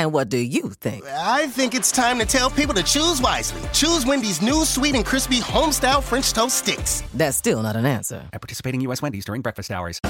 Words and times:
And 0.00 0.14
what 0.14 0.30
do 0.30 0.38
you 0.38 0.70
think? 0.70 1.04
I 1.04 1.48
think 1.48 1.74
it's 1.74 1.92
time 1.92 2.18
to 2.20 2.24
tell 2.24 2.48
people 2.48 2.72
to 2.72 2.82
choose 2.82 3.20
wisely. 3.20 3.60
Choose 3.74 4.06
Wendy's 4.06 4.40
new 4.40 4.64
sweet 4.64 4.94
and 4.94 5.04
crispy 5.04 5.40
homestyle 5.40 6.02
French 6.02 6.32
toast 6.32 6.56
sticks. 6.56 7.02
That's 7.12 7.36
still 7.36 7.62
not 7.62 7.76
an 7.76 7.84
answer. 7.84 8.26
At 8.32 8.40
participating 8.40 8.80
U.S. 8.80 9.02
Wendy's 9.02 9.26
during 9.26 9.42
breakfast 9.42 9.70
hours. 9.70 10.00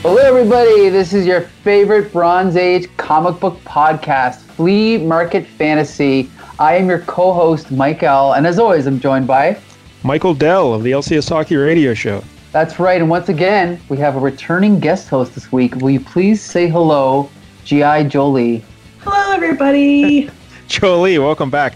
Hello, 0.00 0.16
everybody. 0.16 0.88
This 0.88 1.12
is 1.12 1.26
your 1.26 1.42
favorite 1.62 2.10
Bronze 2.10 2.56
Age 2.56 2.88
comic 2.96 3.38
book 3.38 3.58
podcast, 3.66 4.36
Flea 4.36 4.96
Market 4.96 5.46
Fantasy. 5.46 6.30
I 6.58 6.76
am 6.76 6.88
your 6.88 7.00
co 7.00 7.34
host, 7.34 7.70
Mike 7.70 8.02
L. 8.02 8.32
And 8.32 8.46
as 8.46 8.58
always, 8.58 8.86
I'm 8.86 8.98
joined 8.98 9.26
by 9.26 9.60
Michael 10.02 10.32
Dell 10.32 10.72
of 10.72 10.84
the 10.84 10.92
LCS 10.92 11.28
Hockey 11.28 11.56
Radio 11.56 11.92
Show. 11.92 12.24
That's 12.52 12.78
right. 12.78 13.00
And 13.00 13.08
once 13.08 13.30
again, 13.30 13.80
we 13.88 13.96
have 13.96 14.14
a 14.14 14.20
returning 14.20 14.78
guest 14.78 15.08
host 15.08 15.34
this 15.34 15.50
week. 15.50 15.74
Will 15.76 15.90
you 15.90 16.00
please 16.00 16.42
say 16.42 16.68
hello, 16.68 17.30
G.I. 17.64 18.04
Jolie? 18.04 18.62
Hello, 19.00 19.32
everybody. 19.32 20.30
Jolie, 20.68 21.18
welcome 21.18 21.48
back. 21.48 21.74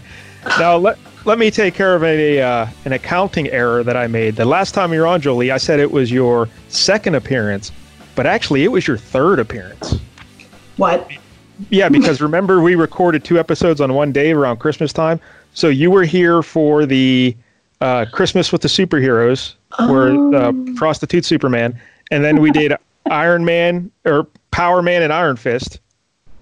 Now, 0.59 0.77
let, 0.77 0.99
let 1.25 1.39
me 1.39 1.49
take 1.49 1.73
care 1.73 1.95
of 1.95 2.03
a 2.03 2.39
uh, 2.39 2.67
an 2.85 2.93
accounting 2.93 3.47
error 3.49 3.83
that 3.83 3.97
I 3.97 4.05
made. 4.05 4.35
The 4.35 4.45
last 4.45 4.75
time 4.75 4.93
you 4.93 4.99
were 4.99 5.07
on, 5.07 5.19
Jolie, 5.19 5.49
I 5.49 5.57
said 5.57 5.79
it 5.79 5.91
was 5.91 6.11
your 6.11 6.47
second 6.69 7.15
appearance, 7.15 7.71
but 8.13 8.27
actually, 8.27 8.63
it 8.63 8.71
was 8.71 8.87
your 8.87 8.97
third 8.97 9.39
appearance. 9.39 9.95
What? 10.77 11.09
Yeah, 11.71 11.89
because 11.97 12.21
remember, 12.21 12.61
we 12.61 12.75
recorded 12.75 13.23
two 13.23 13.39
episodes 13.39 13.81
on 13.81 13.95
one 13.95 14.11
day 14.11 14.31
around 14.31 14.57
Christmas 14.57 14.93
time. 14.93 15.19
So 15.55 15.69
you 15.69 15.89
were 15.89 16.03
here 16.03 16.43
for 16.43 16.85
the 16.85 17.35
uh, 17.81 18.05
Christmas 18.11 18.51
with 18.51 18.61
the 18.61 18.67
Superheroes, 18.67 19.53
where 19.87 20.35
uh, 20.35 20.53
prostitute 20.75 21.25
Superman, 21.25 21.79
and 22.11 22.23
then 22.23 22.41
we 22.41 22.51
did 22.51 22.73
Iron 23.11 23.45
Man 23.45 23.91
or 24.05 24.27
Power 24.51 24.81
Man 24.81 25.01
and 25.03 25.13
Iron 25.13 25.35
Fist. 25.37 25.79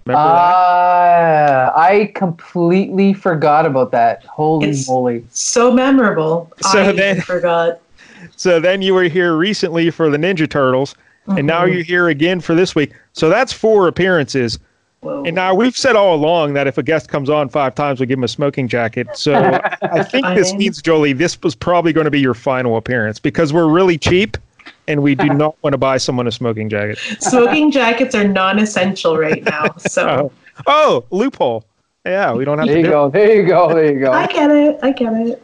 Remember 0.06 0.24
that? 0.24 0.30
Uh, 0.30 1.74
I 1.76 2.12
completely 2.16 3.14
forgot 3.14 3.66
about 3.66 3.92
that. 3.92 4.24
Holy 4.26 4.70
It's- 4.70 4.88
moly. 4.88 5.26
So 5.32 5.72
memorable. 5.72 6.52
So 6.62 6.84
I 6.84 6.92
then- 6.92 7.22
forgot. 7.22 7.82
So 8.38 8.60
then 8.60 8.82
you 8.82 8.96
were 8.96 9.04
here 9.04 9.36
recently 9.38 9.92
for 9.92 10.10
the 10.10 10.18
Ninja 10.18 10.50
Turtles, 10.50 10.96
and 11.28 11.46
now 11.46 11.64
you're 11.64 11.84
here 11.84 12.08
again 12.10 12.42
for 12.42 12.56
this 12.56 12.74
week. 12.74 12.92
So 13.14 13.30
that's 13.30 13.54
four 13.54 13.88
appearances. 13.88 14.58
Whoa. 15.02 15.24
And 15.24 15.36
now 15.36 15.54
we've 15.54 15.78
said 15.78 15.96
all 15.96 16.16
along 16.16 16.54
that 16.54 16.68
if 16.68 16.78
a 16.78 16.84
guest 16.84 17.10
comes 17.10 17.30
on 17.30 17.50
five 17.50 17.76
times, 17.76 18.00
we 18.00 18.06
give 18.06 18.18
him 18.18 18.24
a 18.24 18.28
smoking 18.28 18.68
jacket. 18.68 19.08
So 19.14 19.36
I 19.82 20.04
think 20.04 20.26
this 20.36 20.54
means, 20.54 20.82
Jolie, 20.82 21.14
this 21.14 21.42
was 21.44 21.54
probably 21.54 21.94
going 21.94 22.06
to 22.06 22.12
be 22.12 22.20
your 22.20 22.34
final 22.34 22.78
appearance 22.78 23.20
because 23.20 23.54
we're 23.54 23.68
really 23.68 23.98
cheap 23.98 24.38
and 24.88 25.02
we 25.04 25.16
do 25.16 25.28
not 25.28 25.56
want 25.64 25.74
to 25.74 25.78
buy 25.78 25.98
someone 25.98 26.28
a 26.28 26.32
smoking 26.32 26.70
jacket. 26.70 26.98
Smoking 27.20 27.72
jackets 27.72 28.16
are 28.16 28.28
non-essential 28.28 29.18
right 29.18 29.44
now. 29.44 29.76
So 29.78 30.32
Oh, 30.58 30.64
oh 30.68 31.06
loophole. 31.12 31.66
Yeah, 32.06 32.34
we 32.34 32.46
don't 32.46 32.60
have 32.60 32.68
There 32.68 32.76
to 32.78 32.82
There 32.82 32.82
you 32.82 32.88
do 32.88 32.92
go. 32.92 33.10
There 33.10 33.36
you 33.36 33.48
go. 33.48 33.74
There 33.74 33.94
you 33.94 34.00
go. 34.00 34.12
I 34.12 34.28
get 34.28 34.52
it. 34.52 34.80
I 34.84 34.92
get 34.92 35.14
it. 35.14 35.42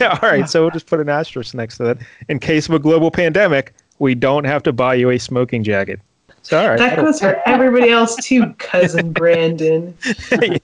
Yeah, 0.00 0.18
all 0.22 0.28
right. 0.28 0.48
So 0.48 0.62
we'll 0.62 0.70
just 0.70 0.86
put 0.86 1.00
an 1.00 1.10
asterisk 1.10 1.54
next 1.54 1.76
to 1.76 1.84
that. 1.84 1.98
In 2.30 2.38
case 2.38 2.66
of 2.66 2.74
a 2.74 2.78
global 2.78 3.10
pandemic, 3.10 3.74
we 3.98 4.14
don't 4.14 4.44
have 4.44 4.62
to 4.62 4.72
buy 4.72 4.94
you 4.94 5.10
a 5.10 5.18
smoking 5.18 5.62
jacket. 5.62 6.00
So, 6.42 6.60
all 6.60 6.68
right. 6.68 6.78
That 6.78 6.96
goes 6.96 7.20
for 7.20 7.40
everybody 7.46 7.90
else 7.90 8.16
too, 8.24 8.52
cousin 8.54 9.12
Brandon. 9.12 9.96
yeah, 10.42 10.58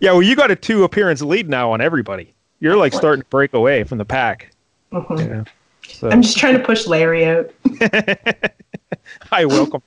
yeah, 0.00 0.12
well, 0.12 0.22
you 0.22 0.36
got 0.36 0.50
a 0.50 0.56
two 0.56 0.84
appearance 0.84 1.22
lead 1.22 1.48
now 1.48 1.70
on 1.70 1.80
everybody. 1.80 2.32
You're 2.60 2.76
like 2.76 2.94
starting 2.94 3.22
to 3.22 3.28
break 3.28 3.52
away 3.52 3.84
from 3.84 3.98
the 3.98 4.04
pack. 4.04 4.50
Mhm. 4.92 5.18
Yeah. 5.18 5.44
So, 5.92 6.10
I'm 6.10 6.22
just 6.22 6.36
trying 6.38 6.54
to 6.54 6.64
push 6.64 6.86
Larry 6.86 7.26
out. 7.26 7.50
hi, 9.22 9.44
welcome. 9.44 9.82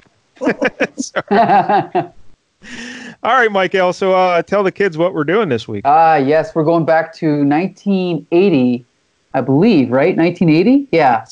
All 3.22 3.34
right, 3.34 3.52
Michael. 3.52 3.94
So 3.94 4.14
uh, 4.14 4.42
tell 4.42 4.64
the 4.64 4.72
kids 4.72 4.98
what 4.98 5.14
we're 5.14 5.24
doing 5.24 5.50
this 5.50 5.68
week. 5.68 5.82
Ah, 5.86 6.16
yes, 6.16 6.56
we're 6.56 6.64
going 6.64 6.86
back 6.86 7.14
to 7.16 7.44
1980, 7.46 8.86
I 9.34 9.42
believe, 9.42 9.92
right? 9.92 10.16
1980? 10.16 10.88
Yeah. 10.92 11.26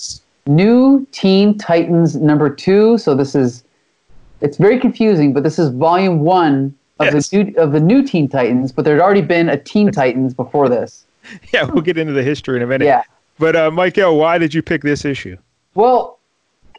New 0.48 1.08
Teen 1.12 1.58
Titans 1.58 2.16
number 2.16 2.50
two. 2.50 2.98
So 2.98 3.16
this 3.16 3.36
is, 3.36 3.64
it's 4.42 4.58
very 4.58 4.80
confusing, 4.80 5.34
but 5.34 5.44
this 5.44 5.58
is 5.60 5.70
volume 5.70 6.20
one 6.20 6.74
of 7.00 7.14
Yes. 7.14 7.30
the 7.30 7.44
new 7.44 7.54
of 7.58 7.72
the 7.72 7.80
new 7.80 8.04
Teen 8.04 8.28
Titans. 8.28 8.72
But 8.72 8.86
there 8.86 8.96
had 8.96 9.02
already 9.04 9.22
been 9.22 9.50
a 9.50 9.58
Teen 9.58 9.92
Titans 9.92 10.34
before 10.34 10.70
this. 10.70 11.06
Yeah, 11.54 11.64
we'll 11.66 11.82
get 11.82 11.98
into 11.98 12.14
the 12.14 12.24
history 12.24 12.56
in 12.56 12.64
a 12.64 12.68
minute. 12.68 12.86
Yeah. 12.86 13.04
But 13.38 13.56
uh, 13.56 13.70
Michael, 13.70 14.18
why 14.18 14.38
did 14.38 14.54
you 14.54 14.62
pick 14.62 14.82
this 14.82 15.04
issue? 15.04 15.36
Well, 15.76 16.20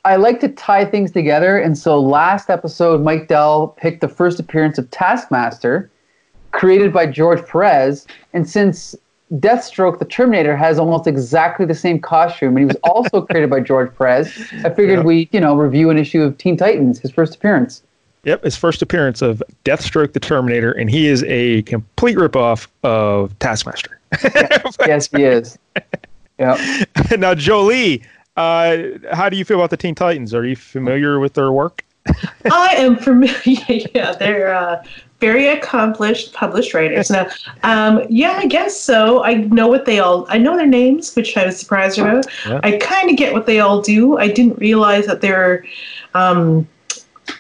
I 0.07 0.17
like 0.17 0.41
to 0.41 0.49
tie 0.49 0.87
things 0.87 1.11
together, 1.13 1.59
and 1.59 1.77
so 1.77 2.01
last 2.01 2.49
episode, 2.49 3.03
Mike 3.03 3.29
Dell 3.29 3.69
picked 3.77 4.01
the 4.01 4.09
first 4.09 4.41
appearance 4.41 4.79
of 4.79 4.91
Taskmaster, 4.91 5.91
created 6.53 6.95
by 6.95 7.05
George 7.07 7.47
Perez, 7.47 8.07
and 8.33 8.49
since 8.49 8.97
Deathstroke, 9.35 9.99
the 9.99 10.05
Terminator, 10.05 10.57
has 10.57 10.79
almost 10.79 11.07
exactly 11.07 11.67
the 11.67 11.75
same 11.75 12.01
costume, 12.01 12.57
and 12.57 12.59
he 12.61 12.65
was 12.65 12.77
also 12.85 13.23
created 13.23 13.51
by 13.51 13.61
George 13.61 13.95
Perez, 13.97 14.29
I 14.65 14.71
figured 14.71 15.01
Yeah. 15.01 15.05
we, 15.05 15.29
you 15.33 15.41
know, 15.41 15.55
review 15.57 15.91
an 15.91 15.99
issue 15.99 16.23
of 16.23 16.39
Teen 16.39 16.57
Titans, 16.57 16.99
his 16.99 17.11
first 17.11 17.35
appearance. 17.35 17.83
Yep, 18.25 18.43
his 18.45 18.57
first 18.57 18.83
appearance 18.83 19.23
of 19.23 19.43
Deathstroke 19.65 20.13
the 20.13 20.21
Terminator, 20.21 20.73
and 20.73 20.91
he 20.91 21.07
is 21.07 21.25
a 21.25 21.63
complete 21.63 22.17
ripoff 22.17 22.67
of 22.83 23.39
Taskmaster. 23.39 24.01
Yes, 24.87 25.09
he 25.17 25.25
is. 25.25 25.59
Yeah. 26.39 26.85
now, 27.19 27.35
Jolie, 27.35 28.03
uh, 28.37 28.79
how 29.13 29.29
do 29.29 29.37
you 29.37 29.45
feel 29.45 29.59
about 29.59 29.71
the 29.71 29.77
Teen 29.77 29.95
Titans? 29.95 30.35
Are 30.35 30.45
you 30.45 30.57
familiar 30.57 31.21
with 31.21 31.35
their 31.35 31.53
work? 31.53 31.85
I 32.51 32.75
am 32.77 32.97
familiar. 32.97 33.35
Yeah, 33.95 34.13
they're 34.13 34.55
uh, 34.55 34.83
very 35.21 35.49
accomplished 35.49 36.33
published 36.33 36.75
writers. 36.75 37.11
Now, 37.11 37.29
um, 37.63 38.03
yeah, 38.09 38.39
I 38.39 38.47
guess 38.47 38.79
so. 38.79 39.25
I 39.25 39.35
know 39.35 39.67
what 39.67 39.85
they 39.85 39.99
all. 39.99 40.27
I 40.29 40.39
know 40.39 40.57
their 40.57 40.67
names, 40.67 41.15
which 41.15 41.37
I 41.37 41.47
was 41.47 41.59
surprised 41.59 41.99
about. 41.99 42.27
Yeah. 42.47 42.61
I 42.63 42.79
kind 42.79 43.11
of 43.11 43.17
get 43.17 43.33
what 43.33 43.47
they 43.47 43.61
all 43.61 43.83
do. 43.83 44.19
I 44.19 44.29
didn't 44.29 44.59
realize 44.59 45.07
that 45.07 45.21
there 45.21 45.65
are, 46.15 46.35
um, 46.39 46.69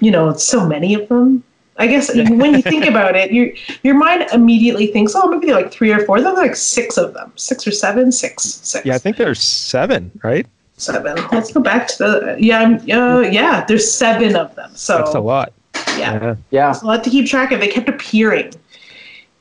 you 0.01 0.11
know, 0.11 0.33
so 0.34 0.67
many 0.67 0.95
of 0.95 1.09
them. 1.09 1.45
I 1.77 1.87
guess 1.87 2.12
when 2.15 2.55
you 2.55 2.62
think 2.62 2.84
about 2.84 3.15
it, 3.15 3.33
your 3.33 3.51
your 3.83 3.95
mind 3.95 4.27
immediately 4.33 4.89
thinks, 4.89 5.12
oh, 5.15 5.28
maybe 5.28 5.53
like 5.53 5.71
three 5.71 5.93
or 5.93 6.05
four. 6.05 6.21
There's 6.21 6.37
like 6.37 6.57
six 6.57 6.97
of 6.97 7.15
them, 7.15 7.33
six 7.37 7.67
or 7.67 7.73
seven, 7.73 8.11
six, 8.11 8.45
six. 8.45 8.84
Yeah, 8.84 8.97
I 8.97 8.99
think 8.99 9.17
there's 9.17 9.41
seven, 9.41 10.11
right? 10.25 10.47
Seven. 10.81 11.16
Let's 11.33 11.53
go 11.53 11.61
back 11.61 11.89
to 11.89 11.99
the 11.99 12.37
yeah, 12.39 12.59
I'm- 12.61 12.75
uh, 12.91 13.21
yeah. 13.21 13.65
There's 13.66 13.91
seven 13.91 14.37
of 14.37 14.55
them. 14.55 14.71
So 14.75 14.99
That's 14.99 15.15
a 15.15 15.21
lot. 15.21 15.53
yeah. 15.97 16.37
Yeah. 16.50 16.71
It's 16.71 16.83
a 16.83 16.87
lot 16.87 17.05
to 17.05 17.11
keep 17.11 17.27
track 17.27 17.53
of. 17.53 17.61
They 17.61 17.69
kept 17.69 17.89
appearing. 17.89 18.53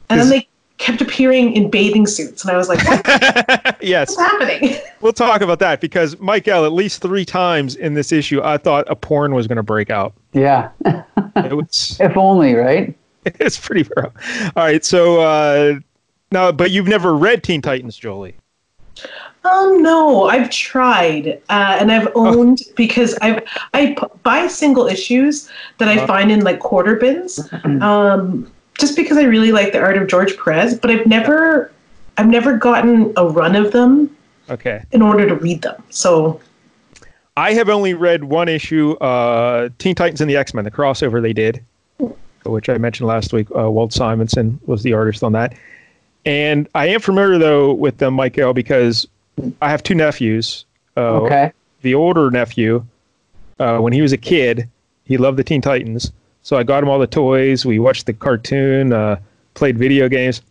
And 0.09 0.19
then 0.21 0.29
they 0.29 0.47
kept 0.77 1.01
appearing 1.01 1.53
in 1.53 1.69
bathing 1.69 2.05
suits. 2.07 2.43
And 2.43 2.51
I 2.51 2.57
was 2.57 2.69
like, 2.69 2.79
what's 2.87 3.77
yes, 3.81 4.15
happening? 4.15 4.75
we'll 5.01 5.11
talk 5.11 5.41
about 5.41 5.59
that 5.59 5.81
because 5.81 6.17
Michael, 6.19 6.65
at 6.65 6.71
least 6.71 7.01
three 7.01 7.25
times 7.25 7.75
in 7.75 7.93
this 7.93 8.11
issue, 8.11 8.41
I 8.43 8.57
thought 8.57 8.85
a 8.89 8.95
porn 8.95 9.33
was 9.33 9.47
going 9.47 9.57
to 9.57 9.63
break 9.63 9.89
out. 9.89 10.13
Yeah. 10.33 10.69
It 10.85 11.55
was 11.55 11.97
if 12.01 12.15
only, 12.15 12.53
right? 12.53 12.95
it's 13.25 13.57
pretty 13.59 13.89
rough. 13.97 14.13
All 14.55 14.63
right, 14.63 14.85
so 14.85 15.19
uh, 15.19 15.79
now, 16.31 16.51
but 16.53 16.71
you've 16.71 16.87
never 16.87 17.15
read 17.15 17.43
Teen 17.43 17.61
Titans, 17.61 17.97
Jolie. 17.97 18.35
Um, 19.47 19.81
no, 19.81 20.25
I've 20.25 20.49
tried, 20.49 21.41
uh, 21.49 21.77
and 21.79 21.91
I've 21.91 22.09
owned 22.15 22.61
because 22.75 23.15
I've 23.21 23.43
I 23.73 23.95
p- 23.97 24.07
buy 24.23 24.47
single 24.47 24.87
issues 24.87 25.49
that 25.77 25.87
I 25.87 25.97
Uh-huh. 25.97 26.07
find 26.07 26.31
in 26.31 26.41
like 26.41 26.59
quarter 26.59 26.95
bins, 26.95 27.39
um, 27.81 28.51
just 28.77 28.95
because 28.95 29.17
I 29.17 29.23
really 29.23 29.51
like 29.51 29.71
the 29.73 29.79
art 29.79 29.97
of 29.97 30.07
George 30.07 30.37
Perez. 30.37 30.77
But 30.77 30.91
I've 30.91 31.05
never, 31.07 31.71
I've 32.17 32.27
never 32.27 32.57
gotten 32.57 33.13
a 33.15 33.27
run 33.27 33.55
of 33.55 33.71
them 33.71 34.09
Okay. 34.49 34.81
in 34.91 35.01
order 35.01 35.27
to 35.27 35.35
read 35.35 35.61
them. 35.61 35.81
So 35.89 36.39
I 37.35 37.53
have 37.53 37.69
only 37.69 37.93
read 37.93 38.23
one 38.25 38.49
issue, 38.49 38.91
uh, 38.93 39.69
Teen 39.77 39.95
Titans 39.95 40.21
and 40.21 40.29
the 40.29 40.35
X 40.37 40.53
Men, 40.53 40.63
the 40.65 40.71
crossover 40.71 41.21
they 41.21 41.33
did, 41.33 41.63
which 42.45 42.69
I 42.69 42.77
mentioned 42.77 43.07
last 43.07 43.33
week. 43.33 43.47
Uh, 43.55 43.69
Walt 43.71 43.93
Simonson 43.93 44.59
was 44.65 44.83
the 44.83 44.93
artist 44.93 45.23
on 45.23 45.31
that. 45.33 45.53
And 46.25 46.67
I 46.75 46.87
am 46.87 46.99
familiar, 46.99 47.37
though, 47.37 47.71
with 47.73 47.99
them, 47.99 48.13
Michael, 48.15 48.53
because 48.53 49.07
I 49.61 49.69
have 49.69 49.83
two 49.83 49.95
nephews. 49.95 50.65
Uh, 50.95 51.21
Okay. 51.21 51.51
The 51.81 51.93
older 51.95 52.31
nephew, 52.31 52.83
uh, 53.59 53.77
when 53.77 53.93
he 53.93 54.01
was 54.01 54.11
a 54.11 54.17
kid, 54.17 54.67
he 55.05 55.17
loved 55.17 55.37
the 55.37 55.43
Teen 55.43 55.61
Titans. 55.61 56.11
So 56.41 56.57
I 56.57 56.63
got 56.63 56.81
him 56.81 56.89
all 56.89 56.97
the 56.99 57.05
toys. 57.07 57.65
We 57.65 57.77
watched 57.79 58.07
the 58.07 58.13
cartoon, 58.13 58.91
uh, 58.93 59.17
played 59.53 59.77
video 59.77 60.09
games. 60.09 60.41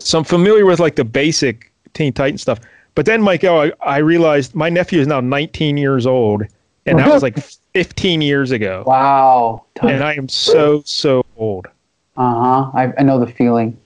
So 0.00 0.18
I'm 0.18 0.24
familiar 0.24 0.66
with 0.66 0.80
like 0.80 0.96
the 0.96 1.04
basic 1.04 1.70
Teen 1.94 2.12
Titan 2.12 2.36
stuff. 2.38 2.58
But 2.96 3.06
then, 3.06 3.22
Michael, 3.22 3.58
I, 3.58 3.72
I 3.80 3.98
realized 3.98 4.54
my 4.54 4.68
nephew 4.68 5.00
is 5.00 5.06
now 5.06 5.20
19 5.20 5.76
years 5.76 6.04
old, 6.06 6.42
and 6.86 6.98
that 6.98 7.08
was 7.08 7.22
like 7.22 7.38
15 7.74 8.20
years 8.20 8.50
ago. 8.50 8.82
Wow. 8.86 9.64
And 9.82 10.02
I 10.02 10.14
am 10.14 10.28
so 10.28 10.82
so 10.84 11.24
old, 11.36 11.66
Uh 12.16 12.34
huh. 12.34 12.70
I, 12.74 12.92
I 12.98 13.02
know 13.02 13.18
the 13.24 13.26
feeling. 13.30 13.76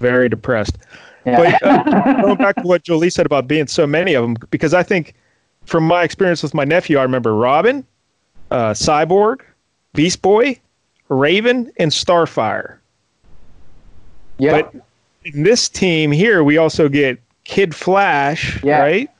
very 0.00 0.28
depressed. 0.28 0.76
Yeah. 1.26 1.36
But 1.60 1.62
uh, 1.66 2.12
going 2.22 2.36
back 2.36 2.56
to 2.56 2.62
what 2.62 2.82
Jolie 2.82 3.10
said 3.10 3.26
about 3.26 3.46
being 3.48 3.66
so 3.66 3.86
many 3.86 4.14
of 4.14 4.22
them, 4.22 4.36
because 4.50 4.74
I 4.74 4.82
think 4.82 5.14
from 5.64 5.84
my 5.86 6.02
experience 6.02 6.42
with 6.42 6.54
my 6.54 6.64
nephew, 6.64 6.98
I 6.98 7.02
remember 7.02 7.34
Robin, 7.34 7.84
uh, 8.50 8.70
Cyborg, 8.72 9.40
Beast 9.94 10.20
Boy, 10.22 10.58
Raven, 11.08 11.72
and 11.78 11.90
Starfire. 11.90 12.76
yeah. 14.38 14.62
But 14.62 14.74
in 15.24 15.42
this 15.44 15.68
team 15.68 16.12
here, 16.12 16.44
we 16.44 16.58
also 16.58 16.88
get 16.88 17.18
Kid 17.44 17.74
Flash, 17.74 18.62
Yeah. 18.62 18.80
right? 18.80 19.10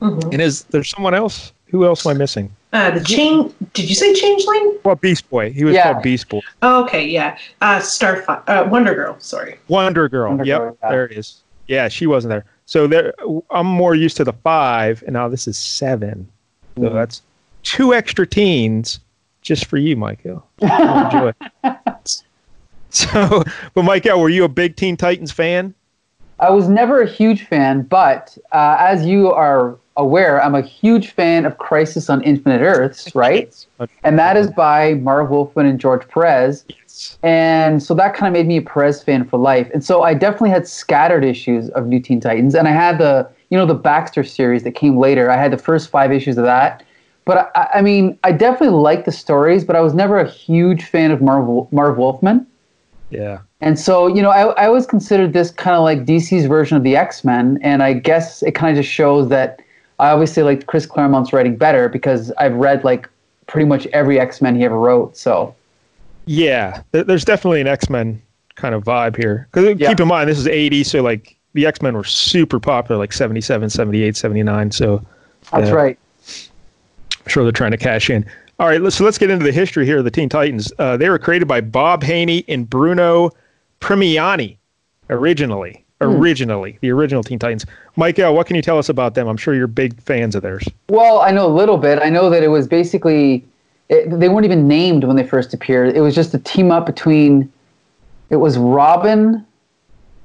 Mhm. 0.00 0.32
And 0.32 0.40
is 0.42 0.62
there 0.64 0.84
someone 0.84 1.14
else? 1.14 1.52
Who 1.70 1.84
else 1.84 2.06
am 2.06 2.10
I 2.10 2.14
missing? 2.18 2.50
Uh, 2.72 2.90
the 2.92 3.00
chain. 3.04 3.52
Did 3.72 3.88
you 3.88 3.94
say 3.96 4.14
changeling? 4.14 4.78
Well, 4.84 4.94
Beast 4.94 5.28
Boy. 5.28 5.52
He 5.52 5.64
was 5.64 5.74
Yeah. 5.74 5.92
called 5.92 6.02
Beast 6.04 6.28
Boy. 6.28 6.40
Oh, 6.62 6.84
okay, 6.84 7.04
yeah. 7.06 7.36
Uh, 7.60 7.78
Starfire. 7.78 8.42
Uh, 8.46 8.68
Wonder 8.70 8.94
Girl. 8.94 9.16
Sorry. 9.18 9.58
Wonder 9.68 10.08
Girl. 10.08 10.28
Wonder 10.28 10.44
yep, 10.44 10.58
Girl, 10.60 10.78
yeah. 10.82 10.90
there 10.90 11.04
it 11.06 11.18
is. 11.18 11.42
Yeah, 11.66 11.88
she 11.88 12.06
wasn't 12.06 12.30
there. 12.30 12.44
So 12.66 12.86
there, 12.86 13.12
I'm 13.50 13.66
more 13.66 13.94
used 13.96 14.16
to 14.18 14.24
the 14.24 14.32
five, 14.32 15.02
and 15.04 15.12
now 15.14 15.28
this 15.28 15.48
is 15.48 15.58
seven. 15.58 16.28
So 16.76 16.82
Mhm. 16.84 16.92
that's 16.94 17.22
two 17.64 17.92
extra 17.92 18.26
teens 18.26 19.00
just 19.42 19.66
for 19.66 19.76
you, 19.76 19.96
Michael. 19.96 20.46
Enjoy. 20.62 21.32
so, 22.90 23.42
but 23.74 23.82
Michael, 23.82 24.20
were 24.20 24.28
you 24.28 24.44
a 24.44 24.48
big 24.48 24.76
Teen 24.76 24.96
Titans 24.96 25.32
fan? 25.32 25.74
I 26.40 26.50
was 26.50 26.68
never 26.68 27.02
a 27.02 27.06
huge 27.06 27.44
fan, 27.46 27.82
but 27.82 28.36
uh, 28.52 28.76
as 28.78 29.04
you 29.04 29.30
are 29.30 29.76
aware, 29.98 30.42
I'm 30.42 30.54
a 30.54 30.62
huge 30.62 31.10
fan 31.10 31.44
of 31.44 31.58
Crisis 31.58 32.08
on 32.08 32.22
Infinite 32.22 32.62
Earths, 32.62 33.14
right? 33.14 33.54
and 34.02 34.18
that 34.18 34.38
is 34.38 34.50
by 34.50 34.94
Marv 34.94 35.28
Wolfman 35.28 35.66
and 35.66 35.78
George 35.78 36.08
Perez. 36.08 36.64
Yes. 36.68 37.18
And 37.22 37.82
so 37.82 37.92
that 37.94 38.14
kind 38.14 38.26
of 38.28 38.32
made 38.32 38.48
me 38.48 38.56
a 38.56 38.62
Perez 38.62 39.02
fan 39.02 39.24
for 39.24 39.38
life. 39.38 39.70
And 39.74 39.84
so 39.84 40.02
I 40.02 40.14
definitely 40.14 40.50
had 40.50 40.66
scattered 40.66 41.24
issues 41.24 41.68
of 41.70 41.86
New 41.86 42.00
Teen 42.00 42.20
Titans, 42.20 42.54
and 42.54 42.66
I 42.66 42.72
had 42.72 42.98
the 42.98 43.28
you 43.50 43.58
know 43.58 43.66
the 43.66 43.74
Baxter 43.74 44.24
series 44.24 44.62
that 44.62 44.72
came 44.72 44.96
later. 44.96 45.30
I 45.30 45.36
had 45.36 45.52
the 45.52 45.58
first 45.58 45.90
five 45.90 46.10
issues 46.10 46.38
of 46.38 46.44
that. 46.44 46.82
But 47.26 47.52
I, 47.54 47.68
I 47.74 47.82
mean, 47.82 48.18
I 48.24 48.32
definitely 48.32 48.76
liked 48.78 49.04
the 49.04 49.12
stories, 49.12 49.62
but 49.62 49.76
I 49.76 49.80
was 49.80 49.92
never 49.92 50.18
a 50.18 50.28
huge 50.28 50.84
fan 50.84 51.10
of 51.10 51.20
Marv, 51.20 51.70
Marv 51.70 51.98
Wolfman. 51.98 52.46
Yeah. 53.10 53.38
And 53.60 53.78
so, 53.78 54.06
you 54.06 54.22
know, 54.22 54.30
I, 54.30 54.46
I 54.52 54.66
always 54.66 54.86
considered 54.86 55.32
this 55.32 55.50
kind 55.50 55.76
of 55.76 55.82
like 55.82 56.04
DC's 56.06 56.46
version 56.46 56.76
of 56.76 56.82
the 56.82 56.96
X 56.96 57.24
Men, 57.24 57.58
and 57.62 57.82
I 57.82 57.92
guess 57.92 58.42
it 58.42 58.52
kind 58.52 58.76
of 58.76 58.82
just 58.82 58.92
shows 58.92 59.28
that 59.28 59.60
I 59.98 60.10
always 60.10 60.32
say 60.32 60.42
like 60.42 60.66
Chris 60.66 60.86
Claremont's 60.86 61.32
writing 61.32 61.56
better 61.56 61.88
because 61.88 62.30
I've 62.38 62.54
read 62.54 62.84
like 62.84 63.08
pretty 63.46 63.66
much 63.66 63.86
every 63.88 64.18
X 64.18 64.40
Men 64.40 64.54
he 64.56 64.64
ever 64.64 64.78
wrote. 64.78 65.16
So, 65.16 65.54
Yeah, 66.26 66.82
there's 66.92 67.24
definitely 67.24 67.60
an 67.60 67.66
X 67.66 67.90
Men 67.90 68.22
kind 68.54 68.74
of 68.74 68.84
vibe 68.84 69.16
here. 69.16 69.48
Because 69.52 69.78
Yeah. 69.78 69.88
keep 69.88 70.00
in 70.00 70.08
mind, 70.08 70.30
this 70.30 70.38
is 70.38 70.46
80, 70.46 70.84
so 70.84 71.02
like 71.02 71.36
the 71.54 71.66
X 71.66 71.82
Men 71.82 71.94
were 71.94 72.04
super 72.04 72.60
popular, 72.60 72.98
like 72.98 73.12
77, 73.12 73.68
78, 73.68 74.16
79. 74.16 74.70
So 74.70 75.04
that's 75.52 75.68
Yeah. 75.68 75.74
right. 75.74 75.98
I'm 77.24 77.28
sure 77.28 77.42
they're 77.42 77.52
trying 77.52 77.72
to 77.72 77.76
cash 77.76 78.08
in. 78.08 78.24
All 78.60 78.66
right, 78.66 78.78
let's, 78.78 78.96
so 78.96 79.04
let's 79.04 79.16
get 79.16 79.30
into 79.30 79.42
the 79.42 79.52
history 79.52 79.86
here 79.86 80.00
of 80.00 80.04
the 80.04 80.10
Teen 80.10 80.28
Titans. 80.28 80.70
Uh, 80.78 80.94
they 80.94 81.08
were 81.08 81.18
created 81.18 81.48
by 81.48 81.62
Bob 81.62 82.02
Haney 82.02 82.44
and 82.46 82.68
Bruno 82.68 83.30
Premiani 83.80 84.58
originally. 85.08 85.82
Originally, 86.02 86.76
the 86.82 86.90
original 86.90 87.22
Teen 87.22 87.38
Titans. 87.38 87.64
Michael, 87.96 88.34
what 88.34 88.46
can 88.46 88.56
you 88.56 88.62
tell 88.62 88.76
us 88.76 88.90
about 88.90 89.14
them? 89.14 89.28
I'm 89.28 89.38
sure 89.38 89.54
you're 89.54 89.66
big 89.66 89.98
fans 90.02 90.34
of 90.34 90.42
theirs. 90.42 90.68
Well, 90.90 91.22
I 91.22 91.30
know 91.30 91.46
a 91.46 91.48
little 91.48 91.78
bit. 91.78 92.00
I 92.02 92.10
know 92.10 92.28
that 92.28 92.42
it 92.42 92.48
was 92.48 92.68
basically 92.68 93.42
it, 93.88 94.10
they 94.20 94.28
weren't 94.28 94.44
even 94.44 94.68
named 94.68 95.04
when 95.04 95.16
they 95.16 95.24
first 95.24 95.54
appeared. 95.54 95.96
It 95.96 96.02
was 96.02 96.14
just 96.14 96.34
a 96.34 96.38
team 96.38 96.70
up 96.70 96.84
between 96.84 97.50
it 98.28 98.36
was 98.36 98.58
Robin, 98.58 99.44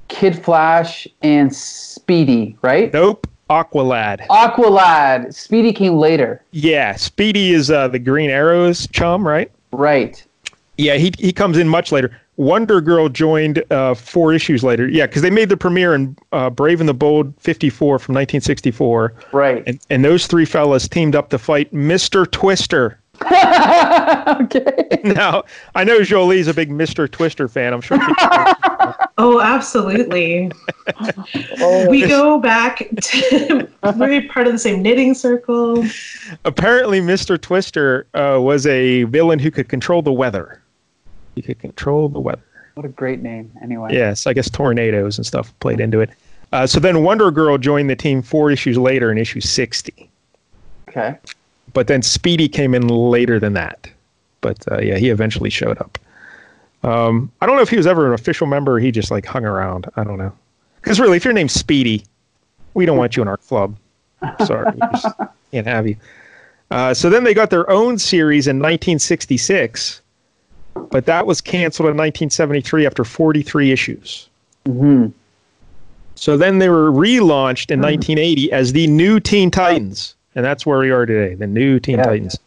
Kid 0.08 0.42
Flash, 0.42 1.08
and 1.22 1.54
Speedy, 1.54 2.56
right? 2.60 2.92
Nope, 2.92 3.26
Aqualad. 3.50 4.26
Aqualad. 4.28 5.32
Speedy 5.32 5.72
came 5.72 5.94
later. 5.94 6.42
Yeah, 6.50 6.96
Speedy 6.96 7.52
is 7.52 7.70
uh, 7.70 7.88
the 7.88 7.98
Green 7.98 8.30
Arrow's 8.30 8.86
chum, 8.88 9.26
right? 9.26 9.50
Right. 9.72 10.24
Yeah, 10.78 10.96
he 10.96 11.12
he 11.18 11.32
comes 11.32 11.56
in 11.56 11.68
much 11.68 11.92
later. 11.92 12.18
Wonder 12.36 12.82
Girl 12.82 13.08
joined 13.08 13.64
uh, 13.72 13.94
four 13.94 14.34
issues 14.34 14.62
later. 14.62 14.88
Yeah, 14.88 15.06
because 15.06 15.22
they 15.22 15.30
made 15.30 15.48
the 15.48 15.56
premiere 15.56 15.94
in 15.94 16.16
uh, 16.32 16.50
Brave 16.50 16.80
and 16.80 16.88
the 16.88 16.94
Bold 16.94 17.32
54 17.40 17.98
from 17.98 18.14
1964. 18.14 19.14
Right. 19.32 19.62
And, 19.66 19.80
and 19.88 20.04
those 20.04 20.26
three 20.26 20.44
fellas 20.44 20.86
teamed 20.86 21.16
up 21.16 21.30
to 21.30 21.38
fight 21.38 21.72
Mr. 21.72 22.30
Twister. 22.30 22.98
okay. 24.40 25.00
Now, 25.04 25.44
I 25.74 25.84
know 25.84 26.02
Jolie's 26.02 26.48
a 26.48 26.54
big 26.54 26.70
Mr. 26.70 27.10
Twister 27.10 27.48
fan. 27.48 27.72
I'm 27.72 27.80
sure 27.80 27.98
she 28.00 28.12
Oh, 29.18 29.40
absolutely. 29.40 30.50
we 31.88 32.06
go 32.06 32.38
back 32.38 32.88
to 33.00 33.68
we're 33.96 34.28
part 34.28 34.46
of 34.46 34.52
the 34.52 34.58
same 34.58 34.82
knitting 34.82 35.14
circle. 35.14 35.84
apparently 36.44 37.00
Mr. 37.00 37.40
Twister 37.40 38.06
uh, 38.14 38.38
was 38.40 38.66
a 38.66 39.04
villain 39.04 39.38
who 39.38 39.50
could 39.50 39.68
control 39.68 40.02
the 40.02 40.12
weather. 40.12 40.62
He 41.34 41.42
could 41.42 41.58
control 41.58 42.08
the 42.08 42.20
weather. 42.20 42.42
What 42.74 42.84
a 42.84 42.90
great 42.90 43.22
name. 43.22 43.50
Anyway. 43.62 43.94
Yes, 43.94 44.26
I 44.26 44.34
guess 44.34 44.50
tornadoes 44.50 45.16
and 45.16 45.26
stuff 45.26 45.58
played 45.60 45.80
into 45.80 46.00
it. 46.00 46.10
Uh, 46.52 46.66
so 46.66 46.78
then 46.78 47.02
Wonder 47.02 47.30
Girl 47.30 47.58
joined 47.58 47.88
the 47.90 47.96
team 47.96 48.22
four 48.22 48.50
issues 48.50 48.76
later 48.76 49.10
in 49.10 49.18
issue 49.18 49.40
60. 49.40 50.10
Okay. 50.88 51.16
But 51.76 51.88
then 51.88 52.00
Speedy 52.00 52.48
came 52.48 52.74
in 52.74 52.88
later 52.88 53.38
than 53.38 53.52
that. 53.52 53.86
But 54.40 54.64
uh, 54.72 54.78
yeah, 54.78 54.96
he 54.96 55.10
eventually 55.10 55.50
showed 55.50 55.76
up. 55.76 55.98
Um, 56.82 57.30
I 57.42 57.46
don't 57.46 57.54
know 57.54 57.60
if 57.60 57.68
he 57.68 57.76
was 57.76 57.86
ever 57.86 58.06
an 58.06 58.14
official 58.14 58.46
member 58.46 58.76
or 58.76 58.78
he 58.78 58.90
just 58.90 59.10
like 59.10 59.26
hung 59.26 59.44
around. 59.44 59.84
I 59.94 60.02
don't 60.02 60.16
know. 60.16 60.32
Because 60.80 60.98
really, 60.98 61.18
if 61.18 61.24
your 61.26 61.34
name's 61.34 61.52
Speedy, 61.52 62.02
we 62.72 62.86
don't 62.86 62.96
want 62.96 63.14
you 63.14 63.20
in 63.20 63.28
our 63.28 63.36
club. 63.36 63.76
Sorry, 64.46 64.72
can't 65.52 65.66
have 65.66 65.86
you. 65.86 65.96
Uh, 66.70 66.94
so 66.94 67.10
then 67.10 67.24
they 67.24 67.34
got 67.34 67.50
their 67.50 67.68
own 67.68 67.98
series 67.98 68.46
in 68.46 68.56
1966, 68.56 70.00
but 70.90 71.04
that 71.04 71.26
was 71.26 71.42
canceled 71.42 71.90
in 71.90 71.96
1973 71.98 72.86
after 72.86 73.04
43 73.04 73.70
issues. 73.70 74.30
hmm 74.64 75.08
So 76.14 76.38
then 76.38 76.58
they 76.58 76.70
were 76.70 76.90
relaunched 76.90 77.70
in 77.70 77.82
1980 77.82 78.50
as 78.50 78.72
the 78.72 78.86
New 78.86 79.20
Teen 79.20 79.50
Titans, 79.50 80.15
and 80.36 80.44
that's 80.44 80.64
where 80.64 80.78
we 80.78 80.90
are 80.90 81.04
today, 81.06 81.34
the 81.34 81.46
New 81.46 81.80
Teen 81.80 81.96
Yeah. 81.98 82.04
Titans. 82.04 82.38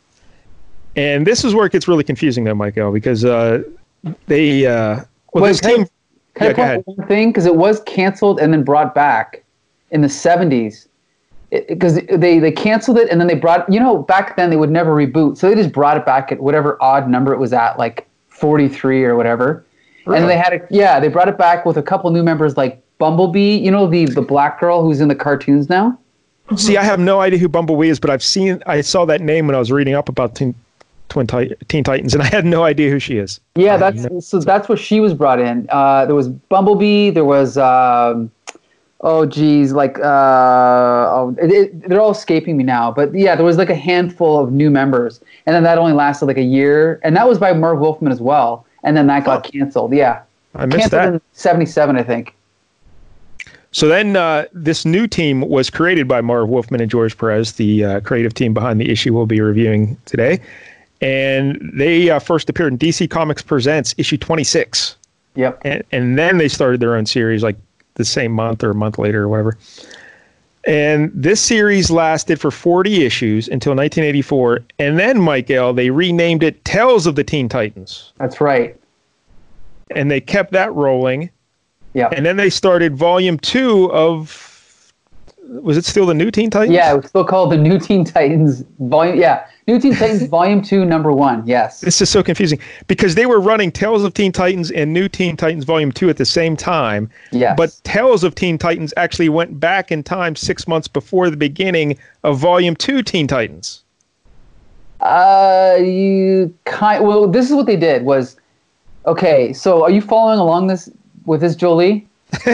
And 0.96 1.28
this 1.28 1.44
is 1.44 1.54
where 1.54 1.66
it 1.66 1.72
gets 1.72 1.88
really 1.88 2.04
confusing, 2.04 2.44
though, 2.46 2.56
Michael, 2.56 2.92
because 2.92 3.26
uh, 3.26 3.64
they 4.28 4.66
uh, 4.66 5.02
well, 5.34 5.44
Wait, 5.44 5.50
this 5.50 5.62
can 5.62 5.70
I- 5.72 5.76
team. 5.76 5.88
Can 6.36 6.56
Yeah, 6.58 6.72
I 6.74 6.78
one 6.78 7.08
thing? 7.08 7.30
Because 7.30 7.46
it 7.46 7.56
was 7.56 7.82
canceled 7.82 8.40
and 8.40 8.54
then 8.54 8.64
brought 8.64 8.96
back 8.96 9.44
in 9.92 10.02
the 10.02 10.08
70s. 10.08 10.88
Because 11.50 11.96
they, 11.96 12.38
they 12.38 12.52
canceled 12.52 12.98
it 13.00 13.10
and 13.10 13.20
then 13.20 13.28
they 13.28 13.34
brought, 13.36 13.70
you 13.74 13.80
know, 13.80 13.98
back 13.98 14.38
then 14.38 14.52
they 14.52 14.56
would 14.56 14.70
never 14.70 14.96
reboot. 14.96 15.38
So 15.38 15.50
they 15.50 15.56
just 15.56 15.72
brought 15.74 15.98
it 15.98 16.06
back 16.06 16.32
at 16.32 16.40
whatever 16.40 16.78
odd 16.82 17.10
number 17.10 17.34
it 17.34 17.40
was 17.40 17.52
at, 17.54 17.80
like 17.80 18.08
43 18.30 19.04
or 19.04 19.16
whatever. 19.16 19.66
And 20.06 20.30
they 20.30 20.38
had 20.38 20.54
a 20.54 20.62
yeah, 20.70 21.00
they 21.00 21.08
brought 21.08 21.28
it 21.28 21.38
back 21.38 21.66
with 21.66 21.76
a 21.78 21.84
couple 21.84 22.10
new 22.12 22.24
members 22.24 22.56
like 22.56 22.82
Bumblebee, 23.00 23.58
you 23.58 23.72
know, 23.72 23.88
the, 23.88 24.06
the 24.06 24.22
black 24.22 24.60
girl 24.60 24.84
who's 24.84 25.02
in 25.02 25.08
the 25.08 25.16
cartoons 25.16 25.70
now? 25.70 25.98
See, 26.56 26.78
I 26.78 26.84
have 26.84 27.00
no 27.00 27.20
idea 27.22 27.40
who 27.40 27.48
Bumblebee 27.48 27.90
is, 27.90 28.00
but 28.00 28.10
I've 28.10 28.24
seen, 28.24 28.62
I 28.66 28.82
saw 28.82 29.06
that 29.06 29.22
name 29.22 29.48
when 29.48 29.56
I 29.56 29.60
was 29.60 29.72
reading 29.72 29.94
up 29.94 30.10
about 30.10 30.36
Teen, 30.36 30.56
Twin 31.10 31.28
Tit- 31.28 31.58
Teen 31.70 31.84
Titans, 31.84 32.14
and 32.14 32.24
I 32.24 32.28
had 32.28 32.46
no 32.46 32.64
idea 32.64 32.90
who 32.90 33.00
she 33.00 33.18
is. 33.18 33.40
Yeah, 33.56 33.78
that's 33.78 34.04
no- 34.04 34.20
so 34.20 34.40
that's 34.40 34.68
where 34.68 34.78
she 34.78 35.00
was 35.00 35.14
brought 35.14 35.40
in. 35.40 35.68
Uh, 35.70 36.06
there 36.06 36.16
was 36.16 36.28
Bumblebee. 36.30 37.12
There 37.12 37.26
was 37.26 37.58
um, 37.58 38.32
oh 39.02 39.26
geez, 39.26 39.74
like 39.74 40.00
uh, 40.00 40.04
oh, 40.04 41.36
it, 41.42 41.52
it, 41.52 41.90
they're 41.90 42.02
all 42.02 42.12
escaping 42.12 42.58
me 42.58 42.64
now. 42.64 42.92
But 42.92 43.14
yeah, 43.14 43.36
there 43.36 43.46
was 43.46 43.58
like 43.58 43.70
a 43.70 43.76
handful 43.76 44.40
of 44.40 44.52
new 44.52 44.70
members, 44.70 45.22
and 45.46 45.56
then 45.56 45.64
that 45.64 45.78
only 45.78 45.94
lasted 45.94 46.26
like 46.26 46.38
a 46.38 46.44
year, 46.44 47.00
and 47.04 47.16
that 47.16 47.28
was 47.28 47.38
by 47.38 47.54
Marv 47.54 47.80
Wolfman 47.80 48.12
as 48.12 48.22
well. 48.22 48.66
And 48.84 48.96
then 48.96 49.08
that 49.08 49.26
got 49.26 49.44
canceled. 49.44 49.94
Yeah, 49.94 50.22
I 50.56 50.66
missed 50.66 50.92
canceled 50.92 51.02
that. 51.02 51.14
in 51.14 51.22
'77, 51.34 51.96
I 51.98 52.04
think. 52.04 52.36
So 53.72 53.88
then, 53.88 54.16
uh, 54.16 54.46
this 54.52 54.84
new 54.84 55.08
team 55.08 55.42
was 55.42 55.70
created 55.70 56.08
by 56.08 56.22
Marv 56.22 56.50
Wolfman 56.50 56.82
and 56.82 56.90
George 56.90 57.18
Perez, 57.18 57.54
the 57.54 57.86
uh, 57.86 58.00
creative 58.00 58.34
team 58.34 58.54
behind 58.54 58.82
the 58.82 58.90
issue 58.90 59.14
we'll 59.14 59.28
be 59.28 59.42
reviewing 59.42 59.96
today. 60.06 60.40
And 61.02 61.72
they 61.74 62.10
uh, 62.10 62.20
first 62.20 62.50
appeared 62.50 62.74
in 62.74 62.80
DC 62.80 63.10
Comics 63.10 63.42
Presents 63.42 63.94
issue 63.98 64.18
26. 64.18 64.96
Yep. 65.36 65.62
And, 65.64 65.84
and 65.92 66.18
then 66.18 66.38
they 66.38 66.48
started 66.48 66.80
their 66.80 66.96
own 66.96 67.06
series 67.06 67.44
like 67.44 67.56
the 67.94 68.06
same 68.06 68.32
month 68.32 68.64
or 68.64 68.72
a 68.72 68.76
month 68.76 68.98
later 68.98 69.24
or 69.24 69.30
whatever. 69.30 69.58
And 70.66 71.12
this 71.14 71.40
series 71.40 71.90
lasted 71.90 72.40
for 72.40 72.52
40 72.52 73.06
issues 73.06 73.48
until 73.48 73.72
1984. 73.72 74.60
And 74.78 75.00
then, 75.00 75.22
Michael, 75.22 75.74
they 75.74 75.90
renamed 75.90 76.44
it 76.44 76.64
Tales 76.66 77.08
of 77.08 77.16
the 77.16 77.24
Teen 77.24 77.48
Titans. 77.48 78.12
That's 78.18 78.42
right. 78.42 78.76
And 79.96 80.12
they 80.12 80.20
kept 80.20 80.52
that 80.52 80.74
rolling. 80.74 81.30
Yeah. 82.00 82.10
And 82.16 82.26
then 82.26 82.38
they 82.38 82.50
started 82.50 82.96
volume 82.96 83.38
two 83.38 83.92
of 83.92 84.50
was 85.50 85.78
it 85.78 85.86
still 85.86 86.06
the 86.06 86.14
New 86.14 86.32
Teen 86.32 86.50
Titans? 86.50 86.74
Yeah, 86.74 86.94
it 86.94 86.98
was 86.98 87.08
still 87.08 87.26
called 87.26 87.52
the 87.52 87.58
New 87.58 87.80
Teen 87.80 88.06
Titans 88.06 88.64
Volume. 88.80 89.20
Yeah, 89.20 89.46
New 89.68 89.80
Teen 89.80 89.96
Titans 89.96 90.24
Volume 90.30 90.62
Two, 90.62 90.86
Number 90.86 91.12
One. 91.12 91.44
Yes. 91.46 91.82
This 91.82 92.02
is 92.02 92.10
so 92.10 92.22
confusing 92.22 92.60
because 92.88 93.16
they 93.16 93.26
were 93.26 93.40
running 93.40 93.72
Tales 93.72 94.04
of 94.04 94.14
Teen 94.14 94.32
Titans 94.32 94.72
and 94.72 94.94
New 94.94 95.10
Teen 95.10 95.36
Titans 95.36 95.66
Volume 95.66 95.92
2 95.92 96.10
at 96.10 96.18
the 96.18 96.26
same 96.26 96.56
time. 96.56 97.10
Yes. 97.32 97.56
But 97.58 97.80
Tales 97.84 98.24
of 98.24 98.36
Teen 98.36 98.58
Titans 98.58 98.94
actually 98.96 99.30
went 99.30 99.60
back 99.60 99.92
in 99.92 100.04
time 100.04 100.36
six 100.36 100.68
months 100.68 100.88
before 100.88 101.30
the 101.30 101.38
beginning 101.38 101.98
of 102.24 102.38
Volume 102.38 102.76
2 102.76 103.02
Teen 103.04 103.28
Titans. 103.28 103.84
Uh, 105.02 105.78
you 105.80 106.54
kind. 106.66 107.06
Well, 107.06 107.28
this 107.28 107.50
is 107.50 107.56
what 107.56 107.66
they 107.66 107.78
did. 107.78 108.04
Was 108.04 108.36
okay. 109.06 109.54
So, 109.54 109.84
are 109.84 109.92
you 109.92 110.02
following 110.02 110.40
along 110.40 110.68
this 110.68 110.90
with 111.30 111.42
this, 111.42 111.56
Jolie? 111.56 112.08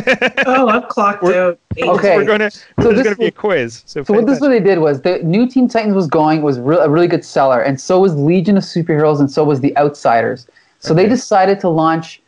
oh, 0.46 0.68
I've 0.68 0.88
clocked 0.90 1.24
out. 1.24 1.58
eight. 1.78 1.86
Okay. 1.86 2.18
We're 2.18 2.26
gonna, 2.26 2.52
So 2.52 2.66
there's 2.78 2.98
this 2.98 3.04
going 3.04 3.16
to 3.16 3.20
be 3.20 3.26
a 3.28 3.32
quiz. 3.32 3.84
So, 3.86 4.04
So 4.04 4.14
what 4.14 4.26
this 4.26 4.40
what 4.40 4.50
they 4.50 4.60
did 4.60 4.80
was 4.80 5.02
the 5.02 5.20
New 5.20 5.48
Teen 5.48 5.68
Titans 5.68 5.96
was 5.96 6.08
going 6.08 6.42
was 6.42 6.60
re- 6.60 6.78
a 6.78 6.90
really 6.90 7.08
good 7.08 7.26
seller, 7.26 7.62
and 7.62 7.80
so 7.80 8.00
was 8.00 8.16
Legion 8.16 8.58
of 8.58 8.64
Superheroes, 8.64 9.20
and 9.20 9.32
so 9.32 9.44
was 9.44 9.62
The 9.62 9.76
Outsiders. 9.78 10.48
So 10.80 10.94
they 10.94 11.08
decided 11.08 11.60
to 11.62 11.70
launch 11.70 12.22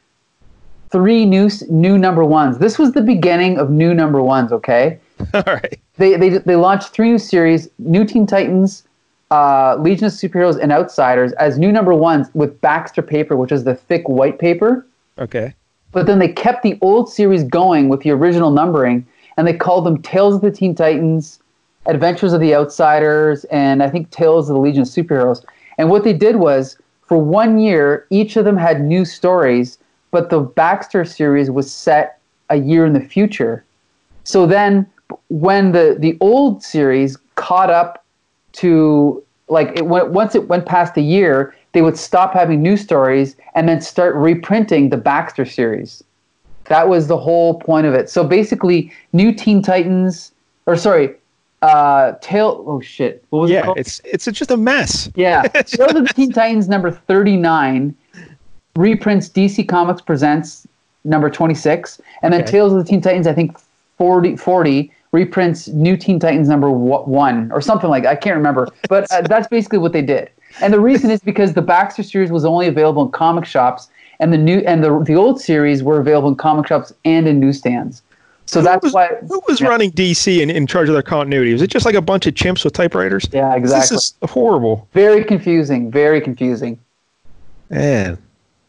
three 0.90 1.26
new 1.26 1.50
new 1.70 1.98
number 1.98 2.24
ones. 2.26 2.58
This 2.58 2.80
was 2.80 2.94
the 2.94 3.02
beginning 3.02 3.60
of 3.60 3.70
new 3.70 3.94
number 3.94 4.22
ones. 4.22 4.52
Okay, 4.52 5.00
All 5.34 5.44
right. 5.46 5.80
they 5.98 6.16
they 6.18 6.30
they 6.30 6.56
launched 6.56 6.90
three 6.90 7.12
new 7.12 7.20
series: 7.20 7.70
New 7.78 8.04
Teen 8.04 8.26
Titans, 8.26 8.84
uh, 9.32 9.76
Legion 9.80 10.06
of 10.08 10.14
Superheroes, 10.14 10.60
and 10.60 10.72
Outsiders 10.72 11.34
as 11.34 11.58
new 11.60 11.72
number 11.72 11.94
ones 11.94 12.30
with 12.34 12.60
Baxter 12.62 13.02
paper, 13.02 13.38
which 13.38 13.52
is 13.52 13.64
the 13.64 13.76
thick 13.76 14.08
white 14.10 14.40
paper. 14.40 14.86
Okay. 15.20 15.54
But 15.92 16.06
then 16.06 16.20
they 16.20 16.28
kept 16.28 16.64
the 16.64 16.78
old 16.82 17.12
series 17.12 17.44
going 17.44 17.90
with 17.90 18.02
the 18.02 18.12
original 18.12 18.52
numbering, 18.52 19.06
and 19.38 19.48
they 19.48 19.54
called 19.54 19.86
them 19.86 20.02
Tales 20.02 20.36
of 20.36 20.42
the 20.42 20.52
Teen 20.52 20.76
Titans, 20.76 21.40
Adventures 21.86 22.34
of 22.34 22.42
the 22.42 22.54
Outsiders, 22.54 23.46
and 23.46 23.82
I 23.82 23.90
think 23.90 24.10
Tales 24.12 24.50
of 24.50 24.56
the 24.56 24.62
Legion 24.62 24.82
of 24.82 24.88
Superheroes. 24.88 25.44
And 25.78 25.90
what 25.90 26.04
they 26.04 26.14
did 26.14 26.38
was, 26.38 26.78
for 27.06 27.18
one 27.18 27.58
year, 27.58 28.06
each 28.10 28.36
of 28.36 28.46
them 28.46 28.58
had 28.58 28.82
new 28.82 29.06
stories, 29.06 29.78
but 30.12 30.30
the 30.30 30.42
Baxter 30.42 31.06
series 31.06 31.50
was 31.50 31.72
set 31.72 32.20
a 32.50 32.58
year 32.58 32.86
in 32.86 32.94
the 32.94 33.00
future. 33.00 33.64
So 34.24 34.46
then, 34.46 34.86
when 35.30 35.72
the 35.72 35.96
the 35.98 36.18
old 36.20 36.64
series 36.64 37.18
caught 37.36 37.70
up 37.70 38.06
to 38.54 39.24
like 39.48 39.70
it 39.78 39.86
went 39.86 40.10
once 40.10 40.36
it 40.36 40.48
went 40.48 40.66
past 40.66 40.98
a 40.98 41.02
year, 41.02 41.56
they 41.78 41.84
would 41.84 41.96
stop 41.96 42.34
having 42.34 42.60
new 42.64 42.76
stories 42.76 43.36
and 43.54 43.70
then 43.70 43.80
start 43.80 44.16
reprinting 44.16 44.90
the 44.90 44.98
Baxter 44.98 45.46
series. 45.46 46.04
That 46.70 46.90
was 46.90 47.06
the 47.06 47.18
whole 47.18 47.60
point 47.60 47.86
of 47.86 47.94
it. 47.94 48.10
So 48.10 48.24
basically, 48.24 48.92
New 49.14 49.32
Teen 49.32 49.62
Titans, 49.62 50.32
or 50.66 50.76
sorry, 50.76 51.14
uh, 51.62 52.14
Tail. 52.20 52.64
Oh 52.68 52.82
shit! 52.82 53.24
What 53.30 53.42
was 53.42 53.52
it 53.52 53.54
Yeah, 53.54 53.62
called? 53.66 53.78
it's 53.78 54.02
it's 54.06 54.26
just 54.26 54.50
a 54.50 54.58
mess. 54.58 55.12
Yeah, 55.14 55.44
Tales 55.54 55.94
of 55.94 56.08
the 56.08 56.14
Teen 56.16 56.32
Titans 56.32 56.68
number 56.68 56.90
39 56.90 57.94
reprints 58.76 59.30
DC 59.30 59.68
Comics 59.70 60.02
Presents 60.02 60.66
number 61.04 61.30
26, 61.30 62.02
and 62.24 62.34
then 62.34 62.42
Okay. 62.42 62.52
Tales 62.54 62.74
of 62.74 62.80
the 62.80 62.86
Teen 62.86 63.02
Titans, 63.02 63.28
I 63.28 63.34
think 63.34 63.56
40, 64.00 64.36
40 64.36 64.92
reprints 65.12 65.68
New 65.68 65.96
Teen 65.96 66.20
Titans 66.20 66.50
number 66.50 66.72
one 66.72 67.52
or 67.52 67.62
something 67.62 67.90
like 67.92 68.02
that. 68.02 68.10
I 68.14 68.16
can't 68.16 68.36
remember, 68.36 68.68
but 68.90 69.06
uh, 69.12 69.22
that's 69.22 69.48
basically 69.48 69.78
what 69.78 69.94
they 69.94 70.02
did. 70.02 70.32
And 70.62 70.74
the 70.74 70.80
reason 70.80 71.12
is 71.12 71.20
because 71.20 71.54
the 71.54 71.62
Baxter 71.62 72.04
series 72.04 72.32
was 72.32 72.46
only 72.46 72.68
available 72.68 73.06
in 73.06 73.12
comic 73.12 73.46
shops, 73.46 73.90
and 74.20 74.34
the 74.34 74.38
new 74.38 74.60
and 74.60 74.84
the 74.84 75.00
the 75.04 75.16
old 75.16 75.40
series 75.40 75.84
were 75.84 76.00
available 76.00 76.30
in 76.30 76.36
comic 76.36 76.68
shops 76.68 76.94
and 77.06 77.28
in 77.28 77.40
newsstands. 77.40 78.02
So 78.48 78.62
that's 78.62 78.82
was, 78.82 78.94
why. 78.94 79.10
who 79.28 79.42
was 79.48 79.60
yeah. 79.60 79.68
running 79.68 79.92
DC 79.92 80.40
in, 80.40 80.50
in 80.50 80.68
charge 80.68 80.88
of 80.88 80.94
their 80.94 81.04
continuity? 81.04 81.52
Was 81.52 81.62
it 81.62 81.70
just 81.70 81.86
like 81.86 81.96
a 81.96 82.02
bunch 82.02 82.28
of 82.28 82.34
chimps 82.34 82.64
with 82.64 82.74
typewriters? 82.74 83.28
Yeah, 83.34 83.54
exactly. 83.54 83.96
This 83.96 84.14
is 84.24 84.30
horrible. 84.30 84.88
Very 84.94 85.26
confusing. 85.26 85.92
Very 85.92 86.22
confusing. 86.22 86.80
Man, 87.70 88.18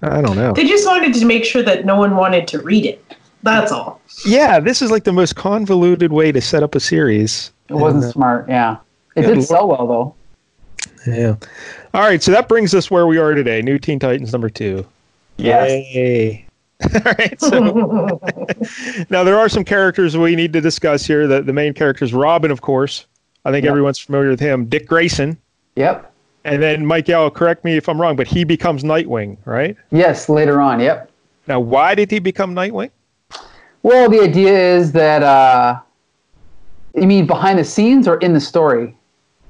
I 0.03 0.21
don't 0.21 0.37
know. 0.37 0.53
They 0.53 0.67
just 0.67 0.85
wanted 0.85 1.15
to 1.15 1.25
make 1.25 1.45
sure 1.45 1.63
that 1.63 1.87
no 1.87 1.95
one 1.95 2.17
wanted 2.17 2.49
to 2.49 2.61
read 2.61 2.87
it. 2.87 3.17
That's 3.45 3.71
all. 3.71 4.01
Yeah, 4.27 4.59
this 4.59 4.83
is 4.83 4.91
like 4.91 5.05
the 5.05 5.13
most 5.13 5.37
convoluted 5.37 6.13
way 6.13 6.33
to 6.33 6.41
set 6.41 6.65
up 6.65 6.75
a 6.75 6.81
series. 6.81 7.53
It 7.69 7.75
wasn't 7.75 8.03
And, 8.03 8.11
uh, 8.11 8.13
smart. 8.13 8.49
Yeah, 8.49 8.79
it 9.15 9.23
did 9.23 9.45
sell 9.45 9.69
well 9.69 9.87
though. 9.87 10.15
Yeah. 11.07 11.37
All 11.95 12.03
right, 12.03 12.23
so 12.23 12.31
that 12.33 12.49
brings 12.49 12.75
us 12.75 12.91
where 12.91 13.07
we 13.07 13.19
are 13.19 13.35
today. 13.35 13.63
New 13.63 13.79
Teen 13.79 13.99
Titans 13.99 14.33
number 14.33 14.51
two. 14.51 14.87
Yes. 15.39 15.71
Yay. 15.95 16.47
All 16.95 17.01
right. 17.19 17.41
So 17.41 18.21
now 19.11 19.25
there 19.25 19.39
are 19.39 19.49
some 19.49 19.65
characters 19.65 20.17
we 20.17 20.37
need 20.37 20.53
to 20.53 20.61
discuss 20.61 21.05
here. 21.07 21.27
The 21.27 21.43
the 21.43 21.53
main 21.53 21.75
character 21.75 22.05
is 22.05 22.13
Robin, 22.15 22.51
of 22.51 22.61
course. 22.61 23.07
I 23.45 23.51
think 23.51 23.65
Yeah. 23.65 23.71
everyone's 23.71 23.99
familiar 23.99 24.29
with 24.31 24.41
him. 24.41 24.67
Dick 24.67 24.87
Grayson, 24.87 25.39
Yep. 25.77 26.13
and 26.45 26.63
then 26.63 26.85
Mike 26.85 27.09
Yell. 27.09 27.31
Correct 27.31 27.65
me 27.65 27.77
if 27.77 27.89
I'm 27.89 28.01
wrong, 28.01 28.17
but 28.17 28.27
he 28.27 28.45
becomes 28.45 28.85
Nightwing, 28.85 29.39
right? 29.45 29.77
Yes. 29.91 30.29
Later 30.29 30.61
on. 30.61 30.81
Yep. 30.81 31.11
Now, 31.47 31.59
why 31.61 31.95
did 31.95 32.11
he 32.11 32.19
become 32.19 32.55
Nightwing? 32.55 32.91
Well, 33.83 34.11
the 34.11 34.21
idea 34.21 34.53
is 34.77 34.93
that 34.93 35.23
uh, 35.23 35.81
you 36.95 37.07
mean 37.07 37.27
behind 37.27 37.59
the 37.59 37.65
scenes 37.65 38.07
or 38.07 38.17
in 38.19 38.35
the 38.35 38.41
story? 38.41 38.95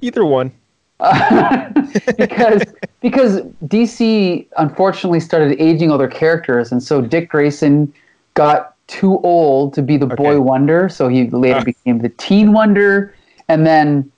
Either 0.00 0.24
one. 0.24 0.52
because 2.16 2.62
because 3.00 3.40
DC 3.66 4.46
unfortunately 4.56 5.20
started 5.20 5.60
aging 5.60 5.90
all 5.90 5.98
their 5.98 6.08
characters, 6.08 6.72
and 6.72 6.82
so 6.82 7.00
Dick 7.00 7.28
Grayson 7.28 7.92
got 8.34 8.74
too 8.88 9.18
old 9.20 9.74
to 9.74 9.82
be 9.82 9.96
the 9.96 10.06
Okay. 10.06 10.16
boy 10.16 10.40
wonder, 10.40 10.88
so 10.88 11.08
he 11.08 11.28
later 11.30 11.60
Ah. 11.60 11.64
became 11.64 11.98
the 12.00 12.08
teen 12.10 12.52
wonder, 12.52 13.14
and 13.48 13.66
then 13.66 14.10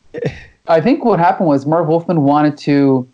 I 0.69 0.81
think 0.81 1.05
what 1.05 1.19
happened 1.19 1.49
was 1.49 1.67
Marv 1.67 1.89
Wolfman 1.89 2.23
wanted 2.23 2.57
to 2.59 3.07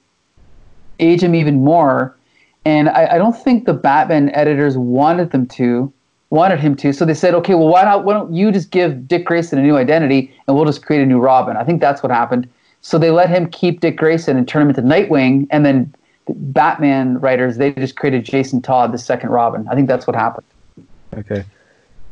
age 1.01 1.23
him 1.23 1.35
even 1.35 1.65
more, 1.65 2.17
and 2.65 2.89
I, 2.89 3.15
I 3.15 3.19
don't 3.19 3.37
think 3.37 3.65
the 3.67 3.75
Batman 3.75 4.31
editors 4.31 4.77
wanted 4.79 5.31
them 5.33 5.47
to 5.49 5.93
wanted 6.31 6.59
him 6.59 6.75
to, 6.77 6.93
so 6.93 7.05
they 7.05 7.15
said, 7.15 7.35
okay, 7.35 7.55
well 7.55 7.69
why 7.69 7.83
not 7.83 8.05
why 8.05 8.13
don't 8.13 8.33
you 8.33 8.53
just 8.53 8.71
give 8.71 9.07
Dick 9.09 9.25
Grayson 9.25 9.59
a 9.59 9.63
new 9.63 9.77
identity, 9.77 10.33
and 10.47 10.57
we'll 10.57 10.65
just 10.67 10.85
create 10.85 11.03
a 11.03 11.07
new 11.07 11.19
Robin. 11.19 11.57
I 11.57 11.65
think 11.65 11.81
that's 11.81 12.03
what 12.03 12.13
happened. 12.13 12.49
So 12.87 12.99
they 12.99 13.11
let 13.11 13.29
him 13.29 13.51
keep 13.51 13.81
Dick 13.81 13.97
Grayson 13.97 14.37
and 14.37 14.47
turn 14.47 14.63
him 14.63 14.69
into 14.69 14.81
Nightwing, 14.81 15.49
and 15.51 15.67
then 15.67 15.93
the 16.29 16.35
Batman 16.35 17.19
writers 17.19 17.57
they 17.57 17.73
just 17.73 17.97
created 17.97 18.25
Jason 18.25 18.63
Todd, 18.63 18.93
the 18.93 18.99
second 18.99 19.31
Robin. 19.31 19.67
I 19.67 19.75
think 19.75 19.89
that's 19.89 20.07
what 20.07 20.15
happened. 20.15 20.47
Okay. 21.17 21.43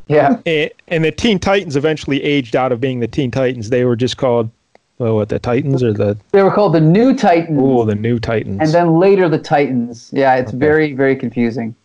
Yeah, 0.08 0.40
And, 0.46 0.72
and 0.88 1.04
the 1.04 1.12
Teen 1.12 1.38
Titans 1.38 1.76
eventually 1.76 2.20
aged 2.24 2.56
out 2.56 2.72
of 2.72 2.80
being 2.80 2.98
the 2.98 3.06
Teen 3.06 3.30
Titans. 3.30 3.70
They 3.70 3.84
were 3.84 3.94
just 3.94 4.16
called, 4.16 4.50
well, 4.98 5.14
what, 5.14 5.28
the 5.28 5.38
Titans 5.38 5.80
or 5.80 5.92
the, 5.92 6.18
they 6.32 6.42
were 6.42 6.50
called 6.50 6.72
the 6.72 6.80
New 6.80 7.14
Titans, 7.14 7.60
oh, 7.62 7.84
the 7.84 7.94
New 7.94 8.18
Titans. 8.18 8.58
and 8.60 8.70
then 8.70 8.98
later 8.98 9.28
the 9.28 9.38
Titans. 9.38 10.10
Yeah, 10.12 10.34
it's 10.34 10.50
very 10.50 10.92
very 10.92 11.14
confusing. 11.14 11.76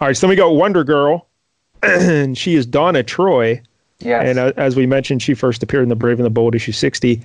All 0.00 0.08
right, 0.08 0.16
so 0.16 0.26
then 0.26 0.30
we 0.30 0.36
got 0.36 0.54
Wonder 0.54 0.82
Girl, 0.82 1.26
and 1.82 2.38
she 2.38 2.54
is 2.54 2.64
Donna 2.64 3.02
Troy. 3.02 3.60
Yes. 3.98 4.24
And 4.26 4.38
uh, 4.38 4.52
as 4.56 4.76
we 4.76 4.86
mentioned, 4.86 5.20
she 5.20 5.34
first 5.34 5.62
appeared 5.62 5.82
in 5.82 5.90
The 5.90 5.94
Brave 5.94 6.18
and 6.18 6.24
the 6.24 6.30
Bold 6.30 6.54
issue 6.54 6.72
60. 6.72 7.22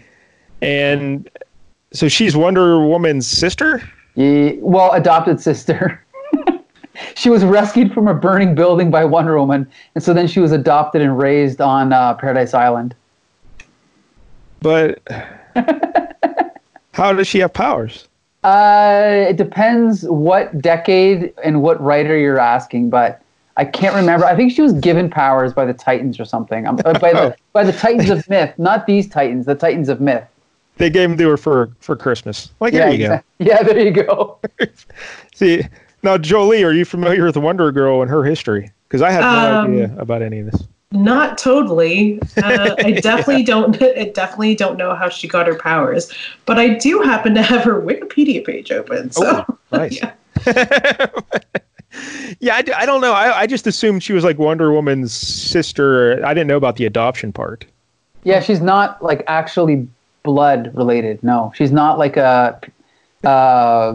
And 0.62 1.30
so 1.92 2.08
she's 2.08 2.36
Wonder 2.36 2.86
Woman's 2.86 3.28
sister? 3.28 3.82
Ye- 4.16 4.58
well, 4.62 4.92
adopted 4.92 5.40
sister. 5.40 6.04
she 7.16 7.30
was 7.30 7.44
rescued 7.44 7.94
from 7.94 8.08
a 8.08 8.14
burning 8.14 8.56
building 8.56 8.92
by 8.92 9.06
Wonder 9.06 9.38
Woman, 9.40 9.70
and 9.96 10.04
so 10.04 10.14
then 10.14 10.28
she 10.28 10.40
was 10.40 10.52
adopted 10.52 11.02
and 11.02 11.18
raised 11.18 11.62
on 11.62 11.94
uh, 11.94 12.14
Paradise 12.16 12.54
Island. 12.54 12.96
But 14.62 15.02
how 16.94 17.14
does 17.14 17.28
she 17.28 17.40
have 17.40 17.54
powers? 17.54 18.08
Uh, 18.44 19.26
it 19.30 19.38
depends 19.38 20.04
what 20.04 20.62
decade 20.62 21.34
and 21.44 21.62
what 21.62 21.82
writer 21.82 22.18
you're 22.18 22.40
asking, 22.40 22.90
but 22.90 23.22
I 23.58 23.66
can't 23.66 23.94
remember. 23.94 24.26
I 24.26 24.36
think 24.36 24.54
she 24.54 24.62
was 24.62 24.74
given 24.74 25.10
powers 25.10 25.54
by 25.54 25.66
the 25.66 25.74
Titans 25.74 26.20
or 26.20 26.26
something. 26.26 26.66
Um, 26.66 26.80
uh, 26.86 26.98
by 27.00 27.12
the 27.12 27.36
by 27.54 27.64
the 27.64 27.74
Titans 27.74 28.10
of 28.10 28.28
myth, 28.30 28.54
not 28.58 28.86
these 28.86 29.10
Titans, 29.10 29.46
the 29.46 29.56
Titans 29.56 29.90
of 29.90 30.00
myth. 30.00 30.24
They 30.80 30.90
gave 30.90 31.10
them 31.10 31.18
to 31.20 31.30
her 31.30 31.38
for, 31.38 31.70
for 31.80 31.96
Christmas. 31.96 32.50
Like, 32.60 32.74
yeah, 32.74 32.80
there 32.86 32.90
you 32.90 33.04
exact- 33.06 33.28
Yeah, 33.40 33.62
there 33.64 33.80
you 33.80 33.92
go. 33.92 34.40
go. 34.58 34.68
See, 35.36 35.62
now, 36.04 36.18
Jolie, 36.18 36.64
are 36.64 36.72
you 36.74 36.86
familiar 36.86 37.26
with 37.26 37.38
Wonder 37.38 37.72
Girl 37.72 38.02
and 38.02 38.10
her 38.10 38.24
history? 38.24 38.72
Because 38.88 39.02
I 39.02 39.12
had 39.12 39.22
no 39.22 39.60
Um, 39.62 39.74
idea 39.74 39.96
about 40.00 40.22
any 40.24 40.40
of 40.40 40.50
this. 40.52 40.64
Not 40.92 41.38
totally. 41.38 42.20
Uh, 42.38 42.76
I 42.80 42.92
definitely 42.94 43.44
don't. 43.44 43.80
I 43.84 44.06
definitely 44.06 44.56
don't 44.56 44.76
know 44.78 44.96
how 44.96 45.08
she 45.10 45.28
got 45.28 45.46
her 45.46 45.54
powers, 45.56 46.12
but 46.48 46.58
I 46.58 46.70
do 46.70 47.02
happen 47.02 47.36
to 47.36 47.44
have 47.44 47.64
her 47.64 47.80
Wikipedia 47.80 48.44
page 48.44 48.72
open. 48.72 49.12
So 49.12 49.46
Oh, 49.48 49.58
nice. 49.72 50.00
yeah. 50.02 50.14
Yeah, 52.40 52.56
I, 52.56 52.62
d- 52.62 52.72
I 52.72 52.86
don't 52.86 53.02
know. 53.02 53.12
I, 53.14 53.40
I 53.42 53.48
just 53.48 53.68
assumed 53.68 54.04
she 54.04 54.14
was 54.14 54.24
like 54.24 54.38
Wonder 54.38 54.72
Woman's 54.72 55.12
sister. 55.14 56.24
I 56.26 56.34
didn't 56.34 56.48
know 56.48 56.56
about 56.58 56.78
the 56.78 56.86
adoption 56.86 57.34
part. 57.34 57.66
Yeah, 58.24 58.40
she's 58.40 58.62
not 58.62 59.02
like 59.04 59.24
actually 59.28 59.88
blood 60.24 60.72
related. 60.74 61.24
No, 61.24 61.52
she's 61.56 61.72
not 61.72 61.98
like 61.98 62.18
a. 62.18 62.60
Uh, 63.24 63.94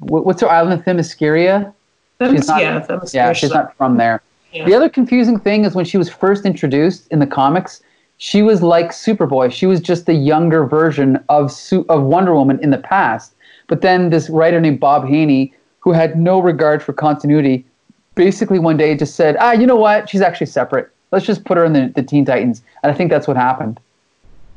what's 0.00 0.40
her 0.40 0.50
island? 0.50 0.84
Themyscira. 0.84 1.72
That's, 2.18 2.48
not- 2.48 2.60
yeah, 2.60 2.86
was 2.88 3.14
Yeah, 3.14 3.32
she's 3.32 3.50
not 3.50 3.76
from 3.76 3.96
there. 3.96 4.22
Yeah. 4.52 4.66
The 4.66 4.74
other 4.74 4.88
confusing 4.88 5.38
thing 5.38 5.64
is 5.64 5.74
when 5.74 5.84
she 5.84 5.98
was 5.98 6.08
first 6.08 6.46
introduced 6.46 7.08
in 7.08 7.18
the 7.18 7.26
comics, 7.26 7.82
she 8.18 8.42
was 8.42 8.62
like 8.62 8.90
Superboy. 8.90 9.52
She 9.52 9.66
was 9.66 9.80
just 9.80 10.06
the 10.06 10.14
younger 10.14 10.64
version 10.64 11.22
of 11.28 11.50
Su- 11.50 11.84
of 11.88 12.02
Wonder 12.02 12.34
Woman 12.34 12.60
in 12.62 12.70
the 12.70 12.78
past. 12.78 13.34
But 13.66 13.80
then 13.80 14.10
this 14.10 14.30
writer 14.30 14.60
named 14.60 14.78
Bob 14.78 15.08
Haney, 15.08 15.52
who 15.80 15.92
had 15.92 16.18
no 16.18 16.38
regard 16.38 16.82
for 16.82 16.92
continuity, 16.92 17.64
basically 18.14 18.58
one 18.60 18.76
day 18.76 18.96
just 18.96 19.16
said, 19.16 19.36
"Ah, 19.40 19.52
you 19.52 19.66
know 19.66 19.76
what? 19.76 20.08
She's 20.08 20.20
actually 20.20 20.46
separate. 20.46 20.88
Let's 21.10 21.26
just 21.26 21.44
put 21.44 21.56
her 21.56 21.64
in 21.64 21.72
the, 21.72 21.92
the 21.94 22.02
Teen 22.02 22.24
Titans." 22.24 22.62
And 22.82 22.92
I 22.92 22.94
think 22.94 23.10
that's 23.10 23.26
what 23.26 23.36
happened. 23.36 23.80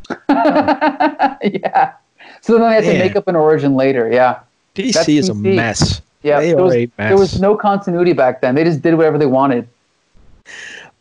yeah. 0.30 1.94
So 2.42 2.54
then 2.58 2.70
they 2.70 2.76
had 2.76 2.84
to 2.84 3.00
make 3.00 3.16
up 3.16 3.28
an 3.28 3.36
origin 3.36 3.76
later. 3.76 4.10
Yeah. 4.12 4.40
DC 4.76 4.94
That's 4.94 5.10
is 5.10 5.30
a 5.30 5.34
mess. 5.34 6.02
Yeah. 6.24 6.40
They 6.40 6.54
there, 6.54 6.64
was, 6.64 6.76
a 6.76 6.86
there 6.98 7.18
was 7.18 7.40
no 7.42 7.56
continuity 7.56 8.14
back 8.14 8.42
then. 8.42 8.56
They 8.56 8.64
just 8.64 8.82
did 8.82 8.96
whatever 8.96 9.18
they 9.18 9.26
wanted. 9.26 9.68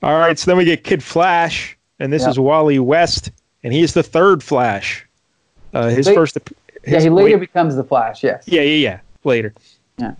All 0.03 0.19
right, 0.19 0.39
so 0.39 0.51
then 0.51 0.59
we 0.59 0.65
get 0.65 0.85
Kid 0.85 1.03
Flash, 1.03 1.77
and 1.99 2.13
this 2.13 2.23
Yeah. 2.23 2.31
is 2.31 2.39
Wally 2.39 2.79
West, 2.79 3.31
and 3.65 3.73
he's 3.73 3.95
the 3.95 4.03
third 4.03 4.43
Flash. 4.43 5.07
Uh, 5.73 5.89
his 5.89 6.07
They- 6.07 6.15
first. 6.15 6.37
ap- 6.37 6.51
yeah, 6.87 7.01
he 7.01 7.09
later 7.11 7.37
wait, 7.39 7.41
becomes 7.41 7.75
the 7.77 7.83
Flash. 7.83 8.23
Yes. 8.23 8.45
yeah, 8.47 8.61
yeah, 8.63 8.77
yeah. 8.91 8.99
Later. 9.25 9.53
Yeah. 9.99 10.13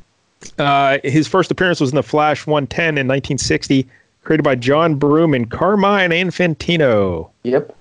Uh, 0.59 0.99
his 1.05 1.29
first 1.29 1.51
appearance 1.51 1.79
was 1.81 1.91
in 1.91 1.97
the 1.97 2.03
Flash 2.03 2.47
110 2.47 2.99
in 2.99 3.07
1960, 3.07 3.87
created 4.25 4.43
by 4.43 4.55
John 4.57 4.97
Broome 4.97 5.35
and 5.35 5.51
Carmine 5.51 6.11
Infantino. 6.11 7.29
Yep. 7.45 7.76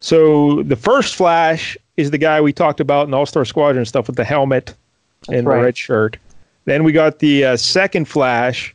So 0.00 0.62
the 0.62 0.76
first 0.76 1.14
Flash 1.14 1.76
is 1.96 2.10
the 2.10 2.18
guy 2.18 2.40
we 2.40 2.52
talked 2.52 2.80
about 2.80 3.08
in 3.08 3.14
All 3.14 3.26
Star 3.26 3.44
Squadron 3.44 3.84
stuff 3.84 4.06
with 4.06 4.16
the 4.16 4.24
helmet 4.24 4.74
and 5.28 5.46
right. 5.46 5.56
the 5.56 5.62
red 5.62 5.76
shirt. 5.76 6.16
Then 6.66 6.84
we 6.84 6.92
got 6.92 7.18
the 7.18 7.44
uh, 7.44 7.56
second 7.56 8.06
Flash, 8.06 8.74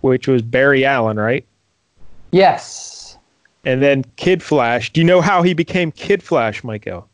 which 0.00 0.28
was 0.28 0.42
Barry 0.42 0.84
Allen, 0.84 1.18
right? 1.18 1.44
Yes. 2.30 3.18
And 3.64 3.82
then 3.82 4.04
Kid 4.16 4.42
Flash. 4.42 4.92
Do 4.92 5.00
you 5.00 5.04
know 5.06 5.20
how 5.20 5.42
he 5.42 5.54
became 5.54 5.90
Kid 5.92 6.22
Flash, 6.22 6.62
Michael? 6.62 7.08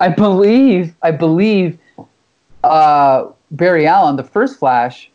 I 0.00 0.08
believe. 0.08 0.94
I 1.02 1.10
believe. 1.10 1.78
Uh, 2.62 3.26
Barry 3.50 3.86
Allen, 3.86 4.16
the 4.16 4.24
first 4.24 4.58
Flash, 4.58 5.10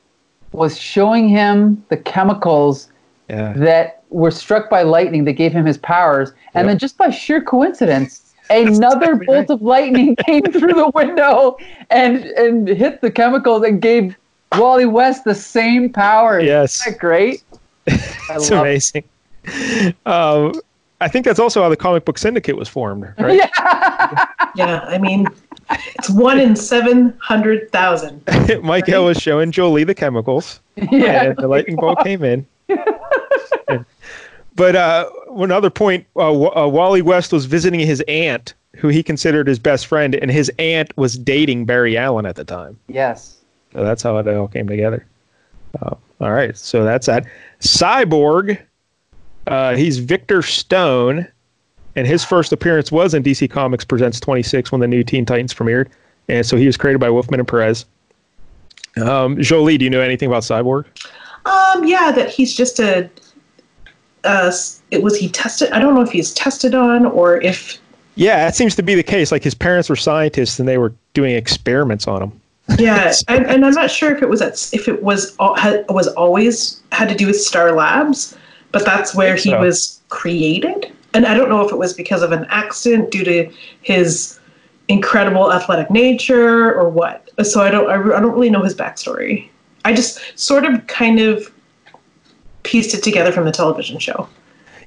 was 0.52 0.80
showing 0.80 1.30
him 1.30 1.84
the 1.90 1.98
chemicals 1.98 2.90
Yeah. 3.30 3.54
that 3.54 4.03
were 4.14 4.32
struck 4.32 4.70
by 4.70 4.84
lightning 4.84 5.26
that 5.26 5.34
gave 5.34 5.52
him 5.52 5.66
his 5.66 5.78
powers, 5.78 6.30
and 6.54 6.66
Yep. 6.66 6.72
then 6.72 6.78
just 6.80 6.98
by 6.98 7.10
sheer 7.10 7.42
coincidence, 7.42 8.34
another 8.50 9.14
exactly 9.14 9.26
bolt 9.26 9.50
of 9.50 9.62
lightning 9.62 10.16
came 10.26 10.44
through 10.44 10.74
the 10.74 10.90
window 10.94 11.58
and 11.90 12.24
and 12.26 12.68
hit 12.68 13.02
the 13.02 13.10
chemicals 13.12 13.64
and 13.64 13.82
gave 13.82 14.16
Wally 14.58 14.86
West 14.86 15.24
the 15.24 15.36
same 15.36 15.90
powers. 15.92 16.44
Yes. 16.46 16.82
Isn't 16.82 16.94
that 16.94 17.00
great? 17.00 17.44
I 17.90 17.94
It's 18.30 18.50
love 18.52 18.66
it. 18.66 18.70
amazing. 18.70 19.04
Um, 20.06 20.54
I 21.02 21.08
think 21.10 21.26
that's 21.26 21.40
also 21.40 21.62
how 21.62 21.70
the 21.70 21.76
comic 21.76 22.06
book 22.06 22.18
syndicate 22.18 22.56
was 22.56 22.70
formed, 22.70 23.12
right? 23.20 23.36
Yeah. 23.38 24.26
Yeah, 24.56 24.82
I 24.88 24.98
mean, 25.00 25.28
it's 25.96 26.10
one 26.10 26.40
in 26.40 26.56
seven 26.56 27.18
hundred 27.20 27.72
thousand. 27.72 28.22
Michael 28.64 29.06
was 29.06 29.18
showing 29.18 29.52
Jolie 29.52 29.84
the 29.84 29.96
chemicals, 29.96 30.60
yeah. 30.78 31.24
and 31.24 31.38
the 31.38 31.48
lightning 31.48 31.76
bolt 31.76 32.00
came 32.04 32.24
in. 32.24 32.46
But 34.56 34.76
uh, 34.76 35.10
one 35.28 35.52
other 35.52 35.70
point, 35.70 36.06
uh, 36.20 36.32
Wa- 36.32 36.54
uh, 36.66 36.68
Wally 36.68 37.02
West 37.02 37.32
was 37.32 37.46
visiting 37.46 37.80
his 37.80 38.02
aunt, 38.08 38.54
who 38.76 38.88
he 38.88 39.04
considered 39.04 39.48
his 39.48 39.60
best 39.60 39.88
friend, 39.88 40.16
and 40.16 40.32
his 40.32 40.52
aunt 40.60 40.96
was 40.98 41.18
dating 41.18 41.66
Barry 41.66 41.98
Allen 41.98 42.26
at 42.26 42.36
the 42.36 42.44
time. 42.44 42.80
Yes. 42.88 43.38
So 43.74 43.84
that's 43.84 44.04
how 44.04 44.18
it 44.18 44.28
all 44.28 44.48
came 44.48 44.68
together. 44.68 45.06
Uh, 45.82 45.96
all 46.22 46.32
right, 46.32 46.56
so 46.56 46.84
that's 46.84 47.08
that. 47.08 47.26
Cyborg, 47.60 48.60
uh, 49.48 49.76
he's 49.76 49.98
Victor 49.98 50.42
Stone, 50.42 51.28
and 51.96 52.08
his 52.08 52.24
first 52.24 52.52
appearance 52.52 52.92
was 52.92 53.14
in 53.14 53.24
DC 53.24 53.50
Comics 53.50 53.84
Presents 53.84 54.20
26 54.20 54.72
when 54.72 54.82
the 54.82 54.88
new 54.88 55.04
Teen 55.04 55.26
Titans 55.26 55.54
premiered, 55.54 55.90
and 56.30 56.46
so 56.46 56.56
he 56.58 56.66
was 56.66 56.78
created 56.78 57.00
by 57.00 57.10
Wolfman 57.10 57.40
and 57.40 57.48
Perez. 57.48 57.86
Um, 59.02 59.42
Jolie, 59.42 59.78
do 59.78 59.86
you 59.86 59.90
know 59.90 60.02
anything 60.02 60.28
about 60.28 60.44
Cyborg? 60.44 60.86
Um, 61.46 61.84
yeah, 61.86 62.12
that 62.12 62.30
he's 62.30 62.56
just 62.56 62.80
a. 62.80 63.10
Uh, 64.24 64.52
it 64.92 65.04
was 65.04 65.18
he 65.18 65.30
tested. 65.30 65.72
I 65.72 65.80
don't 65.80 65.96
know 65.96 66.02
if 66.02 66.12
he's 66.12 66.34
tested 66.34 66.76
on 66.76 67.06
or 67.06 67.42
if. 67.42 67.78
Yeah, 68.16 68.46
that 68.46 68.56
seems 68.56 68.76
to 68.76 68.84
be 68.84 68.96
the 68.96 69.04
case. 69.04 69.32
Like 69.32 69.44
his 69.44 69.56
parents 69.56 69.90
were 69.90 69.96
scientists 69.96 70.60
and 70.60 70.68
they 70.68 70.78
were 70.78 70.94
doing 71.14 71.36
experiments 71.36 72.08
on 72.08 72.24
him. 72.24 72.42
Yeah, 72.78 73.14
and, 73.28 73.46
and 73.46 73.66
I'm 73.66 73.74
not 73.74 73.92
sure 73.92 74.16
if 74.16 74.22
it 74.22 74.30
was 74.30 74.42
at 74.42 74.70
if 74.74 74.88
it 74.88 75.04
was 75.04 75.36
had, 75.58 75.86
was 75.90 76.08
always 76.10 76.82
had 76.92 77.10
to 77.10 77.16
do 77.16 77.28
with 77.28 77.40
Star 77.40 77.72
Labs, 77.72 78.38
but 78.72 78.86
that's 78.86 79.14
where 79.16 79.36
he 79.36 79.50
so. 79.50 79.60
was 79.60 80.02
created. 80.10 80.92
And 81.14 81.26
I 81.26 81.36
don't 81.36 81.50
know 81.50 81.62
if 81.66 81.72
it 81.72 81.78
was 81.78 81.94
because 81.94 82.24
of 82.24 82.32
an 82.32 82.46
accident 82.50 83.12
due 83.12 83.24
to 83.24 83.52
his 83.82 84.40
incredible 84.88 85.52
athletic 85.54 85.90
nature 85.92 86.74
or 86.74 86.90
what. 86.90 87.30
So 87.44 87.62
I 87.62 87.70
don't 87.70 87.90
I, 87.90 88.18
I 88.18 88.22
don't 88.22 88.34
really 88.34 88.50
know 88.50 88.64
his 88.64 88.76
backstory. 88.76 89.50
I 89.86 89.94
just 89.94 90.20
sort 90.40 90.66
of 90.66 90.86
kind 90.88 91.20
of 91.20 91.52
pieced 92.64 92.94
it 92.94 93.04
together 93.04 93.32
from 93.32 93.46
the 93.46 93.52
television 93.52 94.00
show. 94.00 94.28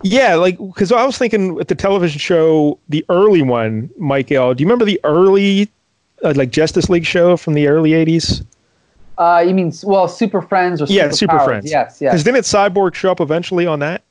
Yeah, 0.03 0.35
like 0.35 0.59
because 0.59 0.93
I 0.93 1.05
was 1.05 1.17
thinking 1.17 1.59
at 1.61 1.69
the 1.69 1.75
television 1.75 2.19
show, 2.19 2.79
the 2.89 3.05
early 3.09 3.43
one, 3.43 3.91
Michael. 3.97 4.55
Do 4.55 4.63
you 4.63 4.67
remember 4.67 4.85
the 4.85 5.01
early, 5.05 5.71
uh, 6.23 6.35
like 6.37 6.51
Justice 6.51 6.89
League 6.91 7.07
show 7.07 7.37
from 7.37 7.55
the 7.55 7.67
early 7.67 7.91
'80s? 7.93 8.45
Uh, 9.19 9.43
you 9.47 9.55
mean 9.55 9.73
well, 9.83 10.09
Super 10.09 10.43
Friends 10.43 10.83
or 10.83 10.87
Yeah, 10.87 11.11
Super 11.11 11.37
Superpowers. 11.39 11.45
Friends. 11.45 11.71
Yes. 11.71 11.99
Yeah. 12.01 12.11
Because 12.11 12.27
Yes. 12.27 12.53
didn't 12.53 12.75
Cyborg 12.75 12.95
show 12.95 13.11
up 13.11 13.21
eventually 13.21 13.67
on 13.67 13.79
that? 13.79 14.03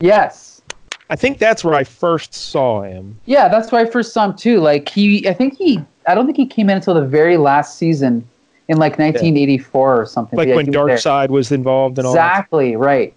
Yes. 0.00 0.62
I 1.10 1.16
think 1.16 1.38
that's 1.38 1.62
where 1.62 1.74
I 1.74 1.84
first 1.84 2.32
saw 2.32 2.80
him. 2.82 3.18
Yeah, 3.26 3.48
that's 3.48 3.70
where 3.70 3.86
I 3.86 3.90
first 3.90 4.14
saw 4.14 4.24
him 4.24 4.34
too. 4.36 4.60
Like 4.60 4.88
he, 4.88 5.28
I 5.28 5.34
think 5.34 5.58
he, 5.58 5.78
I 6.08 6.14
don't 6.14 6.24
think 6.24 6.38
he 6.38 6.46
came 6.46 6.70
in 6.70 6.76
until 6.76 6.94
the 6.94 7.04
very 7.06 7.36
last 7.36 7.76
season 7.76 8.26
in 8.68 8.78
like 8.78 8.92
1984 8.98 10.00
or 10.00 10.06
something. 10.06 10.36
Like 10.36 10.48
Yeah, 10.48 10.56
when 10.56 10.66
he 10.66 10.76
was. 10.76 11.02
Darkseid 11.04 11.28
was 11.28 11.52
involved 11.52 11.98
and 11.98 12.06
all 12.06 12.12
Exactly 12.12 12.76
right. 12.76 13.14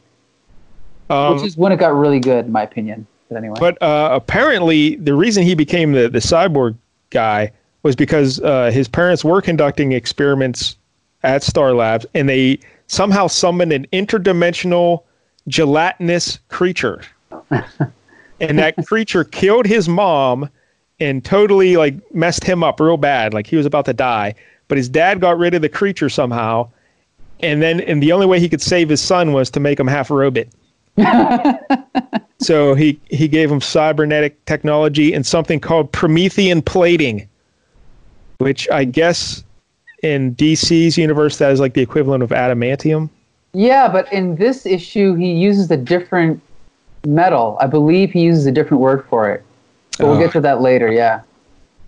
Um, 1.10 1.36
Which 1.36 1.46
is 1.46 1.58
when 1.58 1.72
it 1.72 1.78
got 1.78 1.96
really 1.96 2.20
good, 2.20 2.46
in 2.46 2.52
my 2.52 2.64
opinion. 2.64 3.08
But 3.30 3.38
anyway. 3.38 3.56
But 3.60 3.82
uh, 3.82 4.10
apparently, 4.12 4.96
the 4.96 5.14
reason 5.14 5.44
he 5.44 5.56
became 5.56 5.94
the, 5.94 6.10
the 6.10 6.20
cyborg 6.20 6.76
guy 7.10 7.52
was 7.84 7.96
because 7.96 8.42
uh, 8.42 8.72
his 8.72 8.88
parents 8.88 9.24
were 9.24 9.42
conducting 9.42 9.94
experiments 9.94 10.76
at 11.24 11.44
Star 11.44 11.74
Labs, 11.74 12.06
and 12.14 12.28
they 12.28 12.60
somehow 12.88 13.28
summoned 13.28 13.74
an 13.74 13.88
interdimensional 13.94 15.04
gelatinous 15.48 16.40
creature, 16.50 17.02
and 18.40 18.60
that 18.60 18.76
creature 18.86 19.24
killed 19.24 19.66
his 19.66 19.88
mom 19.88 20.50
and 21.00 21.24
totally 21.24 21.78
like 21.78 21.96
messed 22.14 22.44
him 22.44 22.64
up 22.64 22.80
real 22.80 22.98
bad, 22.98 23.34
like 23.34 23.48
he 23.48 23.56
was 23.56 23.66
about 23.66 23.86
to 23.86 23.94
die. 23.94 24.34
But 24.68 24.78
his 24.78 24.90
dad 24.90 25.20
got 25.22 25.38
rid 25.38 25.54
of 25.54 25.62
the 25.62 25.70
creature 25.70 26.10
somehow, 26.10 26.70
and 27.40 27.62
then 27.62 27.80
and 27.82 28.02
the 28.04 28.12
only 28.12 28.26
way 28.26 28.40
he 28.40 28.50
could 28.50 28.62
save 28.62 28.90
his 28.90 29.02
son 29.02 29.32
was 29.34 29.50
to 29.52 29.60
make 29.60 29.80
him 29.80 29.88
half 29.88 30.10
robot. 30.12 30.48
So 32.40 32.76
he 32.76 33.00
he 33.10 33.28
gave 33.28 33.52
him 33.52 33.60
cybernetic 33.62 34.46
technology 34.46 35.12
and 35.12 35.26
something 35.26 35.60
called 35.60 35.92
Promethean 35.92 36.62
plating, 36.62 37.28
which 38.38 38.70
I 38.70 38.84
guess 38.84 39.44
in 40.04 40.36
DC's 40.36 41.00
universe 41.00 41.40
that 41.40 41.52
is 41.52 41.60
like 41.60 41.74
the 41.74 41.82
equivalent 41.82 42.22
of 42.22 42.30
adamantium. 42.30 43.10
yeah, 43.54 43.88
but 43.88 44.12
in 44.14 44.36
this 44.36 44.68
issue, 44.68 45.16
he 45.16 45.32
uses 45.34 45.72
a 45.72 45.78
different 45.78 46.40
metal. 47.08 47.58
I 47.60 47.66
believe 47.66 48.12
he 48.12 48.22
uses 48.22 48.46
a 48.46 48.52
different 48.52 48.82
word 48.82 49.04
for 49.10 49.32
it. 49.32 49.44
But 49.98 50.06
we'll 50.06 50.18
Oh. 50.18 50.20
get 50.20 50.32
to 50.34 50.42
that 50.42 50.62
later. 50.62 50.92
Yeah. 50.92 51.22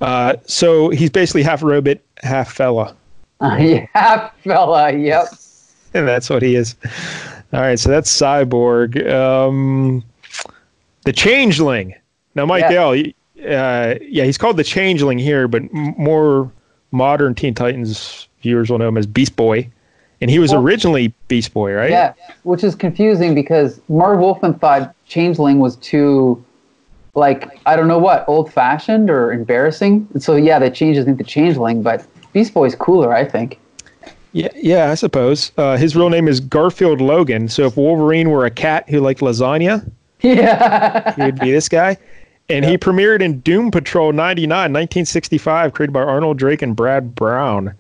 Uh, 0.02 0.36
so 0.46 0.90
he's 0.90 1.10
basically 1.10 1.44
half 1.44 1.62
robot, 1.62 1.98
half 2.24 2.52
fella, 2.54 2.96
yeah, 3.42 4.30
fella. 4.44 4.92
Yep. 4.94 5.28
and 5.94 6.08
that's 6.08 6.30
what 6.30 6.42
he 6.42 6.56
is. 6.56 6.76
All 7.52 7.62
right, 7.62 7.80
so 7.80 7.90
that's 7.90 8.10
Cyborg. 8.16 9.12
Um, 9.12 10.04
the 11.06 11.12
Changeling. 11.14 11.96
Now, 12.36 12.46
Mike 12.46 12.66
Yeah. 12.70 13.04
Uh, 13.40 13.96
yeah, 14.02 14.26
he's 14.26 14.38
called 14.38 14.58
the 14.58 14.64
Changeling 14.66 15.18
here, 15.18 15.48
but 15.48 15.64
m- 15.64 15.96
more 15.98 16.52
modern 16.92 17.34
Teen 17.34 17.54
Titans 17.54 18.28
viewers 18.42 18.70
will 18.70 18.78
know 18.78 18.90
him 18.90 18.98
as 18.98 19.08
Beast 19.08 19.36
Boy, 19.38 19.68
and 20.22 20.30
he 20.30 20.40
was 20.40 20.52
Well- 20.52 20.62
originally 20.62 21.14
Beast 21.30 21.54
Boy, 21.54 21.74
right? 21.74 21.90
Yeah, 21.90 22.14
which 22.44 22.64
is 22.64 22.76
confusing 22.76 23.34
because 23.34 23.80
Marv 23.90 24.20
Wolfman 24.20 24.56
thought 24.56 24.94
Changeling 25.08 25.60
was 25.60 25.78
too, 25.78 26.44
like, 27.16 27.60
I 27.66 27.76
don't 27.76 27.88
know 27.88 27.98
what, 28.00 28.24
old 28.28 28.52
fashioned 28.52 29.10
or 29.10 29.32
embarrassing. 29.32 30.08
And 30.14 30.22
so, 30.24 30.36
yeah, 30.36 30.60
they 30.60 30.70
changed 30.70 30.98
his 30.98 31.08
name 31.08 31.18
to 31.18 31.24
Changeling, 31.24 31.82
but 31.82 32.06
Beast 32.34 32.54
Boy's 32.54 32.76
cooler, 32.76 33.14
I 33.14 33.26
think. 33.26 33.60
Yeah, 34.32 34.50
yeah, 34.56 34.92
I 34.92 34.96
suppose. 34.96 35.52
Uh, 35.58 35.76
his 35.76 35.96
real 35.96 36.10
name 36.10 36.28
is 36.28 36.40
Garfield 36.40 37.02
Logan. 37.02 37.50
So 37.50 37.66
if 37.66 37.76
Wolverine 37.78 38.30
were 38.30 38.46
a 38.46 38.52
cat 38.52 38.88
who 38.90 39.00
liked 39.00 39.22
lasagna, 39.22 39.90
Yeah. 40.22 41.16
he 41.16 41.24
would 41.24 41.40
be 41.40 41.52
this 41.52 41.68
guy. 41.70 41.98
And 42.50 42.66
he 42.66 42.78
premiered 42.78 43.22
in 43.22 43.40
Doom 43.42 43.70
Patrol 43.72 44.12
99, 44.12 44.50
1965, 44.50 45.72
created 45.74 45.94
by 45.94 46.02
Arnold 46.02 46.38
Drake 46.38 46.62
and 46.62 46.76
Brad 46.76 47.14
Brown. 47.14 47.76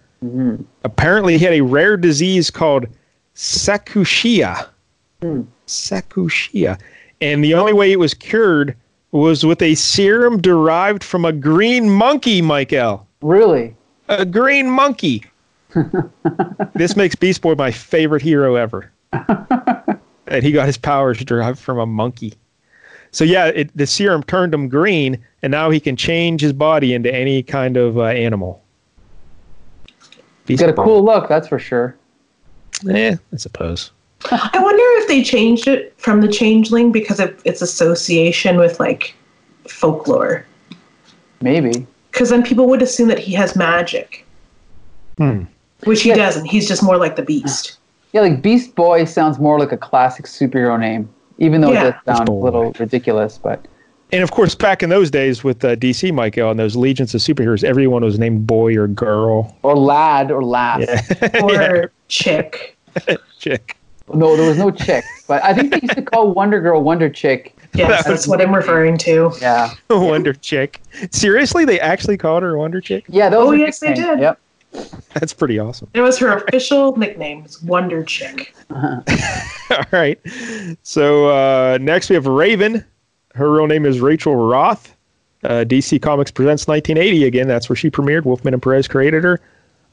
Apparently, 0.83 1.37
he 1.37 1.43
had 1.45 1.53
a 1.53 1.61
rare 1.61 1.97
disease 1.97 2.49
called 2.51 2.85
Sakutia. 3.35 4.67
Sakutia. 5.67 6.79
And 7.21 7.43
the 7.43 7.53
only 7.53 7.73
way 7.73 7.91
it 7.91 7.99
was 7.99 8.13
cured 8.13 8.75
was 9.11 9.45
with 9.45 9.61
a 9.61 9.75
serum 9.75 10.41
derived 10.41 11.03
from 11.03 11.25
a 11.25 11.31
green 11.31 11.89
monkey, 11.89 12.41
Michael. 12.41 13.07
Really? 13.21 13.75
A 14.07 14.25
green 14.25 14.69
monkey. 14.69 15.25
this 16.73 16.95
makes 16.95 17.15
Beast 17.15 17.41
Boy 17.41 17.55
my 17.55 17.71
favorite 17.71 18.21
hero 18.21 18.55
ever. 18.55 18.91
and 19.11 20.43
he 20.43 20.51
got 20.51 20.67
his 20.67 20.77
powers 20.77 21.19
derived 21.19 21.59
from 21.59 21.79
a 21.79 21.85
monkey. 21.85 22.33
So 23.11 23.23
yeah, 23.23 23.47
it, 23.47 23.75
the 23.75 23.87
serum 23.87 24.23
turned 24.23 24.53
him 24.53 24.69
green, 24.69 25.23
and 25.41 25.51
now 25.51 25.69
he 25.71 25.79
can 25.79 25.95
change 25.95 26.41
his 26.41 26.53
body 26.53 26.93
into 26.93 27.13
any 27.13 27.41
kind 27.41 27.75
of 27.75 27.97
uh, 27.97 28.03
animal. 28.03 28.63
He's 30.47 30.59
got 30.59 30.69
a 30.69 30.73
cool 30.73 31.03
look, 31.03 31.27
that's 31.27 31.47
for 31.47 31.59
sure. 31.59 31.95
Yeah, 32.83 33.15
I 33.33 33.37
suppose. 33.37 33.91
I 34.32 34.60
wonder 34.62 34.84
if 35.01 35.08
they 35.08 35.23
changed 35.23 35.67
it 35.67 35.93
from 35.97 36.21
the 36.21 36.27
changeling 36.27 36.91
because 36.91 37.19
of 37.19 37.39
its 37.45 37.62
association 37.62 38.58
with 38.58 38.79
like 38.79 39.15
folklore. 39.67 40.45
Maybe. 41.41 41.86
Because 42.12 42.29
then 42.29 42.43
people 42.43 42.67
would 42.67 42.82
assume 42.82 43.08
that 43.08 43.19
he 43.19 43.34
has 43.34 43.55
magic. 43.55 44.25
Hmm. 45.17 45.43
Which 45.86 46.01
he 46.01 46.10
Yeah. 46.10 46.15
doesn't. 46.15 46.45
He's 46.45 46.67
just 46.67 46.84
more 46.84 46.97
like 46.97 47.15
the 47.15 47.21
beast. 47.21 47.77
Yeah, 48.12 48.21
like 48.21 48.41
Beast 48.41 48.75
Boy 48.75 49.05
sounds 49.05 49.39
more 49.39 49.60
like 49.60 49.71
a 49.71 49.77
classic 49.77 50.25
superhero 50.25 50.77
name, 50.79 51.08
even 51.38 51.62
though 51.62 51.71
Yeah. 51.71 51.88
it 51.89 51.95
does 52.05 52.17
sound 52.17 52.27
a 52.29 52.34
little 52.34 52.73
ridiculous. 52.79 53.38
But 53.41 53.65
And 54.12 54.23
of 54.23 54.32
course, 54.32 54.55
back 54.55 54.82
in 54.82 54.89
those 54.89 55.12
days 55.12 55.43
with 55.43 55.63
uh, 55.63 55.75
DC, 55.75 56.12
Michael, 56.12 56.49
and 56.49 56.60
those 56.60 56.75
legions 56.75 57.13
of 57.13 57.21
superheroes, 57.21 57.63
everyone 57.63 58.03
was 58.03 58.17
named 58.17 58.47
boy 58.47 58.75
or 58.75 58.88
girl. 58.88 59.55
or 59.62 59.75
lad 59.77 60.32
or 60.32 60.43
lass. 60.43 60.79
Yeah, 61.21 61.41
Or 61.43 61.91
chick. 62.08 62.75
chick. 63.39 63.77
No, 64.13 64.35
there 64.35 64.47
was 64.49 64.57
no 64.57 64.71
chick. 64.71 65.03
But 65.27 65.43
I 65.43 65.53
think 65.53 65.71
they 65.71 65.79
used 65.81 65.95
to 65.95 66.01
call 66.01 66.31
Wonder 66.33 66.59
Girl 66.61 66.81
Wonder 66.81 67.09
Chick. 67.09 67.55
Yes, 67.73 68.03
that's 68.05 68.27
what 68.27 68.41
I'm 68.41 68.53
referring 68.55 68.97
to. 68.99 69.31
Yeah. 69.39 69.71
Wonder 69.89 70.33
Chick. 70.33 70.81
Seriously, 71.11 71.65
they 71.65 71.79
actually 71.79 72.17
called 72.17 72.41
her 72.43 72.57
Wonder 72.57 72.81
Chick? 72.81 73.05
Yeah, 73.07 73.29
that 73.29 73.37
Oh, 73.37 73.51
her 73.51 73.57
yes, 73.57 73.79
they 73.79 73.93
did. 73.93 74.19
Yep. 74.19 74.39
That's 75.13 75.33
pretty 75.33 75.59
awesome. 75.59 75.87
It 75.93 76.01
was 76.01 76.17
her 76.19 76.33
official 76.37 76.95
nickname. 76.95 77.43
It's 77.45 77.61
Wonder 77.61 78.03
Chick. 78.03 78.53
All 78.71 79.03
right. 79.91 80.19
So 80.83 81.27
uh, 81.29 81.77
next 81.81 82.09
we 82.09 82.15
have 82.15 82.27
Raven. 82.27 82.83
Her 83.35 83.51
real 83.51 83.67
name 83.67 83.85
is 83.85 83.99
Rachel 83.99 84.35
Roth. 84.35 84.95
Uh, 85.43 85.63
DC 85.65 86.01
Comics 86.01 86.31
presents 86.31 86.67
1980 86.67 87.25
again. 87.25 87.47
That's 87.47 87.69
where 87.69 87.75
she 87.75 87.89
premiered. 87.89 88.25
Wolfman 88.25 88.53
and 88.53 88.61
Perez 88.61 88.87
created 88.87 89.23
her. 89.23 89.39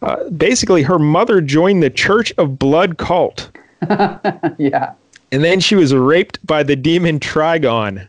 Uh, 0.02 0.28
basically, 0.30 0.82
her 0.82 0.98
mother 0.98 1.40
joined 1.40 1.82
the 1.82 1.90
Church 1.90 2.32
of 2.36 2.58
Blood 2.58 2.98
cult, 2.98 3.50
yeah. 4.58 4.92
and 5.32 5.44
then 5.44 5.60
she 5.60 5.74
was 5.74 5.94
raped 5.94 6.44
by 6.46 6.62
the 6.62 6.76
demon 6.76 7.18
Trigon. 7.20 8.06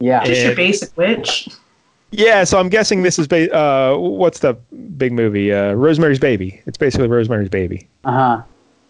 Yeah. 0.00 0.24
Just 0.24 0.40
Yeah. 0.40 0.46
your 0.48 0.56
basic 0.56 0.96
witch. 0.96 1.48
Yeah, 2.10 2.44
so 2.44 2.58
I'm 2.60 2.68
guessing 2.68 3.02
this 3.02 3.18
is 3.18 3.26
ba- 3.26 3.52
uh, 3.56 3.96
what's 3.96 4.38
the 4.38 4.54
big 4.96 5.12
movie? 5.12 5.52
Uh, 5.52 5.72
Rosemary's 5.72 6.18
Baby. 6.20 6.60
It's 6.66 6.78
basically 6.78 7.08
Rosemary's 7.08 7.48
Baby. 7.48 7.88
Uh 8.04 8.12
huh. 8.12 8.42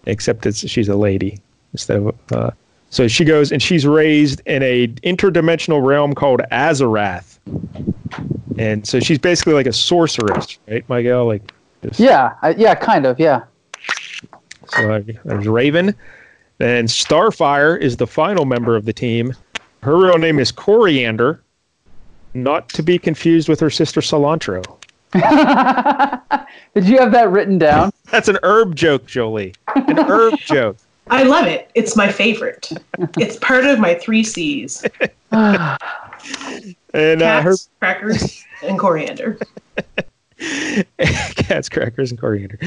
except 0.07 0.45
it's 0.45 0.69
she's 0.69 0.89
a 0.89 0.97
lady 0.97 1.41
instead 1.73 1.97
of 1.99 2.15
uh, 2.33 2.51
so 2.91 3.09
she 3.09 3.25
goes 3.25 3.51
and 3.51 3.63
she's 3.63 3.87
raised 3.87 4.43
in 4.45 4.63
a 4.63 4.89
interdimensional 5.03 5.83
realm 5.85 6.13
called 6.15 6.41
Azarath, 6.53 7.39
and 8.59 8.87
so 8.87 9.01
she's 9.01 9.19
basically 9.19 9.55
like 9.55 9.67
a 9.67 9.73
sorceress, 9.73 10.59
right, 10.69 10.87
Miguel? 10.91 11.27
Like, 11.27 11.51
just, 11.83 11.99
Yeah. 11.99 12.35
I, 12.43 12.51
yeah. 12.51 12.75
Kind 12.75 13.07
of. 13.07 13.19
Yeah. 13.19 13.43
So 14.69 15.05
there's 15.25 15.47
Raven, 15.47 15.95
and 16.61 16.89
Starfire 16.89 17.81
is 17.81 17.97
the 17.97 18.07
final 18.07 18.45
member 18.45 18.77
of 18.77 18.85
the 18.85 18.93
team. 18.93 19.35
Her 19.83 19.97
real 19.97 20.19
name 20.19 20.39
is 20.39 20.51
Coriander, 20.51 21.43
not 22.33 22.69
to 22.71 22.83
be 22.83 22.99
confused 22.99 23.49
with 23.49 23.61
her 23.61 23.71
sister 23.71 24.01
Cilantro. 24.01 24.65
Did 26.75 26.89
you 26.89 26.99
have 26.99 27.13
that 27.13 27.31
written 27.31 27.59
down? 27.59 27.93
That's 28.11 28.29
an 28.29 28.39
herb 28.43 28.75
joke, 28.75 29.07
Jolie. 29.07 29.55
An 29.75 29.99
herb 29.99 30.39
joke. 30.41 30.77
I 31.09 31.23
love 31.23 31.47
it. 31.47 31.71
It's 31.75 31.97
my 31.97 32.11
favorite. 32.11 32.71
it's 33.19 33.37
part 33.37 33.67
of 33.67 33.79
my 33.79 33.95
three 33.95 34.25
C's 34.25 34.85
And 35.31 37.23
uh, 37.23 37.43
her 37.43 37.51
cats, 37.51 37.69
crackers, 37.81 38.45
and 38.63 38.79
coriander. 38.79 39.39
Cats, 41.37 41.69
crackers, 41.69 42.11
and 42.11 42.21
coriander. 42.21 42.59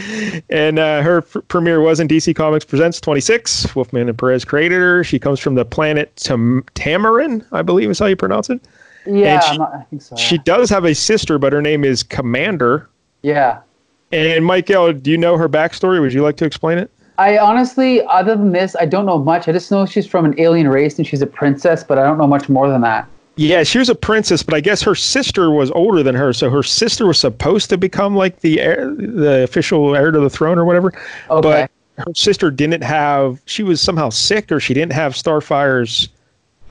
And 0.49 0.79
uh, 0.79 1.01
her 1.01 1.21
pr- 1.21 1.39
premiere 1.39 1.81
was 1.81 1.99
in 1.99 2.07
DC 2.07 2.35
Comics 2.35 2.65
Presents 2.65 3.01
26. 3.01 3.75
Wolfman 3.75 4.09
and 4.09 4.17
Perez 4.17 4.45
created 4.45 4.79
her. 4.79 5.03
She 5.03 5.19
comes 5.19 5.39
from 5.39 5.55
the 5.55 5.65
planet 5.65 6.15
Tam- 6.15 6.63
Tamaran, 6.75 7.45
I 7.51 7.61
believe 7.61 7.89
is 7.89 7.99
how 7.99 8.05
you 8.05 8.15
pronounce 8.15 8.49
it. 8.49 8.61
Yeah. 9.05 9.39
she- 9.39 9.57
not, 9.57 9.73
I 9.73 9.83
think 9.83 10.01
so. 10.01 10.15
She 10.15 10.37
does 10.37 10.69
have 10.69 10.85
a 10.85 10.95
sister, 10.95 11.37
but 11.37 11.53
her 11.53 11.61
name 11.61 11.83
is 11.83 12.03
Commander. 12.03 12.89
yeah. 13.21 13.61
And 14.13 14.45
Michael, 14.45 14.93
do 14.93 15.11
you 15.11 15.17
know 15.17 15.35
her 15.37 15.49
backstory? 15.49 15.99
Would 15.99 16.13
you 16.13 16.23
like 16.23 16.37
to 16.37 16.45
explain 16.45 16.77
it? 16.77 16.89
I 17.17 17.37
honestly, 17.39 18.01
other 18.05 18.37
than 18.37 18.53
this, 18.53 18.73
I 18.79 18.85
don't 18.85 19.05
know 19.05 19.17
much. 19.17 19.49
I 19.49 19.51
just 19.51 19.69
know 19.69 19.85
she's 19.85 20.07
from 20.07 20.23
an 20.23 20.33
alien 20.39 20.69
race 20.69 20.97
and 20.97 21.05
she's 21.05 21.21
a 21.21 21.27
princess, 21.27 21.83
but 21.83 21.99
I 21.99 22.03
don't 22.03 22.17
know 22.17 22.25
much 22.27 22.47
more 22.47 22.69
than 22.69 22.79
that. 22.81 23.05
Yeah, 23.37 23.63
she 23.63 23.77
was 23.77 23.87
a 23.87 23.95
princess, 23.95 24.41
but 24.41 24.55
I 24.55 24.59
guess 24.59 24.81
her 24.81 24.95
sister 24.95 25.51
was 25.51 25.71
older 25.71 26.01
than 26.01 26.15
her, 26.15 26.33
so 26.33 26.49
her 26.49 26.63
sister 26.63 27.05
was 27.05 27.19
supposed 27.19 27.69
to 27.69 27.77
become 27.77 28.15
like 28.15 28.39
the 28.39 28.59
heir, 28.59 28.93
the 28.95 29.43
official 29.43 29.95
heir 29.95 30.11
to 30.11 30.19
the 30.19 30.29
throne 30.29 30.57
or 30.57 30.65
whatever. 30.65 30.91
Okay. 31.29 31.67
But 31.97 32.03
her 32.03 32.13
sister 32.15 32.49
didn't 32.49 32.83
have. 32.83 33.41
She 33.45 33.63
was 33.63 33.79
somehow 33.79 34.09
sick, 34.09 34.51
or 34.51 34.59
she 34.59 34.73
didn't 34.73 34.93
have 34.93 35.13
Starfire's 35.13 36.09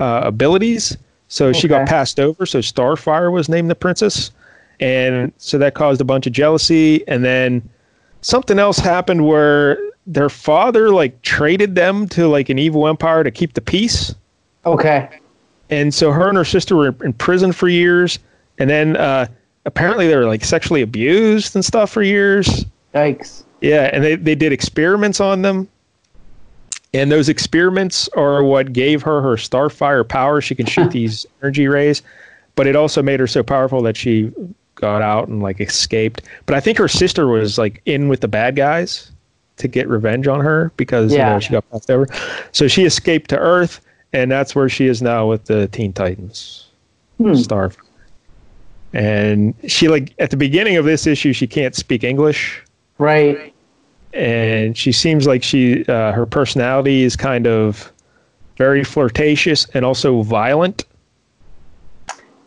uh, 0.00 0.22
abilities, 0.24 0.96
so 1.28 1.52
she 1.52 1.68
got 1.68 1.88
passed 1.88 2.18
over. 2.18 2.44
So 2.44 2.58
Starfire 2.58 3.30
was 3.30 3.48
named 3.48 3.70
the 3.70 3.76
princess, 3.76 4.32
and 4.80 5.32
so 5.38 5.58
that 5.58 5.74
caused 5.74 6.00
a 6.00 6.04
bunch 6.04 6.26
of 6.26 6.32
jealousy. 6.32 7.06
And 7.06 7.24
then 7.24 7.68
something 8.22 8.58
else 8.58 8.78
happened 8.78 9.26
where 9.26 9.78
their 10.06 10.28
father 10.28 10.90
like 10.90 11.22
traded 11.22 11.76
them 11.76 12.08
to 12.08 12.28
like 12.28 12.48
an 12.48 12.58
evil 12.58 12.86
empire 12.86 13.24
to 13.24 13.30
keep 13.30 13.54
the 13.54 13.60
peace 13.60 14.14
Okay. 14.66 15.20
And 15.70 15.92
so 15.92 16.12
her 16.12 16.28
and 16.28 16.36
her 16.36 16.44
sister 16.44 16.76
were 16.76 16.94
in 17.02 17.12
prison 17.12 17.52
for 17.52 17.68
years. 17.68 18.18
And 18.58 18.70
then 18.70 18.96
uh, 18.96 19.26
apparently 19.64 20.06
they 20.08 20.16
were 20.16 20.24
like 20.26 20.44
sexually 20.44 20.82
abused 20.82 21.54
and 21.54 21.64
stuff 21.64 21.90
for 21.90 22.02
years. 22.02 22.64
Yikes. 22.94 23.42
yeah 23.60 23.90
and 23.92 24.02
they, 24.02 24.14
they 24.16 24.34
did 24.34 24.52
experiments 24.52 25.20
on 25.20 25.42
them. 25.42 25.68
And 26.94 27.12
those 27.12 27.28
experiments 27.28 28.08
are 28.16 28.42
what 28.42 28.72
gave 28.72 29.02
her 29.02 29.20
her 29.20 29.36
starfire 29.36 30.06
power. 30.08 30.40
She 30.40 30.54
can 30.54 30.66
shoot 30.66 30.90
these 30.92 31.26
energy 31.42 31.68
rays. 31.68 32.02
But 32.54 32.66
it 32.66 32.74
also 32.76 33.02
made 33.02 33.20
her 33.20 33.26
so 33.26 33.42
powerful 33.42 33.82
that 33.82 33.96
she 33.98 34.32
got 34.76 35.02
out 35.02 35.28
and 35.28 35.42
like 35.42 35.60
escaped. 35.60 36.22
But 36.46 36.54
i 36.54 36.60
think 36.60 36.78
her 36.78 36.88
sister 36.88 37.26
was 37.26 37.58
like 37.58 37.82
in 37.86 38.08
with 38.08 38.20
the 38.20 38.28
bad 38.28 38.56
guys 38.56 39.10
to 39.56 39.68
get 39.68 39.88
revenge 39.88 40.26
on 40.28 40.40
her 40.40 40.70
because 40.76 41.12
you 41.12 41.18
Yeah. 41.18 41.34
know 41.34 41.40
she 41.40 41.50
got 41.50 41.68
passed 41.70 41.90
over. 41.90 42.06
So 42.52 42.68
she 42.68 42.84
escaped 42.84 43.28
to 43.30 43.38
earth 43.38 43.80
and 44.12 44.30
that's 44.30 44.54
where 44.54 44.68
she 44.68 44.86
is 44.86 45.02
now 45.02 45.26
with 45.26 45.44
the 45.46 45.68
teen 45.68 45.92
titans 45.92 46.62
Hmm. 47.18 47.28
Starfire. 47.32 47.76
And 48.92 49.54
she 49.66 49.88
like 49.88 50.12
at 50.18 50.30
the 50.30 50.36
beginning 50.36 50.76
of 50.76 50.84
this 50.84 51.06
issue, 51.06 51.32
she 51.32 51.46
can't 51.46 51.74
speak 51.74 52.04
English, 52.04 52.62
Right. 52.98 53.52
and 54.14 54.76
she 54.76 54.92
seems 54.92 55.26
like 55.26 55.42
she 55.42 55.84
uh, 55.86 56.12
her 56.12 56.24
personality 56.26 57.02
is 57.02 57.16
kind 57.16 57.46
of 57.46 57.92
very 58.56 58.84
flirtatious 58.84 59.66
and 59.74 59.84
also 59.84 60.22
violent. 60.22 60.84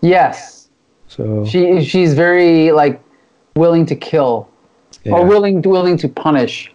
Yes. 0.02 0.70
So 1.08 1.46
She 1.46 1.84
she's 1.84 2.14
very 2.14 2.72
like 2.72 3.02
willing 3.56 3.86
to 3.88 3.96
kill 3.96 4.48
yeah. 5.04 5.14
or 5.14 5.26
willing 5.26 5.62
willing 5.64 5.98
to 5.98 6.08
punish. 6.08 6.72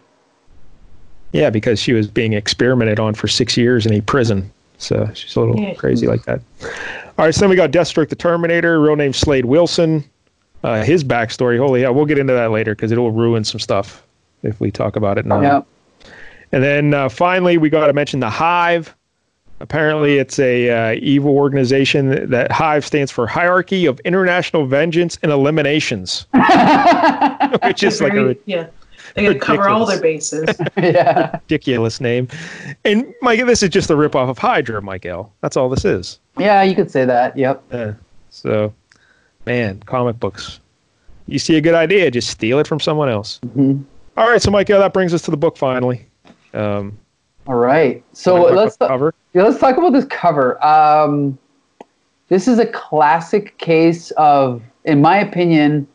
yeah, 1.33 1.51
because 1.51 1.79
she 1.81 1.93
was 1.93 2.07
being 2.09 2.33
experimented 2.33 3.01
on 3.01 3.15
for 3.15 3.27
six 3.29 3.57
years 3.57 3.87
in 3.87 3.93
a 3.95 4.01
prison. 4.03 4.53
So 4.85 5.09
she's 5.15 5.35
a 5.37 5.41
little 5.41 5.59
Yeah. 5.59 5.75
crazy 5.75 6.07
like 6.07 6.25
that. 6.25 6.41
All 7.19 7.25
right, 7.25 7.35
so 7.35 7.41
then 7.41 7.51
we 7.51 7.57
got 7.57 7.71
Deathstroke 7.71 8.09
the 8.09 8.17
Terminator, 8.17 8.81
real 8.81 8.97
name 8.97 9.13
Slade 9.13 9.45
Wilson. 9.47 10.05
Uh, 10.63 10.83
his 10.83 11.05
backstory, 11.05 11.59
holy 11.59 11.83
hell, 11.83 11.95
we'll 11.95 12.07
get 12.07 12.19
into 12.19 12.33
that 12.33 12.51
later 12.51 12.75
because 12.75 12.91
it'll 12.91 13.11
ruin 13.13 13.45
some 13.45 13.61
stuff 13.61 14.03
if 14.43 14.59
we 14.61 14.71
talk 14.71 14.97
about 14.97 15.19
it 15.19 15.27
now. 15.27 15.41
Yeah. 15.41 15.61
And 16.53 16.63
then 16.63 16.95
uh, 16.95 17.09
finally, 17.09 17.59
we 17.59 17.69
got 17.69 17.87
to 17.89 17.93
mention 17.93 18.21
the 18.21 18.31
Hive. 18.31 18.95
Apparently, 19.61 20.19
it's 20.19 20.39
a 20.39 20.71
uh, 20.71 20.99
evil 21.01 21.37
organization. 21.37 22.29
That 22.31 22.51
Hive 22.53 22.85
stands 22.85 23.11
for 23.11 23.27
Hierarchy 23.27 23.87
of 23.87 24.01
International 24.01 24.67
Vengeance 24.67 25.19
and 25.23 25.31
Eliminations, 25.33 26.27
which 27.65 27.83
is 27.83 28.01
like 28.01 28.15
a 28.15 28.37
yeah. 28.47 28.67
They 29.15 29.23
gotta 29.25 29.39
cover 29.39 29.69
all 29.69 29.87
their 29.87 30.01
bases. 30.01 30.49
yeah. 30.77 31.39
ridiculous 31.43 32.01
name. 32.01 32.29
And 32.85 33.15
Mike, 33.23 33.45
this 33.47 33.63
is 33.63 33.69
just 33.71 33.91
a 33.91 33.95
ripoff 33.95 34.29
of 34.29 34.39
Hydra, 34.39 34.83
Michael. 34.83 35.33
That's 35.41 35.57
all 35.57 35.69
this 35.69 35.85
is. 35.85 36.19
Yeah, 36.37 36.63
you 36.63 36.75
could 36.75 36.91
say 36.91 37.05
that. 37.05 37.37
Yep. 37.37 37.63
Uh, 37.71 37.93
so, 38.31 38.75
man, 39.47 39.81
comic 39.87 40.19
books. 40.19 40.59
You 41.27 41.39
see 41.39 41.57
a 41.57 41.61
good 41.61 41.75
idea, 41.75 42.11
just 42.11 42.29
steal 42.29 42.59
it 42.59 42.67
from 42.67 42.81
someone 42.81 43.09
else. 43.09 43.41
Mhm. 43.47 43.85
All 44.17 44.29
right, 44.29 44.43
so 44.43 44.51
Michael, 44.51 44.79
that 44.81 44.93
brings 44.93 45.15
us 45.15 45.23
to 45.23 45.31
the 45.31 45.37
book 45.37 45.57
finally. 45.57 46.07
Um, 46.53 46.99
All 47.47 47.55
right. 47.57 48.03
So 48.13 48.43
let's 48.43 48.77
about 48.77 48.89
cover. 48.89 49.15
Yeah, 49.33 49.43
let's 49.43 49.59
talk 49.59 49.77
about 49.77 49.93
this 49.93 50.05
cover. 50.07 50.65
Um, 50.65 51.39
this 52.29 52.49
is 52.49 52.59
a 52.59 52.67
classic 52.67 53.57
case 53.59 54.11
of, 54.13 54.63
in 54.85 55.01
my 55.01 55.19
opinion, 55.19 55.87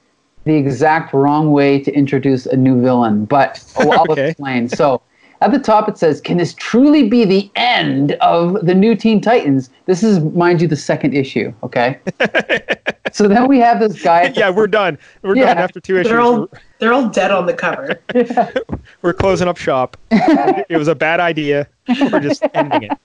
the 0.45 0.55
exact 0.55 1.13
wrong 1.13 1.51
way 1.51 1.79
to 1.79 1.91
introduce 1.93 2.45
a 2.45 2.55
new 2.55 2.81
villain. 2.81 3.25
But 3.25 3.63
oh, 3.77 3.91
I'll 3.91 4.05
Okay. 4.11 4.29
explain. 4.29 4.67
So 4.69 5.01
at 5.41 5.51
the 5.51 5.59
top 5.59 5.87
it 5.89 5.97
says, 5.97 6.19
"Can 6.21 6.37
this 6.37 6.53
truly 6.55 7.07
be 7.07 7.25
the 7.25 7.49
end 7.55 8.13
of 8.13 8.65
the 8.65 8.73
new 8.73 8.95
Teen 8.95 9.21
Titans?" 9.21 9.69
This 9.85 10.03
is, 10.03 10.19
mind 10.19 10.61
you, 10.61 10.67
the 10.67 10.75
second 10.75 11.13
issue. 11.13 11.53
Okay. 11.63 11.99
so 13.11 13.27
then 13.27 13.47
we 13.47 13.59
have 13.59 13.79
this 13.79 14.01
guy. 14.01 14.29
the 14.29 14.39
Yeah, 14.39 14.49
we're 14.49 14.67
done. 14.67 14.97
We're 15.21 15.35
Yeah. 15.35 15.45
done 15.53 15.57
after 15.59 15.79
two 15.79 15.97
issues. 15.97 16.11
They're 16.11 16.21
all 16.21 16.47
they're 16.79 16.93
all 16.93 17.09
dead 17.09 17.31
on 17.31 17.45
the 17.45 17.53
cover. 17.53 18.01
we're 19.01 19.13
closing 19.13 19.47
up 19.47 19.57
shop. 19.57 19.97
it 20.11 20.77
was 20.77 20.87
a 20.87 20.95
bad 20.95 21.19
idea. 21.19 21.67
We're 22.11 22.19
just 22.21 22.43
ending 22.53 22.83
it 22.83 22.97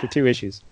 for 0.00 0.06
two 0.06 0.26
issues. 0.26 0.62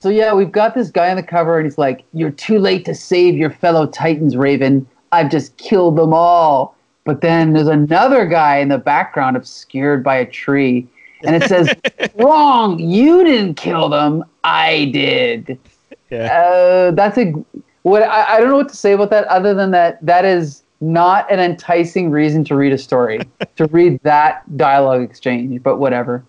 So 0.00 0.08
yeah, 0.08 0.34
we've 0.34 0.50
got 0.50 0.74
this 0.74 0.90
guy 0.90 1.10
on 1.10 1.16
the 1.16 1.22
cover, 1.22 1.58
and 1.58 1.64
he's 1.66 1.78
like, 1.78 2.02
"You're 2.12 2.32
too 2.32 2.58
late 2.58 2.84
to 2.86 2.94
save 2.94 3.36
your 3.36 3.50
fellow 3.50 3.86
Titans, 3.86 4.36
Raven. 4.36 4.84
I've 5.12 5.30
just 5.30 5.56
killed 5.56 5.96
them 5.96 6.12
all." 6.12 6.76
But 7.04 7.20
then 7.20 7.52
there's 7.52 7.68
another 7.68 8.26
guy 8.26 8.58
in 8.58 8.68
the 8.68 8.78
background, 8.78 9.36
obscured 9.36 10.04
by 10.04 10.16
a 10.16 10.26
tree, 10.26 10.86
and 11.24 11.36
it 11.36 11.48
says, 11.48 11.72
"Wrong. 12.16 12.78
You 12.78 13.24
didn't 13.24 13.54
kill 13.54 13.88
them. 13.88 14.24
I 14.44 14.90
did." 14.92 15.58
Yeah. 16.10 16.26
Uh, 16.26 16.90
that's 16.90 17.16
a 17.18 17.32
what 17.82 18.02
I, 18.02 18.36
I 18.36 18.40
don't 18.40 18.50
know 18.50 18.56
what 18.56 18.68
to 18.68 18.76
say 18.76 18.92
about 18.92 19.10
that, 19.10 19.24
other 19.26 19.54
than 19.54 19.70
that 19.72 20.04
that 20.04 20.24
is 20.24 20.62
not 20.80 21.30
an 21.30 21.40
enticing 21.40 22.10
reason 22.10 22.44
to 22.44 22.56
read 22.56 22.72
a 22.72 22.78
story, 22.78 23.20
to 23.56 23.66
read 23.66 24.00
that 24.02 24.56
dialogue 24.56 25.02
exchange. 25.02 25.62
But 25.62 25.78
whatever. 25.78 26.24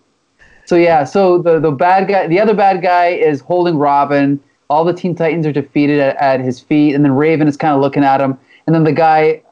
So 0.66 0.76
yeah, 0.76 1.04
so 1.04 1.38
the 1.38 1.60
the 1.60 1.70
bad 1.70 2.08
guy, 2.08 2.26
the 2.26 2.40
other 2.40 2.54
bad 2.54 2.82
guy 2.82 3.08
is 3.08 3.40
holding 3.40 3.76
Robin. 3.76 4.40
All 4.70 4.84
the 4.84 4.94
Teen 4.94 5.14
Titans 5.14 5.46
are 5.46 5.52
defeated 5.52 6.00
at, 6.00 6.16
at 6.16 6.40
his 6.40 6.58
feet, 6.58 6.94
and 6.94 7.04
then 7.04 7.12
Raven 7.12 7.46
is 7.46 7.56
kind 7.56 7.74
of 7.74 7.80
looking 7.80 8.02
at 8.02 8.20
him. 8.20 8.38
And 8.66 8.74
then 8.74 8.84
the 8.84 8.92
guy 8.92 9.42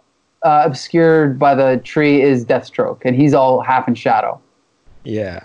uh, 0.43 0.63
obscured 0.65 1.39
by 1.39 1.55
the 1.55 1.81
tree 1.85 2.23
is 2.23 2.45
Deathstroke, 2.45 3.03
and 3.05 3.15
he's 3.15 3.35
all 3.35 3.61
half 3.61 3.89
in 3.89 3.95
shadow. 3.95 4.41
Yeah. 5.05 5.45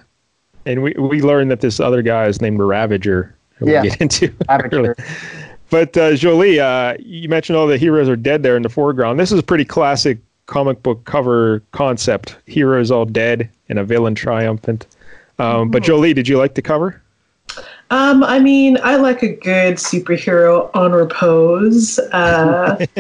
And 0.66 0.84
we, 0.84 0.94
we 0.94 1.22
learned 1.22 1.52
that 1.52 1.62
this 1.62 1.80
other 1.80 2.02
guy 2.02 2.26
is 2.28 2.42
named 2.42 2.60
Ravager. 2.60 3.36
who 3.56 3.70
Yeah. 3.70 3.82
We'll 3.82 3.92
get 3.92 4.02
into 4.02 4.34
Ravager. 4.50 4.96
But 5.70 5.98
uh, 5.98 6.16
Jolie, 6.16 6.60
uh, 6.60 6.96
you 7.00 7.28
mentioned 7.30 7.58
all 7.58 7.68
the 7.68 7.78
heroes 7.78 8.08
are 8.08 8.16
dead 8.16 8.44
there 8.44 8.56
in 8.56 8.64
the 8.64 8.70
foreground. 8.70 9.20
This 9.20 9.32
is 9.32 9.40
a 9.40 9.44
pretty 9.44 9.66
classic 9.66 10.20
comic 10.46 10.82
book 10.82 11.04
cover 11.04 11.62
concept. 11.72 12.38
Heroes 12.46 12.90
all 12.90 13.06
dead 13.06 13.50
and 13.70 13.78
a 13.80 13.84
villain 13.84 14.16
triumphant. 14.16 14.88
Um, 15.40 15.70
but 15.70 15.84
Jolie, 15.84 16.14
did 16.14 16.28
you 16.28 16.38
like 16.38 16.56
the 16.56 16.62
cover? 16.62 17.02
Um, 17.90 18.24
I 18.24 18.40
mean, 18.40 18.78
I 18.84 18.98
like 18.98 19.24
a 19.24 19.34
good 19.34 19.76
superhero 19.76 20.70
on 20.74 20.92
repose. 20.92 22.00
Uh, 22.12 22.86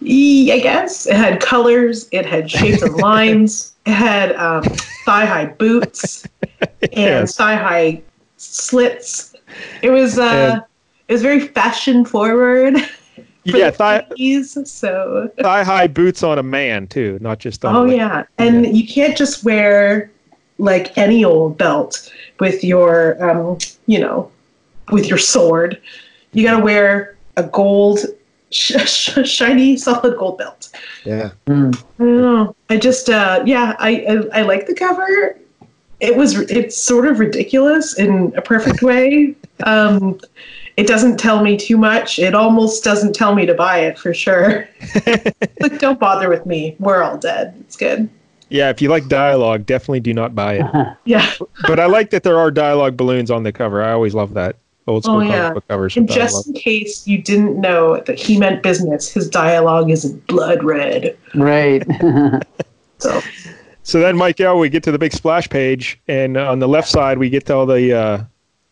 I 0.00 0.60
guess 0.62 1.06
it 1.06 1.16
had 1.16 1.40
colors, 1.40 2.08
it 2.12 2.24
had 2.24 2.50
shapes 2.50 2.82
and 2.82 2.94
lines, 2.96 3.74
it 3.84 3.92
had 3.92 4.36
um, 4.36 4.62
thigh 5.04 5.26
high 5.26 5.46
boots 5.46 6.24
and 6.60 6.92
Yes. 6.92 7.36
thigh 7.36 7.56
high 7.56 8.02
slits. 8.36 9.34
It 9.82 9.90
was 9.90 10.18
uh, 10.18 10.52
And- 10.54 10.62
it 11.08 11.12
was 11.14 11.22
very 11.22 11.40
fashion 11.40 12.04
forward. 12.04 12.76
Yeah, 13.44 13.70
thigh, 13.70 14.04
80s, 14.18 14.66
so 14.68 15.30
thigh 15.40 15.64
high 15.64 15.86
boots 15.86 16.22
on 16.22 16.38
a 16.38 16.42
man 16.42 16.86
too, 16.86 17.16
not 17.22 17.38
just 17.38 17.64
on. 17.64 17.74
Oh 17.74 17.84
yeah, 17.86 18.24
and 18.36 18.76
you 18.76 18.86
can't 18.86 19.16
just 19.16 19.42
wear 19.42 20.10
like 20.58 20.96
any 20.98 21.24
old 21.24 21.56
belt 21.56 22.12
with 22.40 22.62
your, 22.64 23.22
um, 23.22 23.58
you 23.86 23.98
know, 23.98 24.30
with 24.90 25.06
your 25.06 25.18
sword. 25.18 25.80
You 26.32 26.44
got 26.44 26.58
to 26.58 26.64
wear 26.64 27.16
a 27.36 27.44
gold, 27.44 28.00
sh- 28.50 28.76
sh- 28.86 29.28
shiny, 29.28 29.76
solid 29.76 30.18
gold 30.18 30.38
belt. 30.38 30.70
Yeah. 31.04 31.30
Hmm. 31.46 31.70
I 31.98 32.04
don't 32.04 32.20
know. 32.20 32.56
I 32.70 32.76
just, 32.76 33.08
uh, 33.08 33.42
yeah, 33.46 33.76
I, 33.78 34.04
I 34.32 34.40
I 34.40 34.42
like 34.42 34.66
the 34.66 34.74
cover. 34.74 35.38
It 36.00 36.16
was 36.16 36.38
it's 36.50 36.76
sort 36.76 37.06
of 37.06 37.18
ridiculous 37.18 37.98
in 37.98 38.32
a 38.36 38.42
perfect 38.42 38.82
way. 38.82 39.34
Um, 39.64 40.20
it 40.76 40.86
doesn't 40.86 41.16
tell 41.16 41.42
me 41.42 41.56
too 41.56 41.76
much. 41.76 42.20
It 42.20 42.36
almost 42.36 42.84
doesn't 42.84 43.12
tell 43.12 43.34
me 43.34 43.46
to 43.46 43.54
buy 43.54 43.78
it 43.78 43.98
for 43.98 44.14
sure. 44.14 44.68
like, 45.60 45.80
don't 45.80 45.98
bother 45.98 46.28
with 46.28 46.46
me. 46.46 46.76
We're 46.78 47.02
all 47.02 47.18
dead. 47.18 47.56
It's 47.58 47.74
good. 47.74 48.08
Yeah, 48.50 48.70
if 48.70 48.80
you 48.80 48.88
like 48.88 49.08
dialogue, 49.08 49.66
definitely 49.66 50.00
do 50.00 50.14
not 50.14 50.34
buy 50.34 50.54
it. 50.54 50.66
Yeah. 51.04 51.30
but 51.66 51.78
I 51.78 51.86
like 51.86 52.10
that 52.10 52.22
there 52.22 52.38
are 52.38 52.50
dialogue 52.50 52.96
balloons 52.96 53.30
on 53.30 53.42
the 53.42 53.52
cover. 53.52 53.82
I 53.82 53.92
always 53.92 54.14
love 54.14 54.34
that. 54.34 54.56
Old 54.86 55.04
school 55.04 55.16
Oh, 55.16 55.20
comic 55.20 55.32
yeah. 55.32 55.52
book 55.52 55.68
covers. 55.68 55.96
And 55.96 56.08
with 56.08 56.16
dialogue. 56.16 56.30
just 56.32 56.48
in 56.48 56.54
case 56.54 57.06
you 57.06 57.20
didn't 57.22 57.60
know 57.60 58.00
that 58.06 58.18
he 58.18 58.38
meant 58.38 58.62
business, 58.62 59.10
his 59.12 59.28
dialogue 59.28 59.90
isn't 59.90 60.26
blood 60.26 60.64
red. 60.64 61.16
Right. 61.34 61.86
So 63.00 63.20
So 63.84 64.00
then, 64.00 64.16
Michael, 64.16 64.58
we 64.58 64.68
get 64.68 64.82
to 64.84 64.90
the 64.92 64.98
big 64.98 65.12
splash 65.12 65.48
page, 65.48 66.00
and 66.08 66.36
on 66.36 66.58
the 66.58 66.66
left 66.68 66.88
side, 66.88 67.18
we 67.18 67.30
get 67.30 67.46
to 67.46 67.54
all 67.54 67.64
the 67.66 67.92
uh, 67.96 68.24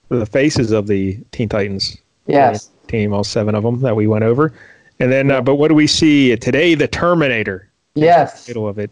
the 0.09 0.27
faces 0.27 0.73
of 0.73 0.87
the 0.89 1.19
Teen 1.33 1.49
Titans 1.49 1.97
yes. 2.27 2.71
team, 2.89 3.13
all 3.13 3.23
seven 3.25 3.55
of 3.55 3.63
them 3.63 3.81
that 3.83 3.95
we 3.95 4.07
went 4.07 4.25
over. 4.25 4.53
And 4.99 5.13
then, 5.13 5.31
uh, 5.31 5.41
but 5.43 5.57
what 5.57 5.69
do 5.69 5.75
we 5.75 5.87
see 5.87 6.35
today? 6.37 6.75
The 6.75 6.89
Terminator, 6.89 7.69
Yes. 7.95 8.49
middle 8.49 8.67
of 8.67 8.79
it. 8.79 8.91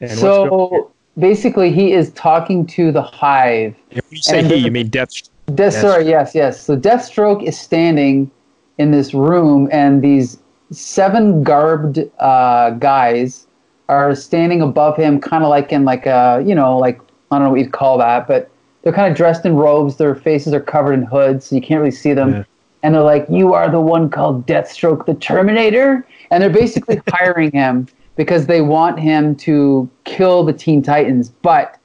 And 0.00 0.10
what's 0.10 0.20
going 0.20 0.50
on 0.50 0.70
So 0.70 0.92
basically, 1.18 1.72
he 1.72 1.92
is 1.92 2.10
talking 2.12 2.66
to 2.68 2.92
the 2.92 3.02
Hive. 3.02 3.74
When 3.90 4.02
you 4.10 4.18
say 4.18 4.42
he, 4.44 4.56
you 4.56 4.70
mean 4.70 4.88
Death? 4.88 5.10
Death, 5.54 5.74
Yes. 5.74 5.80
sorry, 5.80 6.08
yes, 6.08 6.34
yes. 6.34 6.60
So 6.60 6.76
Deathstroke 6.76 7.42
is 7.42 7.58
standing 7.58 8.30
in 8.78 8.90
this 8.90 9.14
room, 9.14 9.68
and 9.72 10.02
these 10.02 10.38
seven 10.70 11.42
garbed 11.42 11.98
uh, 12.18 12.70
guys 12.70 13.46
are 13.88 14.14
standing 14.14 14.60
above 14.60 14.96
him, 14.96 15.20
kind 15.20 15.44
of 15.44 15.48
like 15.50 15.72
in 15.72 15.84
like 15.84 16.06
a, 16.06 16.42
you 16.44 16.54
know, 16.54 16.76
like 16.76 17.00
I 17.30 17.38
don't 17.38 17.44
know 17.44 17.50
what 17.50 17.60
you'd 17.60 17.72
call 17.72 17.98
that, 17.98 18.26
but 18.26 18.50
they're 18.82 18.92
kind 18.92 19.10
of 19.10 19.16
dressed 19.16 19.44
in 19.44 19.54
robes. 19.54 19.96
Their 19.96 20.14
faces 20.14 20.52
are 20.52 20.60
covered 20.60 20.94
in 20.94 21.02
hoods, 21.02 21.46
so 21.46 21.56
you 21.56 21.62
can't 21.62 21.80
really 21.80 21.90
see 21.90 22.12
them. 22.12 22.32
Yeah. 22.32 22.44
And 22.82 22.94
they're 22.94 23.02
like, 23.02 23.26
"You 23.30 23.54
are 23.54 23.70
the 23.70 23.80
one 23.80 24.10
called 24.10 24.46
Deathstroke, 24.46 25.06
the 25.06 25.14
Terminator," 25.14 26.06
and 26.30 26.42
they're 26.42 26.50
basically 26.50 27.00
hiring 27.08 27.50
him 27.52 27.86
because 28.16 28.46
they 28.46 28.60
want 28.60 28.98
him 28.98 29.34
to 29.36 29.88
kill 30.04 30.44
the 30.44 30.52
Teen 30.52 30.82
Titans, 30.82 31.28
but 31.28 31.78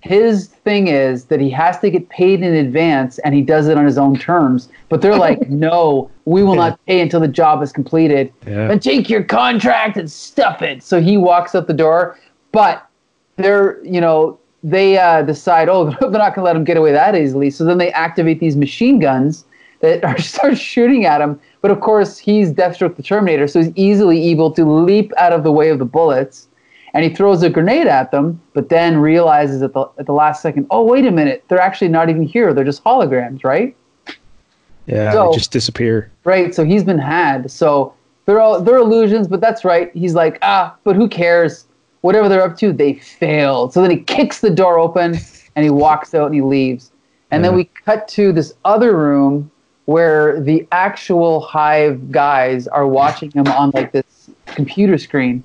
his 0.00 0.46
thing 0.46 0.86
is 0.86 1.24
that 1.24 1.40
he 1.40 1.50
has 1.50 1.78
to 1.80 1.90
get 1.90 2.08
paid 2.08 2.42
in 2.42 2.54
advance 2.54 3.18
and 3.20 3.34
he 3.34 3.42
does 3.42 3.66
it 3.66 3.76
on 3.76 3.84
his 3.84 3.98
own 3.98 4.16
terms. 4.16 4.68
But 4.88 5.02
they're 5.02 5.16
like, 5.16 5.48
no, 5.50 6.10
we 6.24 6.42
will 6.42 6.54
not 6.54 6.78
pay 6.86 7.00
until 7.00 7.20
the 7.20 7.28
job 7.28 7.62
is 7.62 7.72
completed. 7.72 8.32
Yeah. 8.46 8.70
And 8.70 8.80
take 8.80 9.10
your 9.10 9.24
contract 9.24 9.96
and 9.96 10.10
stuff 10.10 10.62
it. 10.62 10.82
So 10.82 11.00
he 11.00 11.16
walks 11.16 11.54
out 11.54 11.66
the 11.66 11.74
door, 11.74 12.18
but 12.52 12.88
they're, 13.36 13.84
you 13.84 14.00
know, 14.00 14.38
they 14.62 14.98
uh, 14.98 15.22
decide, 15.22 15.68
oh, 15.68 15.86
they're 16.00 16.10
not 16.10 16.34
going 16.34 16.36
to 16.36 16.42
let 16.42 16.56
him 16.56 16.64
get 16.64 16.76
away 16.76 16.92
that 16.92 17.16
easily. 17.16 17.50
So 17.50 17.64
then 17.64 17.78
they 17.78 17.90
activate 17.92 18.40
these 18.40 18.56
machine 18.56 19.00
guns 19.00 19.44
that 19.80 20.04
are 20.04 20.18
start 20.20 20.58
shooting 20.58 21.06
at 21.06 21.20
him. 21.20 21.40
But 21.60 21.70
of 21.70 21.80
course, 21.80 22.18
he's 22.18 22.52
Deathstroke 22.52 22.96
the 22.96 23.02
Terminator, 23.02 23.48
so 23.48 23.60
he's 23.60 23.72
easily 23.74 24.30
able 24.30 24.52
to 24.52 24.64
leap 24.64 25.12
out 25.18 25.32
of 25.32 25.42
the 25.42 25.52
way 25.52 25.70
of 25.70 25.78
the 25.78 25.84
bullets 25.84 26.48
and 26.94 27.04
he 27.04 27.14
throws 27.14 27.42
a 27.42 27.50
grenade 27.50 27.86
at 27.86 28.10
them, 28.10 28.40
but 28.54 28.68
then 28.70 28.96
realizes 28.98 29.62
at 29.62 29.72
the 29.72 29.86
at 29.98 30.06
the 30.06 30.12
last 30.12 30.42
second, 30.42 30.66
oh 30.70 30.82
wait 30.84 31.04
a 31.06 31.10
minute, 31.10 31.44
they're 31.48 31.60
actually 31.60 31.88
not 31.88 32.08
even 32.08 32.22
here; 32.22 32.54
they're 32.54 32.64
just 32.64 32.82
holograms, 32.82 33.44
right? 33.44 33.76
Yeah, 34.86 35.12
So- 35.12 35.30
they 35.30 35.36
just 35.36 35.52
disappear. 35.52 36.10
Right. 36.24 36.54
So 36.54 36.64
he's 36.64 36.84
been 36.84 36.98
had. 36.98 37.50
So 37.50 37.92
they're 38.26 38.40
all 38.40 38.60
they're 38.60 38.78
illusions, 38.78 39.28
but 39.28 39.40
that's 39.40 39.64
right. 39.64 39.90
He's 39.94 40.14
like, 40.14 40.38
ah, 40.42 40.74
but 40.84 40.96
who 40.96 41.08
cares? 41.08 41.66
Whatever 42.00 42.28
they're 42.28 42.42
up 42.42 42.56
to, 42.58 42.72
they 42.72 42.94
failed. 42.94 43.72
So 43.72 43.82
then 43.82 43.90
he 43.90 43.98
kicks 43.98 44.40
the 44.40 44.50
door 44.50 44.78
open 44.78 45.16
and 45.56 45.64
he 45.64 45.70
walks 45.70 46.14
out 46.14 46.26
and 46.26 46.34
he 46.34 46.40
leaves. 46.42 46.92
And 47.30 47.44
then 47.44 47.54
we 47.54 47.64
cut 47.64 48.08
to 48.08 48.32
this 48.32 48.54
other 48.64 48.96
room 48.96 49.50
where 49.88 50.38
the 50.38 50.68
actual 50.70 51.40
hive 51.40 52.12
guys 52.12 52.68
are 52.68 52.86
watching 52.86 53.30
him 53.30 53.46
on 53.46 53.70
like 53.70 53.90
this 53.90 54.28
computer 54.44 54.98
screen. 54.98 55.42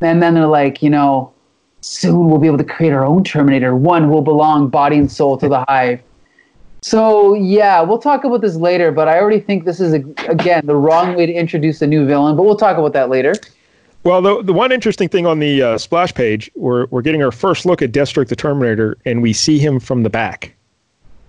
And 0.00 0.22
then 0.22 0.34
they're 0.34 0.46
like, 0.46 0.84
you 0.84 0.88
know, 0.88 1.32
soon 1.80 2.28
we'll 2.28 2.38
be 2.38 2.46
able 2.46 2.58
to 2.58 2.64
create 2.64 2.92
our 2.92 3.04
own 3.04 3.24
Terminator, 3.24 3.74
one 3.74 4.04
who 4.04 4.10
will 4.10 4.22
belong 4.22 4.68
body 4.68 4.98
and 4.98 5.10
soul 5.10 5.36
to 5.36 5.48
the 5.48 5.64
hive. 5.66 6.00
So 6.82 7.34
yeah, 7.34 7.80
we'll 7.80 7.98
talk 7.98 8.22
about 8.22 8.40
this 8.40 8.54
later, 8.54 8.92
but 8.92 9.08
I 9.08 9.18
already 9.18 9.40
think 9.40 9.64
this 9.64 9.80
is 9.80 9.94
again 9.94 10.64
the 10.64 10.76
wrong 10.76 11.16
way 11.16 11.26
to 11.26 11.32
introduce 11.32 11.82
a 11.82 11.86
new 11.88 12.06
villain. 12.06 12.36
But 12.36 12.44
we'll 12.44 12.54
talk 12.56 12.78
about 12.78 12.92
that 12.92 13.08
later. 13.08 13.34
Well, 14.04 14.22
the, 14.22 14.44
the 14.44 14.52
one 14.52 14.70
interesting 14.70 15.08
thing 15.08 15.26
on 15.26 15.40
the 15.40 15.60
uh, 15.60 15.78
splash 15.78 16.14
page, 16.14 16.52
we're, 16.54 16.86
we're 16.86 17.02
getting 17.02 17.24
our 17.24 17.32
first 17.32 17.66
look 17.66 17.82
at 17.82 17.90
Deathstroke 17.90 18.28
the 18.28 18.36
Terminator, 18.36 18.96
and 19.04 19.22
we 19.22 19.32
see 19.32 19.58
him 19.58 19.80
from 19.80 20.04
the 20.04 20.10
back. 20.10 20.54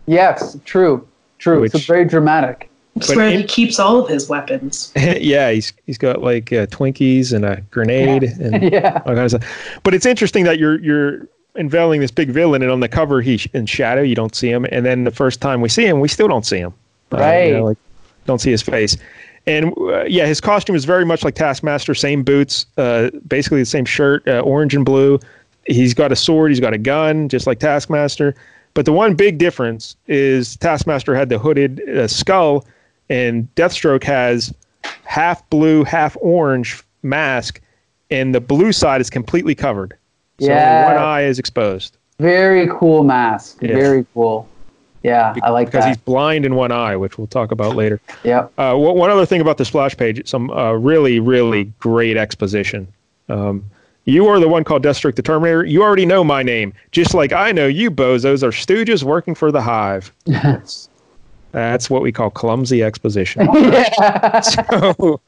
Yes, 0.06 0.56
true, 0.66 1.08
true. 1.44 1.62
Which- 1.62 1.76
it's 1.76 1.86
very 1.86 2.06
dramatic. 2.06 2.70
it's 2.96 3.08
But 3.08 3.18
where 3.18 3.28
in- 3.30 3.40
he 3.40 3.44
keeps 3.46 3.80
all 3.80 4.00
of 4.00 4.08
his 4.10 4.30
weapons. 4.30 4.92
yeah, 4.96 5.52
he's 5.52 5.74
he's 5.86 5.98
got 5.98 6.22
like 6.22 6.52
uh, 6.54 6.66
Twinkies 6.68 7.34
and 7.34 7.44
a 7.46 7.62
grenade 7.72 8.24
and 8.24 8.64
Yeah. 8.72 9.02
all 9.06 9.16
kinds 9.16 9.34
of 9.34 9.44
stuff. 9.44 9.80
But 9.84 9.94
it's 9.94 10.06
interesting 10.06 10.44
that 10.46 10.58
you're 10.60 10.80
you're 10.80 11.28
unveiling 11.56 12.02
this 12.02 12.12
big 12.12 12.30
villain, 12.30 12.62
and 12.64 12.72
on 12.72 12.80
the 12.80 12.88
cover 12.90 13.22
he's 13.22 13.46
in 13.54 13.66
shadow. 13.66 14.02
You 14.02 14.16
don't 14.16 14.36
see 14.36 14.50
him, 14.50 14.66
and 14.72 14.86
then 14.86 15.04
the 15.04 15.12
first 15.12 15.42
time 15.42 15.62
we 15.62 15.70
see 15.70 15.86
him, 15.86 16.00
we 16.00 16.08
still 16.08 16.28
don't 16.28 16.46
see 16.46 16.58
him. 16.60 16.74
Uh, 17.12 17.18
Right. 17.18 17.48
you 17.50 17.54
know, 17.58 17.66
like 17.66 17.78
don't 18.26 18.40
see 18.40 18.52
his 18.52 18.62
face. 18.62 18.98
And 19.46 19.74
uh, 19.78 20.04
yeah, 20.06 20.26
his 20.26 20.40
costume 20.40 20.76
is 20.76 20.86
very 20.86 21.04
much 21.06 21.24
like 21.26 21.36
Taskmaster. 21.36 21.94
Same 21.94 22.24
boots, 22.24 22.66
uh, 22.78 23.10
basically 23.28 23.60
the 23.60 23.66
same 23.66 23.84
shirt, 23.86 24.26
uh, 24.28 24.40
orange 24.40 24.74
and 24.74 24.86
blue. 24.86 25.20
He's 25.68 25.94
got 25.94 26.12
a 26.12 26.16
sword. 26.16 26.52
He's 26.52 26.60
got 26.62 26.74
a 26.74 26.78
gun, 26.78 27.28
just 27.30 27.46
like 27.48 27.60
Taskmaster. 27.60 28.36
But 28.74 28.86
the 28.86 28.94
one 28.94 29.14
big 29.16 29.38
difference 29.38 29.96
is 30.08 30.56
Taskmaster 30.58 31.16
had 31.16 31.30
the 31.30 31.38
hooded 31.38 31.88
uh, 31.90 32.08
skull, 32.08 32.66
and 33.10 33.48
Deathstroke 33.56 34.04
has 34.04 34.54
half 35.06 35.48
blue, 35.50 35.84
half 35.84 36.18
orange 36.22 36.84
mask, 37.04 37.62
and 38.10 38.34
the 38.34 38.42
blue 38.42 38.72
side 38.72 39.02
is 39.02 39.10
completely 39.10 39.54
covered. 39.56 39.96
So 40.40 40.48
Yeah. 40.48 40.94
one 40.94 40.98
eye 41.04 41.24
is 41.24 41.38
exposed 41.38 41.98
Very 42.20 42.68
cool 42.80 43.04
mask. 43.04 43.58
Yeah. 43.62 43.74
Very 43.76 44.06
cool. 44.14 44.48
Yeah, 45.04 45.36
I 45.44 45.50
like 45.50 45.68
that. 45.68 45.72
because 45.72 45.84
that. 45.84 45.90
he's 45.90 45.98
blind 45.98 46.46
in 46.46 46.56
one 46.56 46.72
eye, 46.72 46.96
which 46.96 47.18
we'll 47.18 47.28
talk 47.28 47.52
about 47.52 47.76
later. 47.76 48.00
Yep. 48.24 48.54
Uh, 48.58 48.74
one 48.76 48.96
one 48.98 49.10
other 49.10 49.26
thing 49.26 49.42
about 49.42 49.58
the 49.58 49.66
splash 49.66 49.98
page, 49.98 50.26
some 50.28 50.50
uh, 50.50 50.72
really, 50.72 51.20
really 51.20 51.66
great 51.80 52.16
exposition. 52.16 52.88
Um, 53.28 53.66
you 54.06 54.28
are 54.28 54.40
the 54.40 54.48
one 54.48 54.64
called 54.64 54.84
Deathstroke 54.84 55.16
the 55.16 55.22
Terminator. 55.22 55.66
You 55.66 55.82
already 55.82 56.06
know 56.06 56.24
my 56.24 56.44
name, 56.44 56.74
just 56.92 57.14
like 57.14 57.32
I 57.32 57.52
know 57.52 57.68
you 57.68 57.90
bozos 57.90 58.44
are 58.44 58.52
stooges 58.52 59.04
working 59.04 59.36
for 59.36 59.52
the 59.52 59.62
Hive. 59.62 60.12
Yes. 60.26 60.90
that's 61.52 61.90
what 61.90 62.02
we 62.02 62.12
call 62.12 62.30
clumsy 62.30 62.84
exposition. 62.84 63.48
so, 64.44 65.22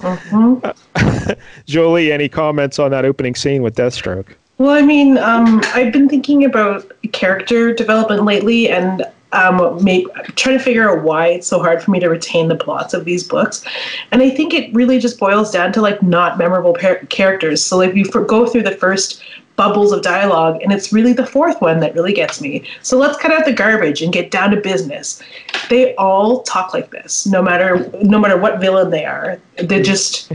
Jolie, 1.66 2.12
any 2.12 2.28
comments 2.28 2.78
on 2.78 2.90
that 2.90 3.04
opening 3.04 3.34
scene 3.34 3.62
with 3.62 3.74
Deathstroke? 3.74 4.28
Well, 4.58 4.70
I 4.70 4.82
mean, 4.82 5.18
um, 5.18 5.60
I've 5.74 5.92
been 5.92 6.08
thinking 6.08 6.44
about 6.44 6.90
character 7.12 7.74
development 7.74 8.24
lately, 8.24 8.70
and 8.70 9.04
um, 9.36 9.82
may, 9.84 10.04
trying 10.34 10.58
to 10.58 10.64
figure 10.64 10.90
out 10.90 11.04
why 11.04 11.26
it's 11.28 11.46
so 11.46 11.58
hard 11.60 11.82
for 11.82 11.90
me 11.90 12.00
to 12.00 12.08
retain 12.08 12.48
the 12.48 12.56
plots 12.56 12.94
of 12.94 13.04
these 13.04 13.22
books. 13.22 13.64
And 14.10 14.22
I 14.22 14.30
think 14.30 14.54
it 14.54 14.72
really 14.74 14.98
just 14.98 15.18
boils 15.18 15.50
down 15.50 15.72
to 15.74 15.80
like 15.82 16.02
not 16.02 16.38
memorable 16.38 16.74
par- 16.74 17.00
characters. 17.10 17.64
So 17.64 17.76
like 17.76 17.94
you 17.94 18.04
for- 18.06 18.24
go 18.24 18.46
through 18.46 18.62
the 18.62 18.72
first 18.76 19.22
bubbles 19.56 19.90
of 19.92 20.02
dialogue, 20.02 20.60
and 20.62 20.70
it's 20.72 20.92
really 20.92 21.12
the 21.14 21.24
fourth 21.26 21.60
one 21.62 21.80
that 21.80 21.94
really 21.94 22.12
gets 22.12 22.40
me. 22.42 22.62
So 22.82 22.98
let's 22.98 23.16
cut 23.18 23.30
out 23.32 23.44
the 23.46 23.52
garbage 23.54 24.02
and 24.02 24.12
get 24.12 24.30
down 24.30 24.50
to 24.50 24.56
business. 24.60 25.22
They 25.70 25.94
all 25.96 26.42
talk 26.42 26.74
like 26.74 26.90
this, 26.90 27.26
no 27.26 27.40
matter 27.42 27.90
no 28.02 28.18
matter 28.18 28.36
what 28.36 28.60
villain 28.60 28.90
they 28.90 29.04
are. 29.06 29.40
They're 29.56 29.82
just 29.82 30.30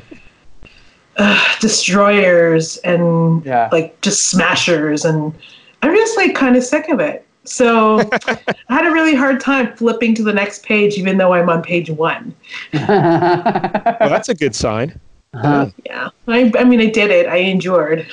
uh, 1.17 1.43
destroyers 1.59 2.77
and 2.77 3.43
Yeah. 3.45 3.69
like 3.71 3.99
just 4.01 4.29
smashers 4.29 5.03
and 5.05 5.33
i'm 5.81 5.93
just 5.93 6.15
like 6.15 6.33
kind 6.35 6.55
of 6.55 6.63
sick 6.63 6.87
of 6.89 6.99
it 7.01 7.25
so 7.43 7.99
i 8.27 8.37
had 8.69 8.85
a 8.85 8.91
really 8.91 9.15
hard 9.15 9.39
time 9.39 9.75
flipping 9.75 10.13
to 10.15 10.23
the 10.23 10.33
next 10.33 10.63
page 10.63 10.97
even 10.97 11.17
though 11.17 11.33
i'm 11.33 11.49
on 11.49 11.61
page 11.61 11.89
one 11.89 12.33
Well, 12.73 14.09
that's 14.09 14.29
a 14.29 14.35
good 14.35 14.55
sign. 14.55 14.99
yeah 15.33 16.09
i, 16.27 16.51
I 16.57 16.63
mean 16.63 16.79
i 16.81 16.87
did 16.87 17.09
it 17.11 17.27
i 17.27 17.37
endured 17.37 18.05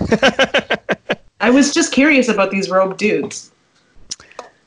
i 1.40 1.50
was 1.50 1.72
just 1.72 1.92
curious 1.92 2.28
about 2.28 2.50
these 2.50 2.68
rogue 2.70 2.96
dudes 2.96 3.50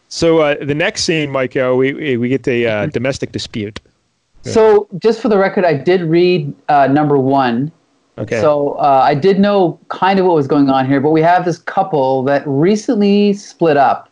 So 0.10 0.40
uh, 0.40 0.56
the 0.64 0.74
next 0.74 1.04
scene, 1.04 1.30
Mike, 1.32 1.58
uh, 1.58 1.76
we 1.76 2.16
we 2.16 2.30
get 2.30 2.44
the 2.44 2.66
uh, 2.66 2.86
domestic 2.88 3.34
dispute. 3.34 3.82
So, 4.44 4.88
just 5.00 5.20
for 5.22 5.28
the 5.28 5.38
record, 5.38 5.66
I 5.66 5.74
did 5.74 6.02
read 6.02 6.54
uh, 6.70 6.88
number 6.88 7.18
one. 7.18 7.72
Okay. 8.18 8.42
So 8.42 8.72
uh, 8.74 9.02
I 9.04 9.14
did 9.14 9.40
know 9.40 9.80
kind 9.90 10.20
of 10.20 10.26
what 10.26 10.36
was 10.36 10.48
going 10.48 10.70
on 10.70 10.88
here, 10.88 11.00
but 11.00 11.12
we 11.12 11.22
have 11.22 11.46
this 11.46 11.60
couple 11.60 12.24
that 12.24 12.44
recently 12.46 13.34
split 13.34 13.78
up, 13.78 14.10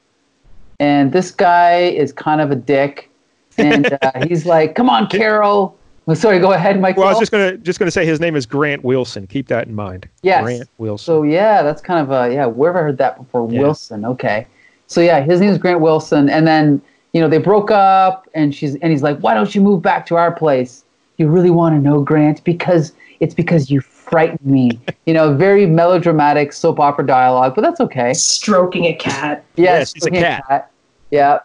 and 0.79 1.11
this 1.11 1.31
guy 1.31 1.79
is 1.79 2.13
kind 2.13 2.39
of 2.39 2.51
a 2.51 2.55
dick, 2.55 3.09
and 3.57 3.97
uh, 4.01 4.11
he's 4.27 4.45
like, 4.45 4.75
"Come 4.75 4.89
on, 4.89 5.07
Carol." 5.07 5.77
Well, 6.05 6.15
sorry, 6.15 6.37
go 6.37 6.51
ahead, 6.51 6.79
Mike. 6.79 6.97
Well, 6.97 7.07
I 7.07 7.11
was 7.11 7.19
just 7.19 7.31
gonna 7.31 7.57
just 7.57 7.79
gonna 7.79 7.89
say 7.89 8.05
his 8.05 8.19
name 8.19 8.35
is 8.35 8.45
Grant 8.45 8.83
Wilson. 8.83 9.25
Keep 9.25 9.47
that 9.47 9.67
in 9.67 9.73
mind. 9.73 10.07
Yes. 10.21 10.43
Grant 10.43 10.69
Wilson. 10.77 11.03
So 11.03 11.23
yeah, 11.23 11.63
that's 11.63 11.81
kind 11.81 11.99
of 11.99 12.11
a 12.11 12.31
yeah. 12.31 12.45
Where 12.45 12.71
have 12.71 12.79
I 12.79 12.83
heard 12.83 12.97
that 12.99 13.17
before? 13.17 13.51
Yeah. 13.51 13.61
Wilson. 13.61 14.05
Okay. 14.05 14.45
So 14.85 15.01
yeah, 15.01 15.21
his 15.21 15.39
name 15.39 15.49
is 15.49 15.57
Grant 15.57 15.81
Wilson, 15.81 16.29
and 16.29 16.45
then 16.45 16.79
you 17.13 17.21
know 17.21 17.27
they 17.27 17.39
broke 17.39 17.71
up, 17.71 18.29
and 18.35 18.53
she's 18.53 18.75
and 18.75 18.91
he's 18.91 19.01
like, 19.01 19.17
"Why 19.19 19.33
don't 19.33 19.55
you 19.55 19.61
move 19.61 19.81
back 19.81 20.05
to 20.07 20.15
our 20.15 20.31
place?" 20.31 20.83
You 21.17 21.27
really 21.27 21.49
want 21.49 21.73
to 21.75 21.81
know, 21.81 22.01
Grant? 22.01 22.43
Because 22.43 22.93
it's 23.19 23.33
because 23.33 23.71
you 23.71 23.81
frightened 24.05 24.45
me. 24.45 24.79
you 25.05 25.13
know, 25.13 25.33
very 25.35 25.65
melodramatic 25.65 26.53
soap 26.53 26.79
opera 26.79 27.05
dialogue, 27.05 27.53
but 27.55 27.61
that's 27.61 27.79
okay. 27.81 28.13
stroking 28.13 28.85
a 28.85 28.93
cat 28.93 29.43
Yes, 29.55 29.93
he's 29.93 30.03
a 30.03 30.05
looking 30.07 30.21
cat. 30.21 30.43
at 30.49 30.71
Yeah. 31.11 31.39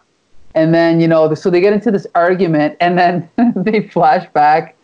And 0.55 0.73
then, 0.73 0.99
you 0.99 1.07
know, 1.07 1.33
so 1.33 1.49
they 1.49 1.61
get 1.61 1.73
into 1.73 1.91
this 1.91 2.05
argument 2.15 2.75
and 2.81 2.97
then 2.97 3.29
they 3.55 3.87
flash 3.87 4.27
back. 4.33 4.75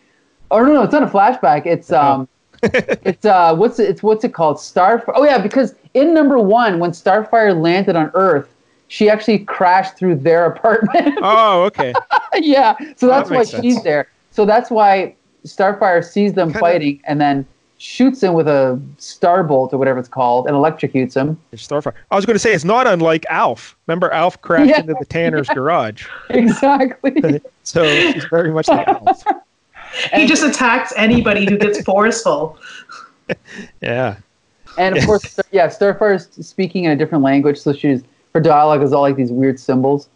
Oh 0.50 0.62
no, 0.64 0.72
no, 0.72 0.82
it's 0.82 0.92
not 0.92 1.02
a 1.02 1.06
flashback. 1.06 1.66
It's 1.66 1.92
um 1.92 2.26
it's 2.62 3.24
uh 3.26 3.54
what's 3.54 3.78
it, 3.78 3.88
it's 3.90 4.02
what's 4.02 4.24
it 4.24 4.32
called? 4.34 4.56
Starfire. 4.56 5.12
Oh 5.14 5.24
yeah, 5.24 5.38
because 5.38 5.74
in 5.94 6.14
number 6.14 6.38
1 6.38 6.78
when 6.78 6.90
Starfire 6.92 7.60
landed 7.60 7.96
on 7.96 8.10
Earth, 8.14 8.54
she 8.88 9.10
actually 9.10 9.40
crashed 9.40 9.96
through 9.98 10.16
their 10.16 10.46
apartment. 10.52 11.18
oh, 11.22 11.64
okay. 11.64 11.92
yeah. 12.36 12.74
So 12.96 13.06
that's 13.06 13.28
that 13.28 13.34
why 13.36 13.44
sense. 13.44 13.62
she's 13.62 13.82
there. 13.82 14.08
So 14.30 14.46
that's 14.46 14.70
why 14.70 15.14
Starfire 15.44 16.02
sees 16.02 16.32
them 16.32 16.48
Kinda- 16.48 16.60
fighting 16.60 17.00
and 17.04 17.20
then 17.20 17.46
shoots 17.78 18.22
him 18.22 18.34
with 18.34 18.48
a 18.48 18.80
starbolt 18.98 19.72
or 19.72 19.78
whatever 19.78 19.98
it's 20.00 20.08
called 20.08 20.46
and 20.46 20.54
electrocutes 20.56 21.14
him. 21.14 21.38
Starfire. 21.54 21.92
I 22.10 22.16
was 22.16 22.26
going 22.26 22.34
to 22.34 22.40
say 22.40 22.52
it's 22.52 22.64
not 22.64 22.86
unlike 22.88 23.24
Alf. 23.30 23.76
Remember, 23.86 24.12
Alf 24.12 24.40
crashed 24.42 24.70
Yeah. 24.70 24.80
into 24.80 24.94
the 24.98 25.04
Tanner's 25.06 25.48
garage. 25.54 26.06
Exactly. 26.30 27.40
So 27.62 27.84
she's 28.12 28.24
very 28.24 28.50
much 28.50 28.66
like 28.68 28.88
Alf. 28.88 29.22
he 30.14 30.26
just 30.26 30.42
attacks 30.42 30.90
anybody 30.96 31.44
who 31.44 31.58
gets 31.58 31.82
forceful 31.82 32.58
Yeah. 33.82 34.16
And 34.78 34.96
of 34.96 35.04
course, 35.04 35.38
yeah, 35.50 35.66
Starfire 35.68 36.14
is 36.14 36.46
speaking 36.46 36.84
in 36.84 36.92
a 36.92 36.96
different 36.96 37.22
language, 37.24 37.58
so 37.58 37.72
she's 37.72 38.02
her 38.32 38.40
dialogue 38.40 38.82
is 38.82 38.92
all 38.92 39.02
like 39.02 39.16
these 39.16 39.30
weird 39.32 39.60
symbols. 39.60 40.08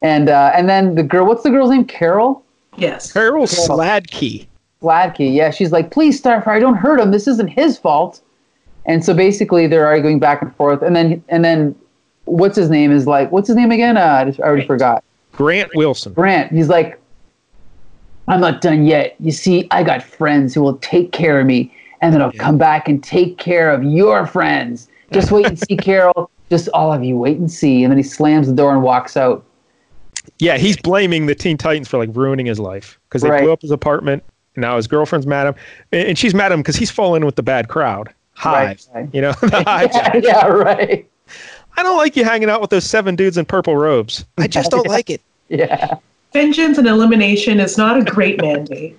And 0.00 0.28
uh, 0.28 0.52
and 0.54 0.68
then 0.68 0.94
the 0.94 1.02
girl, 1.02 1.26
what's 1.26 1.42
the 1.42 1.50
girl's 1.50 1.70
name? 1.70 1.84
Carol 1.84 2.42
yes 2.78 3.12
Carol 3.12 3.44
Sladkey. 3.46 4.46
Gladkey. 4.82 5.32
Yeah, 5.34 5.50
she's 5.50 5.72
like, 5.72 5.90
please, 5.90 6.20
Starfire, 6.20 6.60
don't 6.60 6.74
hurt 6.76 7.00
him. 7.00 7.10
This 7.10 7.26
isn't 7.26 7.48
his 7.48 7.78
fault. 7.78 8.20
And 8.84 9.04
so 9.04 9.14
basically, 9.14 9.66
they're 9.66 9.86
arguing 9.86 10.18
back 10.18 10.42
and 10.42 10.54
forth. 10.56 10.82
And 10.82 10.94
then 10.96 11.22
and 11.28 11.44
then, 11.44 11.74
what's 12.24 12.56
his 12.56 12.68
name 12.68 12.90
is 12.92 13.06
like, 13.06 13.30
what's 13.32 13.46
his 13.48 13.56
name 13.56 13.70
again? 13.70 13.96
Uh, 13.96 14.00
I, 14.20 14.24
just, 14.24 14.40
I 14.40 14.44
already 14.44 14.66
forgot. 14.66 15.04
Grant 15.32 15.70
Wilson. 15.74 16.12
Grant. 16.12 16.52
He's 16.52 16.68
like, 16.68 17.00
I'm 18.28 18.40
not 18.40 18.60
done 18.60 18.84
yet. 18.84 19.16
You 19.20 19.32
see, 19.32 19.66
I 19.70 19.82
got 19.82 20.02
friends 20.02 20.54
who 20.54 20.62
will 20.62 20.76
take 20.78 21.12
care 21.12 21.40
of 21.40 21.46
me, 21.46 21.74
and 22.00 22.12
then 22.12 22.20
I'll 22.20 22.32
come 22.32 22.58
back 22.58 22.88
and 22.88 23.02
take 23.02 23.38
care 23.38 23.70
of 23.70 23.82
your 23.84 24.26
friends. 24.26 24.88
Just 25.12 25.30
wait 25.30 25.46
and 25.46 25.58
see, 25.58 25.76
Carol. 25.78 26.30
Just 26.50 26.68
all 26.74 26.92
of 26.92 27.02
you, 27.02 27.16
wait 27.16 27.38
and 27.38 27.50
see. 27.50 27.82
And 27.82 27.90
then 27.90 27.96
he 27.98 28.02
slams 28.02 28.46
the 28.46 28.54
door 28.54 28.72
and 28.72 28.82
walks 28.82 29.16
out. 29.16 29.44
Yeah, 30.38 30.58
he's 30.58 30.76
blaming 30.76 31.26
the 31.26 31.34
Teen 31.34 31.56
Titans 31.56 31.88
for 31.88 31.98
like 31.98 32.10
ruining 32.12 32.46
his 32.46 32.58
life 32.60 32.98
because 33.08 33.22
they 33.22 33.30
Right. 33.30 33.42
blew 33.42 33.52
up 33.52 33.62
his 33.62 33.70
apartment. 33.70 34.22
And 34.54 34.62
now 34.62 34.76
his 34.76 34.86
girlfriend's 34.86 35.26
mad 35.26 35.46
at 35.46 35.54
him, 35.54 35.62
and 35.92 36.08
and 36.08 36.18
she's 36.18 36.34
mad 36.34 36.46
at 36.46 36.52
him 36.52 36.60
because 36.60 36.76
he's 36.76 36.90
fallen 36.90 37.22
in 37.22 37.26
with 37.26 37.36
the 37.36 37.42
bad 37.42 37.68
crowd. 37.68 38.12
Hive, 38.34 38.82
right. 38.94 39.08
you 39.12 39.20
know, 39.20 39.32
the 39.40 39.62
Hive. 39.66 39.90
yeah, 39.94 40.16
yeah, 40.22 40.46
right. 40.46 41.08
I 41.76 41.82
don't 41.82 41.96
like 41.96 42.16
you 42.16 42.24
hanging 42.24 42.50
out 42.50 42.60
with 42.60 42.70
those 42.70 42.84
seven 42.84 43.16
dudes 43.16 43.38
in 43.38 43.44
purple 43.46 43.76
robes. 43.76 44.24
I 44.38 44.46
just 44.48 44.70
don't 44.70 44.86
like 44.86 45.10
it. 45.10 45.20
Yeah, 45.48 45.96
vengeance 46.32 46.78
and 46.78 46.86
elimination 46.86 47.60
is 47.60 47.76
not 47.76 47.98
a 47.98 48.04
great 48.04 48.40
mandate 48.40 48.98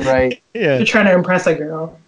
right. 0.00 0.42
Yeah. 0.52 0.76
you're 0.76 0.84
trying 0.84 1.06
to 1.06 1.14
impress 1.14 1.46
a 1.46 1.54
girl 1.54 1.98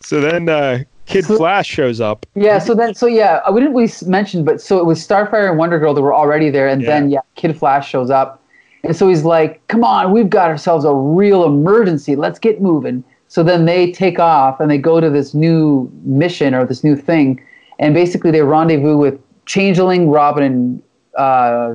So 0.00 0.20
then 0.20 0.48
uh, 0.48 0.80
Kid 1.06 1.24
So- 1.24 1.36
Flash 1.36 1.66
shows 1.68 2.00
up. 2.00 2.26
Yeah. 2.34 2.58
So 2.58 2.74
then, 2.74 2.94
so 2.94 3.06
yeah, 3.06 3.40
uh, 3.46 3.52
we 3.52 3.60
didn't 3.60 3.74
really 3.74 3.84
s- 3.88 4.02
mention, 4.02 4.44
but 4.44 4.60
so 4.60 4.78
it 4.78 4.84
was 4.84 5.06
Starfire 5.06 5.48
and 5.48 5.58
Wonder 5.58 5.78
Girl 5.78 5.94
that 5.94 6.02
were 6.02 6.14
already 6.14 6.50
there, 6.50 6.68
and 6.68 6.84
then 6.84 7.10
yeah, 7.10 7.20
Kid 7.36 7.56
Flash 7.58 7.88
shows 7.88 8.10
up, 8.10 8.42
and 8.84 8.94
so 8.96 9.08
he's 9.08 9.24
like, 9.24 9.66
"Come 9.68 9.84
on, 9.84 10.12
we've 10.12 10.30
got 10.30 10.48
ourselves 10.50 10.84
a 10.84 10.92
real 10.94 11.44
emergency. 11.44 12.16
Let's 12.16 12.38
get 12.38 12.60
moving." 12.60 13.02
So 13.28 13.42
then 13.42 13.64
they 13.64 13.90
take 13.90 14.18
off 14.20 14.60
and 14.60 14.70
they 14.70 14.78
go 14.78 15.00
to 15.00 15.10
this 15.10 15.34
new 15.34 15.90
mission 16.04 16.54
or 16.54 16.64
this 16.64 16.84
new 16.84 16.94
thing, 16.94 17.42
and 17.78 17.94
basically 17.94 18.30
they 18.30 18.42
rendezvous 18.42 18.96
with 18.96 19.18
Changeling, 19.46 20.08
Robin, 20.10 20.42
and 20.42 20.82
uh, 21.18 21.74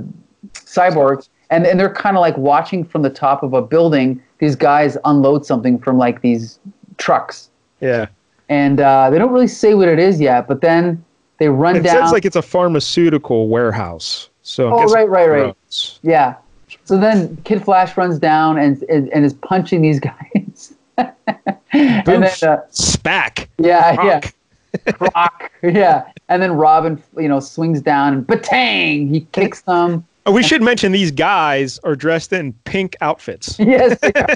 Cyborg, 0.53 1.28
and 1.49 1.66
and 1.66 1.80
they're 1.80 1.93
kind 1.93 2.16
of 2.16 2.22
like 2.22 2.38
watching 2.38 2.84
from 2.86 3.01
the 3.01 3.10
top 3.10 3.43
of 3.43 3.53
a 3.53 3.62
building. 3.62 4.22
These 4.39 4.55
guys 4.55 4.97
unload 5.05 5.45
something 5.45 5.78
from 5.80 5.97
like 5.97 6.22
these 6.22 6.60
trucks 6.97 7.49
Yeah. 7.82 8.07
and 8.47 8.80
uh, 8.80 9.10
they 9.10 9.18
don't 9.18 9.32
really 9.34 9.47
say 9.49 9.74
what 9.74 9.88
it 9.89 9.99
is 9.99 10.20
yet. 10.22 10.47
But 10.47 10.62
then 10.62 11.03
they 11.39 11.49
run 11.49 11.76
It 11.76 11.84
down. 11.84 11.95
It 11.95 11.99
sounds 11.99 12.12
like 12.14 12.24
it's 12.26 12.36
a 12.38 12.41
pharmaceutical 12.41 13.49
warehouse. 13.49 14.30
So 14.41 14.74
Oh, 14.74 14.86
right, 14.93 15.10
right, 15.10 15.28
right. 15.28 15.55
yeah. 16.03 16.36
So 16.86 16.97
then 16.97 17.38
Kid 17.45 17.63
Flash 17.63 17.95
runs 17.97 18.20
down 18.20 18.57
and 18.57 18.82
and, 18.84 19.09
and 19.09 19.26
is 19.26 19.34
punching 19.34 19.82
these 19.82 19.99
guys. 20.11 20.74
and 20.97 22.05
then 22.05 22.24
uh, 22.24 22.61
Spack. 22.72 23.47
yeah, 23.57 23.95
Rock. 23.95 24.34
yeah, 24.86 24.91
Croc, 24.93 25.51
yeah. 25.63 26.11
And 26.28 26.41
then 26.43 26.51
Robin, 26.53 27.01
you 27.17 27.28
know, 27.28 27.39
swings 27.39 27.82
down 27.82 28.13
and 28.13 28.28
batang, 28.28 29.09
he 29.09 29.22
kicks 29.32 29.61
them. 29.61 30.05
Oh, 30.26 30.32
we 30.32 30.43
should 30.43 30.61
mention 30.61 30.91
these 30.91 31.09
guys 31.11 31.80
are 31.84 31.95
dressed 31.95 32.34
in 32.34 32.53
pink 32.65 32.95
outfits. 33.01 33.57
yes, 33.59 33.97
they 33.99 34.11
are. 34.13 34.36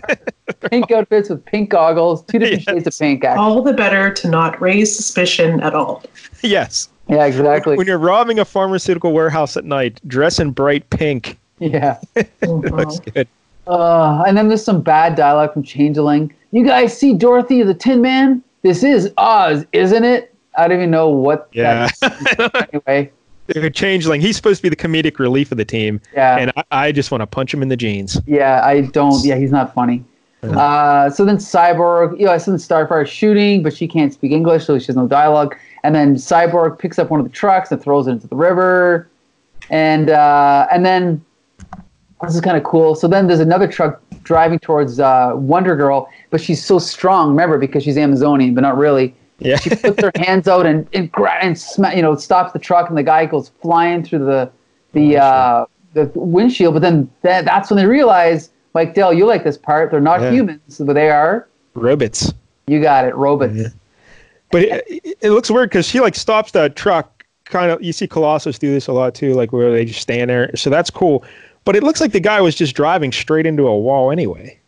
pink 0.70 0.90
outfits 0.92 1.30
with 1.30 1.44
pink 1.46 1.70
goggles, 1.70 2.24
two 2.24 2.40
different 2.40 2.64
shades 2.64 2.88
of 2.88 2.98
pink. 2.98 3.24
Actually. 3.24 3.44
All 3.44 3.62
the 3.62 3.74
better 3.74 4.12
to 4.12 4.28
not 4.30 4.60
raise 4.62 4.96
suspicion 4.96 5.60
at 5.60 5.76
all. 5.76 6.04
yes. 6.42 6.90
Yeah, 7.10 7.26
exactly. 7.26 7.76
When 7.76 7.86
you're 7.86 7.98
robbing 7.98 8.40
a 8.40 8.46
pharmaceutical 8.46 9.12
warehouse 9.12 9.58
at 9.58 9.66
night, 9.66 10.00
dress 10.08 10.40
in 10.40 10.52
bright 10.52 10.90
pink. 10.90 11.38
Yeah. 11.60 12.00
Looks 12.42 13.00
good. 13.00 13.28
Uh, 13.68 14.24
and 14.28 14.38
then 14.38 14.50
there's 14.50 14.64
some 14.64 14.82
bad 14.82 15.16
dialogue 15.16 15.54
from 15.54 15.64
Changeling. 15.64 16.34
You 16.52 16.66
guys 16.66 16.98
see 16.98 17.14
Dorothy 17.14 17.64
the 17.64 17.74
Tin 17.74 18.02
Man? 18.02 18.44
This 18.62 18.84
is 18.84 19.12
Oz, 19.18 19.66
isn't 19.72 20.04
it? 20.04 20.34
I 20.58 20.68
don't 20.68 20.78
even 20.78 20.92
know 20.92 21.10
what. 21.10 21.50
Yeah. 21.54 21.90
That 22.02 22.54
is. 22.56 22.68
anyway. 22.74 23.12
The 23.48 23.70
changeling. 23.70 24.22
He's 24.22 24.38
supposed 24.38 24.60
to 24.60 24.64
be 24.64 24.70
the 24.70 24.76
comedic 24.76 25.20
relief 25.20 25.52
of 25.52 25.58
the 25.58 25.66
team. 25.66 26.00
Yeah. 26.14 26.38
And 26.38 26.52
I, 26.56 26.64
I 26.72 26.92
just 26.92 27.12
want 27.12 27.22
to 27.22 27.28
punch 27.28 27.54
him 27.54 27.62
in 27.62 27.68
the 27.68 27.76
jeans. 27.76 28.20
Yeah, 28.26 28.62
I 28.64 28.82
don't. 28.82 29.24
Yeah, 29.26 29.36
he's 29.36 29.52
not 29.52 29.74
funny. 29.74 30.04
Uh, 30.44 31.10
so 31.10 31.24
then 31.24 31.38
Cyborg, 31.38 32.20
you 32.20 32.26
know, 32.26 32.32
I 32.32 32.38
said 32.38 32.54
Starfire 32.56 33.08
shooting, 33.08 33.64
but 33.64 33.76
she 33.76 33.88
can't 33.88 34.14
speak 34.14 34.32
English, 34.32 34.66
so 34.66 34.78
she 34.78 34.88
has 34.88 34.96
no 34.96 35.08
dialogue. 35.08 35.56
And 35.84 35.96
then 35.96 36.16
Cyborg 36.16 36.80
picks 36.80 37.00
up 37.00 37.10
one 37.10 37.20
of 37.20 37.26
the 37.26 37.32
trucks 37.32 37.72
and 37.72 37.82
throws 37.82 38.08
it 38.08 38.12
into 38.12 38.28
the 38.28 38.36
river. 38.36 39.10
And 39.70 40.10
uh, 40.10 40.68
and 40.72 40.86
then 40.86 41.24
this 42.26 42.36
is 42.36 42.42
kind 42.42 42.58
of 42.58 42.64
cool. 42.64 42.96
So 42.96 43.08
then 43.08 43.28
there's 43.28 43.40
another 43.40 43.68
truck 43.68 44.02
driving 44.24 44.60
towards 44.60 45.00
uh, 45.00 45.34
Wonder 45.36 45.76
Girl, 45.76 46.10
but 46.30 46.40
she's 46.42 46.64
so 46.64 46.80
strong. 46.80 47.30
Remember, 47.30 47.58
because 47.58 47.84
she's 47.84 47.98
Amazonian, 47.98 48.54
but 48.54 48.62
not 48.62 48.78
really. 48.78 49.16
Yeah. 49.40 49.58
She 49.58 49.72
puts 49.72 50.02
her 50.02 50.12
hands 50.16 50.48
out 50.48 50.66
and 50.66 50.88
and, 50.94 51.12
gra- 51.12 51.40
and 51.42 51.58
sma- 51.60 51.94
you 51.96 52.02
know 52.02 52.16
stops 52.16 52.54
the 52.54 52.60
truck, 52.60 52.88
and 52.90 52.98
the 52.98 53.04
guy 53.04 53.26
goes 53.26 53.50
flying 53.62 54.04
through 54.04 54.20
the 54.26 54.50
the 54.94 55.18
uh, 55.18 55.66
the 55.94 56.10
windshield. 56.16 56.74
But 56.76 56.82
then 56.82 57.10
that, 57.24 57.44
that's 57.46 57.70
when 57.70 57.78
they 57.78 57.86
realize, 57.86 58.52
Mike 58.74 58.94
Dell, 58.94 59.12
you 59.14 59.26
like 59.26 59.44
this 59.44 59.58
part. 59.58 59.92
They're 59.92 60.00
not 60.00 60.22
Yeah. 60.22 60.32
humans, 60.32 60.80
but 60.80 60.94
they 60.94 61.10
are. 61.10 61.48
Robots. 61.74 62.32
You 62.68 62.82
got 62.82 63.06
it, 63.06 63.16
robots. 63.16 63.56
Yeah. 63.56 63.68
But 64.52 64.62
it, 64.64 64.84
it- 64.88 65.18
it 65.22 65.30
looks 65.32 65.50
weird 65.52 65.70
because 65.70 65.88
she 65.88 66.00
like 66.00 66.16
stops 66.16 66.52
that 66.52 66.76
truck. 66.76 67.10
Kind 67.46 67.70
of, 67.72 67.84
you 67.84 67.92
see 67.92 68.08
Colossus 68.08 68.58
do 68.58 68.72
this 68.72 68.88
a 68.88 68.94
lot 68.94 69.14
too, 69.14 69.34
like 69.34 69.52
where 69.52 69.72
they 69.72 69.84
just 69.84 70.00
stand 70.00 70.30
there. 70.30 70.56
So 70.56 70.70
that's 70.70 70.90
cool. 70.90 71.24
But 71.66 71.76
it 71.76 71.84
looks 71.84 72.02
like 72.02 72.12
the 72.12 72.20
guy 72.20 72.42
was 72.42 72.56
just 72.56 72.76
driving 72.76 73.12
straight 73.12 73.46
into 73.46 73.68
a 73.68 73.78
wall 73.78 74.12
anyway. 74.12 74.60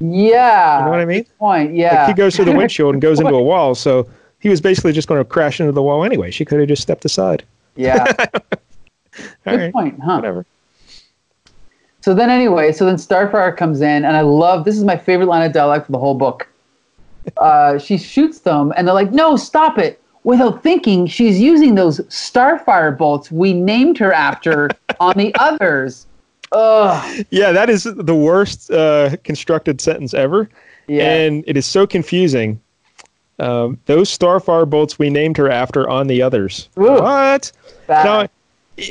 Yeah. 0.00 0.78
You 0.78 0.84
know 0.84 0.90
what 0.90 1.00
I 1.00 1.04
mean? 1.04 1.24
Point. 1.38 1.74
Yeah. 1.74 2.00
Like 2.00 2.08
he 2.08 2.14
goes 2.14 2.36
through 2.36 2.46
the 2.46 2.52
windshield 2.56 2.94
and 2.94 3.02
goes 3.02 3.20
into 3.20 3.34
a 3.34 3.42
wall. 3.42 3.74
So 3.74 4.08
he 4.38 4.48
was 4.48 4.60
basically 4.60 4.92
just 4.92 5.08
going 5.08 5.20
to 5.20 5.24
crash 5.24 5.60
into 5.60 5.72
the 5.72 5.82
wall 5.82 6.04
anyway. 6.04 6.30
She 6.30 6.44
could 6.44 6.58
have 6.60 6.68
just 6.68 6.82
stepped 6.82 7.04
aside. 7.04 7.44
yeah. 7.76 8.04
All 9.46 9.52
Good 9.52 9.56
right, 9.60 9.72
point, 9.72 9.98
huh? 10.00 10.14
whatever. 10.16 10.46
So 12.02 12.14
then, 12.14 12.30
anyway, 12.30 12.70
so 12.70 12.84
then 12.86 12.94
Starfire 12.94 13.56
comes 13.56 13.80
in, 13.80 14.04
and 14.04 14.16
I 14.16 14.20
love 14.20 14.64
this 14.64 14.76
is 14.76 14.84
my 14.84 14.96
favorite 14.96 15.26
line 15.26 15.44
of 15.44 15.52
dialogue 15.52 15.84
for 15.84 15.90
the 15.90 15.98
whole 15.98 16.14
book. 16.14 16.46
Uh, 17.36 17.78
she 17.78 17.98
shoots 17.98 18.40
them, 18.40 18.72
and 18.76 18.86
they're 18.86 18.94
like, 18.94 19.10
"No, 19.10 19.36
stop 19.36 19.76
it!" 19.76 20.00
Without 20.24 20.62
thinking, 20.62 21.06
she's 21.06 21.40
using 21.40 21.74
those 21.74 22.00
Starfire 22.08 22.96
bolts 22.96 23.30
we 23.30 23.52
named 23.52 23.98
her 23.98 24.12
after 24.12 24.68
on 25.00 25.16
the 25.16 25.34
others. 25.36 26.06
Ugh. 26.52 27.24
Yeah, 27.30 27.52
that 27.52 27.68
is 27.70 27.84
the 27.84 28.14
worst 28.14 28.70
uh, 28.70 29.16
constructed 29.24 29.80
sentence 29.80 30.14
ever. 30.14 30.48
Yeah. 30.86 31.12
And 31.14 31.44
it 31.46 31.56
is 31.56 31.66
so 31.66 31.86
confusing. 31.86 32.60
Um, 33.38 33.78
those 33.86 34.16
Starfire 34.16 34.68
bolts 34.68 34.98
we 34.98 35.10
named 35.10 35.36
her 35.36 35.50
after 35.50 35.88
on 35.88 36.06
the 36.08 36.20
others. 36.22 36.68
Ooh. 36.78 37.00
What? 37.00 37.52
Bad. 37.86 38.04
Now, 38.04 38.28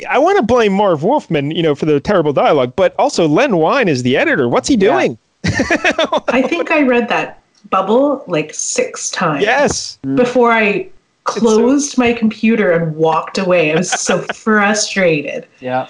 I 0.10 0.20
want 0.20 0.38
to 0.38 0.44
blame 0.44 0.74
Marv 0.74 1.04
Wolfman, 1.04 1.52
you 1.52 1.64
know, 1.64 1.76
for 1.76 1.86
the 1.86 2.00
terrible 2.00 2.34
dialogue, 2.34 2.74
but 2.76 2.94
also 3.00 3.28
Len 3.28 3.58
Wein 3.58 3.88
is 3.88 4.04
the 4.04 4.16
editor. 4.18 4.48
What's 4.48 4.68
he 4.68 4.76
doing? 4.78 5.18
I 5.46 6.44
think 6.48 6.72
I 6.72 6.82
read 6.82 7.10
that 7.10 7.42
bubble 7.70 8.24
like 8.28 8.54
six 8.54 9.10
times 9.12 9.44
Yes. 9.44 9.98
before 10.16 10.52
I 10.52 10.90
closed 11.28 11.98
my 11.98 12.14
computer 12.14 12.72
and 12.72 12.96
walked 12.96 13.38
away. 13.38 13.72
I 13.72 13.76
was 13.76 13.92
so 13.92 14.22
frustrated. 14.34 15.48
yeah. 15.60 15.88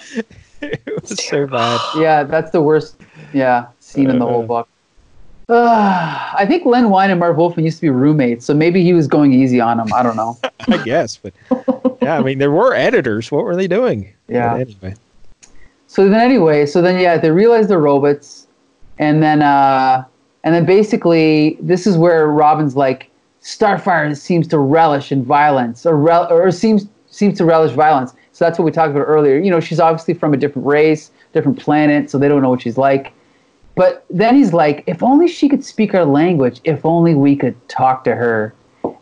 It 0.60 1.00
was 1.00 1.24
so 1.24 1.46
bad. 1.46 1.80
Yeah, 1.96 2.24
that's 2.24 2.50
the 2.50 2.60
worst. 2.60 2.96
Yeah, 3.32 3.68
scene 3.78 4.10
in 4.10 4.18
the 4.18 4.26
whole 4.26 4.42
book. 4.42 4.68
Uh, 5.48 6.32
I 6.34 6.44
think 6.46 6.66
Len 6.66 6.90
Wein 6.90 7.10
and 7.10 7.20
Marv 7.20 7.36
Wolfman 7.36 7.64
used 7.64 7.78
to 7.78 7.82
be 7.82 7.90
roommates, 7.90 8.44
so 8.44 8.52
maybe 8.52 8.82
he 8.82 8.92
was 8.92 9.06
going 9.06 9.32
easy 9.32 9.60
on 9.60 9.80
him. 9.80 9.92
I 9.94 10.02
don't 10.02 10.16
know. 10.16 10.36
I 10.68 10.82
guess, 10.84 11.16
but 11.16 11.32
yeah, 12.02 12.18
I 12.18 12.22
mean, 12.22 12.38
there 12.38 12.50
were 12.50 12.74
editors. 12.74 13.30
What 13.30 13.44
were 13.44 13.56
they 13.56 13.68
doing? 13.68 14.12
Yeah. 14.28 14.52
But 14.52 14.60
anyway. 14.60 14.94
So 15.86 16.08
then, 16.08 16.20
anyway, 16.20 16.66
so 16.66 16.82
then 16.82 17.00
yeah, 17.00 17.16
they 17.16 17.30
realize 17.30 17.68
they're 17.68 17.78
robots, 17.78 18.46
and 18.98 19.22
then 19.22 19.40
uh, 19.40 20.04
and 20.44 20.54
then 20.54 20.66
basically 20.66 21.56
this 21.60 21.86
is 21.86 21.96
where 21.96 22.28
Robin's 22.28 22.76
like, 22.76 23.07
Starfire 23.48 24.14
seems 24.14 24.46
to 24.48 24.58
relish 24.58 25.10
in 25.10 25.24
violence, 25.24 25.86
or 25.86 25.96
rel- 25.96 26.30
or 26.30 26.50
seems 26.50 26.86
seems 27.10 27.38
to 27.38 27.44
relish 27.46 27.72
violence. 27.72 28.12
So 28.32 28.44
that's 28.44 28.58
what 28.58 28.66
we 28.66 28.70
talked 28.70 28.90
about 28.90 29.04
earlier. 29.04 29.38
You 29.38 29.50
know, 29.50 29.58
she's 29.58 29.80
obviously 29.80 30.12
from 30.12 30.34
a 30.34 30.36
different 30.36 30.68
race, 30.68 31.10
different 31.32 31.58
planet, 31.58 32.10
so 32.10 32.18
they 32.18 32.28
don't 32.28 32.42
know 32.42 32.50
what 32.50 32.60
she's 32.60 32.76
like. 32.76 33.12
But 33.74 34.04
then 34.10 34.34
he's 34.36 34.52
like, 34.52 34.84
if 34.86 35.02
only 35.02 35.28
she 35.28 35.48
could 35.48 35.64
speak 35.64 35.94
our 35.94 36.04
language, 36.04 36.60
if 36.64 36.84
only 36.84 37.14
we 37.14 37.34
could 37.36 37.56
talk 37.68 38.04
to 38.04 38.14
her. 38.14 38.52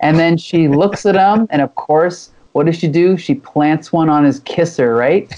And 0.00 0.16
then 0.18 0.36
she 0.36 0.68
looks 0.82 1.04
at 1.06 1.16
him, 1.16 1.48
and 1.50 1.60
of 1.60 1.74
course, 1.74 2.30
what 2.52 2.66
does 2.66 2.76
she 2.78 2.86
do? 2.86 3.16
She 3.16 3.34
plants 3.34 3.92
one 3.92 4.08
on 4.08 4.24
his 4.24 4.38
kisser, 4.40 4.94
right? 4.94 5.30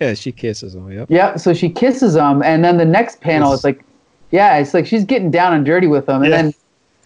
yeah, 0.00 0.14
she 0.22 0.30
kisses 0.30 0.74
him. 0.76 0.90
Yep. 0.92 1.10
Yeah, 1.10 1.36
so 1.36 1.52
she 1.52 1.68
kisses 1.68 2.14
him, 2.14 2.42
and 2.44 2.64
then 2.64 2.76
the 2.76 2.84
next 2.84 3.20
panel 3.20 3.52
is 3.52 3.64
like, 3.64 3.82
yeah, 4.30 4.56
it's 4.58 4.72
like 4.72 4.86
she's 4.86 5.04
getting 5.04 5.30
down 5.32 5.52
and 5.52 5.66
dirty 5.66 5.88
with 5.88 6.08
him, 6.08 6.22
and 6.22 6.30
Yeah. 6.30 6.42
then 6.42 6.54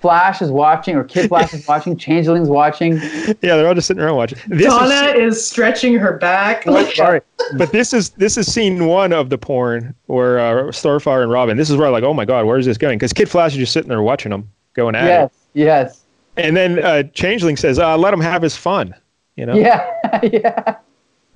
Flash 0.01 0.41
is 0.43 0.51
watching, 0.51 0.97
or 0.97 1.05
Kid 1.05 1.29
Flash 1.29 1.53
is 1.55 1.67
watching, 1.69 1.97
Changeling's 1.99 2.49
watching. 2.49 2.95
Yeah, 2.97 3.57
they're 3.57 3.69
all 3.69 3.75
just 3.75 3.87
sitting 3.87 4.03
around 4.03 4.17
watching. 4.17 4.39
This 4.49 4.67
is- 4.67 4.73
Donna 4.73 5.13
is 5.19 5.47
stretching 5.47 5.95
her 5.99 6.15
back. 6.15 6.67
All 6.67 6.75
right, 6.75 7.23
but 7.57 7.73
this 7.73 7.93
is 7.93 8.11
this 8.11 8.37
is 8.37 8.53
scene 8.53 8.87
one 8.87 9.13
of 9.13 9.31
the 9.31 9.39
porn 9.39 9.95
where 10.07 10.39
uh, 10.39 10.53
Starfire 10.73 11.23
and 11.23 11.31
Robin. 11.31 11.57
This 11.57 11.71
is 11.71 11.77
where 11.77 11.91
like, 11.91 12.05
oh 12.05 12.15
my 12.15 12.25
god, 12.25 12.47
where's 12.47 12.67
this 12.67 12.79
going? 12.79 12.99
Because 12.99 13.13
Kid 13.13 13.29
Flash 13.29 13.53
is 13.53 13.59
just 13.59 13.73
sitting 13.73 13.89
there 13.89 14.03
watching 14.03 14.31
them 14.31 14.51
going 14.75 14.95
at 14.95 15.05
Yes, 15.05 15.31
it, 15.31 15.33
yes, 15.59 16.05
yes. 16.37 16.45
and 16.47 16.57
then 16.57 16.79
uh, 16.85 17.03
Changeling 17.15 17.57
says, 17.57 17.79
uh, 17.79 17.97
"Let 17.99 18.15
him 18.15 18.21
have 18.21 18.43
his 18.43 18.57
fun." 18.57 18.95
You 19.37 19.47
know. 19.47 19.55
yeah, 19.55 20.21
yeah. 20.23 20.77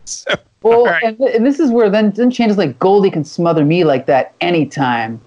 So, 0.04 0.34
Well, 0.62 0.80
all 0.80 0.84
right. 0.86 1.02
and, 1.02 1.18
and 1.20 1.46
this 1.46 1.58
is 1.58 1.70
where 1.70 1.88
then 1.88 2.10
then 2.12 2.30
Changeling's 2.30 2.58
like, 2.58 2.78
Goldie 2.78 3.10
can 3.10 3.24
smother 3.24 3.64
me 3.64 3.84
like 3.84 4.06
that 4.06 4.34
anytime. 4.40 5.20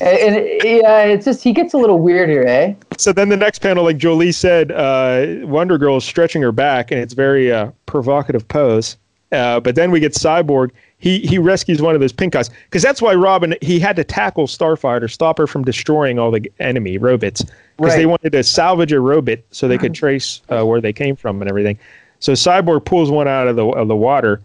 And, 0.00 0.36
yeah, 0.64 1.02
it's 1.02 1.24
just 1.24 1.42
he 1.42 1.52
gets 1.52 1.74
a 1.74 1.78
little 1.78 1.98
weirder, 1.98 2.46
eh? 2.46 2.74
so 2.96 3.12
then 3.12 3.28
the 3.28 3.36
next 3.36 3.60
panel, 3.60 3.84
like 3.84 3.96
Jolie 3.96 4.32
said, 4.32 4.72
uh, 4.72 5.26
Wonder 5.46 5.78
Girl 5.78 5.96
is 5.96 6.04
stretching 6.04 6.42
her 6.42 6.52
back, 6.52 6.90
and 6.90 7.00
it's 7.00 7.14
very 7.14 7.52
uh, 7.52 7.70
provocative 7.86 8.46
pose. 8.48 8.96
Uh, 9.32 9.58
but 9.60 9.74
then 9.74 9.90
we 9.90 9.98
get 9.98 10.12
Cyborg. 10.12 10.70
He 10.98 11.20
he 11.20 11.38
rescues 11.38 11.80
one 11.80 11.94
of 11.94 12.00
those 12.00 12.12
pink 12.12 12.34
guys 12.34 12.50
because 12.64 12.82
that's 12.82 13.00
why 13.00 13.14
Robin 13.14 13.54
he 13.62 13.80
had 13.80 13.96
to 13.96 14.04
tackle 14.04 14.46
Starfire 14.46 15.00
to 15.00 15.08
stop 15.08 15.38
her 15.38 15.46
from 15.46 15.64
destroying 15.64 16.18
all 16.18 16.30
the 16.30 16.52
enemy 16.60 16.98
robots 16.98 17.44
because 17.76 17.94
they 17.94 18.06
wanted 18.06 18.30
to 18.32 18.42
salvage 18.44 18.92
a 18.92 19.00
robot 19.00 19.38
so 19.50 19.66
they 19.66 19.78
could 19.78 19.94
trace 19.94 20.42
uh, 20.50 20.64
where 20.64 20.80
they 20.80 20.92
came 20.92 21.16
from 21.16 21.40
and 21.40 21.48
everything. 21.48 21.78
So 22.20 22.34
Cyborg 22.34 22.84
pulls 22.84 23.10
one 23.10 23.26
out 23.26 23.48
of 23.48 23.56
the 23.56 23.66
of 23.66 23.88
the 23.88 23.96
water, 23.96 24.40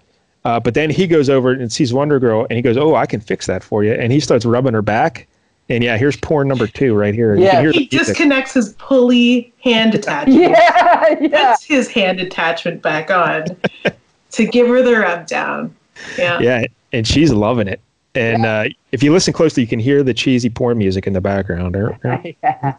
uh, 0.47 0.61
but 0.61 0.75
then 0.75 0.89
he 0.89 1.07
goes 1.07 1.29
over 1.29 1.51
and 1.51 1.69
sees 1.73 1.93
Wonder 1.93 2.21
Girl 2.21 2.47
and 2.49 2.55
he 2.55 2.61
goes, 2.61 2.77
"Oh, 2.77 2.95
I 2.95 3.05
can 3.05 3.19
fix 3.19 3.47
that 3.47 3.61
for 3.61 3.83
you." 3.83 3.91
And 3.91 4.13
he 4.13 4.21
starts 4.21 4.45
rubbing 4.45 4.73
her 4.73 4.81
back. 4.81 5.27
And 5.67 5.83
yeah, 5.83 5.97
here's 5.97 6.15
porn 6.15 6.47
number 6.47 6.67
two 6.67 6.95
right 6.95 7.13
here. 7.13 7.35
Yeah. 7.35 7.69
He 7.69 7.87
disconnects 7.87 8.53
his 8.53 8.71
pulley 8.75 9.53
hand 9.61 9.93
attachment. 9.93 10.39
Yeah, 10.39 11.15
yeah. 11.19 11.51
Puts 11.51 11.65
his 11.65 11.89
hand 11.89 12.21
attachment 12.21 12.81
back 12.81 13.11
on 13.11 13.57
to 14.31 14.45
give 14.45 14.69
her 14.69 14.81
the 14.81 14.95
rub 14.97 15.27
down. 15.27 15.75
Yeah. 16.17 16.39
Yeah, 16.39 16.65
and 16.93 17.05
she's 17.05 17.33
loving 17.33 17.67
it. 17.67 17.81
And 18.15 18.45
uh, 18.45 18.69
if 18.93 19.03
you 19.03 19.11
listen 19.11 19.33
closely, 19.33 19.63
you 19.63 19.67
can 19.67 19.79
hear 19.79 20.01
the 20.01 20.13
cheesy 20.13 20.49
porn 20.49 20.77
music 20.77 21.07
in 21.07 21.11
the 21.11 21.19
background. 21.19 21.75
yeah. 22.41 22.77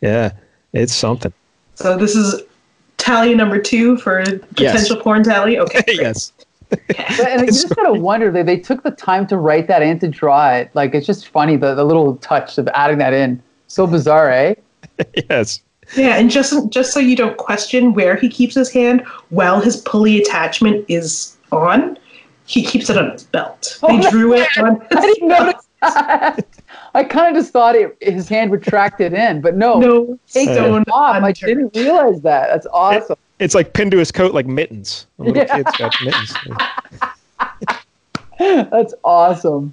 Yeah, 0.00 0.32
it's 0.72 0.94
something. 0.94 1.32
So 1.74 1.98
this 1.98 2.14
is 2.14 2.42
tally 2.96 3.34
number 3.34 3.58
two 3.60 3.96
for 3.96 4.22
potential 4.54 4.96
porn 4.98 5.24
tally. 5.24 5.58
Okay. 5.58 5.82
yes. 5.88 6.32
But, 6.68 7.28
and 7.28 7.40
you 7.42 7.46
just 7.46 7.74
gotta 7.74 7.98
wonder 7.98 8.30
they 8.30 8.42
they 8.42 8.58
took 8.58 8.82
the 8.82 8.90
time 8.90 9.26
to 9.28 9.36
write 9.36 9.68
that 9.68 9.82
and 9.82 10.00
to 10.00 10.08
draw 10.08 10.50
it. 10.50 10.70
Like 10.74 10.94
it's 10.94 11.06
just 11.06 11.28
funny 11.28 11.56
the, 11.56 11.74
the 11.74 11.84
little 11.84 12.16
touch 12.16 12.58
of 12.58 12.68
adding 12.68 12.98
that 12.98 13.12
in. 13.12 13.42
So 13.68 13.86
bizarre, 13.86 14.30
eh? 14.30 14.54
Yes. 15.30 15.62
Yeah, 15.94 16.16
and 16.16 16.30
just 16.30 16.68
just 16.70 16.92
so 16.92 16.98
you 17.00 17.14
don't 17.14 17.36
question 17.36 17.94
where 17.94 18.16
he 18.16 18.28
keeps 18.28 18.54
his 18.54 18.70
hand 18.72 19.02
while 19.30 19.60
his 19.60 19.76
pulley 19.78 20.20
attachment 20.20 20.84
is 20.88 21.36
on, 21.52 21.96
he 22.46 22.64
keeps 22.64 22.90
it 22.90 22.98
on 22.98 23.10
his 23.10 23.24
belt. 23.24 23.78
Oh, 23.82 23.96
they 23.96 24.10
drew 24.10 24.34
it 24.34 24.48
on 24.58 24.80
I 24.90 25.00
didn't 25.00 25.28
notice 25.28 25.68
that. 25.80 26.46
I 26.94 27.04
kind 27.04 27.36
of 27.36 27.40
just 27.40 27.52
thought 27.52 27.76
it, 27.76 27.96
his 28.00 28.28
hand 28.28 28.50
retracted 28.50 29.12
in, 29.12 29.40
but 29.40 29.56
no, 29.56 29.78
no 29.78 30.18
take 30.28 30.48
stone 30.48 30.82
it 30.82 30.88
off. 30.90 31.22
I 31.22 31.32
didn't 31.32 31.76
realize 31.76 32.20
that. 32.22 32.48
That's 32.48 32.66
awesome. 32.72 33.16
It's 33.38 33.54
like 33.54 33.72
pinned 33.74 33.90
to 33.92 33.98
his 33.98 34.10
coat 34.10 34.32
like 34.34 34.46
mittens. 34.46 35.06
A 35.18 35.22
little 35.22 35.36
Yeah. 35.36 35.56
kid's 35.56 35.76
got 35.76 35.94
mittens. 36.04 36.34
That's 38.70 38.94
awesome. 39.04 39.72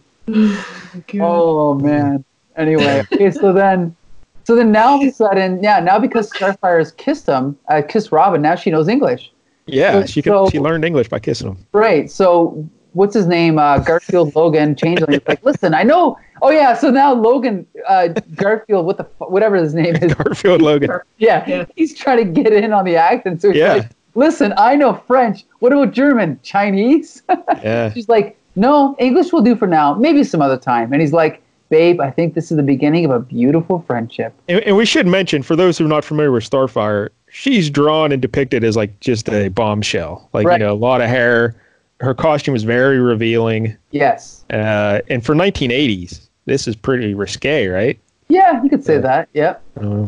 Oh 1.19 1.73
man. 1.75 2.23
Anyway, 2.55 3.03
okay, 3.11 3.31
so 3.31 3.51
then, 3.51 3.95
so 4.43 4.55
then 4.55 4.71
now 4.71 4.89
all 4.91 5.01
of 5.01 5.07
a 5.07 5.11
sudden, 5.11 5.61
yeah, 5.63 5.79
now 5.79 5.97
because 5.97 6.29
Starfire's 6.31 6.91
kissed 6.91 7.25
him, 7.25 7.57
uh, 7.67 7.81
kissed 7.87 8.11
Robin, 8.11 8.41
now 8.41 8.53
she 8.55 8.69
knows 8.69 8.87
English. 8.87 9.31
Yeah, 9.65 10.05
she 10.05 10.21
could, 10.21 10.29
So- 10.31 10.49
she 10.49 10.59
learned 10.59 10.85
English 10.85 11.09
by 11.09 11.19
kissing 11.19 11.47
him. 11.47 11.57
Right. 11.71 12.11
So 12.11 12.67
what's 12.93 13.13
his 13.13 13.27
name? 13.27 13.59
Uh, 13.59 13.79
Garfield 13.79 14.35
Logan 14.35 14.75
Changeling. 14.75 15.13
It's 15.15 15.27
like, 15.27 15.43
listen, 15.43 15.73
I 15.73 15.83
know. 15.83 16.17
Oh 16.41 16.49
yeah. 16.49 16.73
So 16.73 16.89
now 16.89 17.13
Logan 17.13 17.65
uh, 17.87 18.09
Garfield, 18.35 18.85
what 18.85 18.97
the 18.97 19.03
fu- 19.05 19.25
whatever 19.25 19.55
his 19.55 19.73
name 19.73 19.95
is. 19.95 20.13
Garfield 20.15 20.61
Logan. 20.61 20.89
Yeah, 21.17 21.43
Yeah. 21.47 21.65
he's 21.75 21.93
trying 21.97 22.17
to 22.17 22.41
get 22.41 22.51
in 22.53 22.73
on 22.73 22.85
the 22.85 22.95
accent. 22.95 23.41
So 23.41 23.49
he's 23.49 23.59
Yeah. 23.59 23.73
like, 23.75 23.89
listen, 24.15 24.53
I 24.57 24.75
know 24.75 24.93
French. 25.07 25.45
What 25.59 25.71
about 25.73 25.91
German? 25.93 26.39
Chinese? 26.43 27.23
Yeah. 27.63 27.93
She's 27.93 28.09
like, 28.09 28.37
no, 28.55 28.95
English 28.99 29.31
will 29.31 29.41
do 29.41 29.55
for 29.55 29.67
now. 29.67 29.93
Maybe 29.95 30.23
some 30.23 30.41
other 30.41 30.57
time. 30.57 30.91
And 30.91 31.01
he's 31.01 31.13
like, 31.13 31.41
babe, 31.69 31.99
I 32.01 32.11
think 32.11 32.33
this 32.35 32.51
is 32.51 32.57
the 32.57 32.63
beginning 32.63 33.05
of 33.05 33.11
a 33.11 33.19
beautiful 33.19 33.83
friendship. 33.87 34.33
And, 34.49 34.59
and 34.61 34.75
we 34.75 34.85
should 34.85 35.07
mention, 35.07 35.41
for 35.43 35.55
those 35.55 35.77
who 35.77 35.85
are 35.85 35.87
not 35.87 36.03
familiar 36.05 36.31
with 36.31 36.47
Starfire, 36.47 37.09
she's 37.29 37.69
drawn 37.69 38.11
and 38.11 38.21
depicted 38.21 38.63
as 38.63 38.75
like 38.75 38.99
just 38.99 39.29
a 39.29 39.47
bombshell. 39.47 40.29
Like, 40.33 40.45
Right. 40.45 40.59
you 40.59 40.67
know, 40.67 40.73
a 40.73 40.75
lot 40.75 41.01
of 41.01 41.09
hair. 41.09 41.55
Her 42.03 42.13
costume 42.13 42.55
is 42.55 42.63
very 42.63 42.99
revealing. 42.99 43.77
Yes. 43.91 44.43
Uh, 44.51 44.99
and 45.09 45.25
for 45.25 45.33
1980s, 45.33 46.27
this 46.45 46.67
is 46.67 46.75
pretty 46.75 47.13
risque, 47.13 47.67
right? 47.67 47.97
Yeah, 48.27 48.61
you 48.61 48.69
could 48.69 48.83
say 48.83 48.97
that. 48.99 49.29
Yep. 49.33 49.61
Uh, 49.81 50.07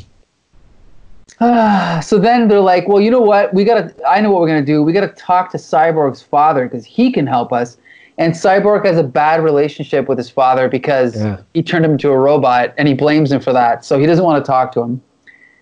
Ah, 1.41 1.99
so 2.01 2.17
then 2.17 2.47
they're 2.47 2.61
like, 2.61 2.87
well, 2.87 3.01
you 3.01 3.11
know 3.11 3.19
what? 3.19 3.53
We 3.53 3.65
gotta. 3.65 3.93
I 4.07 4.21
know 4.21 4.31
what 4.31 4.39
we're 4.41 4.47
gonna 4.47 4.65
do. 4.65 4.81
We 4.83 4.93
gotta 4.93 5.09
talk 5.09 5.51
to 5.51 5.57
Cyborg's 5.57 6.21
father 6.21 6.63
because 6.65 6.85
he 6.85 7.11
can 7.11 7.27
help 7.27 7.51
us. 7.51 7.77
And 8.17 8.33
Cyborg 8.33 8.85
has 8.85 8.97
a 8.97 9.03
bad 9.03 9.43
relationship 9.43 10.07
with 10.07 10.17
his 10.17 10.29
father 10.29 10.69
because 10.69 11.17
Yeah. 11.21 11.37
he 11.53 11.61
turned 11.61 11.83
him 11.83 11.91
into 11.91 12.09
a 12.09 12.17
robot, 12.17 12.73
and 12.77 12.87
he 12.87 12.93
blames 12.93 13.33
him 13.33 13.41
for 13.41 13.51
that. 13.51 13.83
So 13.83 13.99
he 13.99 14.05
doesn't 14.05 14.23
want 14.23 14.43
to 14.45 14.47
talk 14.49 14.71
to 14.73 14.81
him. 14.81 15.01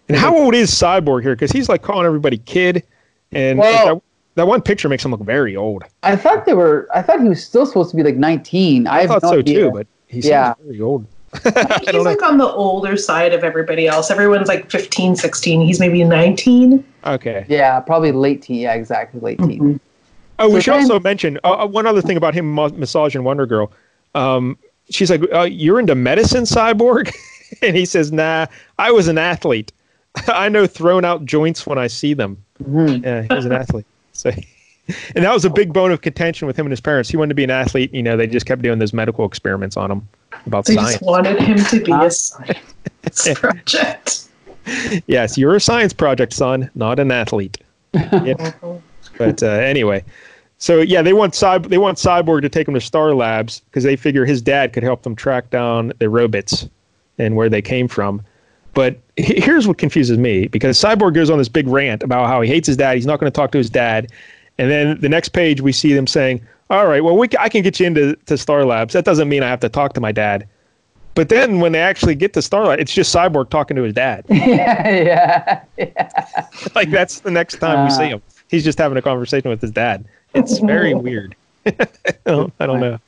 and 0.10 0.18
how 0.18 0.38
old 0.38 0.54
is 0.54 0.70
Cyborg 0.70 1.24
here? 1.24 1.34
Because 1.34 1.52
he's 1.52 1.70
like 1.70 1.82
calling 1.82 2.06
everybody 2.06 2.38
kid. 2.40 2.84
And 3.32 3.58
Well- 3.58 4.04
that, 4.36 4.42
that 4.42 4.48
one 4.48 4.62
picture 4.62 4.90
makes 4.90 5.04
him 5.06 5.12
look 5.12 5.22
very 5.22 5.56
old. 5.56 5.84
I 6.04 6.16
thought 6.16 6.46
they 6.46 6.54
were. 6.54 6.88
I 6.94 7.02
thought 7.02 7.22
he 7.22 7.30
was 7.30 7.44
still 7.44 7.66
supposed 7.66 7.92
to 7.92 7.96
be 7.98 8.04
like 8.04 8.16
19. 8.18 8.88
I, 8.88 8.92
I 8.98 9.02
have 9.02 9.10
thought 9.10 9.24
no 9.24 9.30
so 9.32 9.40
idea. 9.40 9.60
too, 9.62 9.72
but 9.72 9.88
he 10.08 10.22
seems 10.22 10.26
Yeah. 10.30 10.54
very 10.64 10.82
old. 10.82 11.06
I 11.34 11.40
think 11.40 11.90
he's 11.90 12.04
like 12.06 12.22
on 12.22 12.38
the 12.38 12.48
older 12.48 12.96
side 12.96 13.34
of 13.34 13.44
everybody 13.44 13.88
else. 13.88 14.12
Everyone's 14.12 14.48
like 14.48 14.70
15, 14.70 15.16
16. 15.16 15.62
He's 15.62 15.80
maybe 15.80 16.04
19. 16.04 16.84
Okay. 17.06 17.44
yeah, 17.50 17.80
probably 17.80 18.12
late 18.12 18.44
teen. 18.44 18.58
Yeah, 18.62 18.74
exactly 18.74 19.20
late 19.20 19.40
teen. 19.40 19.60
Mhm. 19.60 19.80
Oh, 20.40 20.50
we 20.50 20.62
should 20.62 20.74
then- 20.74 20.82
also 20.84 21.00
mention 21.00 21.40
uh, 21.44 21.64
uh, 21.64 21.68
one 21.68 21.88
other 21.88 22.02
thing 22.02 22.18
about 22.18 22.34
him, 22.36 22.52
ma- 22.52 22.68
Massage 22.70 23.16
and 23.16 23.26
Wonder 23.26 23.46
Girl. 23.48 23.72
Um, 24.16 24.58
she's 24.92 25.10
like, 25.10 25.22
uh, 25.34 25.42
"You're 25.42 25.80
into 25.80 25.96
medicine, 25.96 26.44
cyborg," 26.44 27.12
and 27.64 27.76
he 27.76 27.86
says, 27.86 28.12
"Nah, 28.12 28.46
I 28.78 28.92
was 28.92 29.08
an 29.08 29.18
athlete. 29.18 29.72
I 30.28 30.50
know 30.50 30.68
thrown 30.68 31.04
out 31.06 31.26
joints 31.26 31.66
when 31.66 31.78
I 31.80 31.88
see 31.88 32.14
them." 32.14 32.38
Mhm. 32.64 33.04
Yeah, 33.04 33.22
he 33.24 33.34
was 33.34 33.46
an 33.46 33.52
athlete. 33.54 33.86
So, 34.24 34.30
and 35.16 35.26
that 35.26 35.34
was 35.34 35.46
a 35.46 35.50
big 35.50 35.74
bone 35.74 35.92
of 35.92 36.02
contention 36.02 36.48
with 36.48 36.58
him 36.58 36.66
and 36.66 36.72
his 36.72 36.82
parents. 36.82 37.10
He 37.10 37.18
wanted 37.18 37.30
to 37.30 37.36
be 37.36 37.44
an 37.44 37.52
athlete. 37.52 37.94
You 37.94 38.04
know, 38.04 38.18
they 38.18 38.28
just 38.28 38.46
kept 38.46 38.62
doing 38.62 38.80
those 38.80 38.94
medical 38.94 39.26
experiments 39.26 39.78
on 39.78 39.92
him 39.92 40.08
about 40.46 40.66
They 40.66 40.76
science. 40.76 40.90
They 40.90 40.94
just 40.94 41.04
wanted 41.04 41.40
him 41.40 41.58
to 41.58 41.84
be 41.84 41.92
a 41.92 42.10
science 42.10 42.60
project. 43.40 44.28
Yes, 45.08 45.38
you're 45.38 45.56
a 45.56 45.60
science 45.60 45.92
project, 45.92 46.32
son, 46.34 46.70
not 46.76 47.00
an 47.00 47.12
athlete. 47.12 47.58
Yeah. 48.24 48.54
But 49.20 49.44
uh, 49.44 49.48
anyway, 49.48 50.04
so 50.58 50.80
yeah, 50.80 51.04
they 51.04 51.14
want 51.14 51.36
Cy- 51.36 51.60
they 51.60 51.78
want 51.78 52.00
Cyborg 52.00 52.42
to 52.42 52.50
take 52.50 52.68
him 52.68 52.74
to 52.74 52.82
Star 52.82 53.14
Labs 53.14 53.60
because 53.60 53.84
they 53.84 53.96
figure 53.96 54.26
his 54.26 54.42
dad 54.42 54.74
could 54.74 54.82
help 54.82 55.04
them 55.04 55.16
track 55.16 55.52
down 55.52 55.94
the 56.00 56.10
robots 56.10 56.68
and 57.20 57.36
where 57.36 57.50
they 57.50 57.62
came 57.62 57.88
from. 57.88 58.24
But 58.74 58.98
here's 59.18 59.68
what 59.68 59.78
confuses 59.78 60.18
me 60.18 60.48
because 60.48 60.78
Cyborg 60.82 61.14
goes 61.14 61.30
on 61.30 61.38
this 61.38 61.48
big 61.50 61.68
rant 61.68 62.02
about 62.04 62.28
how 62.28 62.42
he 62.42 62.50
hates 62.50 62.68
his 62.68 62.78
dad. 62.78 62.96
He's 62.96 63.06
not 63.06 63.20
going 63.20 63.32
to 63.32 63.36
talk 63.36 63.52
to 63.52 63.58
his 63.58 63.70
dad. 63.70 64.12
And 64.58 64.70
then 64.72 65.00
the 65.00 65.10
next 65.10 65.30
page, 65.30 65.62
we 65.62 65.72
see 65.72 65.94
them 65.94 66.08
saying, 66.08 66.42
"All 66.70 66.88
right, 66.88 67.04
well, 67.04 67.16
we 67.18 67.28
I 67.40 67.50
can 67.50 67.62
get 67.62 67.80
you 67.80 67.86
into 67.88 68.16
to 68.26 68.38
Star 68.38 68.66
Labs. 68.66 68.94
That 68.94 69.06
doesn't 69.06 69.30
mean 69.30 69.44
I 69.44 69.50
have 69.50 69.60
to 69.62 69.70
talk 69.70 69.94
to 69.94 70.02
my 70.02 70.12
dad." 70.12 70.48
But 71.16 71.30
then 71.30 71.60
when 71.60 71.72
they 71.74 71.80
actually 71.82 72.16
get 72.16 72.34
to 72.34 72.42
Star 72.42 72.66
Labs, 72.66 72.82
it's 72.82 72.94
just 72.94 73.14
Cyborg 73.16 73.50
talking 73.50 73.76
to 73.78 73.84
his 73.84 73.94
dad. 73.94 74.26
yeah, 74.30 75.62
yeah. 75.78 76.48
like 76.76 76.90
that's 76.90 77.20
the 77.20 77.30
next 77.32 77.58
time 77.60 77.86
we 77.86 77.92
see 77.92 78.06
Uh. 78.06 78.10
him. 78.18 78.22
He's 78.50 78.64
just 78.64 78.78
having 78.80 78.98
a 78.98 79.02
conversation 79.02 79.50
with 79.50 79.62
his 79.62 79.72
dad. 79.72 80.06
It's 80.34 80.58
very 80.60 80.94
weird. 80.96 81.36
I 81.68 81.72
don't, 82.26 82.54
I 82.60 82.66
don't 82.66 82.80
know. 82.80 83.00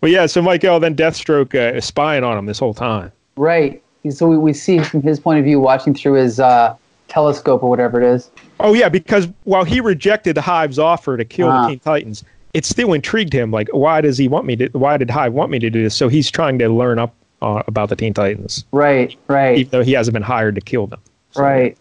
But 0.00 0.10
yeah, 0.10 0.26
so 0.26 0.42
Michael 0.42 0.80
then 0.80 0.94
Deathstroke 0.96 1.54
uh, 1.54 1.76
is 1.76 1.84
spying 1.84 2.24
on 2.24 2.36
him 2.38 2.46
this 2.46 2.58
whole 2.58 2.74
time. 2.74 3.10
Right. 3.36 3.82
So 4.10 4.28
we, 4.28 4.36
we 4.36 4.52
see 4.52 4.78
from 4.80 5.02
his 5.02 5.18
point 5.20 5.38
of 5.38 5.44
view, 5.44 5.60
watching 5.60 5.94
through 5.94 6.14
his 6.14 6.38
uh, 6.40 6.76
telescope 7.08 7.62
or 7.62 7.70
whatever 7.70 8.00
it 8.02 8.06
is. 8.14 8.30
Oh 8.60 8.74
yeah, 8.74 8.88
because 8.88 9.28
while 9.44 9.64
he 9.64 9.80
rejected 9.80 10.36
Hive's 10.36 10.78
offer 10.78 11.16
to 11.16 11.24
kill 11.24 11.48
Ah. 11.48 11.62
the 11.64 11.68
Teen 11.70 11.78
Titans, 11.80 12.24
it 12.52 12.64
still 12.64 12.92
intrigued 12.92 13.32
him. 13.32 13.50
Like, 13.50 13.68
why 13.72 14.00
does 14.00 14.16
he 14.18 14.28
want 14.28 14.46
me 14.46 14.56
to? 14.56 14.68
Why 14.68 14.96
did 14.96 15.10
Hive 15.10 15.32
want 15.32 15.50
me 15.50 15.58
to 15.58 15.70
do 15.70 15.82
this? 15.82 15.94
So 15.96 16.08
he's 16.08 16.30
trying 16.30 16.58
to 16.60 16.68
learn 16.68 16.98
up 16.98 17.14
uh, 17.42 17.62
about 17.66 17.88
the 17.88 17.96
Teen 17.96 18.14
Titans, 18.14 18.64
Right, 18.72 19.16
right, 19.28 19.58
even 19.58 19.70
though 19.70 19.82
he 19.82 19.92
hasn't 19.92 20.12
been 20.14 20.22
hired 20.22 20.54
to 20.54 20.60
kill 20.60 20.86
them. 20.86 21.00
So, 21.32 21.42
right. 21.42 21.76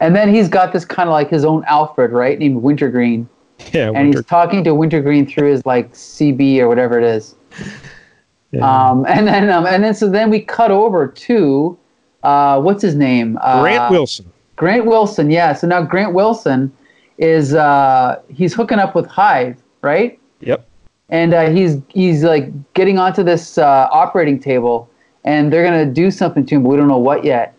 And 0.00 0.16
then 0.16 0.34
he's 0.34 0.48
got 0.48 0.72
this 0.72 0.84
kind 0.84 1.08
of 1.08 1.12
like 1.12 1.30
his 1.30 1.44
own 1.44 1.64
Alfred, 1.66 2.10
right, 2.10 2.38
named 2.38 2.62
Wintergreen, 2.62 3.28
Yeah. 3.72 3.86
and 3.88 3.96
Winter, 3.96 4.18
he's 4.18 4.26
talking 4.26 4.64
to 4.64 4.74
Wintergreen 4.74 5.26
through 5.26 5.50
his 5.52 5.64
like 5.66 5.92
CB 5.92 6.58
or 6.58 6.68
whatever 6.68 6.98
it 6.98 7.04
is. 7.04 7.34
Yeah. 8.54 8.88
Um, 8.88 9.04
and 9.08 9.26
then 9.26 9.50
um, 9.50 9.66
and 9.66 9.82
then 9.82 9.94
so 9.94 10.08
then 10.08 10.30
we 10.30 10.40
cut 10.40 10.70
over 10.70 11.08
to 11.08 11.78
uh, 12.22 12.60
what's 12.60 12.82
his 12.82 12.94
name? 12.94 13.38
Uh, 13.40 13.62
Grant 13.62 13.90
Wilson. 13.90 14.32
Grant 14.56 14.86
Wilson, 14.86 15.30
yeah. 15.30 15.52
So 15.52 15.66
now 15.66 15.82
Grant 15.82 16.14
Wilson 16.14 16.72
is 17.18 17.54
uh, 17.54 18.20
he's 18.28 18.54
hooking 18.54 18.78
up 18.78 18.94
with 18.94 19.06
Hive, 19.06 19.62
right? 19.82 20.18
Yep. 20.40 20.66
And 21.10 21.34
uh, 21.34 21.50
he's 21.50 21.80
he's 21.88 22.24
like 22.24 22.50
getting 22.74 22.98
onto 22.98 23.22
this 23.22 23.58
uh, 23.58 23.88
operating 23.92 24.40
table, 24.40 24.88
and 25.24 25.52
they're 25.52 25.64
gonna 25.64 25.86
do 25.86 26.10
something 26.10 26.46
to 26.46 26.54
him, 26.56 26.62
but 26.62 26.70
we 26.70 26.76
don't 26.76 26.88
know 26.88 26.98
what 26.98 27.24
yet. 27.24 27.54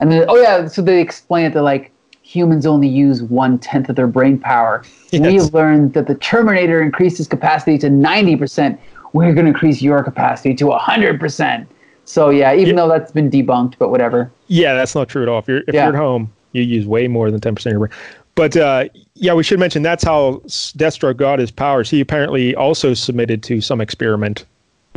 And 0.00 0.10
then 0.10 0.24
oh 0.28 0.36
yeah, 0.36 0.66
so 0.68 0.80
they 0.82 1.00
explain 1.00 1.46
it. 1.46 1.52
They're 1.52 1.62
like 1.62 1.92
humans 2.22 2.66
only 2.66 2.88
use 2.88 3.22
one 3.22 3.58
tenth 3.58 3.88
of 3.88 3.96
their 3.96 4.06
brain 4.06 4.38
power. 4.38 4.84
We 5.10 5.20
Yes. 5.20 5.54
learned 5.54 5.94
that 5.94 6.06
the 6.06 6.14
Terminator 6.16 6.82
increased 6.82 7.16
his 7.16 7.26
capacity 7.26 7.78
to 7.78 7.88
ninety 7.88 8.36
percent. 8.36 8.78
We're 9.12 9.32
gonna 9.34 9.48
increase 9.48 9.80
your 9.82 10.02
capacity 10.02 10.54
to 10.56 10.70
hundred 10.72 11.18
percent. 11.20 11.68
So 12.04 12.30
yeah, 12.30 12.54
even 12.54 12.68
Yeah. 12.68 12.74
though 12.82 12.88
that's 12.88 13.12
been 13.12 13.30
debunked, 13.30 13.74
but 13.78 13.90
whatever. 13.90 14.30
Yeah, 14.48 14.74
that's 14.74 14.94
not 14.94 15.08
true 15.08 15.22
at 15.22 15.28
all. 15.28 15.38
If 15.38 15.48
you're 15.48 15.58
if 15.66 15.74
Yeah. 15.74 15.86
you're 15.86 15.94
at 15.94 15.98
home, 15.98 16.30
you 16.52 16.62
use 16.62 16.86
way 16.86 17.08
more 17.08 17.30
than 17.30 17.40
ten 17.40 17.54
percent 17.54 17.74
of 17.74 17.80
your 17.80 17.88
brain. 17.88 17.98
But 18.34 18.56
uh, 18.56 18.84
yeah, 19.14 19.34
we 19.34 19.42
should 19.42 19.58
mention 19.58 19.82
that's 19.82 20.04
how 20.04 20.34
Deathstroke 20.46 21.16
got 21.16 21.38
his 21.40 21.50
powers. 21.50 21.90
He 21.90 22.00
apparently 22.00 22.54
also 22.54 22.94
submitted 22.94 23.42
to 23.44 23.60
some 23.60 23.80
experiment 23.80 24.44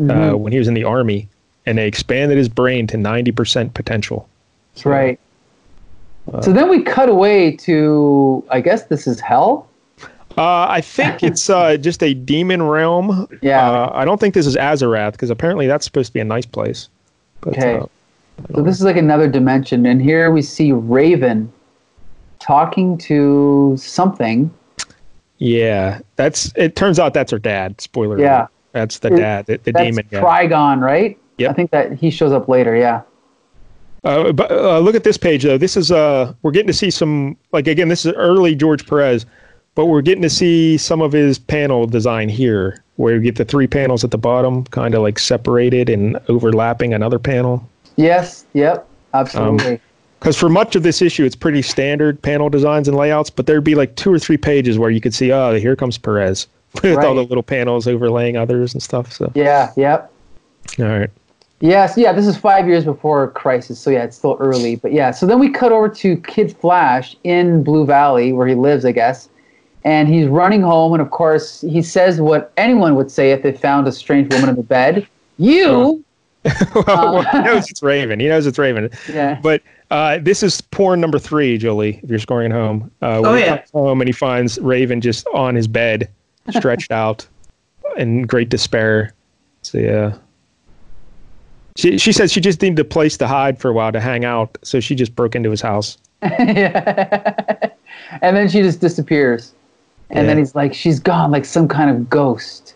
uh, 0.09 0.33
when 0.33 0.51
he 0.53 0.59
was 0.59 0.67
in 0.67 0.73
the 0.75 0.83
army, 0.83 1.27
and 1.65 1.77
they 1.77 1.87
expanded 1.87 2.37
his 2.37 2.47
brain 2.49 2.85
to 2.87 2.97
ninety 2.97 3.31
percent 3.31 3.73
potential. 3.73 4.27
That's 4.73 4.85
right. 4.85 5.19
so 6.41 6.53
then 6.53 6.69
we 6.69 6.81
cut 6.83 7.09
away 7.09 7.55
to, 7.57 8.43
I 8.51 8.61
guess 8.61 8.83
this 8.85 9.07
is 9.07 9.19
hell. 9.19 9.67
Uh, 10.37 10.65
I 10.69 10.81
think 10.81 11.23
it's 11.23 11.49
uh, 11.49 11.77
just 11.81 12.01
a 12.03 12.13
demon 12.13 12.63
realm. 12.63 13.27
Yeah. 13.41 13.69
Uh, 13.69 13.91
I 13.93 14.05
don't 14.05 14.19
think 14.19 14.33
this 14.33 14.47
is 14.47 14.55
Azarath 14.55 15.11
because 15.13 15.29
apparently 15.29 15.67
that's 15.67 15.85
supposed 15.85 16.07
to 16.07 16.13
be 16.13 16.19
a 16.19 16.25
nice 16.25 16.45
place. 16.45 16.89
But, 17.41 17.53
Okay. 17.57 17.75
uh, 17.77 17.85
So 18.55 18.61
this 18.63 18.77
is 18.77 18.83
like 18.83 18.97
another 18.97 19.27
dimension, 19.27 19.85
and 19.85 20.01
here 20.01 20.31
we 20.31 20.41
see 20.41 20.71
Raven 20.71 21.51
talking 22.39 22.97
to 22.99 23.75
something. 23.77 24.49
yeah, 25.37 25.99
that's. 26.15 26.51
It 26.55 26.75
turns 26.75 26.97
out 26.99 27.13
that's 27.13 27.31
her 27.31 27.39
dad. 27.39 27.79
Spoiler. 27.81 28.19
Yeah. 28.19 28.39
alert. 28.41 28.49
That's 28.73 28.99
the 28.99 29.13
It- 29.13 29.17
dad, 29.17 29.45
the, 29.47 29.57
the 29.57 29.71
That's 29.73 29.85
demon 29.85 30.07
guy. 30.09 30.21
Trigon, 30.21 30.79
right? 30.81 31.17
Yep. 31.39 31.49
I 31.51 31.53
think 31.53 31.71
that 31.71 31.93
he 31.93 32.09
shows 32.09 32.31
up 32.31 32.47
later. 32.47 32.75
Yeah. 32.75 33.01
Uh, 34.03 34.31
but 34.31 34.49
uh, 34.51 34.79
look 34.79 34.95
at 34.95 35.03
this 35.03 35.17
page 35.17 35.43
though. 35.43 35.57
This 35.57 35.75
is 35.77 35.91
uh, 35.91 36.33
we're 36.41 36.51
getting 36.51 36.67
to 36.67 36.73
see 36.73 36.89
some 36.89 37.35
like 37.51 37.67
again. 37.67 37.89
This 37.89 38.05
is 38.05 38.13
early 38.13 38.55
George 38.55 38.87
Perez, 38.87 39.25
but 39.75 39.85
we're 39.85 40.01
getting 40.01 40.21
to 40.21 40.29
see 40.29 40.77
some 40.77 41.01
of 41.01 41.11
his 41.11 41.39
panel 41.39 41.87
design 41.87 42.29
here, 42.29 42.83
where 42.97 43.15
you 43.15 43.21
get 43.21 43.35
the 43.35 43.45
three 43.45 43.67
panels 43.67 44.03
at 44.03 44.11
the 44.11 44.17
bottom, 44.17 44.65
kind 44.65 44.93
of 44.93 45.01
like 45.01 45.17
separated 45.17 45.89
and 45.89 46.19
overlapping 46.27 46.93
another 46.93 47.19
panel. 47.19 47.67
Yes. 47.95 48.45
Yep. 48.53 48.87
Absolutely. 49.13 49.73
Um, 49.73 49.79
because 50.19 50.37
for 50.37 50.49
much 50.49 50.75
of 50.75 50.83
this 50.83 51.01
issue, 51.01 51.25
it's 51.25 51.35
pretty 51.35 51.63
standard 51.63 52.21
panel 52.21 52.47
designs 52.47 52.87
and 52.87 52.95
layouts, 52.95 53.31
but 53.31 53.47
there'd 53.47 53.63
be 53.63 53.73
like 53.73 53.95
two 53.95 54.13
or 54.13 54.19
three 54.19 54.37
pages 54.37 54.77
where 54.77 54.91
you 54.91 55.01
could 55.01 55.15
see, 55.15 55.31
oh, 55.31 55.55
here 55.55 55.75
comes 55.75 55.97
Perez 55.97 56.47
with 56.83 56.99
all 56.99 57.15
the 57.15 57.23
little 57.23 57.41
panels 57.41 57.87
overlaying 57.87 58.37
others 58.37 58.71
and 58.73 58.83
stuff. 58.83 59.11
So, 59.11 59.31
yeah. 59.33 59.71
Yep. 59.75 60.13
all 60.79 60.85
right. 60.85 61.09
Yes, 61.59 61.95
yeah, 61.95 62.11
this 62.11 62.25
is 62.25 62.35
five 62.37 62.67
years 62.67 62.85
before 62.85 63.29
Crisis, 63.31 63.79
so 63.79 63.91
yeah, 63.91 64.03
it's 64.03 64.17
still 64.17 64.35
early. 64.39 64.75
But 64.75 64.93
yeah, 64.93 65.11
so 65.11 65.27
then 65.27 65.37
we 65.37 65.49
cut 65.49 65.71
over 65.71 65.89
to 65.89 66.17
Kid 66.17 66.57
Flash 66.57 67.15
in 67.23 67.63
Blue 67.63 67.85
Valley, 67.85 68.33
where 68.33 68.47
he 68.47 68.55
lives, 68.55 68.83
I 68.83 68.91
guess. 68.91 69.29
And 69.83 70.07
he's 70.07 70.27
running 70.27 70.61
home. 70.61 70.93
And 70.93 71.01
of 71.01 71.11
course, 71.11 71.61
he 71.61 71.81
says 71.81 72.21
what 72.21 72.51
anyone 72.57 72.95
would 72.95 73.11
say 73.11 73.31
if 73.31 73.43
they 73.43 73.51
found 73.51 73.87
a 73.87 73.91
strange 73.91 74.31
woman 74.33 74.49
in 74.49 74.55
the 74.55 74.63
bed. 74.63 75.07
You. 75.37 76.03
well, 76.87 77.21
he 77.21 77.39
knows 77.39 77.69
it's 77.69 77.83
Raven. 77.83 78.19
He 78.19 78.27
knows 78.27 78.47
it's 78.47 78.57
Raven. 78.57 78.89
Yeah. 79.11 79.39
But 79.43 79.61
uh, 79.91 80.17
this 80.19 80.41
is 80.41 80.59
porn 80.61 80.99
number 80.99 81.19
three, 81.19 81.57
Jolie. 81.59 81.99
If 82.01 82.09
you're 82.09 82.17
scoring 82.17 82.51
at 82.51 82.57
home, 82.57 82.89
uh, 83.03 83.19
when 83.19 83.25
Oh, 83.31 83.35
he 83.35 83.41
yeah. 83.43 83.57
comes 83.57 83.69
home 83.71 84.01
and 84.01 84.07
he 84.07 84.11
finds 84.11 84.57
Raven 84.59 85.01
just 85.01 85.27
on 85.35 85.53
his 85.53 85.67
bed, 85.67 86.09
stretched 86.49 86.91
out, 87.03 87.27
in 87.97 88.23
great 88.23 88.49
despair. 88.49 89.13
So 89.61 89.77
yeah. 89.77 90.15
She 91.77 91.97
she 91.99 92.11
says 92.11 92.31
she 92.31 92.41
just 92.41 92.61
needed 92.61 92.79
a 92.79 92.83
place 92.85 93.17
to 93.17 93.27
hide 93.27 93.59
for 93.59 93.69
a 93.69 93.73
while 93.73 93.91
to 93.91 93.99
hang 93.99 94.25
out, 94.25 94.57
so 94.63 94.79
she 94.79 94.95
just 94.95 95.15
broke 95.15 95.35
into 95.35 95.51
his 95.51 95.61
house. 95.61 95.97
yeah. 96.23 97.69
and 98.21 98.35
then 98.35 98.49
she 98.49 98.61
just 98.61 98.81
disappears. 98.81 99.53
And 100.13 100.27
then 100.27 100.37
he's 100.37 100.55
like, 100.55 100.73
she's 100.73 100.99
gone 100.99 101.31
like 101.31 101.45
some 101.45 101.67
kind 101.67 101.89
of 101.89 102.09
ghost. 102.09 102.75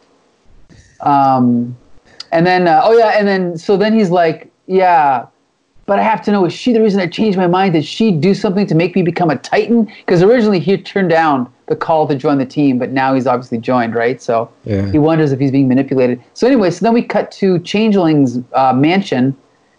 Um, 1.01 1.77
and 2.31 2.45
then, 2.45 2.67
uh, 2.67 2.81
oh 2.83 2.97
yeah, 2.97 3.17
and 3.17 3.27
then, 3.27 3.57
so 3.57 3.77
then 3.77 3.93
he's 3.93 4.09
like, 4.09 4.51
yeah, 4.67 5.27
but 5.85 5.99
I 5.99 6.01
have 6.01 6.23
to 6.23 6.31
know, 6.31 6.45
is 6.45 6.53
she 6.53 6.73
the 6.73 6.81
reason 6.81 6.99
I 6.99 7.07
changed 7.07 7.37
my 7.37 7.47
mind? 7.47 7.73
Did 7.73 7.85
she 7.85 8.11
do 8.11 8.33
something 8.33 8.65
to 8.67 8.75
make 8.75 8.95
me 8.95 9.03
become 9.03 9.29
a 9.29 9.37
Titan? 9.37 9.85
Because 9.99 10.23
originally 10.23 10.59
he 10.59 10.77
turned 10.77 11.09
down 11.09 11.51
the 11.67 11.75
call 11.75 12.07
to 12.07 12.15
join 12.15 12.37
the 12.37 12.45
team, 12.45 12.79
but 12.79 12.91
now 12.91 13.13
he's 13.13 13.27
obviously 13.27 13.57
joined, 13.57 13.93
right? 13.95 14.21
So 14.21 14.49
Yeah. 14.65 14.91
he 14.91 14.97
wonders 14.97 15.31
if 15.31 15.39
he's 15.39 15.51
being 15.51 15.67
manipulated. 15.67 16.21
So 16.33 16.47
anyway, 16.47 16.71
so 16.71 16.85
then 16.85 16.93
we 16.93 17.03
cut 17.03 17.31
to 17.33 17.59
Changeling's 17.59 18.39
uh, 18.53 18.73
mansion, 18.73 19.35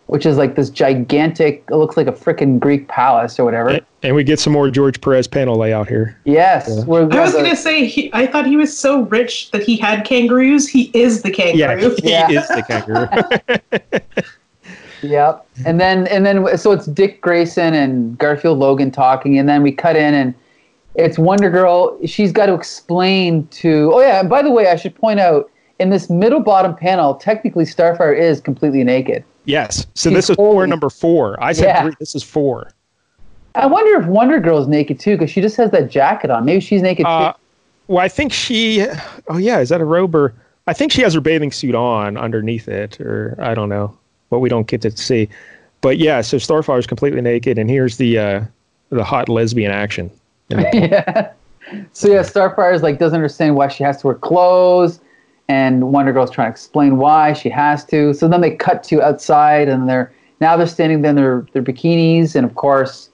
which 0.06 0.24
is 0.26 0.36
like 0.36 0.54
this 0.54 0.70
gigantic, 0.70 1.64
it 1.70 1.74
looks 1.74 1.96
like 1.96 2.06
a 2.06 2.12
freaking 2.12 2.58
Greek 2.60 2.86
palace 2.88 3.38
or 3.38 3.44
whatever. 3.44 3.70
And, 3.70 3.86
and 4.02 4.14
we 4.16 4.22
get 4.24 4.38
some 4.38 4.52
more 4.52 4.70
George 4.70 5.00
Perez 5.00 5.26
panel 5.26 5.56
layout 5.56 5.88
here. 5.88 6.16
Yes. 6.24 6.84
where 6.84 7.06
we 7.06 7.16
I 7.16 7.22
was 7.22 7.32
gonna 7.34 7.56
say 7.56 7.86
he, 7.86 8.10
I 8.12 8.26
thought 8.26 8.46
he 8.46 8.56
was 8.56 8.76
so 8.76 9.02
rich 9.02 9.50
that 9.50 9.62
he 9.62 9.76
had 9.76 10.04
kangaroos. 10.04 10.68
He 10.68 10.90
is 10.94 11.22
the 11.22 11.30
kangaroo. 11.30 11.58
Yeah, 11.58 11.74
kangaroo. 11.74 11.96
he 12.02 12.10
Yeah. 12.10 12.30
is 12.30 12.48
the 12.48 12.62
kangaroo. 12.62 14.22
Yep. 15.02 15.46
And 15.66 15.78
then 15.80 16.06
and 16.08 16.24
then 16.24 16.56
so 16.56 16.72
it's 16.72 16.86
Dick 16.86 17.20
Grayson 17.20 17.74
and 17.74 18.16
Garfield 18.18 18.58
Logan 18.58 18.90
talking, 18.90 19.38
and 19.38 19.46
then 19.48 19.62
we 19.62 19.70
cut 19.70 19.94
in 19.94 20.14
and 20.14 20.34
it's 20.94 21.18
Wonder 21.18 21.50
Girl. 21.50 21.98
She's 22.06 22.32
got 22.32 22.46
to 22.46 22.54
explain 22.54 23.46
to. 23.48 23.90
Oh 23.94 24.00
yeah. 24.00 24.20
And 24.20 24.28
by 24.30 24.42
the 24.42 24.50
way, 24.50 24.68
I 24.68 24.76
should 24.76 24.94
point 24.94 25.20
out 25.20 25.50
in 25.78 25.90
this 25.90 26.08
middle 26.08 26.40
bottom 26.40 26.74
panel, 26.74 27.14
technically 27.14 27.64
Starfire 27.64 28.18
is 28.18 28.40
completely 28.40 28.82
naked. 28.82 29.22
Yes. 29.46 29.86
So 29.94 30.10
She's 30.10 30.16
this 30.16 30.30
is 30.30 30.36
porn 30.36 30.68
number 30.70 30.90
four. 30.90 31.42
I 31.42 31.52
said 31.52 31.64
Yeah. 31.64 31.82
three. 31.82 31.92
This 31.98 32.14
is 32.14 32.22
four. 32.22 32.70
I 33.54 33.66
wonder 33.66 33.98
if 34.00 34.06
Wonder 34.06 34.38
Girl's 34.38 34.68
naked 34.68 35.00
too, 35.00 35.16
because 35.16 35.30
she 35.30 35.40
just 35.40 35.56
has 35.56 35.70
that 35.70 35.90
jacket 35.90 36.30
on. 36.30 36.44
Maybe 36.44 36.60
she's 36.60 36.82
naked 36.82 37.06
Uh, 37.06 37.32
too. 37.32 37.38
well, 37.88 38.04
I 38.04 38.08
think 38.08 38.32
she. 38.32 38.86
Oh 39.28 39.38
yeah, 39.38 39.60
is 39.60 39.70
that 39.70 39.80
a 39.80 39.84
robe 39.84 40.14
or? 40.14 40.34
I 40.66 40.72
think 40.72 40.92
she 40.92 41.00
has 41.02 41.14
her 41.14 41.20
bathing 41.20 41.52
suit 41.52 41.74
on 41.74 42.16
underneath 42.16 42.68
it, 42.68 43.00
or 43.00 43.36
I 43.38 43.54
don't 43.54 43.68
know, 43.68 43.96
but 44.30 44.40
we 44.40 44.48
don't 44.48 44.66
get 44.66 44.82
to 44.82 44.90
see. 44.96 45.28
But 45.80 45.96
yeah, 45.98 46.20
so 46.22 46.38
Starfire's 46.38 46.86
completely 46.86 47.20
naked, 47.20 47.56
and 47.56 47.70
here's 47.70 47.96
the 47.98 48.18
uh, 48.18 48.40
the 48.90 49.04
hot 49.04 49.28
lesbian 49.28 49.70
action. 49.70 50.10
yeah. 50.50 51.30
So 51.92 52.08
yeah, 52.08 52.22
Starfire's 52.22 52.82
like 52.82 52.98
doesn't 52.98 53.16
understand 53.16 53.54
why 53.56 53.68
she 53.68 53.84
has 53.84 53.98
to 54.02 54.06
wear 54.08 54.14
clothes, 54.16 55.00
and 55.48 55.92
Wonder 55.92 56.12
Girl's 56.12 56.30
trying 56.30 56.48
to 56.48 56.50
explain 56.50 56.96
why 56.96 57.32
she 57.32 57.48
has 57.50 57.84
to. 57.86 58.12
So 58.14 58.28
then 58.28 58.40
they 58.40 58.50
cut 58.50 58.82
to 58.84 59.02
outside, 59.02 59.68
and 59.68 59.88
they're 59.88 60.12
now 60.40 60.56
they're 60.56 60.66
standing 60.66 61.02
there 61.02 61.10
in 61.10 61.16
their 61.16 61.46
their 61.52 61.62
bikinis, 61.62 62.34
and 62.34 62.44
of 62.44 62.54
course 62.54 63.10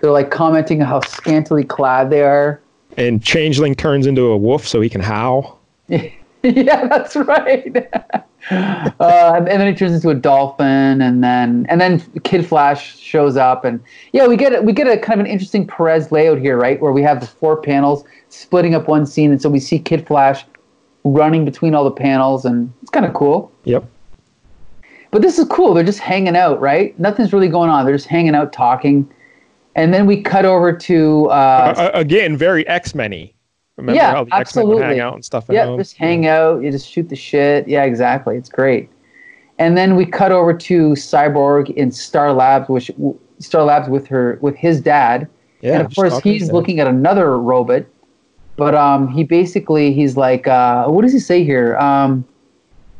they're 0.00 0.12
like 0.12 0.30
commenting 0.30 0.80
how 0.80 1.00
scantily 1.00 1.64
clad 1.64 2.10
they 2.10 2.22
are. 2.22 2.60
And 2.96 3.22
Changeling 3.22 3.74
turns 3.74 4.06
into 4.06 4.22
a 4.22 4.36
wolf 4.36 4.66
so 4.66 4.80
he 4.80 4.88
can 4.88 5.00
howl. 5.00 5.60
yeah, 5.88 6.86
that's 6.86 7.16
right. 7.16 7.76
uh, 8.50 9.34
and, 9.36 9.46
then 9.46 9.66
he 9.66 9.74
turns 9.74 9.92
into 9.92 10.10
a 10.10 10.14
dolphin, 10.14 11.02
and 11.02 11.22
then 11.22 11.66
and 11.68 11.80
then 11.80 12.00
Kid 12.22 12.46
Flash 12.46 12.98
shows 12.98 13.36
up, 13.36 13.64
and 13.64 13.82
yeah, 14.12 14.26
we 14.26 14.36
get. 14.36 14.64
We 14.64 14.72
get 14.72 14.86
a 14.86 14.96
kind 14.96 15.20
of 15.20 15.26
an 15.26 15.32
interesting 15.32 15.66
Perez 15.66 16.12
layout 16.12 16.38
here, 16.38 16.56
right? 16.56 16.80
Where 16.80 16.92
we 16.92 17.02
have 17.02 17.20
the 17.20 17.26
four 17.26 17.60
panels 17.60 18.04
splitting 18.28 18.74
up 18.74 18.88
one 18.88 19.04
scene, 19.04 19.32
and 19.32 19.42
so 19.42 19.50
we 19.50 19.58
see 19.58 19.78
Kid 19.78 20.06
Flash 20.06 20.44
running 21.12 21.44
between 21.44 21.74
all 21.74 21.84
the 21.84 21.90
panels, 21.90 22.44
and 22.44 22.72
it's 22.82 22.90
kind 22.90 23.06
of 23.06 23.14
cool. 23.14 23.52
Yep. 23.64 23.84
But 25.10 25.22
this 25.22 25.38
is 25.38 25.46
cool. 25.48 25.72
They're 25.72 25.84
just 25.84 26.00
hanging 26.00 26.36
out, 26.36 26.60
right? 26.60 26.98
Nothing's 26.98 27.32
really 27.32 27.48
going 27.48 27.70
on. 27.70 27.84
They're 27.86 27.94
just 27.94 28.08
hanging 28.08 28.34
out, 28.34 28.52
talking, 28.52 29.08
and 29.74 29.94
then 29.94 30.06
we 30.06 30.20
cut 30.20 30.44
over 30.44 30.72
to 30.72 31.26
uh, 31.26 31.74
Uh, 31.76 31.90
again, 31.94 32.36
very 32.36 32.66
X 32.66 32.94
Men-y. 32.94 33.32
Remember 33.76 33.96
Yeah, 33.96 34.10
how 34.10 34.24
the 34.24 34.34
X-Men 34.34 34.68
would 34.68 34.78
hang 34.78 34.82
absolutely. 34.84 35.00
out 35.02 35.14
and 35.14 35.24
stuff? 35.24 35.44
Yeah, 35.50 35.76
just 35.76 35.96
hang 35.96 36.26
out. 36.26 36.62
You 36.62 36.70
just 36.70 36.88
shoot 36.90 37.10
the 37.10 37.16
shit. 37.16 37.68
Yeah, 37.68 37.84
exactly. 37.84 38.36
It's 38.36 38.48
great. 38.48 38.88
And 39.58 39.76
then 39.76 39.96
we 39.96 40.06
cut 40.06 40.32
over 40.32 40.54
to 40.54 40.90
Cyborg 40.92 41.70
in 41.74 41.90
Star 41.92 42.32
Labs, 42.32 42.70
which 42.70 42.90
Star 43.38 43.64
Labs 43.64 43.88
with 43.88 44.06
her 44.06 44.38
with 44.40 44.56
his 44.56 44.80
dad. 44.80 45.28
Yeah, 45.60 45.74
and 45.74 45.82
of 45.82 45.94
course, 45.94 46.18
he's 46.20 46.52
looking 46.52 46.80
at 46.80 46.86
another 46.86 47.38
robot. 47.38 47.84
But 48.56 48.74
um, 48.74 49.08
he 49.08 49.22
basically 49.24 49.92
he's 49.92 50.16
like, 50.16 50.46
uh, 50.48 50.86
what 50.86 51.02
does 51.02 51.12
he 51.12 51.18
say 51.18 51.44
here? 51.44 51.76
Um, 51.76 52.24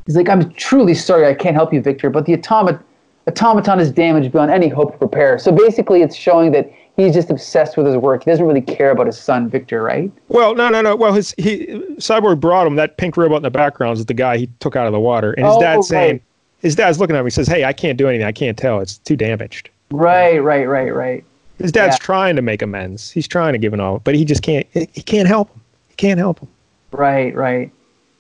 he's 0.04 0.16
like, 0.16 0.28
I'm 0.28 0.52
truly 0.52 0.94
sorry, 0.94 1.26
I 1.26 1.34
can't 1.34 1.56
help 1.56 1.72
you, 1.72 1.80
Victor, 1.80 2.10
but 2.10 2.26
the 2.26 2.34
automat 2.34 2.82
automaton 3.28 3.80
is 3.80 3.90
damaged 3.90 4.32
beyond 4.32 4.50
any 4.50 4.68
hope 4.68 4.94
of 4.94 5.00
repair. 5.00 5.38
So 5.38 5.50
basically, 5.50 6.02
it's 6.02 6.14
showing 6.14 6.52
that 6.52 6.70
he's 6.96 7.14
just 7.14 7.30
obsessed 7.30 7.76
with 7.76 7.86
his 7.86 7.96
work. 7.96 8.24
He 8.24 8.30
doesn't 8.30 8.44
really 8.44 8.60
care 8.60 8.90
about 8.90 9.06
his 9.06 9.18
son, 9.18 9.48
Victor, 9.48 9.82
right? 9.82 10.10
Well, 10.28 10.54
no, 10.54 10.68
no, 10.68 10.80
no. 10.80 10.94
Well, 10.94 11.12
his 11.12 11.34
he 11.38 11.66
Cyborg 11.96 12.40
brought 12.40 12.66
him 12.66 12.76
that 12.76 12.98
pink 12.98 13.16
robot 13.16 13.38
in 13.38 13.42
the 13.42 13.50
background 13.50 13.98
is 13.98 14.06
the 14.06 14.14
guy 14.14 14.36
he 14.36 14.48
took 14.60 14.76
out 14.76 14.86
of 14.86 14.92
the 14.92 15.00
water, 15.00 15.32
and 15.32 15.46
his 15.46 15.56
Oh, 15.56 15.60
dad's 15.60 15.88
saying, 15.88 16.20
his 16.60 16.74
dad's 16.74 17.00
looking 17.00 17.16
at 17.16 17.20
him. 17.20 17.26
He 17.26 17.30
says, 17.30 17.48
"Hey, 17.48 17.64
I 17.64 17.72
can't 17.72 17.98
do 17.98 18.08
anything. 18.08 18.26
I 18.26 18.32
can't 18.32 18.56
tell. 18.56 18.80
It's 18.80 18.98
too 18.98 19.16
damaged." 19.16 19.70
Right, 19.90 20.38
right, 20.38 20.64
right, 20.64 20.94
right. 20.94 21.24
His 21.58 21.72
dad's 21.72 21.94
Yeah. 21.94 21.98
trying 22.04 22.36
to 22.36 22.42
make 22.42 22.62
amends. 22.62 23.10
He's 23.10 23.26
trying 23.28 23.52
to 23.52 23.58
give 23.58 23.72
it 23.74 23.80
all, 23.80 24.00
but 24.04 24.14
he 24.14 24.24
just 24.24 24.42
can't. 24.42 24.66
He 24.72 24.88
he 24.92 25.02
can't 25.02 25.28
help 25.28 25.50
him. 25.50 25.60
He 25.88 25.94
can't 25.96 26.18
help 26.18 26.40
him. 26.40 26.48
Right, 26.92 27.34
right. 27.34 27.70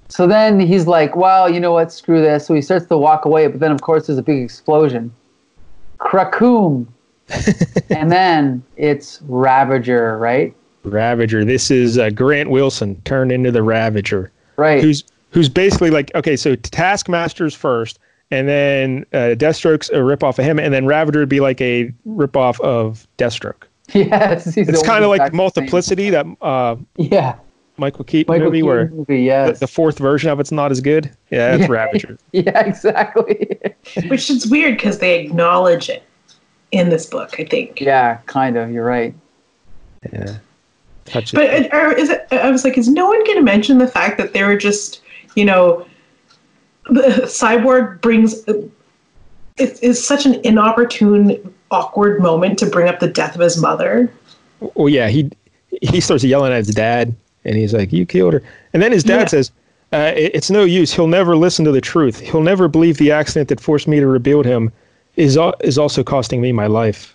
So 0.08 0.26
then 0.26 0.60
he's 0.60 0.86
like, 0.86 1.16
well, 1.16 1.50
you 1.50 1.58
know 1.60 1.72
what? 1.72 1.92
Screw 1.92 2.20
this. 2.20 2.46
So 2.46 2.54
he 2.54 2.62
starts 2.62 2.86
to 2.86 2.96
walk 2.96 3.24
away, 3.24 3.48
but 3.48 3.58
then, 3.60 3.72
of 3.72 3.80
course, 3.82 4.06
there's 4.06 4.18
a 4.18 4.22
big 4.22 4.42
explosion. 4.42 5.12
Krakoom. 5.98 6.86
and 7.90 8.10
then 8.12 8.62
it's 8.76 9.20
Ravager, 9.26 10.16
right? 10.18 10.54
Ravager. 10.84 11.44
This 11.44 11.70
is 11.72 11.98
uh, 11.98 12.10
Grant 12.10 12.50
Wilson 12.50 13.00
turned 13.04 13.32
into 13.32 13.50
the 13.50 13.62
Ravager, 13.64 14.30
Right. 14.56 14.80
who's 14.82 15.02
who's 15.30 15.48
basically 15.48 15.90
like 15.90 16.14
okay, 16.14 16.36
so 16.36 16.54
Taskmaster's 16.54 17.54
first, 17.54 17.98
and 18.30 18.48
then 18.48 19.06
uh, 19.12 19.34
Deathstroke's 19.36 19.88
a 19.90 19.96
ripoff 19.96 20.38
of 20.38 20.44
him, 20.44 20.58
and 20.58 20.72
then 20.74 20.86
Ravager 20.86 21.20
would 21.20 21.28
be 21.28 21.40
like 21.40 21.60
a 21.60 21.92
ripoff 22.06 22.60
of 22.60 23.06
Deathstroke. 23.18 23.64
yes. 23.92 24.54
he's 24.54 24.68
It's 24.68 24.82
kind 24.82 25.04
of 25.04 25.10
like 25.10 25.20
exact 25.20 25.32
same. 25.32 25.36
Multiplicity, 25.36 26.10
that 26.10 26.26
uh, 26.42 26.76
Yeah. 26.96 27.36
Michael 27.78 28.04
Keaton 28.04 28.32
Michael 28.32 28.46
movie 28.46 28.58
Keaton 28.58 28.68
where 28.68 28.88
movie, 28.88 29.04
the, 29.16 29.20
yes. 29.22 29.60
the 29.60 29.66
fourth 29.66 29.98
version 29.98 30.30
of 30.30 30.40
it's 30.40 30.50
not 30.50 30.70
as 30.72 30.80
good. 30.80 31.10
Yeah, 31.30 31.54
it's 31.54 31.60
Yeah. 31.62 31.66
Ravager. 31.70 32.18
yeah, 32.32 32.60
exactly. 32.66 33.58
Which 34.08 34.30
is 34.30 34.46
weird 34.48 34.76
because 34.78 34.98
they 34.98 35.20
acknowledge 35.20 35.88
it 35.90 36.02
in 36.72 36.88
this 36.88 37.06
book, 37.06 37.38
I 37.38 37.44
think. 37.44 37.80
yeah, 37.80 38.16
kind 38.26 38.56
of. 38.56 38.70
You're 38.72 38.84
right. 38.84 39.14
Yeah. 40.12 40.36
Touch 41.04 41.32
But 41.32 41.44
it. 41.44 41.72
uh, 41.72 41.76
or 41.76 41.92
is 41.92 42.08
it? 42.10 42.26
I 42.32 42.50
was 42.50 42.64
like, 42.64 42.76
is 42.76 42.88
no 42.88 43.06
one 43.06 43.22
going 43.24 43.36
to 43.38 43.44
mention 43.44 43.78
the 43.78 43.86
fact 43.86 44.18
that 44.18 44.32
they 44.32 44.42
were 44.42 44.56
just, 44.56 45.00
you 45.36 45.44
know, 45.44 45.86
the 45.86 45.86
cyborg 46.90 48.00
brings. 48.00 48.44
It 49.58 49.82
is 49.82 50.04
such 50.06 50.26
an 50.26 50.34
inopportune, 50.44 51.52
awkward 51.70 52.20
moment 52.20 52.58
to 52.60 52.66
bring 52.66 52.88
up 52.88 53.00
the 53.00 53.08
death 53.08 53.34
of 53.34 53.40
his 53.40 53.60
mother. 53.60 54.10
Well, 54.74 54.88
yeah, 54.88 55.08
he 55.08 55.30
he 55.82 56.00
starts 56.00 56.24
yelling 56.24 56.52
at 56.52 56.58
his 56.58 56.74
dad, 56.74 57.14
and 57.44 57.56
he's 57.56 57.72
like, 57.74 57.92
"You 57.92 58.06
killed 58.06 58.34
her." 58.34 58.42
And 58.72 58.82
then 58.82 58.92
his 58.92 59.02
dad 59.04 59.20
Yeah. 59.22 59.26
says, 59.26 59.50
uh, 59.92 60.12
it- 60.16 60.32
"It's 60.34 60.50
no 60.50 60.64
use. 60.64 60.92
He'll 60.92 61.06
never 61.06 61.36
listen 61.36 61.64
to 61.64 61.72
the 61.72 61.80
truth. 61.80 62.20
He'll 62.20 62.42
never 62.42 62.68
believe 62.68 62.98
the 62.98 63.10
accident 63.12 63.48
that 63.48 63.60
forced 63.60 63.88
me 63.88 63.98
to 64.00 64.06
rebuild 64.06 64.44
him 64.46 64.72
is 65.16 65.36
al- 65.36 65.54
is 65.60 65.78
also 65.78 66.02
costing 66.02 66.40
me 66.40 66.52
my 66.52 66.66
life." 66.66 67.14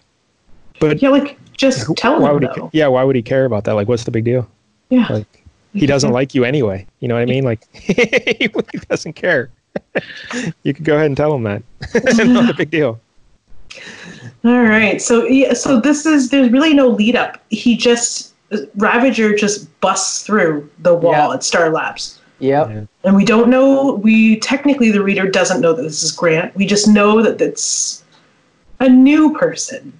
But 0.80 1.01
Yeah, 1.01 1.09
like 1.09 1.38
just 1.55 1.95
tell 1.95 2.19
why 2.19 2.30
him 2.30 2.34
would 2.36 2.43
he? 2.43 2.47
though. 2.47 2.53
ca- 2.63 2.69
Yeah, 2.74 2.88
why 2.88 3.03
would 3.03 3.15
he 3.15 3.22
care 3.22 3.45
about 3.45 3.65
that? 3.65 3.74
Like, 3.74 3.88
what's 3.88 4.03
the 4.03 4.11
big 4.11 4.24
deal? 4.24 4.47
Yeah. 4.89 5.05
Like, 5.09 5.28
he 5.74 5.86
doesn't 5.86 6.11
like 6.11 6.34
you 6.36 6.43
anyway. 6.43 6.86
You 7.01 7.07
know 7.07 7.13
what 7.15 7.22
I 7.22 7.26
mean? 7.26 7.43
Like, 7.43 7.61
he 7.74 8.49
doesn't 8.89 9.13
care. 9.13 9.49
You 10.63 10.74
could 10.74 10.86
go 10.86 10.95
ahead 10.95 11.07
and 11.07 11.17
tell 11.17 11.34
him 11.36 11.43
that. 11.43 11.63
Not 12.26 12.49
a 12.49 12.53
big 12.53 12.69
deal. 12.72 12.99
All 14.43 14.61
right. 14.63 15.01
So 15.01 15.26
yeah, 15.26 15.53
so 15.53 15.80
this 15.80 16.05
is 16.05 16.30
there's 16.30 16.49
really 16.51 16.74
no 16.74 16.88
lead 16.88 17.15
up. 17.15 17.41
He 17.49 17.78
just 17.78 18.34
Ravager 18.76 19.36
just 19.36 19.67
busts 19.82 20.24
through 20.24 20.69
the 20.80 20.93
wall 20.93 21.13
Yeah. 21.13 21.34
at 21.34 21.43
Star 21.43 21.69
Labs. 21.69 22.19
Yep. 22.39 22.69
Yeah. 22.69 22.84
And 23.03 23.15
we 23.15 23.24
don't 23.24 23.49
know 23.49 23.93
we 23.93 24.38
technically 24.39 24.91
the 24.91 25.03
reader 25.03 25.28
doesn't 25.30 25.61
know 25.61 25.74
that 25.74 25.84
this 25.84 26.03
is 26.03 26.11
Grant. 26.11 26.55
We 26.55 26.65
just 26.65 26.88
know 26.88 27.22
that 27.22 27.39
it's 27.39 28.03
a 28.80 28.89
new 28.89 29.38
person. 29.38 29.93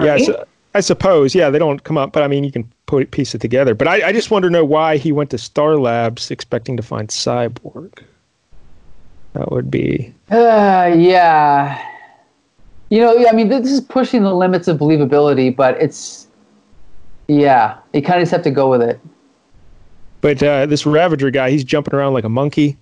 Yeah, 0.00 0.04
Right? 0.12 0.24
so, 0.24 0.44
I 0.74 0.80
suppose. 0.80 1.34
Yeah, 1.34 1.50
they 1.50 1.58
don't 1.58 1.82
come 1.82 1.98
up, 1.98 2.12
but 2.12 2.22
I 2.22 2.28
mean, 2.28 2.44
you 2.44 2.52
can 2.52 2.70
pu- 2.90 3.06
piece 3.06 3.34
it 3.34 3.40
together. 3.40 3.74
But 3.74 3.88
I, 3.88 4.08
I 4.08 4.12
just 4.12 4.30
to 4.44 4.50
know 4.50 4.64
why 4.64 4.96
he 4.96 5.12
went 5.12 5.30
to 5.30 5.38
Star 5.38 5.76
Labs 5.76 6.30
expecting 6.30 6.76
to 6.76 6.82
find 6.82 7.08
Cyborg. 7.08 8.02
That 9.34 9.52
would 9.52 9.70
be 9.70 10.12
Uh, 10.30 10.92
yeah. 10.98 11.80
You 12.90 13.00
know, 13.00 13.24
I 13.28 13.32
mean, 13.32 13.48
this 13.48 13.70
is 13.70 13.80
pushing 13.80 14.24
the 14.24 14.34
limits 14.34 14.66
of 14.66 14.78
believability, 14.78 15.54
but 15.54 15.80
it's, 15.80 16.26
yeah, 17.28 17.78
you 17.92 18.02
kind 18.02 18.16
of 18.16 18.22
just 18.22 18.32
have 18.32 18.42
to 18.42 18.50
go 18.50 18.68
with 18.68 18.82
it. 18.82 18.98
But 20.20 20.42
uh, 20.42 20.66
this 20.66 20.84
Ravager 20.84 21.30
guy, 21.30 21.50
he's 21.50 21.62
jumping 21.62 21.94
around 21.94 22.14
like 22.14 22.24
a 22.24 22.28
monkey, 22.28 22.76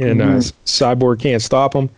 and 0.00 0.22
uh, 0.22 0.36
Cyborg 0.64 1.20
can't 1.20 1.42
stop 1.42 1.74
him. 1.74 1.90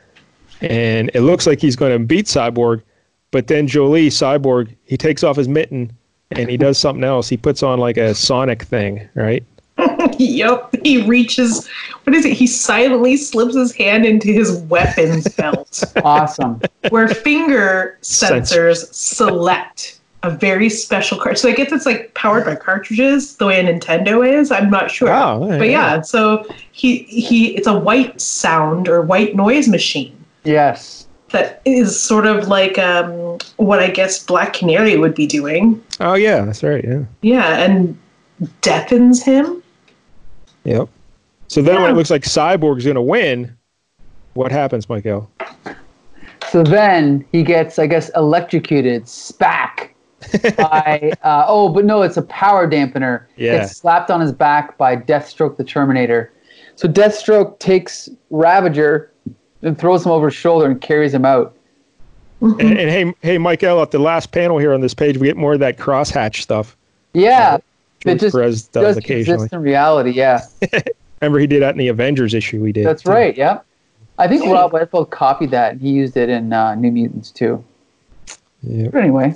And 0.60 1.10
it 1.14 1.20
looks 1.20 1.46
like 1.46 1.60
he's 1.60 1.76
going 1.76 1.92
to 1.92 2.04
beat 2.04 2.26
Cyborg, 2.26 2.82
but 3.30 3.46
then 3.46 3.68
Jolie, 3.68 4.08
Cyborg, 4.08 4.74
he 4.84 4.96
takes 4.96 5.22
off 5.22 5.36
his 5.36 5.46
mitten 5.46 5.96
and 6.30 6.48
he 6.50 6.56
does 6.56 6.78
something 6.78 7.04
else. 7.04 7.28
He 7.28 7.36
puts 7.36 7.62
on 7.62 7.78
like 7.78 7.96
a 7.96 8.14
Sonic 8.14 8.62
thing, 8.62 9.08
right? 9.14 9.44
Yep. 10.18 10.76
He 10.82 11.06
reaches. 11.06 11.68
What 12.04 12.16
is 12.16 12.24
it? 12.24 12.32
He 12.32 12.46
silently 12.46 13.16
slips 13.16 13.54
his 13.54 13.74
hand 13.74 14.06
into 14.06 14.28
his 14.28 14.56
weapons 14.62 15.28
belt, 15.36 15.82
Awesome. 16.02 16.60
where 16.88 17.08
finger 17.08 17.98
sensors 18.00 18.92
select 18.94 20.00
a 20.22 20.30
very 20.30 20.70
special 20.70 21.18
card. 21.18 21.38
So 21.38 21.48
I 21.48 21.52
guess 21.52 21.70
it's 21.72 21.84
like 21.84 22.14
powered 22.14 22.44
by 22.44 22.56
cartridges, 22.56 23.36
the 23.36 23.46
way 23.46 23.60
a 23.60 23.64
Nintendo 23.64 24.26
is. 24.26 24.50
I'm 24.50 24.70
not 24.70 24.90
sure. 24.90 25.12
Oh, 25.12 25.48
yeah, 25.48 25.58
but 25.58 25.68
yeah. 25.68 25.96
yeah. 25.96 26.00
So 26.00 26.46
he 26.72 26.98
he. 27.02 27.56
It's 27.56 27.66
a 27.66 27.78
white 27.78 28.20
sound 28.20 28.88
or 28.88 29.02
white 29.02 29.36
noise 29.36 29.68
machine 29.68 30.16
yes. 30.44 31.06
that 31.30 31.60
is 31.64 32.00
sort 32.00 32.26
of 32.26 32.48
like 32.48 32.78
um, 32.78 33.10
what 33.56 33.80
I 33.80 33.88
guess 33.88 34.24
Black 34.24 34.52
Canary 34.52 34.96
would 34.96 35.14
be 35.14 35.26
doing. 35.26 35.82
Oh 36.00 36.14
yeah, 36.14 36.44
that's 36.44 36.62
right. 36.62 36.84
Yeah. 36.84 37.04
Yeah, 37.22 37.64
and 37.64 37.98
deafens 38.60 39.22
him. 39.22 39.62
Yep. 40.64 40.88
So 41.48 41.62
then 41.62 41.80
when 41.80 41.90
it 41.90 41.94
looks 41.94 42.10
like 42.10 42.22
Cyborg's 42.22 42.84
going 42.84 42.96
to 42.96 43.02
win, 43.02 43.56
what 44.34 44.50
happens, 44.50 44.88
Michael? 44.88 45.30
So 46.50 46.62
then 46.62 47.24
he 47.32 47.42
gets, 47.42 47.78
I 47.78 47.86
guess, 47.86 48.10
electrocuted, 48.16 49.04
spack, 49.04 49.90
by, 50.56 51.12
uh, 51.22 51.44
oh, 51.46 51.68
but 51.68 51.84
no, 51.84 52.02
it's 52.02 52.16
a 52.16 52.22
power 52.22 52.68
dampener. 52.68 53.26
Yeah. 53.36 53.58
Gets 53.58 53.76
slapped 53.76 54.10
on 54.10 54.20
his 54.20 54.32
back 54.32 54.76
by 54.76 54.96
Deathstroke 54.96 55.56
the 55.56 55.64
Terminator. 55.64 56.32
So 56.74 56.88
Deathstroke 56.88 57.58
takes 57.58 58.08
Ravager 58.30 59.12
and 59.62 59.78
throws 59.78 60.04
him 60.04 60.12
over 60.12 60.26
his 60.26 60.34
shoulder 60.34 60.66
and 60.66 60.80
carries 60.80 61.14
him 61.14 61.24
out. 61.24 61.56
And, 62.40 62.60
and 62.60 62.90
hey, 62.90 63.14
hey, 63.22 63.38
Michael, 63.38 63.80
at 63.80 63.90
the 63.90 63.98
last 63.98 64.32
panel 64.32 64.58
here 64.58 64.74
on 64.74 64.80
this 64.80 64.94
page, 64.94 65.16
we 65.16 65.26
get 65.26 65.36
more 65.36 65.54
of 65.54 65.60
that 65.60 65.78
crosshatch 65.78 66.42
stuff. 66.42 66.76
Yeah. 67.14 67.58
George 68.00 68.16
it 68.16 68.20
just 68.20 68.34
Perez 68.34 68.68
does 68.68 68.96
exist 68.98 69.52
in 69.52 69.60
reality, 69.62 70.10
yeah. 70.10 70.42
Remember, 71.20 71.38
he 71.38 71.46
did 71.46 71.62
that 71.62 71.70
in 71.70 71.78
the 71.78 71.88
Avengers 71.88 72.34
issue 72.34 72.62
we 72.62 72.72
did. 72.72 72.86
That's 72.86 73.02
too. 73.02 73.10
right, 73.10 73.36
yeah. 73.36 73.60
I 74.18 74.28
think 74.28 74.44
Rob 74.44 74.72
Liefeld 74.72 75.10
copied 75.10 75.50
that 75.50 75.72
and 75.72 75.80
he 75.80 75.90
used 75.90 76.16
it 76.16 76.28
in 76.28 76.52
uh, 76.52 76.74
New 76.74 76.90
Mutants 76.90 77.30
too. 77.30 77.62
Yep. 78.62 78.92
But 78.92 79.02
anyway, 79.02 79.34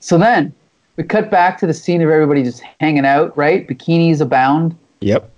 so 0.00 0.18
then 0.18 0.52
we 0.96 1.04
cut 1.04 1.30
back 1.30 1.58
to 1.58 1.66
the 1.66 1.74
scene 1.74 2.02
of 2.02 2.10
everybody 2.10 2.42
just 2.42 2.62
hanging 2.80 3.04
out, 3.06 3.36
right? 3.36 3.66
Bikinis 3.66 4.20
abound, 4.20 4.76
Yep. 5.00 5.30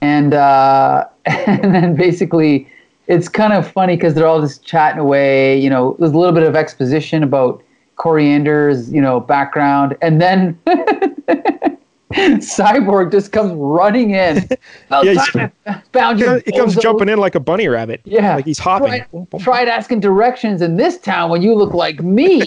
and 0.00 0.34
uh, 0.34 1.06
and 1.24 1.74
then 1.74 1.94
basically 1.94 2.68
it's 3.08 3.28
kind 3.28 3.52
of 3.52 3.70
funny 3.70 3.96
because 3.96 4.14
they're 4.14 4.26
all 4.26 4.40
just 4.40 4.64
chatting 4.64 5.00
away. 5.00 5.58
You 5.58 5.70
know, 5.70 5.96
there's 5.98 6.12
a 6.12 6.18
little 6.18 6.34
bit 6.34 6.44
of 6.44 6.54
exposition 6.54 7.22
about 7.22 7.62
Koriand'r's, 7.96 8.92
you 8.92 9.00
know, 9.00 9.18
background, 9.18 9.96
and 10.00 10.20
then 10.20 10.56
Cyborg 12.12 13.10
just 13.12 13.32
comes 13.32 13.52
running 13.54 14.10
in. 14.10 14.48
Yeah, 14.90 15.02
he's- 15.12 15.50
found 15.92 16.18
He, 16.20 16.26
he 16.46 16.52
comes 16.58 16.74
jumping 16.76 17.08
in 17.08 17.18
like 17.18 17.34
a 17.34 17.40
bunny 17.40 17.68
rabbit. 17.68 18.00
Yeah. 18.04 18.36
Like 18.36 18.46
he's 18.46 18.58
hopping. 18.58 19.04
Tried, 19.10 19.40
tried 19.40 19.68
asking 19.68 20.00
directions 20.00 20.62
in 20.62 20.76
this 20.76 20.98
town 20.98 21.30
when 21.30 21.42
you 21.42 21.54
look 21.54 21.74
like 21.74 22.02
me. 22.02 22.42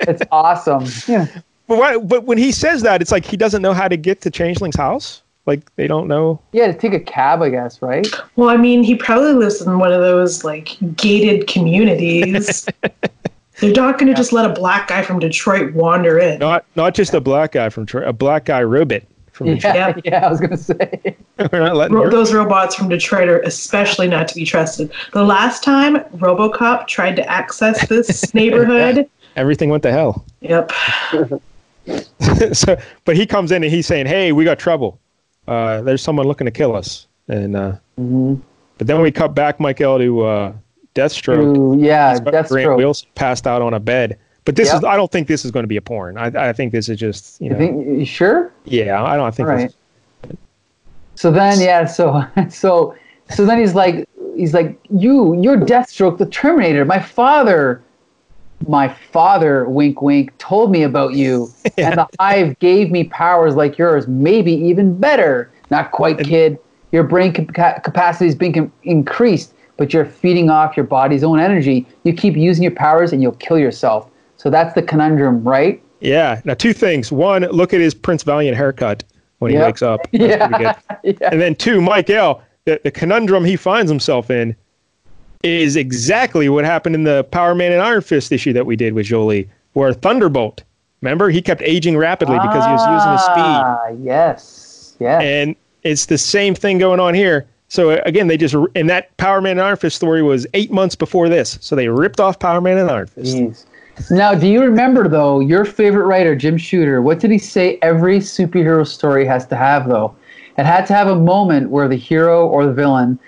it's 0.00 0.22
awesome. 0.30 0.84
Yeah. 1.08 1.26
But, 1.66 1.78
why, 1.78 1.98
but 1.98 2.24
when 2.24 2.38
he 2.38 2.52
says 2.52 2.82
that, 2.82 3.00
it's 3.00 3.10
like 3.10 3.24
he 3.24 3.36
doesn't 3.36 3.62
know 3.62 3.72
how 3.72 3.88
to 3.88 3.96
get 3.96 4.20
to 4.22 4.30
Changeling's 4.30 4.76
house. 4.76 5.22
Like 5.46 5.74
they 5.76 5.86
don't 5.86 6.08
know. 6.08 6.40
Yeah, 6.52 6.66
to 6.66 6.74
take 6.74 6.92
a 6.92 7.00
cab, 7.00 7.40
I 7.42 7.50
guess, 7.50 7.80
right? 7.80 8.06
Well, 8.34 8.48
I 8.48 8.56
mean, 8.56 8.82
he 8.82 8.96
probably 8.96 9.32
lives 9.32 9.62
in 9.62 9.78
one 9.78 9.92
of 9.92 10.00
those 10.00 10.42
like 10.44 10.76
gated 10.96 11.46
communities. 11.46 12.66
They're 13.60 13.72
not 13.72 13.98
going 13.98 14.08
to 14.08 14.14
just 14.14 14.32
let 14.34 14.44
a 14.44 14.52
black 14.52 14.88
guy 14.88 15.00
from 15.02 15.18
Detroit 15.18 15.72
wander 15.72 16.18
in. 16.18 16.38
Not 16.40 16.66
not 16.74 16.94
just 16.94 17.14
a 17.14 17.20
black 17.20 17.52
guy 17.52 17.68
from 17.70 17.86
Troy, 17.86 18.02
a 18.06 18.12
black 18.12 18.44
guy 18.44 18.62
robot 18.62 19.02
from 19.32 19.46
Detroit. 19.54 19.74
Yeah, 19.74 19.88
Yeah. 19.96 20.00
yeah, 20.04 20.26
I 20.26 20.30
was 20.30 20.40
gonna 20.40 20.56
say. 20.58 21.16
We're 21.52 21.60
not 21.60 21.76
letting 21.76 21.96
Ro- 21.96 22.10
those 22.10 22.34
robots 22.34 22.74
from 22.74 22.88
Detroit 22.88 23.28
are 23.28 23.40
especially 23.40 24.08
not 24.08 24.26
to 24.28 24.34
be 24.34 24.44
trusted. 24.44 24.90
The 25.12 25.22
last 25.24 25.62
time 25.62 25.96
RoboCop 26.16 26.86
tried 26.86 27.16
to 27.16 27.30
access 27.30 27.86
this 27.88 28.34
neighborhood, 28.34 29.08
everything 29.36 29.70
went 29.70 29.82
to 29.84 29.92
hell. 29.92 30.24
yep, 30.40 30.70
so, 32.52 32.76
but 33.04 33.16
he 33.16 33.26
comes 33.26 33.52
in 33.52 33.62
and 33.62 33.72
he's 33.72 33.86
saying, 33.86 34.06
"Hey, 34.06 34.32
we 34.32 34.44
got 34.44 34.58
trouble. 34.58 34.98
Uh, 35.46 35.82
there's 35.82 36.02
someone 36.02 36.26
looking 36.26 36.44
to 36.46 36.50
kill 36.50 36.74
us." 36.76 37.06
And 37.28 37.56
uh, 37.56 37.72
but 37.96 38.86
then 38.86 39.00
we 39.00 39.10
cut 39.10 39.34
back, 39.34 39.58
Michael, 39.60 39.98
to 39.98 40.22
uh, 40.24 40.52
Deathstroke. 40.94 41.56
Ooh, 41.56 41.76
yeah, 41.80 42.18
got 42.18 42.48
Grant 42.48 42.48
Deathstroke. 42.48 42.76
Wilson 42.76 43.08
passed 43.14 43.46
out 43.46 43.62
on 43.62 43.74
a 43.74 43.80
bed. 43.80 44.18
But 44.44 44.54
this 44.54 44.68
Yep. 44.68 44.76
is 44.76 44.84
I 44.84 44.94
don't 44.96 45.10
think 45.10 45.26
this 45.26 45.44
is 45.44 45.50
going 45.50 45.64
to 45.64 45.68
be 45.68 45.76
a 45.76 45.82
porn. 45.82 46.16
I, 46.16 46.50
I 46.50 46.52
think 46.52 46.70
this 46.72 46.88
is 46.88 46.98
just 46.98 47.40
you 47.40 47.50
You 47.50 47.56
think 47.56 47.86
you 47.98 48.04
sure? 48.04 48.52
yeah 48.64 49.02
I 49.02 49.16
don't 49.16 49.34
think 49.34 49.48
All 49.48 49.54
right. 49.56 49.74
So 51.16 51.30
then, 51.32 51.60
yeah, 51.60 51.84
so 51.86 52.24
so 52.48 52.94
so 53.30 53.44
then 53.44 53.58
he's 53.58 53.74
like, 53.74 54.08
he's 54.36 54.54
like, 54.54 54.78
you, 54.88 55.40
you're 55.42 55.56
Deathstroke, 55.56 56.18
the 56.18 56.26
Terminator. 56.26 56.84
My 56.84 57.00
father, 57.00 57.82
my 58.66 58.88
father, 58.88 59.68
wink, 59.68 60.02
wink, 60.02 60.36
told 60.38 60.70
me 60.70 60.82
about 60.82 61.14
you, 61.14 61.52
and 61.78 61.98
the 61.98 62.08
Hive 62.18 62.58
gave 62.58 62.90
me 62.90 63.04
powers 63.04 63.54
like 63.54 63.78
yours, 63.78 64.06
maybe 64.08 64.52
even 64.52 64.98
better. 64.98 65.50
Not 65.70 65.90
quite, 65.90 66.18
kid. 66.18 66.58
Your 66.92 67.02
brain 67.02 67.32
cap- 67.32 67.82
capacity 67.82 68.26
is 68.26 68.34
being 68.34 68.52
com- 68.52 68.72
increased, 68.84 69.54
but 69.76 69.92
you're 69.92 70.04
feeding 70.04 70.48
off 70.48 70.76
your 70.76 70.86
body's 70.86 71.24
own 71.24 71.40
energy. 71.40 71.86
You 72.04 72.12
keep 72.12 72.36
using 72.36 72.62
your 72.62 72.72
powers, 72.72 73.12
and 73.12 73.20
you'll 73.20 73.32
kill 73.32 73.58
yourself. 73.58 74.10
So 74.36 74.50
that's 74.50 74.74
the 74.74 74.82
conundrum, 74.82 75.42
right? 75.42 75.82
Yeah. 76.00 76.40
Now 76.44 76.54
two 76.54 76.72
things. 76.72 77.10
One, 77.10 77.42
look 77.42 77.74
at 77.74 77.80
his 77.80 77.94
Prince 77.94 78.22
Valiant 78.22 78.56
haircut 78.56 79.02
when 79.38 79.50
he 79.50 79.58
wakes 79.58 79.82
up. 79.82 80.00
That's 80.12 80.22
Yeah, 80.30 80.74
yeah. 81.02 81.30
And 81.30 81.40
then 81.40 81.54
two, 81.54 81.80
Mike 81.80 82.10
L. 82.10 82.42
The, 82.64 82.80
the 82.82 82.90
conundrum 82.90 83.44
he 83.44 83.56
finds 83.56 83.90
himself 83.90 84.30
in 84.30 84.56
is 85.42 85.76
exactly 85.76 86.48
what 86.48 86.64
happened 86.64 86.94
in 86.94 87.04
the 87.04 87.24
Power 87.24 87.54
Man 87.54 87.72
and 87.72 87.80
Iron 87.80 88.02
Fist 88.02 88.32
issue 88.32 88.52
that 88.52 88.66
we 88.66 88.76
did 88.76 88.92
with 88.94 89.06
Jolie, 89.06 89.48
where 89.72 89.92
Thunderbolt. 89.92 90.62
Remember, 91.02 91.28
he 91.28 91.42
kept 91.42 91.62
aging 91.62 91.96
rapidly 91.96 92.38
because 92.38 92.64
he 92.64 92.72
was 92.72 92.86
using 92.88 93.12
his 93.12 93.20
speed. 93.22 93.36
Ah, 93.36 93.88
yes, 94.02 94.96
yes. 94.98 95.22
and 95.22 95.56
it's 95.82 96.06
the 96.06 96.18
same 96.18 96.54
thing 96.54 96.78
going 96.78 97.00
on 97.00 97.14
here. 97.14 97.46
So 97.68 97.90
uh, 97.90 98.02
again, 98.04 98.28
they 98.28 98.36
just 98.36 98.54
and 98.74 98.88
that 98.90 99.16
Power 99.16 99.40
Man 99.40 99.52
and 99.52 99.60
Iron 99.60 99.76
Fist 99.76 99.96
story 99.96 100.22
was 100.22 100.46
eight 100.54 100.70
months 100.70 100.94
before 100.94 101.28
this. 101.28 101.58
So 101.60 101.76
they 101.76 101.88
ripped 101.88 102.20
off 102.20 102.38
Power 102.38 102.60
Man 102.60 102.78
and 102.78 102.90
Iron 102.90 103.06
Fist. 103.06 103.36
Jeez. 103.36 103.66
Now, 104.10 104.34
do 104.34 104.46
you 104.46 104.62
remember 104.62 105.08
though 105.08 105.40
your 105.40 105.64
favorite 105.64 106.06
writer, 106.06 106.36
Jim 106.36 106.56
Shooter? 106.56 107.02
What 107.02 107.18
did 107.18 107.30
he 107.30 107.38
say 107.38 107.78
every 107.82 108.18
superhero 108.18 108.86
story 108.86 109.24
has 109.26 109.46
to 109.46 109.56
have 109.56 109.88
though? 109.88 110.14
It 110.58 110.64
had 110.64 110.86
to 110.86 110.94
have 110.94 111.08
a 111.08 111.16
moment 111.16 111.70
where 111.70 111.88
the 111.88 111.96
hero 111.96 112.46
or 112.46 112.64
the 112.64 112.72
villain 112.72 113.18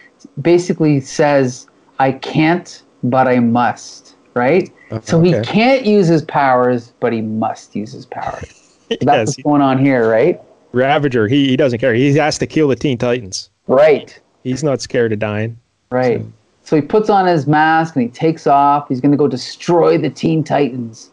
basically 0.40 1.00
says, 1.00 1.67
"I 1.98 2.12
can't, 2.12 2.82
but 3.02 3.28
I 3.28 3.40
must." 3.40 4.14
Right? 4.34 4.70
so 5.02 5.20
he 5.20 5.32
can't 5.42 5.84
use 5.84 6.06
his 6.06 6.22
powers, 6.22 6.92
but 7.00 7.12
he 7.12 7.20
must 7.20 7.74
use 7.74 7.92
his 7.92 8.06
powers. 8.06 8.54
So 8.90 8.96
that's 9.02 9.18
Yes, 9.18 9.28
what's 9.28 9.42
going 9.42 9.60
on 9.60 9.76
here, 9.76 10.08
right? 10.08 10.40
Ravager. 10.72 11.28
He 11.28 11.48
he 11.48 11.58
doesn't 11.58 11.78
care. 11.78 11.92
He 11.92 12.14
has 12.14 12.38
to 12.38 12.46
kill 12.46 12.68
the 12.68 12.74
Teen 12.74 12.96
Titans. 12.96 13.50
Right. 13.66 14.18
He's 14.44 14.64
not 14.64 14.80
scared 14.80 15.12
of 15.12 15.18
dying. 15.18 15.58
Right. 15.90 16.24
So 16.62 16.76
he 16.76 16.82
puts 16.82 17.10
on 17.10 17.26
his 17.26 17.46
mask 17.46 17.96
and 17.96 18.02
he 18.02 18.08
takes 18.08 18.46
off. 18.46 18.88
He's 18.88 19.00
going 19.00 19.12
to 19.12 19.16
go 19.18 19.28
destroy 19.28 19.98
the 19.98 20.10
Teen 20.10 20.42
Titans. 20.42 21.10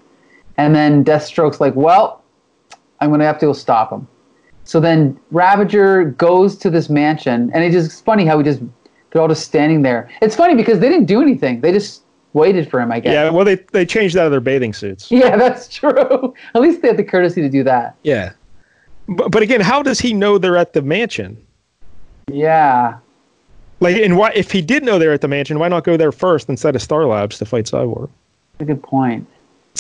And 0.58 0.76
then 0.76 1.04
Deathstroke's 1.04 1.60
like, 1.60 1.76
well, 1.76 2.24
I'm 3.00 3.10
going 3.10 3.20
to 3.20 3.26
have 3.26 3.40
to 3.40 3.48
go 3.48 3.54
stop 3.54 3.92
him. 3.92 4.08
So 4.64 4.80
then 4.80 5.20
Ravager 5.32 6.06
goes 6.06 6.58
to 6.58 6.70
this 6.70 6.90
mansion, 6.90 7.52
and 7.54 7.64
it 7.64 7.72
just 7.72 7.86
it's 7.86 8.02
funny 8.02 8.26
how 8.26 8.38
he 8.38 8.44
just 8.44 8.62
they're 9.16 9.22
all 9.22 9.30
just 9.30 9.46
standing 9.46 9.82
there. 9.82 10.10
It's 10.22 10.36
funny 10.36 10.56
because 10.56 10.80
they 10.80 10.90
didn't 10.90 11.06
do 11.06 11.22
anything; 11.22 11.62
they 11.62 11.72
just 11.72 12.02
waited 12.34 12.70
for 12.70 12.82
him. 12.82 12.92
I 12.92 13.00
guess. 13.00 13.14
Yeah. 13.14 13.30
Well, 13.30 13.46
they 13.46 13.56
they 13.56 13.86
changed 13.86 14.18
out 14.18 14.26
of 14.26 14.32
their 14.32 14.42
bathing 14.42 14.74
suits. 14.74 15.10
Yeah, 15.16 15.38
that's 15.38 15.70
true. 15.70 16.34
At 16.54 16.62
least 16.62 16.82
they 16.82 16.90
had 16.90 16.98
the 16.98 17.04
courtesy 17.06 17.42
to 17.42 17.48
do 17.48 17.64
that. 17.64 17.96
Yeah. 18.04 18.34
But, 19.08 19.32
but 19.32 19.42
again, 19.42 19.62
how 19.62 19.82
does 19.82 20.02
he 20.02 20.14
know 20.14 20.38
they're 20.38 20.58
at 20.58 20.74
the 20.74 20.82
mansion? 20.82 21.38
Yeah. 22.30 22.98
Like, 23.80 23.96
and 23.96 24.18
why 24.18 24.34
if 24.36 24.52
he 24.52 24.62
did 24.62 24.84
know 24.84 25.00
they're 25.00 25.14
at 25.14 25.22
the 25.22 25.30
mansion, 25.30 25.60
why 25.60 25.70
not 25.70 25.86
go 25.86 25.96
there 25.96 26.12
first 26.12 26.50
instead 26.50 26.76
of 26.76 26.82
Star 26.82 27.06
Labs 27.06 27.38
to 27.38 27.46
fight 27.46 27.68
Cyborg? 27.68 28.10
That's 28.58 28.70
a 28.70 28.74
good 28.74 28.84
point. 28.84 29.26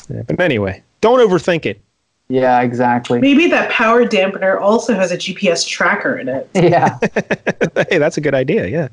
Yeah, 0.09 0.21
but 0.21 0.39
anyway, 0.39 0.81
don't 1.01 1.19
overthink 1.19 1.65
it. 1.65 1.81
Yeah, 2.29 2.61
exactly. 2.61 3.19
Maybe 3.19 3.47
that 3.47 3.69
power 3.69 4.05
dampener 4.05 4.61
also 4.61 4.93
has 4.93 5.11
a 5.11 5.17
GPS 5.17 5.67
tracker 5.67 6.17
in 6.17 6.29
it. 6.29 6.49
Yeah. 6.55 6.97
hey, 7.89 7.97
that's 7.97 8.15
a 8.15 8.21
good 8.21 8.33
idea. 8.33 8.67
Yeah. 8.67 8.87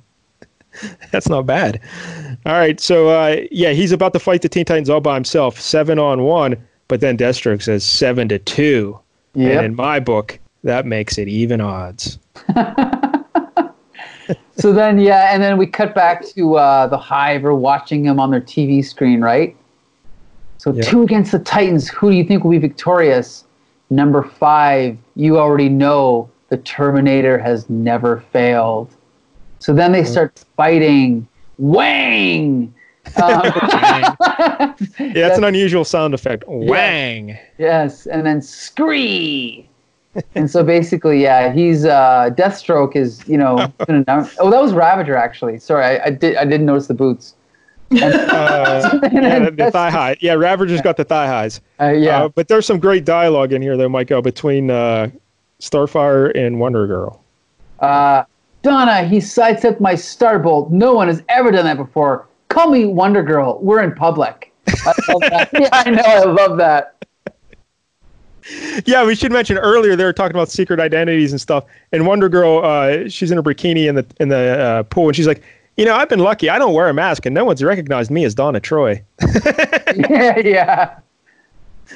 That's 1.11 1.29
not 1.29 1.47
bad. 1.47 1.81
All 2.47 2.53
right. 2.55 2.81
So, 2.81 3.09
uh, 3.09 3.43
yeah, 3.51 3.71
he's 3.71 3.93
about 3.93 4.13
to 4.15 4.19
fight 4.19 4.43
the 4.43 4.49
Teen 4.49 4.65
Titans 4.65 4.91
all 4.91 5.01
by 5.01 5.15
himself, 5.15 5.61
seven 5.61 5.99
on 5.99 6.23
one, 6.23 6.57
but 6.89 7.01
then 7.01 7.17
Deathstroke 7.17 7.63
says 7.63 7.85
seven 7.85 8.29
to 8.29 8.39
two. 8.39 8.99
And 9.35 9.65
in 9.65 9.75
my 9.75 9.99
book, 9.99 10.39
that 10.63 10.85
makes 10.85 11.17
it 11.19 11.27
even 11.29 11.61
odds. 11.61 12.19
So 14.57 14.73
then, 14.73 14.99
yeah, 14.99 15.35
and 15.35 15.43
then 15.43 15.57
we 15.57 15.67
cut 15.67 15.95
back 15.95 16.25
to 16.35 16.57
uh, 16.57 16.87
the 16.87 16.97
Hive 16.99 17.45
or 17.45 17.55
watching 17.55 18.05
them 18.05 18.21
on 18.21 18.31
their 18.31 18.41
TV 18.41 18.85
screen, 18.85 19.21
right? 19.21 19.57
So 20.59 20.73
Yeah. 20.73 20.83
two 20.83 21.03
against 21.03 21.33
the 21.33 21.39
Titans. 21.39 21.89
Who 21.89 22.11
do 22.11 22.17
you 22.17 22.25
think 22.25 22.45
will 22.45 22.53
be 22.53 22.59
victorious? 22.59 23.45
Number 23.91 24.23
five, 24.23 24.97
you 25.17 25.39
already 25.39 25.69
know 25.69 26.31
the 26.49 26.59
Terminator 26.59 27.39
has 27.39 27.69
never 27.69 28.23
failed. 28.33 28.89
So 29.63 29.73
then 29.73 29.93
they 29.93 30.05
start 30.05 30.45
fighting. 30.57 31.27
Wang! 31.59 32.75
Um, 33.21 33.43
Yeah, 34.99 35.13
that's 35.27 35.37
an 35.37 35.43
unusual 35.45 35.85
sound 35.85 36.15
effect. 36.15 36.45
Wang. 36.47 37.37
Yes, 37.59 38.07
and 38.07 38.25
then 38.25 38.41
Scree. 38.41 39.69
and 40.37 40.49
so 40.49 40.63
basically, 40.63 41.21
yeah, 41.21 41.53
he's 41.53 41.85
uh, 41.85 42.31
Deathstroke 42.35 42.95
is 42.95 43.27
you 43.29 43.37
know. 43.37 43.57
been 43.87 44.05
announced- 44.07 44.37
oh, 44.39 44.51
that 44.51 44.63
was 44.63 44.73
Ravager 44.73 45.17
actually. 45.17 45.59
Sorry, 45.59 45.85
I, 45.85 46.07
I 46.07 46.11
did 46.11 46.37
I 46.37 46.45
didn't 46.45 46.65
notice 46.67 46.87
the 46.87 46.95
boots. 46.95 47.35
Uh, 47.91 49.01
yeah, 49.13 49.39
the, 49.41 49.51
the 49.51 49.71
thigh 49.71 49.91
high. 49.91 50.17
Yeah, 50.21 50.35
Ravager's 50.35 50.81
got 50.81 50.97
the 50.97 51.05
thigh 51.05 51.27
highs. 51.27 51.61
Uh, 51.81 51.89
yeah, 51.89 52.23
Uh, 52.25 52.29
but 52.29 52.47
there's 52.49 52.65
some 52.67 52.79
great 52.79 53.05
dialogue 53.05 53.53
in 53.53 53.61
here, 53.63 53.77
though, 53.77 53.89
Michael, 53.89 54.23
between 54.23 54.71
uh, 54.71 55.11
Starfire 55.61 56.31
and 56.39 56.59
Wonder 56.61 56.87
Girl. 56.87 57.21
uh, 57.81 58.23
Donna, 58.63 59.05
he 59.05 59.21
sidestepped 59.21 59.81
my 59.81 59.95
starbolt. 59.95 60.71
No 60.71 60.95
one 60.95 61.09
has 61.09 61.23
ever 61.29 61.51
done 61.51 61.65
that 61.65 61.77
before. 61.77 62.29
Call 62.49 62.71
me 62.71 62.85
Wonder 62.85 63.23
Girl. 63.23 63.59
We're 63.61 63.83
in 63.83 63.95
public. 63.95 64.53
I 64.69 64.95
love 65.09 65.21
that. 65.23 65.51
yeah, 65.61 65.69
I 65.73 65.91
know. 65.91 66.03
I 66.03 66.25
love 66.25 66.59
that. 66.59 67.05
Yeah, 68.87 69.05
we 69.05 69.15
should 69.15 69.33
mention 69.33 69.57
earlier 69.59 69.97
they 69.97 70.05
were 70.05 70.13
talking 70.13 70.35
about 70.35 70.51
secret 70.51 70.81
identities 70.81 71.33
and 71.33 71.41
stuff. 71.41 71.65
And 71.93 72.07
Wonder 72.07 72.29
Girl, 72.29 72.65
uh, 72.65 73.09
she's 73.09 73.31
in 73.31 73.39
a 73.39 73.43
bikini 73.43 73.89
in 73.89 73.95
the 73.95 74.07
in 74.21 74.29
the 74.29 74.59
uh, 74.59 74.83
pool, 74.85 75.09
and 75.09 75.17
she's 75.17 75.27
like, 75.29 75.43
"You 75.77 75.85
know, 75.85 75.95
I've 75.95 76.09
been 76.09 76.19
lucky. 76.19 76.49
I 76.49 76.59
don't 76.59 76.75
wear 76.75 76.89
a 76.89 76.95
mask, 76.95 77.25
and 77.27 77.35
no 77.35 77.45
one's 77.45 77.63
recognized 77.63 78.11
me 78.11 78.25
as 78.25 78.35
Donna 78.35 78.59
Troy." 78.61 79.03
yeah, 80.11 80.39
yeah. 80.39 80.99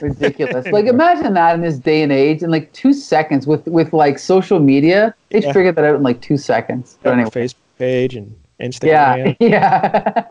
Ridiculous. 0.03 0.67
Like 0.69 0.87
imagine 0.97 1.35
that 1.35 1.55
in 1.55 1.61
this 1.61 1.79
day 1.79 2.03
and 2.03 2.13
age, 2.13 2.43
in 2.43 2.51
like 2.51 2.73
two 2.73 2.93
seconds 2.93 3.47
with 3.47 3.67
with 3.67 3.93
like 3.93 4.19
social 4.19 4.59
media, 4.61 5.15
they 5.31 5.41
Yeah. 5.41 5.53
figured 5.53 5.77
that 5.77 5.85
out 5.85 5.97
in 5.97 6.03
like 6.03 6.21
two 6.21 6.37
seconds. 6.37 6.99
But 7.03 7.15
anyway. 7.15 7.31
Facebook 7.31 7.55
page 7.79 8.15
and 8.17 8.35
Yeah, 8.59 8.67
Instagram. 8.69 9.37
yeah. 9.41 10.25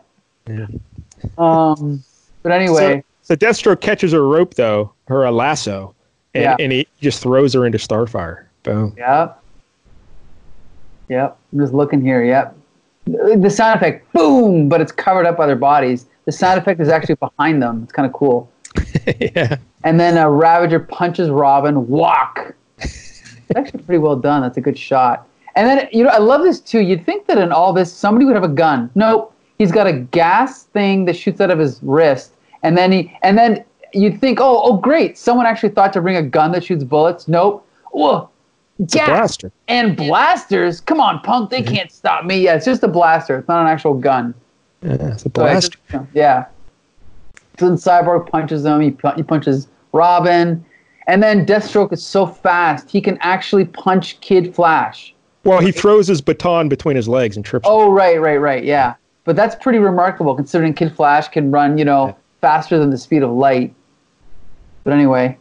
Yeah. 0.48 0.66
Um, 1.38 2.02
but 2.42 2.52
anyway, 2.52 3.02
So, 3.22 3.34
so 3.34 3.46
Deathstroke 3.46 3.80
catches 3.80 4.12
her 4.12 4.26
rope 4.26 4.54
though, 4.54 4.92
her 5.08 5.24
a 5.24 5.30
lasso, 5.32 5.94
and, 6.34 6.44
Yeah. 6.44 6.56
and 6.60 6.72
he 6.72 6.86
just 7.00 7.22
throws 7.22 7.54
her 7.54 7.66
into 7.66 7.78
Starfire. 7.78 8.44
Boom. 8.62 8.94
yep, 8.96 9.40
yep. 11.08 11.36
I'm 11.52 11.58
just 11.60 11.72
looking 11.72 12.00
here. 12.00 12.24
Yep. 12.24 12.56
The 13.06 13.50
sound 13.50 13.76
effect, 13.76 14.12
boom, 14.12 14.68
but 14.68 14.80
it's 14.80 14.90
covered 14.90 15.26
up 15.26 15.36
by 15.36 15.46
their 15.46 15.54
bodies. 15.56 16.06
The 16.24 16.32
sound 16.32 16.58
effect 16.58 16.80
is 16.80 16.88
actually 16.88 17.14
behind 17.16 17.62
them. 17.62 17.82
It's 17.84 17.92
kind 17.92 18.04
of 18.06 18.12
cool. 18.12 18.50
yeah. 19.20 19.56
And 19.84 20.00
then 20.00 20.16
a 20.16 20.30
Ravager 20.30 20.80
punches 20.80 21.30
Robin. 21.30 21.86
Walk. 21.88 22.54
It's 23.48 23.56
actually 23.56 23.84
pretty 23.84 23.98
well 24.00 24.16
done. 24.16 24.42
That's 24.42 24.56
a 24.56 24.60
good 24.60 24.76
shot. 24.76 25.28
And 25.54 25.68
then 25.68 25.88
you 25.92 26.02
know, 26.02 26.10
I 26.10 26.18
love 26.18 26.42
this 26.42 26.58
too. 26.58 26.80
You'd 26.80 27.06
think 27.06 27.28
that 27.28 27.38
in 27.38 27.52
all 27.52 27.72
this, 27.72 27.92
somebody 27.92 28.24
would 28.24 28.34
have 28.34 28.42
a 28.42 28.48
gun. 28.48 28.90
Nope. 28.96 29.32
He's 29.58 29.70
got 29.70 29.86
a 29.86 29.92
gas 29.92 30.64
thing 30.64 31.04
that 31.04 31.14
shoots 31.14 31.40
out 31.40 31.52
of 31.52 31.58
his 31.60 31.80
wrist, 31.82 32.32
and 32.64 32.76
then 32.76 32.90
he, 32.90 33.16
and 33.22 33.38
then 33.38 33.64
you'd 33.94 34.20
think, 34.20 34.40
oh, 34.40 34.60
oh, 34.64 34.76
great, 34.76 35.16
someone 35.16 35.46
actually 35.46 35.70
thought 35.70 35.92
to 35.94 36.00
bring 36.00 36.16
a 36.16 36.22
gun 36.22 36.52
that 36.52 36.64
shoots 36.64 36.84
bullets. 36.84 37.28
Nope. 37.28 37.66
Whoa. 37.92 38.28
It's 38.78 38.94
a 38.94 38.98
Gas 38.98 39.08
blaster. 39.08 39.52
and 39.68 39.96
blasters. 39.96 40.80
Come 40.80 41.00
on, 41.00 41.20
punk. 41.20 41.50
They 41.50 41.62
mm-hmm. 41.62 41.74
can't 41.74 41.92
stop 41.92 42.24
me. 42.24 42.40
Yeah, 42.40 42.56
it's 42.56 42.66
just 42.66 42.82
a 42.82 42.88
blaster. 42.88 43.38
It's 43.38 43.48
not 43.48 43.62
an 43.62 43.68
actual 43.68 43.94
gun. 43.94 44.34
Yeah, 44.82 44.92
it's 44.94 45.00
a 45.00 45.18
So 45.20 45.30
blaster. 45.30 45.78
just- 45.90 46.04
yeah. 46.12 46.46
Then 47.56 47.72
Cyborg 47.72 48.28
punches 48.30 48.64
him. 48.64 48.80
He, 48.80 48.96
he 49.16 49.22
punches 49.22 49.68
Robin. 49.92 50.64
And 51.06 51.22
then 51.22 51.46
Deathstroke 51.46 51.92
is 51.92 52.04
so 52.04 52.26
fast, 52.26 52.90
he 52.90 53.00
can 53.00 53.16
actually 53.20 53.64
punch 53.64 54.20
Kid 54.20 54.54
Flash. 54.54 55.14
Well, 55.44 55.60
he 55.60 55.70
throws 55.70 56.08
his 56.08 56.20
baton 56.20 56.68
between 56.68 56.96
his 56.96 57.06
legs 57.06 57.36
and 57.36 57.44
trips. 57.44 57.66
Oh, 57.68 57.92
right, 57.92 58.20
right, 58.20 58.38
right. 58.38 58.64
Yeah. 58.64 58.94
But 59.24 59.36
that's 59.36 59.54
pretty 59.54 59.78
remarkable 59.78 60.34
considering 60.34 60.74
Kid 60.74 60.94
Flash 60.94 61.28
can 61.28 61.52
run, 61.52 61.78
you 61.78 61.84
know, 61.84 62.16
faster 62.40 62.78
than 62.78 62.90
the 62.90 62.98
speed 62.98 63.22
of 63.22 63.30
light. 63.30 63.72
But 64.82 64.92
anyway. 64.92 65.38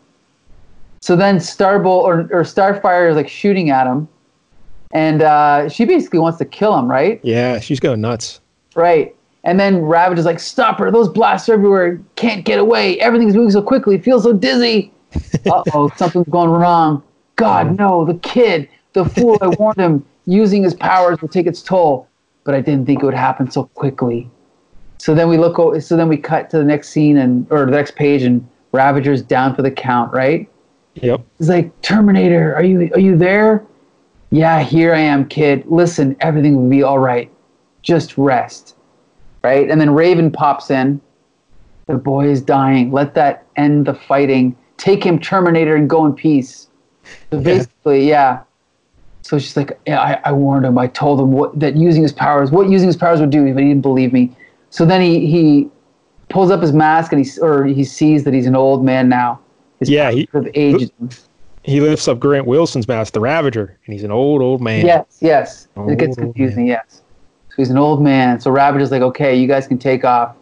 So 1.02 1.16
then 1.16 1.38
Starbolt 1.38 2.04
or, 2.04 2.22
or 2.32 2.44
Starfire 2.44 3.10
is 3.10 3.16
like 3.16 3.30
shooting 3.30 3.72
at 3.72 3.88
him. 3.88 4.08
And 4.92 5.24
uh, 5.24 5.70
she 5.70 5.86
basically 5.86 6.20
wants 6.20 6.38
to 6.38 6.46
kill 6.46 6.78
him, 6.78 6.90
right? 6.90 7.20
Yeah, 7.24 7.60
she's 7.60 7.80
going 7.80 8.02
nuts. 8.02 8.42
Right. 8.76 9.16
And 9.46 9.60
then 9.60 9.82
Ravage 9.84 10.18
is 10.18 10.26
like, 10.26 10.40
stop 10.40 10.80
her. 10.80 10.92
Those 10.92 11.08
blasts 11.08 11.48
are 11.50 11.54
everywhere. 11.54 12.02
Can't 12.16 12.44
get 12.44 12.60
away. 12.60 13.00
Everything's 13.00 13.36
moving 13.36 13.52
so 13.52 13.62
quickly. 13.62 14.00
Feels 14.00 14.24
so 14.24 14.34
dizzy. 14.34 14.92
uh 15.46 15.64
oh, 15.74 15.90
something's 15.96 16.28
going 16.28 16.50
wrong. 16.50 17.02
God, 17.36 17.78
no, 17.78 18.06
the 18.06 18.16
kid, 18.16 18.68
the 18.94 19.06
fool. 19.06 19.38
I 19.42 19.48
warned 19.60 19.80
him. 19.80 20.06
Using 20.26 20.64
his 20.64 20.74
powers 20.74 21.22
will 21.22 21.30
take 21.30 21.46
its 21.46 21.62
toll. 21.62 22.08
But 22.44 22.56
I 22.56 22.62
didn't 22.62 22.88
think 22.88 23.04
it 23.04 23.06
would 23.06 23.14
happen 23.14 23.50
so 23.50 23.66
quickly. 23.76 24.30
So 24.98 25.14
then 25.14 25.30
we 25.30 25.38
look. 25.38 25.82
So 25.82 25.96
then 25.96 26.10
we 26.10 26.18
cut 26.18 26.50
to 26.50 26.58
the 26.58 26.64
next 26.64 26.90
scene 26.90 27.18
and 27.18 27.46
or 27.52 27.66
the 27.66 27.72
next 27.72 27.96
page, 27.96 28.24
and 28.24 28.48
Ravager's 28.72 29.22
down 29.22 29.56
for 29.56 29.62
the 29.62 29.72
count. 29.72 30.12
Right? 30.12 30.50
Yep. 30.96 31.22
He's 31.38 31.50
like, 31.50 31.82
Terminator, 31.82 32.56
are 32.56 32.64
you 32.64 32.90
are 32.94 33.00
you 33.00 33.16
there? 33.16 33.64
Yeah, 34.32 34.62
here 34.64 34.94
I 34.94 35.00
am, 35.00 35.28
kid. 35.28 35.64
Listen, 35.68 36.16
everything 36.22 36.56
will 36.56 36.70
be 36.70 36.82
all 36.82 37.00
right. 37.00 37.32
Just 37.84 38.18
rest. 38.18 38.75
Right? 39.46 39.70
And 39.70 39.80
then 39.80 39.92
Raven 39.92 40.32
pops 40.32 40.72
in. 40.72 41.00
The 41.86 41.98
boy 41.98 42.28
is 42.28 42.42
dying. 42.42 42.92
Let 42.92 43.14
that 43.14 43.46
end 43.58 43.86
the 43.86 43.94
fighting. 43.94 44.58
Take 44.78 45.04
him, 45.04 45.20
Terminator, 45.20 45.76
and 45.76 45.88
go 45.88 46.04
in 46.08 46.14
peace. 46.14 46.68
So 47.32 47.40
basically, 47.40 48.10
yeah. 48.10 48.42
So 49.22 49.38
she's 49.38 49.56
like, 49.56 49.80
yeah, 49.86 50.02
I, 50.02 50.30
I 50.30 50.32
warned 50.32 50.66
him. 50.66 50.80
I 50.80 50.88
told 50.88 51.20
him 51.20 51.32
what 51.32 51.60
that 51.60 51.76
using 51.76 52.02
his 52.02 52.12
powers, 52.12 52.50
what 52.50 52.70
using 52.70 52.88
his 52.88 52.98
powers 52.98 53.20
would 53.20 53.30
do, 53.30 53.54
but 53.54 53.62
he 53.62 53.70
didn't 53.70 53.84
believe 53.84 54.12
me. 54.12 54.36
So 54.72 54.84
then 54.84 55.00
he 55.00 55.28
he 55.28 55.70
pulls 56.30 56.50
up 56.50 56.60
his 56.60 56.74
mask 56.74 57.12
and 57.12 57.24
he 57.24 57.40
or 57.40 57.66
he 57.66 57.84
sees 57.84 58.24
that 58.24 58.34
he's 58.34 58.48
an 58.48 58.56
old 58.56 58.84
man 58.84 59.08
now. 59.10 59.40
His 59.80 59.92
Yeah, 59.92 60.10
he- 60.10 60.28
have 60.34 60.48
aged. 60.56 60.92
He 61.62 61.82
lifts 61.82 62.08
up 62.08 62.20
Grant 62.20 62.48
Wilson's 62.48 62.88
mask, 62.88 63.14
the 63.14 63.20
Ravager, 63.20 63.78
and 63.86 63.94
he's 63.94 64.04
an 64.04 64.12
old, 64.12 64.42
old 64.42 64.62
man. 64.62 64.86
Yes, 64.86 65.18
yes. 65.20 65.68
it 65.76 65.98
gets 65.98 66.16
confusing, 66.16 66.68
yes. 66.68 67.02
So 67.56 67.62
he's 67.62 67.70
an 67.70 67.78
old 67.78 68.02
man. 68.02 68.42
So 68.42 68.52
Ravager's 68.52 68.92
like, 68.92 69.02
okay, 69.02 69.34
you 69.34 69.48
guys 69.48 69.66
can 69.66 69.78
take 69.78 70.04
off. 70.04 70.36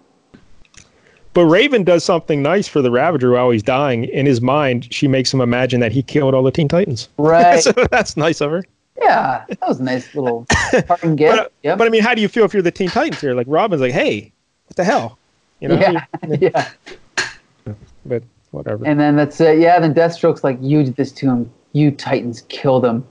But 1.34 1.46
Raven 1.46 1.84
does 1.84 2.04
something 2.04 2.42
nice 2.42 2.68
for 2.68 2.82
the 2.82 2.90
Ravager 2.90 3.32
while 3.32 3.52
he's 3.52 3.62
dying. 3.62 4.06
In 4.06 4.26
his 4.26 4.42
mind, 4.42 4.92
she 4.92 5.08
makes 5.08 5.32
him 5.32 5.40
imagine 5.40 5.80
that 5.80 5.92
he 5.92 6.02
killed 6.02 6.34
all 6.34 6.42
the 6.42 6.52
Teen 6.52 6.68
Titans. 6.68 7.10
Right. 7.18 7.60
so 7.64 7.72
that's 7.92 8.18
nice 8.18 8.42
of 8.42 8.50
her. 8.50 8.64
yeah, 9.00 9.46
that 9.48 9.68
was 9.68 9.80
a 9.80 9.84
nice 9.84 10.16
little 10.16 10.48
parting 10.88 11.16
gift. 11.18 11.36
But, 11.36 11.46
uh, 11.46 11.50
yep. 11.62 11.78
but 11.78 11.86
I 11.86 11.92
mean, 11.92 12.02
how 12.02 12.16
do 12.16 12.22
you 12.22 12.28
feel 12.28 12.46
if 12.46 12.54
you're 12.54 12.64
the 12.64 12.72
Teen 12.72 12.90
Titans 12.90 13.22
here? 13.22 13.36
Like 13.36 13.48
Robin's 13.48 13.82
like, 13.82 13.94
hey, 13.94 14.32
what 14.66 14.76
the 14.76 14.84
hell? 14.84 15.20
You 15.60 15.68
know? 15.68 15.76
yeah, 15.76 16.06
yeah. 16.40 17.76
But 18.06 18.24
whatever. 18.50 18.86
And 18.86 19.00
then 19.00 19.16
that's 19.16 19.40
it. 19.40 19.60
Yeah, 19.60 19.80
then 19.80 19.94
Deathstroke's 19.94 20.44
like, 20.44 20.58
you 20.62 20.84
did 20.84 20.96
this 20.96 21.12
to 21.14 21.28
him. 21.28 21.52
You 21.74 21.92
Titans 21.92 22.42
killed 22.50 22.84
him. 22.84 23.06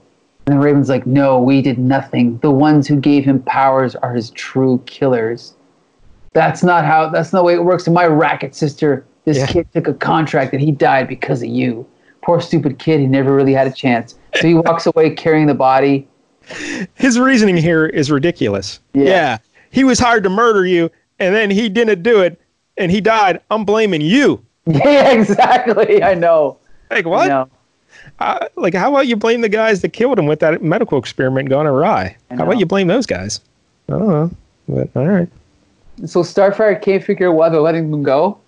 And 0.45 0.53
then 0.55 0.59
Raven's 0.59 0.89
like, 0.89 1.05
no, 1.05 1.39
we 1.39 1.61
did 1.61 1.77
nothing. 1.77 2.37
The 2.39 2.51
ones 2.51 2.87
who 2.87 2.97
gave 2.99 3.23
him 3.23 3.41
powers 3.43 3.95
are 3.95 4.13
his 4.13 4.29
true 4.31 4.81
killers. 4.85 5.53
That's 6.33 6.63
not 6.63 6.83
how, 6.83 7.09
that's 7.09 7.31
not 7.31 7.39
the 7.39 7.45
way 7.45 7.53
it 7.53 7.63
works 7.63 7.87
in 7.87 7.93
my 7.93 8.05
racket, 8.05 8.53
sister. 8.55 9.05
This 9.25 9.37
Yeah. 9.37 9.47
kid 9.47 9.67
took 9.73 9.87
a 9.87 9.93
contract 9.93 10.51
and 10.51 10.61
he 10.61 10.71
died 10.71 11.07
because 11.07 11.41
of 11.41 11.47
you. 11.49 11.85
Poor 12.23 12.41
stupid 12.41 12.77
kid, 12.79 12.99
he 12.99 13.07
never 13.07 13.33
really 13.33 13.53
had 13.53 13.67
a 13.67 13.71
chance. 13.71 14.15
So 14.35 14.47
he 14.47 14.53
walks 14.53 14.85
away 14.85 15.11
carrying 15.11 15.47
the 15.47 15.53
body. 15.53 16.07
His 16.95 17.17
reasoning 17.19 17.55
here 17.55 17.85
is 17.85 18.11
ridiculous. 18.11 18.81
Yeah. 18.93 19.37
He 19.69 19.83
was 19.85 19.97
hired 19.99 20.23
to 20.23 20.29
murder 20.29 20.65
you, 20.65 20.89
and 21.19 21.33
then 21.33 21.49
he 21.51 21.69
didn't 21.69 22.03
do 22.03 22.19
it, 22.21 22.39
and 22.77 22.91
he 22.91 22.99
died. 22.99 23.39
I'm 23.49 23.63
blaming 23.65 24.01
you. 24.01 24.43
Yeah, 24.65 25.11
exactly. 25.11 26.01
I 26.03 26.13
know. 26.13 26.57
Like, 26.89 27.05
I 27.05 27.09
what? 27.09 27.27
know. 27.27 27.49
Uh, 28.19 28.47
like, 28.55 28.73
how 28.73 28.91
about 28.91 29.07
you 29.07 29.15
blame 29.15 29.41
the 29.41 29.49
guys 29.49 29.81
that 29.81 29.89
killed 29.89 30.17
him 30.19 30.25
with 30.27 30.39
that 30.39 30.61
medical 30.61 30.97
experiment 30.97 31.49
gone 31.49 31.67
awry? 31.67 32.15
How 32.31 32.43
about 32.43 32.59
you 32.59 32.65
blame 32.65 32.87
those 32.87 33.05
guys? 33.05 33.41
I 33.89 33.93
don't 33.93 34.07
know. 34.07 34.31
But 34.67 34.89
all 34.95 35.07
right. 35.07 35.27
So 36.05 36.21
Starfire 36.21 36.81
can't 36.81 37.03
figure 37.03 37.29
out 37.29 37.35
why 37.35 37.49
they're 37.49 37.59
letting 37.61 37.91
them 37.91 38.03
go. 38.03 38.39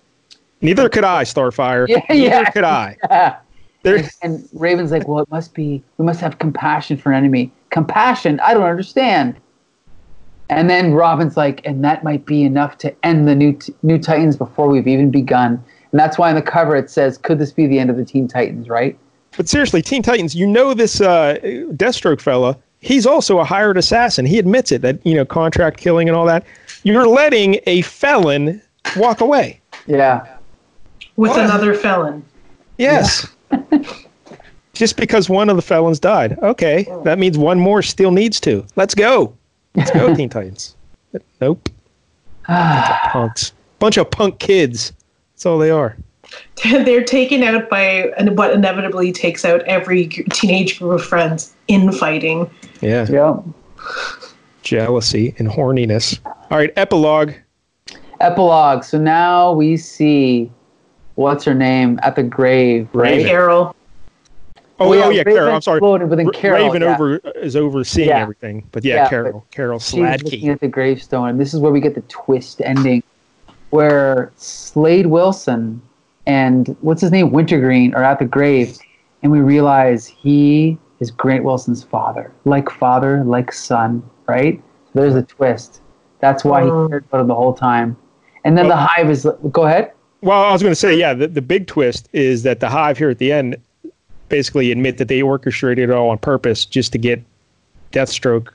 Neither 0.61 0.89
could 0.89 1.03
I, 1.03 1.23
Starfire. 1.23 1.87
Yeah, 1.89 2.01
Neither 2.09 2.21
yeah. 2.23 2.49
could 2.51 2.63
I. 2.63 2.97
There, 3.83 4.03
And 4.23 4.49
Raven's 4.53 4.89
like, 4.89 5.07
well, 5.07 5.19
it 5.19 5.29
must 5.29 5.53
be, 5.53 5.83
we 5.99 6.05
must 6.05 6.19
have 6.19 6.39
compassion 6.39 6.97
for 6.97 7.11
an 7.11 7.19
enemy. 7.19 7.51
Compassion? 7.69 8.39
I 8.39 8.55
don't 8.55 8.63
understand. 8.63 9.35
And 10.49 10.71
then 10.71 10.93
Robin's 10.93 11.37
like, 11.37 11.61
and 11.65 11.83
that 11.83 12.03
might 12.03 12.25
be 12.25 12.41
enough 12.41 12.79
to 12.79 12.95
end 13.05 13.27
the 13.27 13.35
new 13.35 13.53
t- 13.53 13.75
new 13.83 13.99
Titans 13.99 14.37
before 14.37 14.67
we've 14.69 14.87
even 14.87 15.11
begun. 15.11 15.63
And 15.91 15.99
that's 15.99 16.17
why 16.17 16.29
on 16.29 16.35
the 16.35 16.41
cover 16.41 16.75
it 16.75 16.89
says, 16.89 17.19
could 17.19 17.37
this 17.37 17.51
be 17.51 17.67
the 17.67 17.77
end 17.77 17.91
of 17.91 17.97
the 17.97 18.03
Teen 18.05 18.27
Titans, 18.27 18.69
right? 18.69 18.97
But 19.37 19.47
seriously, 19.49 19.81
Teen 19.81 20.01
Titans, 20.03 20.35
you 20.35 20.47
know 20.47 20.73
this 20.73 21.01
uh, 21.01 21.37
Deathstroke 21.43 22.21
fella. 22.21 22.57
He's 22.79 23.05
also 23.05 23.39
a 23.39 23.43
hired 23.43 23.77
assassin. 23.77 24.25
He 24.25 24.37
admits 24.39 24.71
it 24.71 24.81
that 24.83 25.03
you 25.05 25.15
know 25.15 25.25
contract 25.25 25.77
killing 25.77 26.07
and 26.07 26.15
all 26.15 26.25
that. 26.25 26.45
You're 26.83 27.07
letting 27.07 27.59
a 27.65 27.81
felon 27.81 28.61
walk 28.95 29.21
away. 29.21 29.59
Yeah. 29.87 30.27
with 31.15 31.31
What? 31.31 31.39
another 31.41 31.73
felon. 31.73 32.23
Yes. 32.77 33.27
Just 34.73 34.97
because 34.97 35.29
one 35.29 35.49
of 35.49 35.55
the 35.55 35.61
felons 35.61 35.99
died. 35.99 36.37
Okay, 36.43 36.85
that 37.05 37.17
means 37.17 37.37
one 37.37 37.59
more 37.59 37.81
still 37.81 38.11
needs 38.11 38.39
to. 38.41 38.65
Let's 38.75 38.93
go. 38.93 39.33
Let's 39.73 39.89
go, 39.91 40.13
Teen 40.13 40.29
Titans. 40.29 40.75
Nope. 41.39 41.69
Punks. 42.47 43.53
Bunch 43.79 43.97
of 43.97 44.11
punk 44.11 44.39
kids. 44.39 44.91
That's 45.33 45.45
all 45.45 45.57
they 45.57 45.71
are. 45.71 45.97
They're 46.63 47.03
taken 47.03 47.43
out 47.43 47.69
by 47.69 48.13
what 48.31 48.51
inevitably 48.53 49.11
takes 49.11 49.45
out 49.45 49.61
every 49.63 50.07
teenage 50.07 50.79
group 50.79 50.99
of 50.99 51.05
friends 51.05 51.53
infighting. 51.67 52.49
Yeah. 52.81 53.05
Yeah. 53.09 53.39
Jealousy 54.63 55.35
and 55.37 55.47
horniness. 55.47 56.19
All 56.25 56.57
right, 56.57 56.73
epilogue. 56.75 57.33
Epilogue. 58.19 58.83
So 58.83 58.97
now 58.97 59.51
we 59.51 59.77
see 59.77 60.51
what's 61.15 61.43
her 61.43 61.53
name 61.53 61.99
at 62.03 62.15
the 62.15 62.23
grave, 62.23 62.87
right? 62.93 63.11
Raven. 63.11 63.27
Carol. 63.27 63.75
Oh, 64.79 64.89
Well, 64.89 65.05
oh 65.05 65.09
yeah, 65.09 65.19
Raven 65.19 65.33
Carol. 65.33 65.55
I'm 65.55 65.61
sorry. 65.61 65.77
exploded, 65.77 66.09
but 66.09 66.15
then 66.17 66.29
Carol, 66.31 66.65
Raven 66.65 66.81
yeah. 66.81 66.95
over 66.95 67.17
is 67.17 67.55
overseeing 67.55 68.09
Yeah. 68.09 68.21
everything, 68.21 68.67
but 68.71 68.83
yeah, 68.83 68.95
Yeah, 68.95 69.09
Carol, 69.09 69.45
Carol 69.51 69.79
She's 69.79 70.01
looking 70.23 70.49
at 70.49 70.59
the 70.59 70.67
gravestone, 70.67 71.29
and 71.29 71.39
this 71.39 71.53
is 71.53 71.59
where 71.59 71.71
we 71.71 71.79
get 71.79 71.95
the 71.95 72.01
twist 72.01 72.61
ending, 72.61 73.01
where 73.69 74.31
Slade 74.35 75.07
Wilson 75.07 75.81
and 76.25 76.75
what's 76.81 77.01
his 77.01 77.11
name, 77.11 77.31
Wintergreen, 77.31 77.93
are 77.93 78.03
at 78.03 78.19
the 78.19 78.25
grave, 78.25 78.77
and 79.21 79.31
we 79.31 79.39
realize 79.39 80.05
he 80.05 80.77
is 80.99 81.11
Grant 81.11 81.43
Wilson's 81.43 81.83
father, 81.83 82.31
like 82.45 82.69
father, 82.69 83.23
like 83.23 83.51
son, 83.51 84.01
right? 84.27 84.61
So 84.93 85.01
there's 85.01 85.13
the 85.13 85.23
twist. 85.23 85.81
That's 86.19 86.43
why 86.43 86.63
he 86.63 86.69
Um. 86.69 86.89
cared 86.89 87.05
about 87.05 87.21
him 87.21 87.27
the 87.27 87.35
whole 87.35 87.53
time. 87.53 87.97
And 88.43 88.57
then 88.57 88.67
the 88.67 88.75
hive 88.75 89.09
is. 89.09 89.27
Go 89.51 89.63
ahead. 89.65 89.91
Well, 90.21 90.43
I 90.43 90.51
was 90.51 90.61
going 90.61 90.71
to 90.71 90.75
say, 90.75 90.95
yeah, 90.95 91.13
the, 91.13 91.27
the 91.27 91.41
big 91.41 91.67
twist 91.67 92.09
is 92.13 92.43
that 92.43 92.59
the 92.59 92.69
Hive 92.69 92.97
here 92.97 93.09
at 93.11 93.19
the 93.19 93.31
end 93.31 93.57
basically 94.29 94.71
admit 94.71 94.97
that 94.97 95.07
they 95.07 95.21
orchestrated 95.21 95.89
it 95.89 95.93
all 95.93 96.09
on 96.09 96.17
purpose 96.17 96.65
just 96.65 96.91
to 96.93 96.97
get 96.97 97.21
Deathstroke 97.91 98.47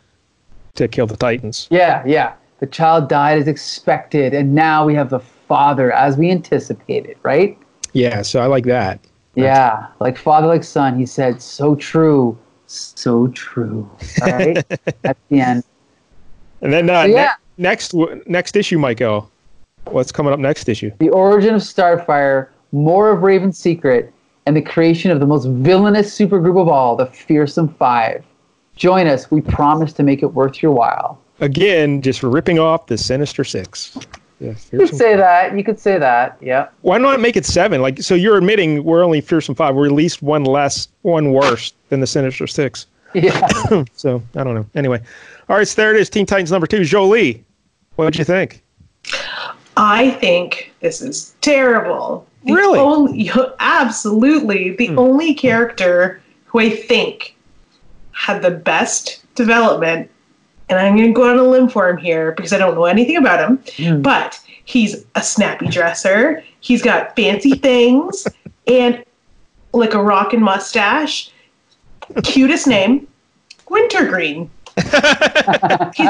to 0.74 0.88
kill 0.88 1.06
the 1.06 1.16
Titans. 1.16 1.68
Yeah, 1.70 2.02
yeah. 2.06 2.32
The 2.58 2.66
child 2.66 3.08
died 3.08 3.38
as 3.38 3.46
expected, 3.46 4.34
and 4.34 4.54
now 4.54 4.84
we 4.84 4.94
have 4.94 5.10
the 5.10 5.20
father 5.50 5.90
as 5.92 6.16
we 6.16 6.30
anticipated, 6.30 7.16
right? 7.24 7.58
Yeah, 7.92 8.22
so 8.22 8.40
I 8.40 8.46
like 8.46 8.64
that. 8.66 9.00
Yeah, 9.34 9.88
like 9.98 10.16
father, 10.16 10.46
like 10.46 10.62
son. 10.62 10.96
He 10.96 11.06
said, 11.06 11.42
"So 11.42 11.74
true, 11.74 12.38
so 12.66 13.26
true." 13.28 13.90
All 14.22 14.30
right, 14.30 14.64
at 15.04 15.16
the 15.28 15.40
end. 15.40 15.64
And 16.62 16.72
then 16.72 16.88
uh, 16.88 17.02
So, 17.02 17.08
ne- 17.08 17.28
next 17.58 17.94
next 18.26 18.54
issue, 18.54 18.78
Michael. 18.78 19.28
What's 19.86 20.12
coming 20.12 20.32
up 20.32 20.38
next 20.38 20.68
issue? 20.68 20.92
The 21.00 21.08
origin 21.08 21.54
of 21.56 21.62
Starfire, 21.62 22.48
more 22.70 23.10
of 23.10 23.22
Raven's 23.22 23.58
secret, 23.58 24.12
and 24.46 24.56
the 24.56 24.62
creation 24.62 25.10
of 25.10 25.18
the 25.18 25.26
most 25.26 25.46
villainous 25.46 26.16
supergroup 26.16 26.60
of 26.60 26.68
all, 26.68 26.94
the 26.94 27.06
Fearsome 27.06 27.74
Five. 27.74 28.24
Join 28.76 29.08
us. 29.08 29.30
We 29.32 29.40
promise 29.40 29.92
to 29.94 30.04
make 30.04 30.22
it 30.22 30.32
worth 30.32 30.62
your 30.62 30.72
while. 30.72 31.18
Again, 31.40 32.02
just 32.02 32.22
ripping 32.22 32.60
off 32.60 32.86
the 32.86 32.96
Sinister 32.98 33.42
Six. 33.42 33.96
Yeah, 34.40 34.54
You 34.72 34.78
could 34.78 34.96
say 34.96 35.16
that. 35.16 35.56
You 35.56 35.62
could 35.62 35.78
say 35.78 35.98
that. 35.98 36.38
Yeah. 36.40 36.68
Why 36.80 36.96
not 36.96 37.20
make 37.20 37.36
it 37.36 37.44
seven? 37.44 37.82
Like, 37.82 38.00
so 38.00 38.14
you're 38.14 38.38
admitting 38.38 38.84
we're 38.84 39.04
only 39.04 39.20
fearsome 39.20 39.54
five. 39.54 39.74
We're 39.74 39.86
at 39.86 39.92
least 39.92 40.22
one 40.22 40.44
less, 40.44 40.88
one 41.02 41.32
worse 41.32 41.74
than 41.90 42.00
the 42.00 42.06
Sinister 42.06 42.46
Six. 42.46 42.86
Yeah. 43.14 43.46
So 43.94 44.22
I 44.34 44.44
don't 44.44 44.54
know. 44.54 44.66
Anyway, 44.74 45.00
all 45.48 45.56
right. 45.56 45.68
So 45.68 45.82
there 45.82 45.94
it 45.94 46.00
is. 46.00 46.08
Teen 46.08 46.26
Titans 46.26 46.50
number 46.50 46.66
two. 46.66 46.84
Jolie, 46.84 47.44
what 47.96 48.06
did 48.06 48.18
you 48.18 48.24
think? 48.24 48.62
I 49.76 50.10
think 50.12 50.72
this 50.80 51.02
is 51.02 51.34
terrible. 51.40 52.26
The 52.44 52.54
Really? 52.54 52.78
Only, 52.78 53.30
absolutely. 53.60 54.76
The 54.76 54.88
hmm. 54.88 54.98
only 54.98 55.34
character 55.34 56.20
who 56.46 56.60
I 56.60 56.70
think 56.70 57.36
had 58.12 58.42
the 58.42 58.50
best 58.50 59.22
development, 59.34 60.10
and 60.70 60.78
I'm 60.78 60.96
going 60.96 61.08
to 61.08 61.12
go 61.12 61.28
on 61.28 61.36
a 61.36 61.42
limb 61.42 61.68
for 61.68 61.88
him 61.88 61.96
here 61.96 62.32
because 62.32 62.52
I 62.52 62.58
don't 62.58 62.76
know 62.76 62.84
anything 62.84 63.16
about 63.16 63.40
him, 63.40 63.62
hmm. 63.76 64.00
but 64.00 64.40
he's 64.64 65.04
a 65.16 65.22
snappy 65.22 65.66
dresser. 65.66 66.42
He's 66.60 66.80
got 66.80 67.14
fancy 67.16 67.56
things 67.56 68.26
and 68.66 69.04
like 69.72 69.94
a 69.94 70.02
rockin' 70.02 70.42
mustache. 70.42 71.30
Cutest 72.22 72.66
name, 72.66 73.06
Wintergreen. 73.68 74.50
He's 74.76 74.86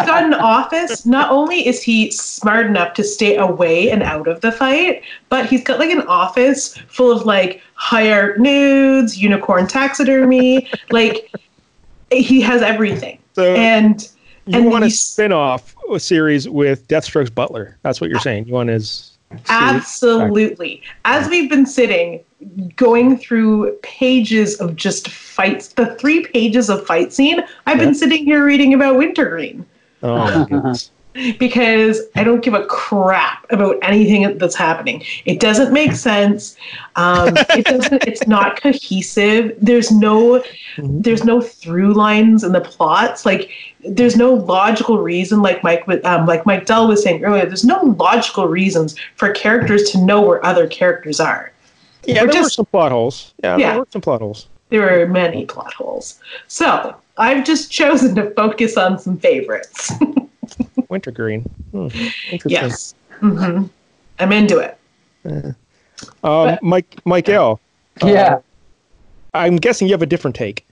got 0.07 0.23
an 0.23 0.35
office. 0.35 1.05
Not 1.05 1.31
only 1.31 1.67
is 1.67 1.83
he 1.83 2.11
smart 2.11 2.67
enough 2.67 2.95
to 2.95 3.05
stay 3.05 3.37
away 3.37 3.91
and 3.91 4.03
out 4.03 4.29
of 4.29 4.41
the 4.43 4.53
fight, 4.53 5.03
but 5.29 5.47
he's 5.47 5.65
got 5.65 5.79
like 5.79 5.91
an 5.91 6.03
office 6.03 6.77
full 6.89 7.11
of 7.11 7.27
like 7.27 7.63
high 7.75 8.13
art 8.13 8.39
nudes, 8.39 9.19
unicorn 9.19 9.67
taxidermy. 9.67 10.69
like 10.91 11.31
he 12.11 12.41
has 12.41 12.63
everything. 12.63 13.19
So 13.35 13.55
And 13.55 14.09
you 14.47 14.59
and 14.61 14.67
want 14.71 14.85
a 14.85 14.87
he's- 14.89 15.01
spin 15.01 15.33
off 15.33 15.75
series 15.99 16.49
with 16.49 16.87
Deathstroke's 16.89 17.31
Butler. 17.31 17.77
That's 17.83 18.01
what 18.01 18.11
you're 18.11 18.21
saying. 18.21 18.47
You 18.47 18.55
want 18.55 18.69
his. 18.69 19.13
Absolutely. 19.49 20.83
As 21.05 21.29
we've 21.29 21.49
been 21.51 21.67
sitting, 21.67 22.21
going 22.77 23.17
through 23.19 23.77
pages 23.83 24.57
of 24.61 24.75
just 24.77 25.09
fights, 25.09 25.69
the 25.69 25.95
three 25.97 26.25
pages 26.27 26.69
of 26.71 26.85
fight 26.87 27.13
scene, 27.13 27.41
I've 27.67 27.79
Yeah. 27.79 27.85
been 27.85 27.95
sitting 27.95 28.25
here 28.25 28.45
reading 28.45 28.75
about 28.75 28.97
Wintergreen 28.97 29.65
Oh, 30.03 30.17
my 30.17 30.25
uh-huh. 30.33 30.45
goodness. 30.47 30.91
Because 31.39 32.01
I 32.15 32.25
don't 32.25 32.43
give 32.43 32.55
a 32.55 32.65
crap 32.67 33.45
about 33.51 33.77
anything 33.83 34.39
that's 34.39 34.55
happening. 34.55 35.03
It 35.25 35.41
doesn't 35.41 35.73
make 35.73 35.93
sense. 35.93 36.57
Um, 36.97 37.35
it 37.51 37.65
doesn't. 37.65 38.07
It's 38.07 38.27
not 38.27 38.61
cohesive. 38.61 39.57
There's 39.61 39.91
no. 39.91 40.43
There's 40.79 41.25
no 41.25 41.41
through 41.41 41.95
lines 41.95 42.45
in 42.45 42.53
the 42.53 42.61
plots. 42.61 43.27
Like 43.27 43.51
there's 43.85 44.17
no 44.17 44.33
logical 44.35 44.99
reason. 44.99 45.43
Like 45.43 45.63
Mike, 45.65 45.87
wa- 45.87 45.99
um, 46.05 46.27
like 46.27 46.47
Mike 46.47 46.67
Dell 46.67 46.87
was 46.89 47.03
saying 47.03 47.25
earlier. 47.25 47.47
There's 47.47 47.65
no 47.65 47.81
logical 47.99 48.47
reasons 48.49 48.97
for 49.17 49.31
characters 49.33 49.91
to 49.91 49.99
know 49.99 50.21
where 50.21 50.45
other 50.45 50.67
characters 50.69 51.19
are. 51.21 51.53
Yeah, 52.05 52.23
We're 52.23 52.33
there 52.33 52.43
were 52.43 52.49
some 52.51 52.67
plot 52.67 52.93
holes. 52.93 53.35
Yeah, 53.43 53.57
Yeah. 53.57 53.71
there 53.73 53.81
were 53.81 53.89
some 53.91 54.01
plot 54.03 54.21
holes. 54.21 54.47
There 54.71 55.03
are 55.03 55.07
many 55.07 55.45
plot 55.47 55.73
holes. 55.75 56.21
So 56.47 56.95
I've 57.19 57.45
just 57.45 57.71
chosen 57.81 58.15
to 58.15 58.31
focus 58.31 58.77
on 58.77 58.99
some 58.99 59.19
favorites. 59.19 59.93
Wintergreen. 60.89 61.43
Hmm, 61.73 61.89
interesting. 62.31 62.51
yes. 62.51 62.95
hmm 63.19 63.65
I'm 64.19 64.33
into 64.33 64.59
it. 64.59 64.77
Um, 66.23 66.59
Mike, 66.63 67.01
Mike 67.05 67.29
L. 67.29 67.61
yeah. 68.05 68.39
I'm 69.35 69.57
guessing 69.57 69.89
you 69.89 69.95
have 69.95 70.03
a 70.03 70.07
different 70.07 70.37
take. 70.37 70.67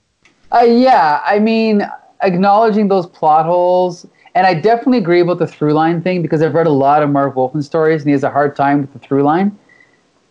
Uh, 0.53 0.61
yeah, 0.61 1.23
I 1.25 1.39
mean, 1.39 1.89
acknowledging 2.23 2.89
those 2.89 3.07
plot 3.07 3.47
holes, 3.47 4.07
and 4.35 4.47
I 4.47 4.55
definitely 4.55 4.99
agree 4.99 5.21
about 5.21 5.39
the 5.39 5.47
through 5.47 5.75
line 5.75 6.03
thing 6.03 6.23
because 6.23 6.43
I've 6.43 6.55
read 6.55 6.67
a 6.67 6.71
lot 6.73 7.03
of 7.03 7.11
Marv 7.11 7.37
Wolfman 7.37 7.63
stories, 7.63 8.03
and 8.03 8.09
he 8.09 8.13
has 8.13 8.25
a 8.25 8.31
hard 8.31 8.57
time 8.57 8.81
with 8.81 8.93
the 8.93 8.99
through 8.99 9.23
line. 9.23 9.57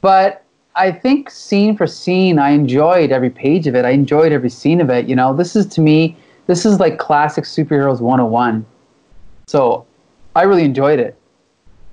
But 0.02 0.43
I 0.76 0.91
think 0.91 1.30
scene 1.30 1.76
for 1.76 1.88
scene, 1.88 2.39
I 2.39 2.52
enjoyed 2.52 3.12
every 3.12 3.30
page 3.30 3.68
of 3.68 3.76
it. 3.76 3.86
I 3.86 3.91
enjoyed 3.91 4.32
every 4.32 4.50
scene 4.50 4.82
of 4.82 4.89
it. 4.89 5.08
You 5.08 5.16
know, 5.16 5.36
this 5.36 5.56
is 5.56 5.66
to 5.68 5.82
me, 5.82 6.18
this 6.48 6.66
is 6.66 6.80
like 6.80 7.00
classic 7.00 7.45
superheroes 7.45 8.00
101. 8.00 8.66
So 9.48 9.86
I 10.36 10.43
really 10.43 10.64
enjoyed 10.64 11.00
it. 11.00 11.16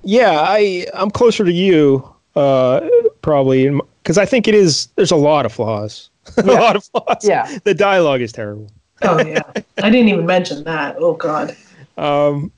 Yeah, 0.03 0.45
I 0.47 0.85
I'm 0.93 1.09
closer 1.09 1.43
to 1.43 1.51
you, 1.51 2.07
uh, 2.35 2.87
probably, 3.21 3.69
because 4.03 4.17
I 4.17 4.25
think 4.25 4.47
it 4.47 4.53
is. 4.53 4.87
There's 4.95 5.11
a 5.11 5.15
lot 5.15 5.45
of 5.45 5.51
flaws. 5.51 6.11
a 6.37 6.43
lot 6.43 6.75
of 6.75 6.83
flaws. 6.83 7.23
Yeah. 7.23 7.57
the 7.63 7.73
dialogue 7.73 8.21
is 8.21 8.31
terrible. 8.31 8.69
Oh 9.01 9.23
yeah. 9.25 9.41
I 9.77 9.89
didn't 9.89 10.09
even 10.09 10.25
mention 10.25 10.63
that. 10.65 10.95
Oh 10.99 11.13
god. 11.13 11.55
Um, 11.97 12.51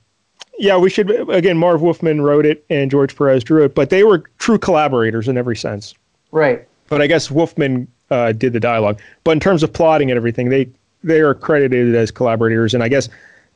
yeah, 0.58 0.76
we 0.76 0.90
should 0.90 1.10
again. 1.30 1.56
Marv 1.56 1.80
Wolfman 1.80 2.20
wrote 2.20 2.44
it 2.44 2.64
and 2.68 2.90
George 2.90 3.16
Perez 3.16 3.44
drew 3.44 3.64
it, 3.64 3.74
but 3.74 3.90
they 3.90 4.04
were 4.04 4.24
true 4.38 4.58
collaborators 4.58 5.28
in 5.28 5.38
every 5.38 5.56
sense. 5.56 5.94
Right. 6.32 6.66
But 6.88 7.00
I 7.00 7.06
guess 7.06 7.30
Wolfman 7.30 7.88
uh, 8.10 8.32
did 8.32 8.52
the 8.52 8.60
dialogue. 8.60 9.00
But 9.24 9.32
in 9.32 9.40
terms 9.40 9.62
of 9.62 9.72
plotting 9.72 10.10
and 10.10 10.16
everything, 10.16 10.48
they 10.48 10.68
they 11.04 11.20
are 11.20 11.34
credited 11.34 11.94
as 11.94 12.10
collaborators, 12.10 12.74
and 12.74 12.82
I 12.82 12.88
guess 12.88 13.08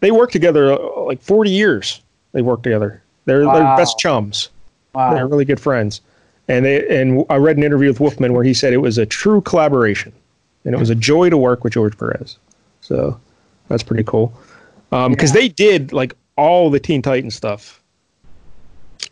they 0.02 0.10
worked 0.10 0.32
together 0.32 0.72
uh, 0.72 1.00
like 1.04 1.22
40 1.22 1.48
years. 1.50 2.02
They 2.32 2.42
worked 2.42 2.64
together. 2.64 3.02
They're 3.24 3.44
they're 3.44 3.76
best 3.76 3.98
chums. 3.98 4.48
Wow. 4.94 5.14
They're 5.14 5.26
really 5.28 5.44
good 5.44 5.60
friends. 5.60 6.00
And 6.48 6.64
they 6.64 7.00
and 7.00 7.24
I 7.30 7.36
read 7.36 7.56
an 7.56 7.62
interview 7.62 7.88
with 7.88 8.00
Wolfman 8.00 8.32
where 8.34 8.42
he 8.44 8.52
said 8.52 8.72
it 8.72 8.78
was 8.78 8.98
a 8.98 9.06
true 9.06 9.40
collaboration, 9.42 10.12
and 10.64 10.74
it 10.74 10.78
was 10.78 10.90
a 10.90 10.94
joy 10.96 11.30
to 11.30 11.36
work 11.36 11.62
with 11.62 11.72
George 11.74 11.96
Perez. 11.96 12.36
So 12.80 13.18
that's 13.68 13.84
pretty 13.84 14.02
cool. 14.02 14.34
Because 14.90 15.30
Yeah. 15.34 15.40
they 15.40 15.48
did 15.48 15.92
like 15.92 16.14
all 16.36 16.68
the 16.68 16.80
Teen 16.80 17.00
Titans 17.00 17.34
stuff. 17.36 17.80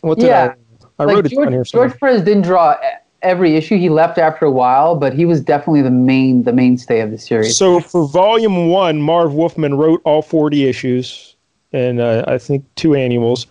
What 0.01 0.19
did 0.19 0.27
Yeah. 0.27 0.55
I? 0.99 1.03
I 1.03 1.05
like 1.07 1.15
wrote 1.15 1.27
it 1.27 1.29
George, 1.33 1.47
down 1.47 1.53
here. 1.53 1.65
somewhere. 1.65 1.89
George 1.89 2.01
Perez 2.01 2.23
didn't 2.23 2.43
draw 2.43 2.75
every 3.23 3.57
issue. 3.57 3.77
He 3.77 3.89
left 3.89 4.19
after 4.19 4.45
a 4.45 4.51
while, 4.51 4.97
but 4.97 5.13
he 5.13 5.25
was 5.25 5.41
definitely 5.41 5.83
the 5.83 5.91
main 5.91 6.45
the 6.45 6.53
mainstay 6.53 7.01
of 7.01 7.11
the 7.11 7.19
series. 7.19 7.57
So 7.57 7.81
for 7.81 8.07
volume 8.09 8.69
one, 8.69 9.03
Marv 9.03 9.35
Wolfman 9.35 9.77
wrote 9.77 10.01
all 10.05 10.23
40 10.23 10.67
issues 10.67 11.37
and 11.73 12.01
uh, 12.01 12.25
I 12.27 12.39
think 12.39 12.65
two 12.75 12.95
annuals. 12.95 13.47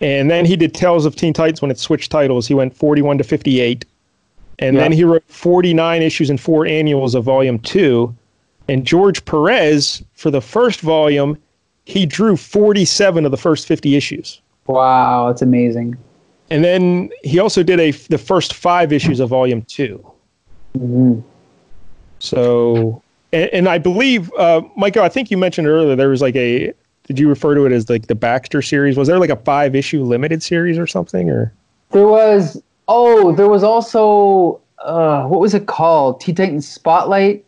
And 0.00 0.30
then 0.30 0.44
he 0.44 0.56
did 0.56 0.74
Tales 0.74 1.06
of 1.06 1.16
Teen 1.16 1.32
Titans 1.32 1.62
when 1.62 1.70
it 1.70 1.78
switched 1.78 2.10
titles. 2.10 2.46
He 2.46 2.54
went 2.54 2.76
41 2.76 3.18
to 3.18 3.24
58. 3.24 3.84
And 4.60 4.76
then 4.76 4.92
he 4.92 5.02
wrote 5.02 5.24
49 5.26 6.02
issues 6.02 6.30
and 6.30 6.40
four 6.40 6.66
annuals 6.66 7.14
of 7.14 7.24
volume 7.24 7.58
two. 7.58 8.14
And 8.68 8.86
George 8.86 9.24
Perez, 9.24 10.02
for 10.14 10.30
the 10.30 10.40
first 10.40 10.80
volume, 10.80 11.38
he 11.84 12.06
drew 12.06 12.36
47 12.36 13.24
of 13.24 13.30
the 13.30 13.36
first 13.36 13.66
50 13.66 13.96
issues. 13.96 14.40
wow, 14.66 15.26
that's 15.26 15.42
amazing. 15.42 15.96
And 16.50 16.62
then 16.62 17.10
he 17.22 17.38
also 17.38 17.62
did 17.62 17.80
a 17.80 17.90
the 17.90 18.18
first 18.18 18.54
five 18.54 18.92
issues 18.92 19.20
of 19.20 19.30
volume 19.30 19.62
2 19.62 20.04
Mhm. 20.76 21.22
So, 22.18 23.02
and, 23.32 23.50
and 23.52 23.68
I 23.68 23.78
believe, 23.78 24.32
uh, 24.38 24.62
Michael, 24.76 25.02
I 25.02 25.08
think 25.08 25.30
you 25.30 25.36
mentioned 25.36 25.66
earlier 25.66 25.94
there 25.94 26.08
was 26.08 26.22
like 26.22 26.36
a. 26.36 26.72
Did 27.06 27.18
you 27.18 27.28
refer 27.28 27.54
to 27.54 27.66
it 27.66 27.72
as 27.72 27.90
like 27.90 28.06
the 28.06 28.14
Baxter 28.14 28.62
series? 28.62 28.96
Was 28.96 29.08
there 29.08 29.18
like 29.18 29.30
a 29.30 29.36
five 29.36 29.74
issue 29.74 30.02
limited 30.02 30.42
series 30.42 30.78
or 30.78 30.86
something? 30.86 31.28
Or 31.28 31.52
There 31.90 32.08
was 32.08 32.62
oh, 32.88 33.32
there 33.34 33.48
was 33.48 33.62
also 33.62 34.60
uh, 34.78 35.24
what 35.26 35.38
was 35.38 35.52
it 35.52 35.66
called? 35.66 36.20
Teen 36.20 36.34
Titans 36.34 36.66
Spotlight. 36.66 37.44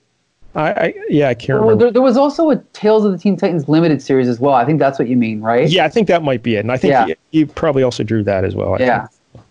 I, 0.57 0.71
I 0.73 0.95
yeah, 1.11 1.29
I 1.29 1.35
can't 1.35 1.59
Oh, 1.59 1.63
remember. 1.63 1.85
there, 1.85 1.93
there 1.93 2.03
was 2.03 2.17
also 2.17 2.51
a 2.51 2.57
Tales 2.73 3.05
of 3.05 3.13
the 3.13 3.19
Teen 3.19 3.37
Titans 3.37 3.69
limited 3.69 4.01
series 4.03 4.27
as 4.27 4.41
well. 4.41 4.55
I 4.55 4.65
think 4.65 4.79
that's 4.79 4.99
what 4.99 5.07
you 5.07 5.17
mean, 5.17 5.41
right? 5.41 5.69
Yeah, 5.69 5.85
I 5.85 5.89
think 5.89 6.09
that 6.09 6.23
might 6.23 6.43
be 6.43 6.57
it. 6.57 6.61
And 6.61 6.73
I 6.73 6.79
think 6.79 6.93
Yeah. 6.93 7.07
he, 7.07 7.15
he 7.31 7.45
probably 7.45 7.83
also 7.83 8.03
drew 8.03 8.23
that 8.25 8.45
as 8.45 8.55
well. 8.57 8.75
I 8.75 8.79
Yeah. 8.79 9.07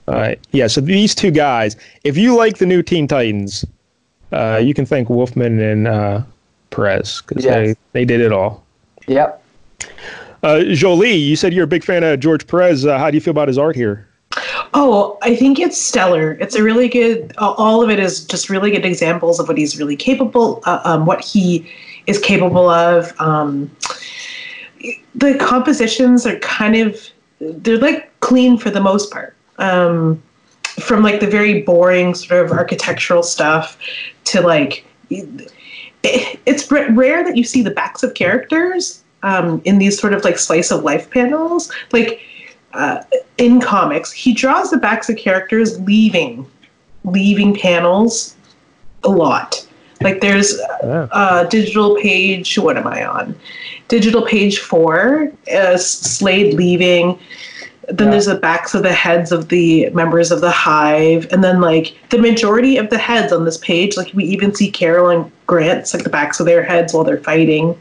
Uh, 0.08 0.36
yeah. 0.51 0.68
So 0.68 0.82
these 0.82 1.14
two 1.16 1.32
guys, 1.32 1.76
if 2.03 2.18
you 2.18 2.36
like 2.36 2.58
the 2.58 2.66
new 2.66 2.82
Teen 2.82 3.08
Titans, 3.08 3.64
uh, 4.32 4.60
you 4.62 4.74
can 4.74 4.86
thank 4.86 5.10
Wolfman 5.10 5.60
and 5.60 5.88
uh, 5.88 6.22
Perez 6.72 7.22
because 7.28 7.45
Yes. 7.45 7.53
they, 7.53 7.99
they 8.01 8.06
did 8.06 8.20
it 8.22 8.32
all. 8.32 8.64
Yep. 9.08 9.43
Uh, 10.43 10.64
Jolie, 10.74 11.14
you 11.14 11.36
said 11.36 11.53
you're 11.53 11.64
a 11.64 11.68
big 11.68 11.84
fan 11.84 12.03
of 12.03 12.20
George 12.20 12.45
Perez. 12.47 12.86
Uh, 12.86 12.97
how 12.97 13.10
do 13.12 13.18
you 13.18 13.22
feel 13.22 13.32
about 13.32 13.47
his 13.47 13.58
art 13.58 13.76
here? 13.76 14.08
Oh, 14.78 15.18
I 15.22 15.38
think 15.38 15.58
it's 15.58 15.82
stellar. 15.82 16.34
It's 16.34 16.54
a 16.54 16.62
really 16.62 16.90
good. 16.90 17.34
All 17.38 17.82
of 17.82 17.90
it 17.90 17.98
is 17.98 18.26
just 18.26 18.50
really 18.50 18.72
good 18.72 18.84
examples 18.86 19.40
of 19.40 19.48
what 19.48 19.58
he's 19.58 19.80
really 19.80 19.96
capable, 19.96 20.62
uh, 20.66 20.82
um, 20.84 21.06
what 21.06 21.22
he 21.24 21.66
is 22.08 22.20
capable 22.20 22.70
of. 22.70 23.14
Um, 23.22 23.74
the 25.16 25.38
compositions 25.40 26.26
are 26.26 26.38
kind 26.40 26.76
of 26.76 27.00
they're 27.40 27.78
like 27.78 28.20
clean 28.20 28.58
for 28.58 28.70
the 28.70 28.82
most 28.82 29.12
part. 29.12 29.34
Um, 29.60 30.22
from 30.82 31.04
like 31.04 31.22
the 31.22 31.28
very 31.28 31.62
boring 31.62 32.14
sort 32.14 32.46
of 32.46 32.52
architectural 32.52 33.24
stuff 33.24 33.78
to 34.26 34.42
like 34.42 34.84
it's 36.04 36.70
rare 36.70 37.24
that 37.24 37.38
you 37.38 37.46
see 37.46 37.62
the 37.62 37.72
backs 37.72 38.04
of 38.04 38.14
characters 38.14 39.02
um, 39.24 39.62
in 39.64 39.78
these 39.78 39.98
sort 39.98 40.14
of 40.14 40.26
like 40.26 40.38
slice 40.38 40.70
of 40.70 40.84
life 40.84 41.10
panels 41.12 41.72
like 41.94 42.20
uh, 42.76 43.04
in 43.38 43.60
comics 43.62 44.12
he 44.12 44.34
draws 44.34 44.70
the 44.70 44.78
backs 44.78 45.10
of 45.10 45.18
characters 45.18 45.80
leaving 45.82 46.46
leaving 47.04 47.54
panels 47.56 48.36
a 49.04 49.10
lot. 49.10 49.66
Like 50.02 50.22
there's 50.22 50.58
Yeah. 50.84 51.08
uh, 51.12 51.44
digital 51.46 51.96
page 51.98 52.58
what 52.58 52.78
am 52.78 52.88
i 52.88 53.06
on? 53.06 53.36
Digital 53.88 54.24
page 54.26 54.60
four 54.60 55.32
uh, 55.56 55.78
slade 55.78 56.54
leaving. 56.56 57.18
Then 57.88 58.08
Yeah. 58.08 58.12
there's 58.12 58.26
the 58.26 58.36
backs 58.36 58.74
of 58.74 58.82
the 58.82 58.92
heads 58.92 59.32
of 59.32 59.50
the 59.50 59.90
members 59.92 60.32
of 60.32 60.42
the 60.42 60.50
hive. 60.50 61.28
And 61.32 61.44
then 61.44 61.62
like 61.62 61.94
the 62.10 62.18
majority 62.18 62.78
of 62.78 62.90
the 62.90 62.98
heads 62.98 63.32
on 63.32 63.46
this 63.46 63.58
page 63.60 63.96
like 63.96 64.10
we 64.16 64.24
even 64.26 64.54
see 64.56 64.72
carol 64.72 65.10
and 65.10 65.32
grant's 65.46 65.94
like 65.94 66.04
the 66.04 66.10
backs 66.10 66.40
of 66.40 66.48
their 66.48 66.64
heads 66.64 66.94
while 66.94 67.04
they're 67.04 67.20
fighting. 67.20 67.78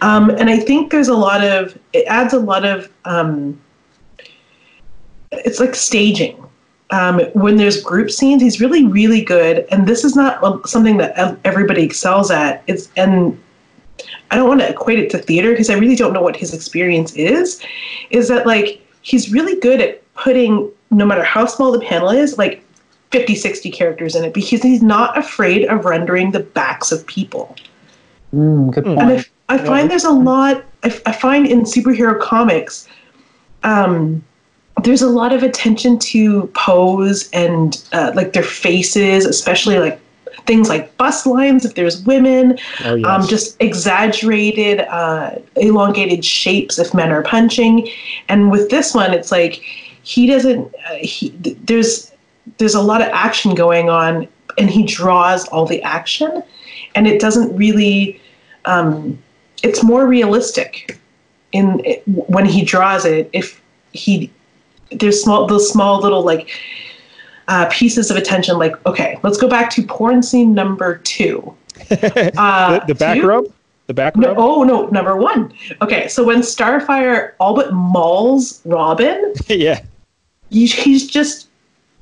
Um, 0.00 0.30
and 0.30 0.48
i 0.48 0.56
think 0.56 0.90
there's 0.90 1.08
a 1.08 1.16
lot 1.16 1.44
of 1.44 1.76
it 1.92 2.04
adds 2.06 2.32
a 2.32 2.38
lot 2.40 2.64
of 2.64 2.88
um, 3.04 3.58
it's 5.32 5.60
like 5.60 5.74
staging. 5.74 6.44
Um, 6.90 7.20
when 7.34 7.56
there's 7.56 7.82
group 7.82 8.10
scenes 8.10 8.40
he's 8.40 8.60
really 8.60 8.86
really 8.86 9.22
good. 9.22 9.66
And 9.70 9.86
this 9.86 10.04
is 10.04 10.16
not 10.16 10.42
um, 10.42 10.62
something 10.64 10.96
that 10.96 11.38
everybody 11.44 11.82
excels 11.82 12.30
at. 12.30 12.62
It's 12.66 12.90
and 12.96 13.38
i 14.30 14.36
don't 14.36 14.46
want 14.46 14.60
to 14.60 14.68
equate 14.68 15.00
it 15.00 15.10
to 15.10 15.18
theater 15.18 15.50
because 15.50 15.68
i 15.70 15.74
really 15.74 15.96
don't 15.96 16.12
know 16.12 16.22
what 16.22 16.36
his 16.36 16.54
experience 16.54 17.12
is 17.14 17.60
is 18.10 18.28
that 18.28 18.46
like 18.46 18.80
he's 19.02 19.32
really 19.32 19.58
good 19.58 19.80
at 19.80 20.14
putting 20.14 20.70
no 20.90 21.04
matter 21.04 21.24
how 21.24 21.46
small 21.46 21.72
the 21.72 21.80
panel 21.80 22.10
is 22.10 22.38
like 22.38 22.62
50 23.10 23.34
60 23.34 23.70
characters 23.70 24.14
in 24.14 24.24
it 24.24 24.34
because 24.34 24.62
he's 24.62 24.82
not 24.82 25.16
afraid 25.16 25.66
of 25.66 25.84
rendering 25.84 26.30
the 26.30 26.40
backs 26.40 26.92
of 26.92 27.06
people. 27.06 27.56
Mm, 28.34 28.72
good 28.72 28.84
point. 28.84 28.98
and 29.00 29.10
I, 29.48 29.54
I 29.54 29.58
find 29.58 29.90
there's 29.90 30.04
a 30.04 30.10
lot 30.10 30.64
I, 30.82 30.88
I 31.06 31.12
find 31.12 31.46
in 31.46 31.62
superhero 31.62 32.20
comics 32.20 32.86
um, 33.62 34.22
there's 34.82 35.02
a 35.02 35.08
lot 35.08 35.32
of 35.32 35.42
attention 35.42 35.98
to 35.98 36.46
pose 36.54 37.28
and 37.32 37.84
uh, 37.92 38.12
like 38.14 38.32
their 38.32 38.42
faces 38.42 39.24
especially 39.24 39.78
like 39.78 40.00
things 40.46 40.68
like 40.68 40.96
bust 40.96 41.26
lines 41.26 41.66
if 41.66 41.74
there's 41.74 42.02
women. 42.04 42.58
Oh, 42.84 42.94
yes. 42.94 43.06
um, 43.06 43.26
just 43.28 43.60
exaggerated 43.60 44.80
uh, 44.80 45.36
elongated 45.56 46.24
shapes 46.24 46.78
if 46.78 46.94
men 46.94 47.12
are 47.12 47.22
punching. 47.22 47.88
And 48.28 48.50
with 48.50 48.70
this 48.70 48.94
one 48.94 49.12
it's 49.12 49.30
like 49.30 49.62
he 50.02 50.26
doesn't 50.26 50.74
uh, 50.88 50.94
he 51.00 51.30
there's 51.64 52.12
there's 52.56 52.74
a 52.74 52.80
lot 52.80 53.02
of 53.02 53.08
action 53.08 53.54
going 53.54 53.90
on 53.90 54.26
and 54.56 54.70
he 54.70 54.84
draws 54.84 55.46
all 55.48 55.66
the 55.66 55.82
action. 55.82 56.42
And 56.94 57.06
it 57.06 57.20
doesn't 57.20 57.54
really 57.54 58.20
um, 58.64 59.18
it's 59.62 59.82
more 59.82 60.06
realistic 60.06 60.98
in 61.52 61.80
it, 61.84 62.02
when 62.06 62.46
he 62.46 62.64
draws 62.64 63.04
it 63.04 63.28
if 63.32 63.60
he 63.92 64.30
there's 64.90 65.22
small 65.22 65.46
those 65.46 65.70
small 65.70 66.00
little 66.00 66.22
like 66.22 66.50
uh, 67.48 67.66
pieces 67.70 68.10
of 68.10 68.16
attention 68.16 68.58
like 68.58 68.74
okay 68.86 69.18
let's 69.22 69.38
go 69.38 69.48
back 69.48 69.70
to 69.70 69.82
porn 69.82 70.22
scene 70.22 70.54
number 70.54 70.98
two 70.98 71.54
uh, 71.90 72.78
the, 72.78 72.84
the 72.88 72.94
back 72.94 73.20
two? 73.20 73.26
rub? 73.26 73.44
The 73.86 73.94
back 73.94 74.16
no, 74.16 74.28
rub? 74.28 74.38
oh 74.38 74.62
no 74.64 74.86
number 74.88 75.16
one 75.16 75.52
okay 75.80 76.08
so 76.08 76.24
when 76.24 76.40
starfire 76.40 77.32
all 77.40 77.54
but 77.54 77.72
mauls 77.72 78.60
robin 78.64 79.34
yeah. 79.48 79.82
he- 80.50 80.66
he's 80.66 81.06
just 81.06 81.48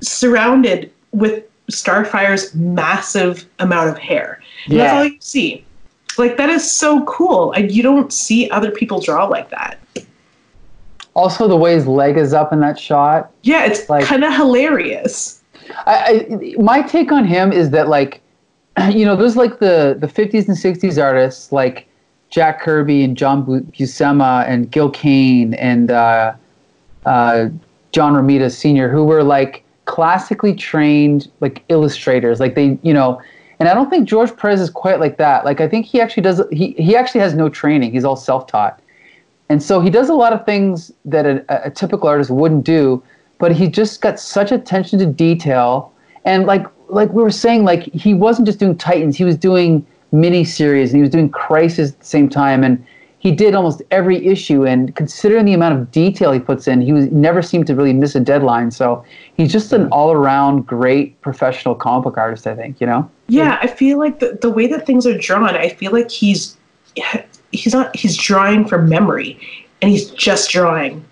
surrounded 0.01 0.93
with 1.13 1.45
starfire's 1.71 2.55
massive 2.55 3.47
amount 3.61 3.91
of 3.91 3.99
hair 3.99 4.43
and 4.67 4.79
that's 4.79 4.93
all 4.93 5.05
you 5.05 5.17
see 5.21 5.65
like 6.19 6.37
that 6.37 6.49
is 6.49 6.71
so 6.71 7.05
cool 7.05 7.53
and 7.53 7.71
you 7.73 7.83
don't 7.83 8.13
see 8.13 8.51
other 8.51 8.71
people 8.71 9.01
draw 9.01 9.27
like 9.27 9.51
that 9.51 9.79
also, 11.17 11.49
the 11.49 11.57
way 11.57 11.73
his 11.75 11.87
leg 11.87 12.17
is 12.19 12.33
up 12.35 12.53
in 12.53 12.61
that 12.61 12.79
shot. 12.79 13.31
yeah 13.43 13.65
it's 13.65 13.89
Like- 13.89 14.05
kind 14.05 14.23
of 14.23 14.33
hilarious 14.35 15.43
I, 15.87 16.27
I 16.31 16.63
my 16.63 16.83
take 16.83 17.11
on 17.11 17.25
him 17.25 17.53
is 17.53 17.71
that 17.71 17.89
like 17.89 18.21
you 18.93 19.05
know 19.05 19.17
there's 19.17 19.37
like 19.37 19.59
the 19.59 19.97
the 19.99 20.07
50s 20.07 20.47
and 20.47 20.57
60s 20.57 21.03
artists 21.03 21.51
like 21.51 21.89
Jack 22.31 22.61
Kirby 22.61 23.03
and 23.03 23.17
John 23.17 23.45
Bu- 23.45 23.63
Buscema 23.63 24.47
and 24.47 24.71
Gil 24.71 24.91
Kane 24.91 25.55
and 25.55 25.91
uh, 25.91 26.35
uh, 27.07 27.49
John 27.93 28.13
Romita 28.15 28.51
Sr. 28.51 28.89
who 28.91 29.05
were 29.05 29.23
like 29.23 29.65
classically 29.87 30.55
trained 30.55 31.31
like 31.41 31.65
illustrators 31.69 32.41
like 32.41 32.55
they 32.55 32.79
you 32.83 32.93
know 32.93 33.21
and 33.59 33.69
I 33.69 33.75
don't 33.75 33.89
think 33.89 34.07
George 34.09 34.37
Perez 34.37 34.61
is 34.61 34.69
quite 34.71 35.01
like 35.01 35.17
that 35.19 35.45
like 35.45 35.61
I 35.61 35.69
think 35.69 35.87
he 35.87 36.01
actually 36.01 36.25
does 36.25 36.43
he 36.53 36.73
he 36.79 36.95
actually 36.97 37.21
has 37.23 37.35
no 37.35 37.49
training 37.49 37.93
he's 37.93 38.05
all 38.05 38.17
self-taught 38.17 38.81
and 39.49 39.63
so 39.63 39.81
he 39.81 39.91
does 39.91 40.09
a 40.09 40.15
lot 40.15 40.33
of 40.33 40.45
things 40.45 40.93
that 41.05 41.27
a, 41.27 41.67
a 41.67 41.71
typical 41.71 42.09
artist 42.09 42.31
wouldn't 42.31 42.65
do, 42.65 43.03
but 43.39 43.53
he 43.53 43.69
just 43.69 44.01
got 44.01 44.19
such 44.19 44.51
attention 44.53 44.99
to 44.99 45.07
detail. 45.07 45.93
And 46.25 46.47
like 46.47 46.67
like 46.89 47.13
we 47.13 47.23
were 47.23 47.31
saying, 47.31 47.65
like 47.65 47.83
he 47.93 48.15
wasn't 48.15 48.47
just 48.47 48.59
doing 48.59 48.77
Titans, 48.77 49.17
he 49.17 49.25
was 49.25 49.37
doing 49.37 49.87
mini 50.13 50.45
series 50.45 50.91
and 50.91 50.99
he 50.99 51.03
was 51.03 51.11
doing 51.11 51.29
Crisis 51.29 51.93
at 51.93 52.01
the 52.01 52.07
same 52.07 52.29
time. 52.29 52.63
And 52.65 52.85
he 53.19 53.33
did 53.33 53.55
almost 53.55 53.83
every 53.91 54.25
issue. 54.25 54.65
And 54.65 54.95
considering 54.95 55.47
the 55.47 55.53
amount 55.53 55.79
of 55.79 55.91
detail 55.91 56.33
he 56.33 56.39
puts 56.39 56.69
in, 56.69 56.81
he 56.81 56.93
was 56.93 57.11
never 57.11 57.43
seemed 57.43 57.67
to 57.69 57.75
really 57.75 57.93
miss 57.93 58.15
a 58.15 58.21
deadline. 58.21 58.71
So 58.71 59.05
he's 59.37 59.51
just 59.51 59.73
an 59.73 59.89
all 59.89 60.13
around 60.13 60.67
great 60.67 61.21
professional 61.23 61.75
comic 61.75 62.05
book 62.05 62.19
artist, 62.19 62.47
I 62.47 62.55
think, 62.55 62.81
you 62.81 62.87
know? 62.87 63.11
Yeah, 63.27 63.59
I 63.61 63.67
feel 63.67 63.99
like 63.99 64.21
the, 64.21 64.39
the 64.41 64.51
way 64.51 64.69
that 64.69 64.87
things 64.87 65.07
are 65.07 65.19
drawn, 65.19 65.57
I 65.57 65.71
feel 65.71 65.93
like 65.93 66.11
he's 66.11 66.57
he's 67.57 67.73
not 67.73 67.95
he's 67.97 68.17
drawing 68.17 68.65
from 68.67 68.89
memory 68.89 69.39
and 69.83 69.91
he's 69.91 70.11
just 70.11 70.51
drawing 70.51 71.05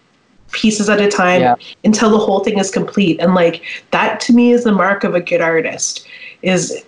pieces 0.53 0.89
at 0.89 1.01
a 1.01 1.09
time 1.09 1.41
Yeah. 1.41 1.55
until 1.85 2.11
the 2.11 2.19
whole 2.19 2.41
thing 2.45 2.59
is 2.59 2.71
complete. 2.71 3.19
And 3.21 3.35
like 3.35 3.63
that 3.91 4.21
to 4.21 4.33
me 4.33 4.53
is 4.53 4.65
the 4.65 4.73
mark 4.73 5.03
of 5.05 5.15
a 5.15 5.21
good 5.21 5.41
artist. 5.41 6.07
Is 6.43 6.85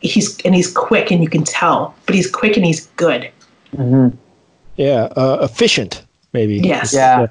he's 0.00 0.38
and 0.44 0.54
he's 0.54 0.70
quick 0.72 1.10
and 1.10 1.22
you 1.22 1.28
can 1.28 1.44
tell, 1.44 1.94
but 2.06 2.14
he's 2.14 2.30
quick 2.30 2.56
and 2.56 2.64
he's 2.64 2.86
good. 2.96 3.30
Yeah, 4.76 5.08
uh, 5.16 5.38
efficient 5.42 6.04
maybe. 6.32 6.56
Yes. 6.58 6.92
Yeah. 6.94 7.26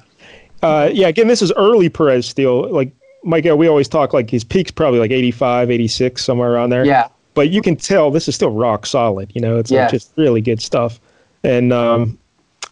Uh, 0.62 0.90
yeah. 0.92 1.08
Again, 1.08 1.26
this 1.28 1.42
is 1.42 1.52
early 1.52 1.88
Perez 1.88 2.26
still. 2.26 2.70
Like 2.70 2.92
Mike, 3.24 3.44
we 3.44 3.66
always 3.66 3.88
talk 3.88 4.12
like 4.12 4.30
his 4.30 4.44
peak's 4.44 4.70
probably 4.70 4.98
like 5.00 5.10
85, 5.10 5.70
86, 5.70 6.24
somewhere 6.24 6.52
around 6.52 6.70
there. 6.70 6.84
Yeah. 6.84 7.08
But 7.34 7.50
you 7.50 7.62
can 7.62 7.76
tell 7.76 8.10
this 8.10 8.28
is 8.28 8.34
still 8.34 8.50
rock 8.50 8.86
solid. 8.86 9.30
You 9.34 9.40
know, 9.40 9.56
it's 9.58 9.70
Yeah. 9.70 9.82
like 9.82 9.90
just 9.90 10.12
really 10.16 10.40
good 10.40 10.60
stuff. 10.60 11.00
And 11.44 11.72
um, 11.72 12.18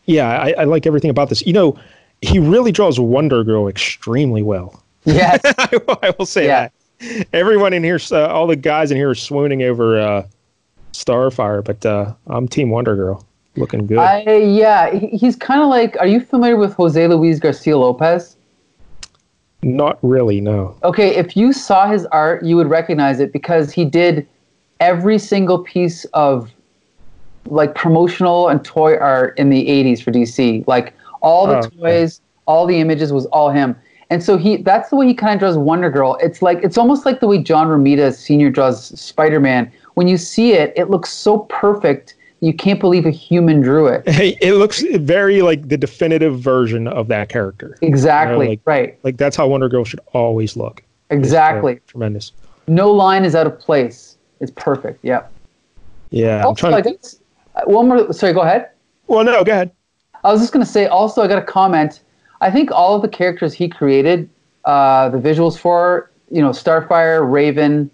yeah, 0.07 0.28
I, 0.40 0.55
I 0.59 0.65
like 0.65 0.86
everything 0.86 1.11
about 1.11 1.28
this. 1.28 1.45
You 1.47 1.53
know, 1.53 1.78
he 2.23 2.39
really 2.39 2.73
draws 2.73 2.99
Wonder 3.01 3.45
Girl 3.45 3.69
extremely 3.69 4.43
well. 4.43 4.82
Yes. 5.05 5.40
I 5.59 5.69
will- 5.86 5.99
I 6.03 6.15
will 6.19 6.27
say 6.27 6.47
Yeah. 6.47 6.69
that. 7.01 7.27
Everyone 7.32 7.73
in 7.73 7.85
here, 7.85 8.01
uh, 8.11 8.27
all 8.27 8.47
the 8.49 8.57
guys 8.57 8.90
in 8.90 8.97
here 8.97 9.11
are 9.11 9.15
swooning 9.15 9.62
over 9.62 10.01
uh, 10.01 10.27
Starfire, 10.93 11.62
but 11.65 11.86
uh, 11.86 12.12
I'm 12.27 12.49
Team 12.49 12.70
Wonder 12.70 12.97
Girl. 12.97 13.24
Looking 13.57 13.86
good. 13.86 13.99
I 13.99 14.23
yeah, 14.36 14.93
he's 14.95 15.35
kind 15.36 15.61
of 15.62 15.69
like. 15.69 15.97
Are 16.01 16.07
you 16.07 16.20
familiar 16.20 16.57
with 16.57 16.74
Jose 16.74 17.07
Luis 17.09 17.39
Garcia 17.39 17.77
Lopez? 17.78 18.36
Not 19.62 19.99
really, 20.03 20.40
no. 20.40 20.77
Okay, 20.85 21.16
if 21.16 21.36
you 21.36 21.53
saw 21.53 21.89
his 21.90 22.07
art, 22.07 22.45
you 22.45 22.57
would 22.57 22.69
recognize 22.69 23.19
it 23.20 23.32
because 23.32 23.73
he 23.73 23.85
did 23.85 24.27
every 24.81 25.19
single 25.19 25.59
piece 25.61 26.05
of 26.15 26.51
like 27.51 27.75
promotional 27.75 28.49
and 28.49 28.65
toy 28.65 28.97
art 28.97 29.39
in 29.39 29.51
the 29.51 29.66
80s 29.66 30.03
for 30.03 30.11
DC. 30.11 30.66
Like 30.66 30.95
all 31.23 31.47
the 31.47 31.55
Oh, 31.57 31.59
okay. 31.59 31.77
toys, 31.79 32.20
all 32.47 32.66
the 32.66 32.79
images 32.81 33.12
was 33.12 33.27
all 33.27 33.51
him. 33.51 33.77
And 34.11 34.23
so 34.23 34.37
he 34.39 34.57
that's 34.57 34.89
the 34.91 34.97
way 34.97 35.07
he 35.07 35.12
kind 35.15 35.35
of 35.35 35.39
draws 35.41 35.59
Wonder 35.59 35.91
Girl. 35.91 36.16
It's 36.23 36.41
like 36.41 36.61
it's 36.62 36.79
almost 36.79 37.05
like 37.05 37.20
the 37.20 37.27
way 37.27 37.43
John 37.43 37.66
Romita 37.66 38.15
Sr. 38.15 38.49
draws 38.51 38.99
Spider-Man. 38.99 39.70
When 39.95 40.09
you 40.09 40.16
see 40.16 40.53
it, 40.53 40.73
it 40.77 40.89
looks 40.89 41.11
so 41.11 41.41
perfect. 41.51 42.15
You 42.41 42.55
can't 42.55 42.79
believe 42.81 43.05
a 43.05 43.11
human 43.11 43.61
drew 43.61 43.87
it. 43.89 44.09
Hey, 44.09 44.39
it 44.41 44.55
looks 44.55 44.83
very 45.01 45.43
like 45.43 45.69
the 45.69 45.77
definitive 45.77 46.41
version 46.41 46.87
of 46.89 47.09
that 47.09 47.29
character. 47.29 47.77
Exactly. 47.83 48.49
like- 48.49 48.61
right. 48.65 48.99
Like 49.03 49.16
that's 49.19 49.37
how 49.37 49.47
Wonder 49.49 49.69
Girl 49.69 49.85
should 49.85 50.01
always 50.15 50.57
look. 50.57 50.83
Exactly. 51.11 51.75
Uh, 51.75 51.81
tremendous. 51.89 52.33
No 52.66 52.91
line 52.91 53.25
is 53.25 53.35
out 53.35 53.47
of 53.47 53.59
place. 53.59 54.16
It's 54.41 54.53
perfect. 54.53 55.05
Yep. 55.05 55.31
Yeah. 56.11 56.39
I'm 56.41 56.47
Also, 56.47 56.70
trying 56.70 56.75
I 56.75 56.79
uh, 56.79 56.93
one 57.64 57.89
more. 57.89 58.12
Sorry, 58.12 58.32
go 58.32 58.40
ahead. 58.40 58.70
well, 59.06 59.24
no, 59.24 59.44
go 59.44 59.52
ahead. 59.52 59.70
I 60.24 60.32
was 60.32 60.40
just 60.40 60.52
gonna 60.52 60.66
say. 60.66 60.86
Also, 60.86 61.22
I 61.22 61.28
got 61.28 61.39
a 61.39 61.43
comment. 61.47 62.01
I 62.40 62.51
think 62.51 62.70
all 62.70 62.94
of 62.97 63.02
the 63.02 63.09
characters 63.09 63.52
he 63.52 63.68
created, 63.68 64.28
uh, 64.64 65.09
the 65.09 65.18
visuals 65.18 65.59
for, 65.59 66.10
you 66.30 66.40
know, 66.40 66.51
Starfire, 66.51 67.28
Raven, 67.28 67.90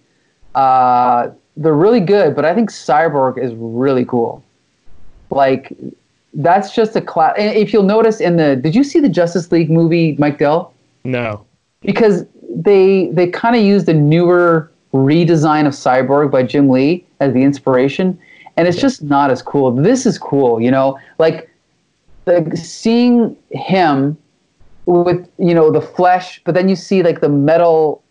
uh, 0.55 1.29
they're 1.57 1.75
really 1.75 2.01
good. 2.01 2.35
But 2.37 2.45
I 2.45 2.55
think 2.55 2.71
Cyborg 2.71 3.43
is 3.43 3.55
really 3.57 4.05
cool. 4.05 4.43
Like, 5.31 5.73
that's 6.35 6.75
just 6.75 6.95
a 6.95 7.01
class. 7.01 7.35
If 7.39 7.73
you'll 7.73 7.85
notice 7.85 8.21
in 8.21 8.37
the, 8.37 8.55
did 8.57 8.75
you 8.75 8.85
see 8.85 9.01
the 9.01 9.09
Justice 9.09 9.51
League 9.51 9.71
movie, 9.71 10.15
Mike 10.19 10.39
Dell? 10.39 10.75
No. 11.05 11.45
because 11.83 12.25
they 12.55 13.09
they 13.13 13.27
kind 13.29 13.55
of 13.57 13.63
used 13.63 13.89
a 13.89 13.95
newer 13.95 14.71
redesign 14.93 15.67
of 15.67 15.73
Cyborg 15.73 16.31
by 16.31 16.43
Jim 16.43 16.69
Lee 16.69 17.05
as 17.21 17.33
the 17.35 17.43
inspiration, 17.43 18.19
and 18.57 18.69
it's 18.69 18.81
just 18.81 19.03
not 19.03 19.31
as 19.31 19.43
cool. 19.43 19.71
This 19.73 20.07
is 20.07 20.19
cool, 20.19 20.61
you 20.61 20.71
know, 20.71 20.99
like 21.19 21.51
the 22.25 22.57
seeing 22.57 23.37
him 23.51 24.17
with 24.87 25.29
you 25.39 25.55
know 25.55 25.71
the 25.71 25.81
flesh, 25.81 26.41
but 26.45 26.55
then 26.55 26.69
you 26.69 26.77
see 26.77 27.03
like 27.03 27.21
the 27.21 27.29
metal 27.29 28.03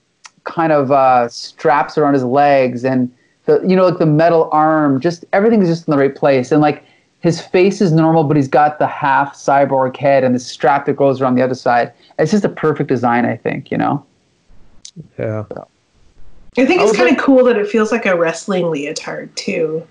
kind 0.43 0.71
of 0.71 0.91
uh, 0.91 1.27
straps 1.29 1.97
around 1.97 2.13
his 2.13 2.23
legs 2.23 2.83
and 2.83 3.11
the 3.45 3.61
you 3.67 3.75
know 3.75 3.85
like 3.85 3.99
the 3.99 4.05
metal 4.05 4.49
arm. 4.51 4.99
Just 4.99 5.25
everything 5.33 5.61
is 5.61 5.69
just 5.69 5.87
in 5.87 5.91
the 5.91 5.97
right 5.97 6.15
place, 6.15 6.51
and 6.51 6.61
like 6.61 6.83
his 7.21 7.39
face 7.39 7.79
is 7.79 7.91
normal, 7.91 8.23
but 8.23 8.35
he's 8.35 8.47
got 8.49 8.79
the 8.79 8.87
half 8.87 9.35
cyborg 9.35 9.95
head 9.95 10.23
and 10.23 10.35
the 10.35 10.39
strap 10.39 10.85
that 10.85 10.95
goes 10.95 11.21
around 11.21 11.35
the 11.35 11.41
other 11.41 11.55
side. 11.55 11.93
It's 12.19 12.31
just 12.31 12.43
a 12.43 12.49
perfect 12.49 12.89
design, 12.89 13.25
I 13.25 13.37
think. 13.37 13.71
You 13.71 13.77
know. 13.77 14.05
Yeah. 15.17 15.45
I 16.55 16.67
think 16.67 16.81
it's 16.83 16.95
kind 16.95 17.09
of 17.09 17.23
cool 17.23 17.43
that 17.45 17.57
it 17.57 17.67
feels 17.67 17.91
like 17.91 18.05
a 18.05 18.15
wrestling 18.15 18.69
leotard 18.69 19.35
too. 19.35 19.87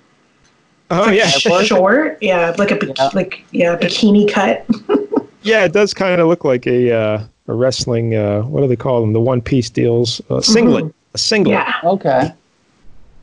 Oh 0.95 1.11
yeah. 1.11 1.27
Short, 1.29 2.19
yeah, 2.21 2.55
like 2.59 2.71
a 2.71 2.77
bi- 2.77 2.93
Yeah. 2.97 3.11
like 3.15 3.43
yeah, 3.51 3.77
bikini 3.77 4.31
cut. 4.31 4.67
Yeah, 5.45 5.65
it 5.65 5.73
does 5.73 5.93
kind 5.93 6.21
of 6.21 6.29
look 6.29 6.45
like 6.45 6.69
a 6.69 6.93
uh, 6.93 7.25
a 7.49 7.53
wrestling. 7.55 8.15
Uh, 8.15 8.43
what 8.43 8.61
do 8.61 8.69
they 8.69 8.77
call 8.77 9.01
them? 9.01 9.13
The 9.13 9.21
one 9.21 9.41
piece 9.41 9.69
deals. 9.71 10.21
Uh, 10.31 10.41
singlet. 10.41 10.95
A 11.15 11.19
singlet. 11.19 11.55
yeah, 11.55 11.75
Okay. 11.83 12.33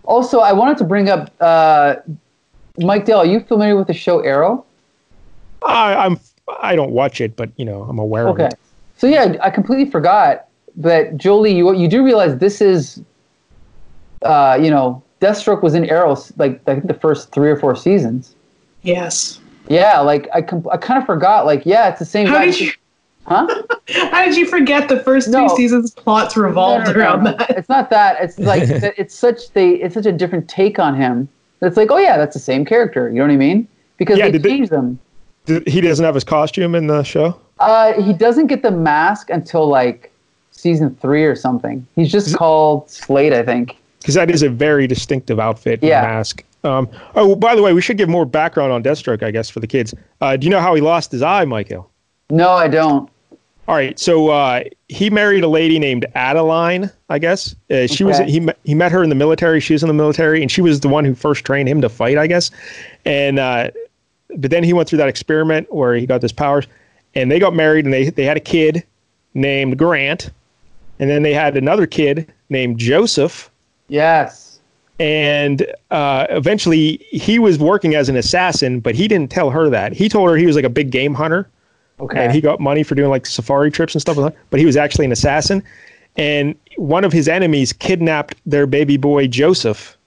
Also, 0.04 0.40
I 0.40 0.52
wanted 0.52 0.78
to 0.80 0.84
bring 0.84 1.08
up 1.08 1.32
uh, 1.40 1.96
Mike 2.80 3.06
Dale. 3.06 3.20
Are 3.20 3.26
you 3.26 3.40
familiar 3.40 3.78
with 3.78 3.88
the 3.88 3.94
show 3.94 4.20
Arrow? 4.20 4.66
I, 5.66 5.96
I'm. 5.96 6.20
I 6.62 6.76
don't 6.76 6.92
watch 6.92 7.22
it, 7.22 7.38
but 7.38 7.52
you 7.56 7.64
know, 7.64 7.84
I'm 7.84 8.00
aware 8.00 8.28
Okay. 8.30 8.44
of 8.44 8.50
it. 8.50 8.54
Okay. 8.54 8.62
So 8.98 9.08
yeah, 9.08 9.38
I 9.42 9.50
completely 9.50 9.90
forgot 9.90 10.48
But 10.76 11.16
Jolie. 11.16 11.54
You 11.56 11.74
you 11.74 11.88
do 11.88 12.04
realize 12.04 12.38
this 12.40 12.60
is, 12.60 13.02
uh, 14.24 14.58
you 14.62 14.70
know, 14.72 15.02
Deathstroke 15.22 15.62
was 15.62 15.74
in 15.74 15.86
Arrow 15.90 16.16
like 16.38 16.62
I 16.68 16.76
think 16.76 16.88
the 16.88 16.94
first 16.94 17.32
three 17.32 17.50
or 17.50 17.56
four 17.58 17.76
seasons. 17.76 18.36
yes. 18.84 19.40
Yeah, 19.68 20.00
like 20.00 20.28
I 20.34 20.42
com- 20.42 20.68
I 20.72 20.78
kind 20.78 21.00
of 21.00 21.06
forgot. 21.06 21.46
Like 21.46 21.64
yeah, 21.66 21.90
it's 21.90 22.00
the 22.00 22.06
same 22.06 22.26
How 22.28 22.36
guy. 22.40 22.46
did 22.46 22.60
you 22.60 22.72
Huh? 23.28 23.46
how 24.12 24.26
did 24.26 24.36
you 24.36 24.48
forget 24.48 24.90
the 24.90 25.00
first 25.04 25.28
No. 25.30 25.48
two 25.48 25.56
seasons 25.56 25.92
plots 25.92 26.36
revolved 26.36 26.88
No, 26.88 26.92
no, 26.94 26.98
no, 26.98 27.04
around 27.06 27.24
no. 27.26 27.32
that? 27.38 27.50
It's 27.52 27.70
not 27.70 27.92
that. 27.92 28.18
It's 28.20 28.40
like 28.52 28.64
it's 28.68 29.14
such 29.14 29.52
they 29.54 29.72
it's 29.72 29.94
such 29.94 30.08
a 30.08 30.12
different 30.12 30.48
take 30.50 30.80
on 30.80 30.96
him. 30.96 31.30
It's 31.62 31.78
like 31.78 31.92
oh 31.92 31.98
yeah, 31.98 32.18
that's 32.18 32.34
the 32.34 32.40
same 32.40 32.66
character. 32.66 33.10
You 33.10 33.16
know 33.16 33.26
what 33.26 33.32
I 33.32 33.38
mean? 33.38 33.68
Because 33.98 34.18
Yeah, 34.18 34.26
they 34.26 34.32
did 34.32 34.44
they- 34.44 34.50
changed 34.50 34.72
them. 34.72 34.98
Th- 35.46 35.62
He 35.68 35.82
doesn't 35.82 36.04
have 36.04 36.16
his 36.16 36.24
costume 36.24 36.74
in 36.74 36.88
the 36.88 37.04
show. 37.04 37.40
Uh, 37.60 37.94
he 38.02 38.14
doesn't 38.14 38.48
get 38.48 38.64
the 38.64 38.72
mask 38.72 39.30
until 39.30 39.68
like 39.68 40.12
season 40.52 40.96
three 41.00 41.26
or 41.26 41.36
something. 41.36 41.86
He's 41.96 42.12
just 42.12 42.36
called 42.36 42.90
Slade, 42.90 43.34
I 43.34 43.44
think. 43.44 43.76
Because 44.00 44.16
that 44.16 44.30
is 44.32 44.42
a 44.44 44.50
very 44.50 44.88
distinctive 44.88 45.40
outfit 45.40 45.82
and 45.82 45.90
Yeah. 45.90 46.02
mask. 46.02 46.44
Um, 46.64 46.90
oh, 47.16 47.36
by 47.36 47.56
the 47.56 47.62
way, 47.62 47.74
we 47.74 47.82
should 47.82 47.98
give 47.98 48.10
more 48.10 48.26
background 48.26 48.72
on 48.72 48.84
Deathstroke, 48.84 49.24
I 49.24 49.32
guess, 49.32 49.50
for 49.50 49.60
the 49.60 49.68
kids. 49.68 49.94
Uh, 50.20 50.36
do 50.36 50.46
you 50.46 50.52
know 50.52 50.60
how 50.60 50.76
he 50.76 50.82
lost 50.82 51.12
his 51.12 51.22
eye, 51.22 51.46
Michael? 51.46 51.90
No, 52.30 52.50
I 52.52 52.68
don't. 52.68 53.10
All 53.68 53.76
right, 53.76 54.00
so 54.00 54.30
uh, 54.30 54.64
he 54.88 55.12
married 55.12 55.44
a 55.44 55.48
lady 55.48 55.78
named 55.78 56.06
Adeline, 56.16 56.90
I 57.10 57.20
guess. 57.20 57.56
Uh, 57.70 57.86
she 57.86 58.04
was 58.04 58.18
he 58.18 58.40
met, 58.40 58.58
he 58.64 58.74
met 58.74 58.92
her 58.92 59.04
in 59.04 59.10
the 59.10 59.16
military. 59.16 59.60
She 59.60 59.74
was 59.74 59.84
in 59.84 59.88
the 59.88 59.94
military, 59.94 60.42
and 60.42 60.50
she 60.52 60.62
was 60.62 60.80
the 60.80 60.88
one 60.90 61.06
who 61.06 61.14
first 61.14 61.46
trained 61.46 61.70
him 61.70 61.80
to 61.82 61.88
fight, 61.90 62.18
I 62.18 62.26
guess. 62.26 62.50
And 63.06 63.38
uh, 63.38 63.70
but 64.36 64.50
then 64.50 64.64
he 64.64 64.74
went 64.74 64.90
through 64.90 64.98
that 64.98 65.08
experiment 65.08 65.72
where 65.72 65.94
he 65.94 66.08
got 66.08 66.22
his 66.24 66.32
powers, 66.32 66.66
and 67.14 67.30
they 67.32 67.38
got 67.38 67.54
married, 67.54 67.86
and 67.86 67.94
they 67.94 68.10
they 68.10 68.26
had 68.26 68.38
a 68.38 68.42
kid 68.42 68.84
named 69.36 69.78
Grant, 69.78 70.32
and 70.98 71.08
then 71.10 71.22
they 71.22 71.34
had 71.34 71.56
another 71.56 71.86
kid 71.86 72.28
named 72.50 72.80
Joseph. 72.80 73.49
Yes. 73.90 74.60
and 75.00 75.66
uh, 75.92 76.26
eventually 76.30 76.98
he 77.12 77.40
was 77.40 77.58
working 77.60 77.96
as 77.96 78.08
an 78.10 78.16
assassin, 78.16 78.80
but 78.80 78.96
he 78.96 79.08
didn't 79.08 79.32
tell 79.32 79.50
her 79.50 79.70
that. 79.70 79.94
He 79.94 80.08
told 80.10 80.30
her 80.30 80.36
he 80.36 80.46
was 80.46 80.56
like 80.56 80.66
a 80.66 80.70
big 80.70 80.92
game 80.92 81.14
hunter, 81.14 81.50
Okay. 82.00 82.24
and 82.24 82.34
he 82.34 82.40
got 82.42 82.60
money 82.60 82.84
for 82.84 82.96
doing 82.96 83.10
like 83.10 83.26
safari 83.26 83.72
trips 83.72 83.94
and 83.96 84.02
stuff 84.02 84.16
like 84.18 84.34
that. 84.34 84.42
But 84.50 84.60
he 84.60 84.66
was 84.66 84.78
actually 84.78 85.06
an 85.06 85.12
assassin, 85.12 85.64
and 86.18 86.56
one 86.78 87.04
of 87.04 87.12
his 87.14 87.28
enemies 87.28 87.74
kidnapped 87.74 88.36
their 88.46 88.66
baby 88.68 88.98
boy 88.98 89.28
Joseph. 89.28 89.98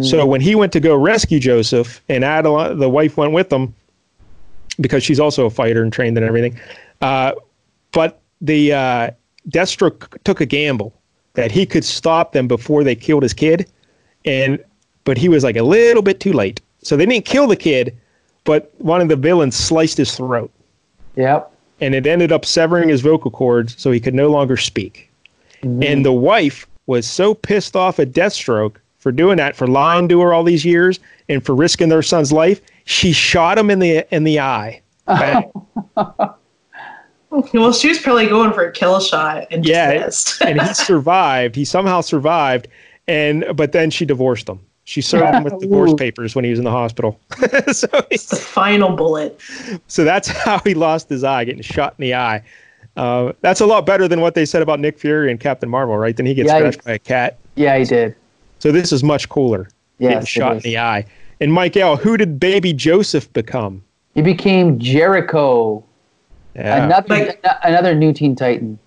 So 0.00 0.24
when 0.24 0.40
he 0.40 0.54
went 0.54 0.72
to 0.74 0.80
go 0.80 0.94
rescue 0.96 1.40
Joseph, 1.40 2.00
and 2.08 2.24
Adeline, 2.24 2.78
the 2.78 2.88
wife, 2.88 3.16
went 3.16 3.32
with 3.32 3.48
them 3.48 3.74
because 4.80 5.02
she's 5.02 5.18
also 5.18 5.44
a 5.46 5.50
fighter 5.50 5.82
and 5.82 5.92
trained 5.92 6.16
and 6.16 6.24
everything. 6.24 6.56
Uh, 7.00 7.32
but 7.90 8.20
the 8.40 8.72
uh, 8.72 9.10
Deathstroke 9.48 10.16
took 10.22 10.40
a 10.40 10.46
gamble 10.46 10.94
that 11.34 11.50
he 11.50 11.66
could 11.66 11.84
stop 11.84 12.32
them 12.32 12.46
before 12.46 12.84
they 12.84 12.94
killed 12.94 13.22
his 13.22 13.32
kid, 13.32 13.68
and 14.24 14.62
but 15.04 15.18
he 15.18 15.28
was 15.28 15.42
like 15.44 15.56
a 15.56 15.62
little 15.62 16.02
bit 16.02 16.20
too 16.20 16.32
late. 16.32 16.60
So 16.82 16.96
they 16.96 17.06
didn't 17.06 17.24
kill 17.24 17.46
the 17.46 17.56
kid, 17.56 17.96
but 18.44 18.72
one 18.78 19.00
of 19.00 19.08
the 19.08 19.16
villains 19.16 19.56
sliced 19.56 19.96
his 19.98 20.14
throat, 20.14 20.50
Yep. 21.16 21.50
and 21.80 21.94
it 21.94 22.06
ended 22.06 22.32
up 22.32 22.44
severing 22.44 22.88
his 22.88 23.00
vocal 23.00 23.30
cords, 23.30 23.74
so 23.80 23.90
he 23.90 24.00
could 24.00 24.14
no 24.14 24.28
longer 24.28 24.56
speak. 24.56 25.10
Mm-hmm. 25.62 25.82
And 25.82 26.04
the 26.04 26.12
wife 26.12 26.66
was 26.86 27.06
so 27.06 27.34
pissed 27.34 27.76
off 27.76 27.98
at 28.00 28.12
Deathstroke 28.12 28.76
for 28.98 29.12
doing 29.12 29.36
that, 29.36 29.56
for 29.56 29.66
lying 29.66 30.08
to 30.08 30.20
her 30.20 30.32
all 30.32 30.44
these 30.44 30.64
years, 30.64 31.00
and 31.28 31.44
for 31.44 31.54
risking 31.54 31.88
their 31.88 32.02
son's 32.02 32.32
life. 32.32 32.60
She 32.84 33.12
shot 33.12 33.58
him 33.58 33.70
in 33.70 33.78
the 33.78 34.06
in 34.14 34.24
the 34.24 34.40
eye. 34.40 34.82
Bang. 37.32 37.42
Well, 37.54 37.72
she 37.72 37.88
was 37.88 37.98
probably 37.98 38.26
going 38.28 38.52
for 38.52 38.64
a 38.66 38.72
kill 38.72 39.00
shot 39.00 39.46
and 39.50 39.64
just 39.64 40.40
Yeah, 40.42 40.46
and 40.48 40.60
he 40.60 40.74
survived. 40.74 41.54
He 41.56 41.64
somehow 41.64 42.00
survived, 42.02 42.68
and 43.08 43.44
but 43.54 43.72
then 43.72 43.90
she 43.90 44.04
divorced 44.04 44.48
him. 44.48 44.60
She 44.84 45.00
served 45.00 45.32
him 45.34 45.44
with 45.44 45.58
divorce 45.60 45.92
Ooh. 45.92 45.96
papers 45.96 46.34
when 46.34 46.44
he 46.44 46.50
was 46.50 46.58
in 46.58 46.64
the 46.64 46.70
hospital. 46.70 47.18
so, 47.72 47.88
he- 48.10 48.16
the 48.16 48.36
final 48.36 48.96
bullet. 48.96 49.40
so 49.86 50.02
that's 50.04 50.28
how 50.28 50.58
he 50.60 50.74
lost 50.74 51.08
his 51.08 51.22
eye, 51.24 51.44
getting 51.44 51.62
shot 51.62 51.94
in 51.98 52.02
the 52.02 52.14
eye. 52.14 52.42
Uh, 52.96 53.32
that's 53.40 53.60
a 53.60 53.66
lot 53.66 53.86
better 53.86 54.06
than 54.08 54.20
what 54.20 54.34
they 54.34 54.44
said 54.44 54.60
about 54.60 54.80
Nick 54.80 54.98
Fury 54.98 55.30
and 55.30 55.38
Captain 55.40 55.68
Marvel, 55.70 55.96
right? 55.96 56.16
Then 56.16 56.26
he 56.26 56.34
gets 56.34 56.48
Yeah, 56.48 56.58
scratched 56.58 56.80
he- 56.80 56.86
by 56.86 56.92
a 56.94 56.98
cat. 56.98 57.38
Yeah, 57.54 57.78
he 57.78 57.84
did. 57.84 58.14
So 58.58 58.72
this 58.72 58.92
is 58.92 59.02
much 59.04 59.28
cooler. 59.28 59.68
Getting 60.00 60.16
Yes, 60.16 60.24
it 60.24 60.28
shot 60.28 60.52
in 60.56 60.58
the 60.62 60.78
eye. 60.78 61.06
And 61.40 61.52
Mike 61.52 61.76
L, 61.76 61.96
who 61.96 62.16
did 62.16 62.38
Baby 62.40 62.72
Joseph 62.72 63.32
become? 63.32 63.82
He 64.14 64.20
became 64.22 64.78
Jericho, 64.78 65.84
Yeah, 66.54 66.84
another 66.84 67.08
Like- 67.08 67.44
another 67.62 67.94
new 67.94 68.12
Teen 68.12 68.36
Titan. 68.36 68.78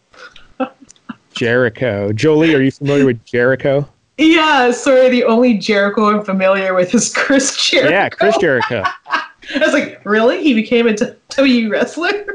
Jericho. 1.33 2.13
Jolie, 2.13 2.55
are 2.55 2.61
you 2.61 2.71
familiar 2.71 3.05
with 3.05 3.23
Jericho? 3.25 3.87
Yeah, 4.17 4.71
sorry, 4.71 5.09
the 5.09 5.25
only 5.25 5.55
Jericho 5.57 6.05
I'm 6.05 6.23
familiar 6.23 6.73
with 6.73 6.95
is 6.95 7.13
Chris 7.13 7.69
Jericho. 7.69 7.89
Yeah, 7.91 8.07
Chris 8.09 8.37
Jericho. 8.37 8.83
I 9.09 9.59
was 9.59 9.73
like, 9.73 9.99
really? 10.05 10.41
He 10.41 10.53
became 10.53 10.87
a 10.87 10.93
WWE 10.93 11.69
wrestler? 11.69 12.25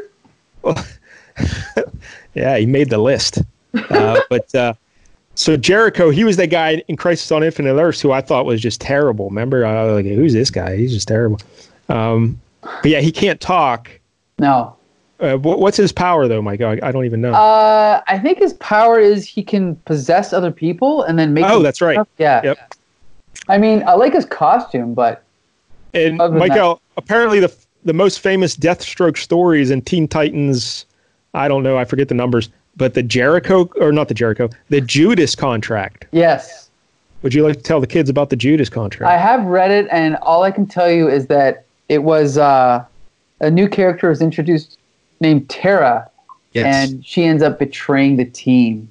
Well, 0.63 0.77
Yeah, 2.35 2.57
he 2.59 2.67
made 2.67 2.91
the 2.91 2.99
list. 2.99 3.39
Uh, 3.75 4.21
but 4.31 4.55
uh, 4.55 4.75
so 5.35 5.57
Jericho, 5.57 6.11
he 6.11 6.23
was 6.25 6.37
that 6.37 6.49
guy 6.49 6.83
in 6.87 6.97
Crisis 6.97 7.33
on 7.33 7.43
Infinite 7.43 7.75
Earths 7.81 8.01
who 8.01 8.13
I 8.13 8.21
thought 8.21 8.45
was 8.45 8.61
just 8.61 8.81
terrible. 8.81 9.29
Remember, 9.31 9.65
I 9.65 9.85
was 9.85 9.95
like, 10.05 10.05
who's 10.15 10.33
this 10.33 10.51
guy? 10.51 10.77
He's 10.77 10.93
just 10.93 11.09
terrible. 11.09 11.41
Um, 11.89 12.39
but 12.61 12.87
yeah, 12.87 13.01
he 13.01 13.11
can't 13.11 13.41
talk. 13.41 13.91
No, 14.39 14.77
Uh, 15.21 15.37
what's 15.37 15.77
his 15.77 15.93
power 15.93 16.27
though, 16.29 16.41
Mike? 16.41 16.61
I, 16.63 16.79
I 16.83 16.93
don't 16.93 17.05
even 17.05 17.21
know. 17.21 17.33
uh, 17.33 18.03
I 18.07 18.19
think 18.19 18.39
his 18.39 18.55
power 18.55 18.99
is 18.99 19.27
he 19.27 19.43
can 19.43 19.77
possess 19.85 20.33
other 20.33 20.51
people 20.51 21.03
and 21.03 21.19
then 21.19 21.35
make. 21.35 21.45
oh, 21.45 21.63
that's 21.63 21.81
right. 21.81 21.99
Yeah. 22.19 22.41
Yep. 22.43 22.75
I 23.49 23.59
mean, 23.59 23.83
I 23.87 23.95
like 23.95 24.13
his 24.15 24.25
costume, 24.25 24.95
but 24.95 25.23
And 25.95 26.17
Michael, 26.19 26.81
apparently 26.97 27.41
the 27.41 27.55
the 27.85 27.93
most 27.93 28.21
famous 28.21 28.57
Deathstroke 28.57 29.17
stories 29.17 29.71
in 29.71 29.83
Teen 29.83 30.07
Titans, 30.07 30.85
I 31.35 31.49
don't 31.49 31.63
know, 31.63 31.79
I 31.79 31.85
forget 31.85 32.09
the 32.09 32.15
numbers, 32.15 32.51
but 32.77 32.95
the 32.95 33.03
Jericho 33.03 33.71
or 33.77 33.93
not 33.93 34.09
the 34.09 34.15
Jericho, 34.15 34.49
the 34.69 34.81
Judas 34.81 35.35
contract. 35.35 36.07
yes, 36.13 36.71
Would 37.23 37.35
you 37.35 37.43
like 37.43 37.57
to 37.57 37.63
tell 37.63 37.81
the 37.81 37.87
kids 37.87 38.11
about 38.11 38.31
the 38.31 38.37
Judas 38.37 38.69
contract? 38.69 39.11
I 39.11 39.17
have 39.17 39.45
read 39.45 39.71
it, 39.71 39.87
and 39.91 40.17
all 40.17 40.43
I 40.43 40.51
can 40.51 40.67
tell 40.67 40.91
you 40.91 41.09
is 41.09 41.27
that 41.27 41.65
it 41.89 42.03
was 42.03 42.37
uh, 42.39 42.85
a 43.41 43.51
new 43.51 43.69
character 43.69 44.09
was 44.11 44.21
introduced 44.23 44.79
named 45.21 45.49
Tara, 45.49 46.11
and 46.55 47.05
she 47.05 47.25
ends 47.25 47.43
up 47.43 47.59
betraying 47.59 48.17
the 48.17 48.25
team. 48.25 48.89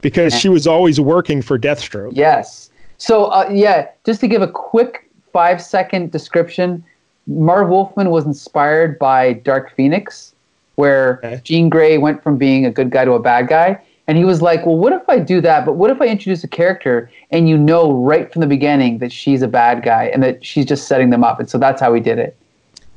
because 0.00 0.34
she 0.38 0.48
was 0.48 0.66
always 0.66 1.00
working 1.00 1.42
for 1.42 1.58
Deathstroke. 1.58 2.12
Yes. 2.14 2.70
So 2.98 3.26
uh, 3.26 3.48
yeah, 3.52 3.88
just 4.04 4.20
to 4.20 4.28
give 4.28 4.42
a 4.42 4.48
quick 4.48 5.08
five 5.32 5.60
second 5.62 6.10
description, 6.12 6.84
Marv 7.26 7.68
Wolfman 7.68 8.10
was 8.10 8.24
inspired 8.24 8.98
by 8.98 9.34
Dark 9.34 9.74
Phoenix, 9.76 10.34
where 10.76 11.20
Okay. 11.24 11.40
Jean 11.44 11.68
Grey 11.68 11.98
went 11.98 12.22
from 12.22 12.36
being 12.38 12.64
a 12.66 12.70
good 12.70 12.90
guy 12.90 13.04
to 13.04 13.12
a 13.12 13.20
bad 13.20 13.48
guy. 13.48 13.78
And 14.08 14.18
he 14.18 14.24
was 14.24 14.42
like, 14.42 14.66
well, 14.66 14.76
what 14.76 14.92
if 14.92 15.08
I 15.08 15.20
do 15.20 15.40
that? 15.42 15.64
But 15.64 15.74
what 15.74 15.88
if 15.90 16.00
I 16.02 16.06
introduce 16.08 16.42
a 16.42 16.48
character 16.48 17.08
and 17.30 17.48
you 17.48 17.56
know 17.56 17.92
right 17.92 18.30
from 18.32 18.40
the 18.40 18.48
beginning 18.48 18.98
that 18.98 19.12
she's 19.12 19.42
a 19.42 19.48
bad 19.48 19.84
guy 19.84 20.06
and 20.12 20.20
that 20.24 20.44
she's 20.44 20.64
just 20.66 20.88
setting 20.88 21.10
them 21.10 21.22
up? 21.22 21.38
And 21.38 21.48
so 21.48 21.56
that's 21.56 21.80
how 21.80 21.92
we 21.92 22.00
did 22.00 22.18
it. 22.18 22.36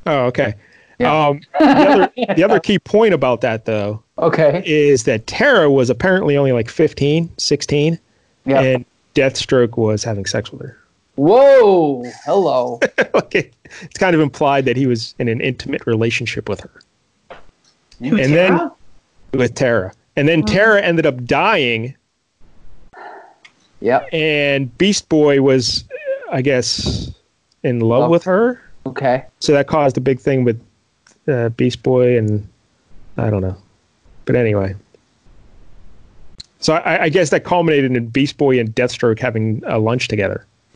Oh, 0.08 0.26
okay. 0.26 0.56
Yeah. 1.00 1.28
Um, 1.28 1.42
the, 1.60 1.66
other, 1.68 2.12
the 2.36 2.44
other 2.44 2.60
key 2.60 2.80
point 2.80 3.14
about 3.14 3.42
that, 3.42 3.66
though, 3.66 4.02
Okay. 4.18 4.64
is 4.66 5.04
that 5.04 5.28
Tara 5.28 5.70
was 5.70 5.90
apparently 5.90 6.38
only 6.38 6.52
like 6.54 6.70
15, 6.70 7.30
16, 7.38 8.00
Yeah. 8.46 8.62
and 8.62 8.86
Deathstroke 9.14 9.78
was 9.78 10.04
having 10.04 10.26
sex 10.26 10.52
with 10.52 10.62
her. 10.62 10.78
Whoa. 11.16 12.04
Hello. 12.26 12.80
okay. 13.16 13.50
It's 13.82 13.98
kind 13.98 14.16
of 14.16 14.22
implied 14.22 14.66
that 14.66 14.78
he 14.78 14.88
was 14.88 15.16
in 15.20 15.28
an 15.28 15.42
intimate 15.42 15.86
relationship 15.86 16.48
with 16.50 16.62
her, 16.62 16.82
And 18.00 18.34
then- 18.34 18.72
with 19.34 19.54
Tara. 19.56 19.94
And 20.18 20.30
then 20.30 20.44
Tara 20.44 20.82
ended 20.82 21.06
up 21.06 21.26
dying, 21.26 21.94
yep. 23.82 24.08
and 24.14 24.76
Beast 24.78 25.10
Boy 25.10 25.42
was, 25.42 25.84
I 26.32 26.42
guess, 26.42 27.12
in 27.64 27.82
love 27.82 28.02
Love. 28.04 28.12
with 28.12 28.24
her. 28.24 28.62
Okay. 28.86 29.26
So 29.40 29.52
that 29.52 29.68
caused 29.68 29.98
a 29.98 30.02
big 30.02 30.20
thing 30.20 30.44
with 30.46 30.62
uh, 31.28 31.50
Beast 31.50 31.84
Boy, 31.84 32.18
and 32.18 32.48
I 33.18 33.30
don't 33.30 33.42
know. 33.42 33.58
But 34.26 34.36
anyway. 34.36 34.76
So 36.60 36.74
I, 36.74 37.04
I 37.04 37.10
guess 37.10 37.30
that 37.30 37.44
culminated 37.44 37.92
in 37.92 38.08
Beast 38.08 38.38
Boy 38.38 38.60
and 38.60 38.74
Deathstroke 38.74 39.20
having 39.20 39.62
a 39.66 39.78
lunch 39.80 40.08
together. 40.08 40.46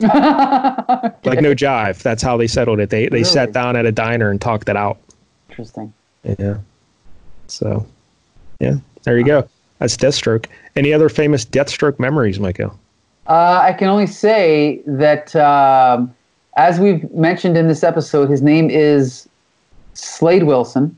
Like 1.22 1.42
no 1.42 1.54
jive. 1.54 2.02
That's 2.02 2.22
how 2.22 2.38
they 2.38 2.46
settled 2.46 2.80
it. 2.80 2.88
They 2.88 3.08
they 3.08 3.22
sat 3.22 3.52
down 3.52 3.76
at 3.76 3.84
a 3.84 3.92
diner 3.92 4.30
and 4.30 4.40
talked 4.40 4.68
it 4.70 4.76
out. 4.76 4.98
Interesting. 5.50 5.92
Yeah. 6.38 6.58
So, 7.46 7.86
yeah, 8.58 8.76
there 9.02 9.18
you 9.18 9.24
go. 9.24 9.48
That's 9.78 9.96
Deathstroke. 9.96 10.46
Any 10.76 10.92
other 10.92 11.08
famous 11.08 11.44
Deathstroke 11.44 11.98
memories, 11.98 12.38
Michael? 12.40 12.78
Uh, 13.26 13.60
I 13.62 13.72
can 13.72 13.88
only 13.88 14.06
say 14.06 14.82
that, 14.86 15.34
um, 15.36 16.14
as 16.56 16.80
we've 16.80 17.10
mentioned 17.12 17.56
in 17.56 17.68
this 17.68 17.82
episode, 17.82 18.30
his 18.30 18.42
name 18.42 18.70
is 18.70 19.28
Slade 19.94 20.44
Wilson. 20.44 20.96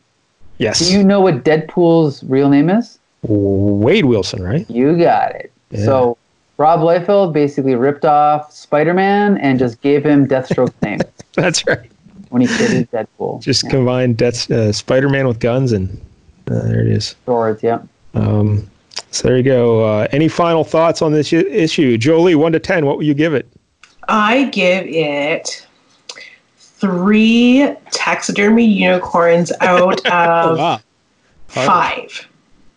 Yes. 0.58 0.78
Do 0.78 0.92
you 0.92 1.02
know 1.02 1.20
what 1.20 1.44
Deadpool's 1.44 2.22
real 2.24 2.48
name 2.48 2.70
is? 2.70 2.98
Wade 3.22 4.04
Wilson, 4.04 4.42
right? 4.42 4.68
You 4.70 4.96
got 4.98 5.34
it. 5.34 5.52
Yeah. 5.70 5.84
So 5.84 6.18
Rob 6.58 6.80
Liefeld 6.80 7.32
basically 7.32 7.74
ripped 7.74 8.04
off 8.04 8.52
Spider-Man 8.52 9.38
and 9.38 9.58
just 9.58 9.80
gave 9.80 10.04
him 10.04 10.26
Deathstroke's 10.26 10.80
name 10.82 11.00
That's 11.34 11.66
right. 11.66 11.90
when 12.28 12.42
he 12.42 12.48
created 12.48 12.90
Deadpool. 12.90 13.42
Just 13.42 13.64
yeah. 13.64 13.70
combined 13.70 14.16
Death, 14.16 14.50
uh, 14.50 14.72
Spider-Man 14.72 15.26
with 15.26 15.40
guns, 15.40 15.72
and 15.72 16.00
uh, 16.50 16.62
there 16.62 16.80
it 16.80 16.88
is. 16.88 17.14
swords. 17.24 17.62
Yeah. 17.62 17.82
Um, 18.14 18.68
so 19.10 19.28
there 19.28 19.36
you 19.36 19.42
go. 19.42 19.84
Uh, 19.84 20.08
any 20.12 20.28
final 20.28 20.64
thoughts 20.64 21.00
on 21.02 21.12
this 21.12 21.32
issue, 21.32 21.96
Jolie? 21.96 22.34
One 22.34 22.52
to 22.52 22.58
ten, 22.58 22.86
what 22.86 22.96
will 22.96 23.04
you 23.04 23.14
give 23.14 23.34
it? 23.34 23.48
I 24.08 24.44
give 24.46 24.84
it 24.86 25.66
three 26.82 27.74
taxidermy 27.92 28.64
unicorns 28.64 29.52
out 29.60 30.04
of 30.10 30.82
five. 31.46 32.28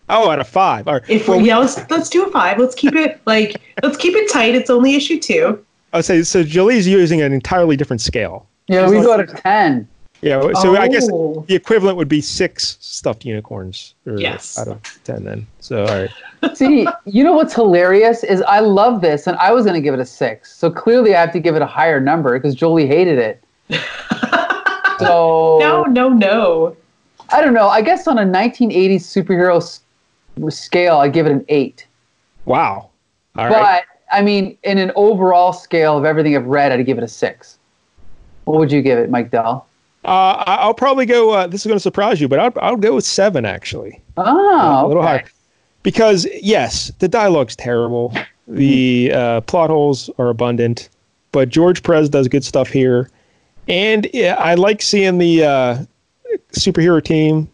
Oh, 0.08 0.30
out 0.30 0.38
of 0.38 0.46
five. 0.46 0.86
All 0.86 0.94
right. 0.94 1.02
If 1.10 1.26
well, 1.26 1.40
we, 1.40 1.48
yeah, 1.48 1.58
let's 1.58 1.78
let's 1.90 2.08
do 2.08 2.24
a 2.24 2.30
five. 2.30 2.58
Let's 2.58 2.76
keep 2.76 2.94
it 2.94 3.20
like 3.26 3.60
let's 3.82 3.96
keep 3.96 4.14
it 4.14 4.30
tight. 4.30 4.54
It's 4.54 4.70
only 4.70 4.94
issue 4.94 5.18
two. 5.18 5.62
I 5.92 5.98
would 5.98 6.04
say 6.04 6.22
so. 6.22 6.44
Jolie's 6.44 6.86
using 6.86 7.20
an 7.20 7.32
entirely 7.32 7.76
different 7.76 8.00
scale. 8.00 8.46
Yeah, 8.68 8.88
we 8.88 9.00
go 9.00 9.16
to 9.16 9.26
ten. 9.26 9.88
Yeah. 10.22 10.52
So 10.60 10.76
I 10.76 10.86
guess 10.88 11.08
Oh. 11.12 11.44
the 11.48 11.56
equivalent 11.56 11.96
would 11.96 12.08
be 12.08 12.20
six 12.20 12.78
stuffed 12.80 13.24
unicorns. 13.24 13.94
Or 14.06 14.18
Yes. 14.18 14.56
Out 14.56 14.68
of 14.68 15.00
ten, 15.02 15.24
then. 15.24 15.46
So 15.58 15.84
all 15.84 15.88
right. 15.88 16.10
See, 16.56 16.86
you 17.04 17.24
know 17.24 17.32
what's 17.32 17.54
hilarious 17.54 18.22
is 18.22 18.42
I 18.42 18.60
love 18.60 19.00
this, 19.00 19.26
and 19.26 19.36
I 19.38 19.50
was 19.50 19.64
going 19.64 19.74
to 19.74 19.80
give 19.80 19.94
it 19.94 20.00
a 20.00 20.06
six. 20.06 20.56
So 20.56 20.70
clearly, 20.70 21.16
I 21.16 21.20
have 21.20 21.32
to 21.32 21.40
give 21.40 21.56
it 21.56 21.62
a 21.62 21.66
higher 21.66 22.00
number 22.00 22.38
because 22.38 22.54
Jolie 22.54 22.86
hated 22.86 23.18
it. 23.18 23.42
so 24.98 25.58
No, 25.60 25.84
no, 25.88 26.08
no. 26.08 26.76
I 27.30 27.40
don't 27.42 27.54
know. 27.54 27.68
I 27.68 27.82
guess 27.82 28.06
on 28.06 28.18
a 28.18 28.22
1980s 28.24 29.00
superhero 29.02 29.56
s- 29.56 29.80
scale, 30.54 30.98
I 30.98 31.08
give 31.08 31.26
it 31.26 31.32
an 31.32 31.44
eight. 31.48 31.86
Wow. 32.44 32.90
All 33.36 33.48
but 33.48 33.60
right. 33.60 33.82
I 34.12 34.22
mean, 34.22 34.56
in 34.62 34.78
an 34.78 34.92
overall 34.94 35.52
scale 35.52 35.98
of 35.98 36.04
everything 36.04 36.36
I've 36.36 36.46
read, 36.46 36.70
I'd 36.72 36.86
give 36.86 36.98
it 36.98 37.04
a 37.04 37.08
six. 37.08 37.58
What 38.44 38.58
would 38.60 38.70
you 38.70 38.80
give 38.80 38.98
it, 38.98 39.10
Mike 39.10 39.30
Dell? 39.32 39.66
Uh, 40.04 40.44
I- 40.46 40.58
I'll 40.60 40.74
probably 40.74 41.04
go. 41.06 41.30
Uh, 41.32 41.46
this 41.48 41.62
is 41.62 41.66
going 41.66 41.76
to 41.76 41.80
surprise 41.82 42.20
you, 42.20 42.28
but 42.28 42.38
I'll, 42.38 42.52
I'll 42.62 42.76
go 42.76 42.94
with 42.94 43.04
seven 43.04 43.44
actually. 43.44 44.00
Oh, 44.16 44.86
a 44.86 44.86
little 44.86 45.02
okay. 45.02 45.08
higher. 45.18 45.24
Because 45.82 46.26
yes, 46.42 46.92
the 47.00 47.08
dialogue's 47.08 47.56
terrible. 47.56 48.12
The 48.48 49.10
uh, 49.12 49.40
plot 49.42 49.70
holes 49.70 50.08
are 50.18 50.28
abundant, 50.28 50.88
but 51.32 51.48
George 51.48 51.82
Perez 51.82 52.08
does 52.08 52.28
good 52.28 52.44
stuff 52.44 52.68
here, 52.68 53.10
and 53.68 54.08
yeah, 54.12 54.34
I 54.38 54.54
like 54.54 54.82
seeing 54.82 55.18
the 55.18 55.44
uh, 55.44 55.78
superhero 56.52 57.02
team 57.02 57.48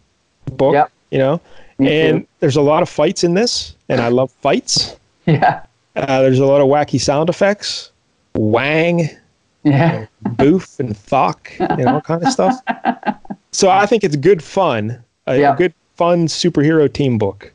book. 0.57 0.75
Yep. 0.75 0.93
You 1.11 1.19
know, 1.19 1.41
Me 1.79 2.01
and 2.01 2.21
too. 2.23 2.29
there's 2.41 2.57
a 2.57 2.63
lot 2.63 2.83
of 2.83 2.89
fights 2.89 3.23
in 3.23 3.35
this, 3.35 3.77
and 3.89 4.01
I 4.01 4.09
love 4.09 4.31
fights. 4.31 4.97
Yeah, 5.27 5.65
Uh, 5.95 6.21
there's 6.23 6.41
a 6.41 6.47
lot 6.47 6.61
of 6.61 6.67
wacky 6.67 7.01
sound 7.01 7.29
effects, 7.29 7.93
wang, 8.35 9.09
yeah, 9.63 10.07
boof, 10.33 10.81
and 10.81 10.97
thock, 10.97 11.53
and 11.61 11.87
all 11.87 12.01
kind 12.01 12.25
of 12.27 12.33
stuff. 12.33 12.57
So 13.53 13.71
I 13.71 13.87
think 13.87 14.03
it's 14.03 14.17
good 14.17 14.43
fun, 14.43 15.01
a, 15.29 15.39
Yeah. 15.39 15.53
a 15.55 15.57
good 15.57 15.73
fun 15.95 16.27
superhero 16.27 16.93
team 16.93 17.19
book. 17.19 17.53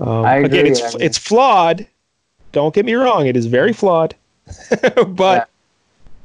Um, 0.00 0.24
I 0.24 0.36
agree, 0.36 0.60
again, 0.60 0.66
it's 0.72 0.94
I 0.94 0.98
it's 1.00 1.18
flawed. 1.18 1.86
Don't 2.52 2.74
get 2.74 2.86
me 2.86 2.94
wrong; 2.94 3.26
it 3.26 3.36
is 3.36 3.44
very 3.44 3.74
flawed, 3.74 4.14
but 5.08 5.50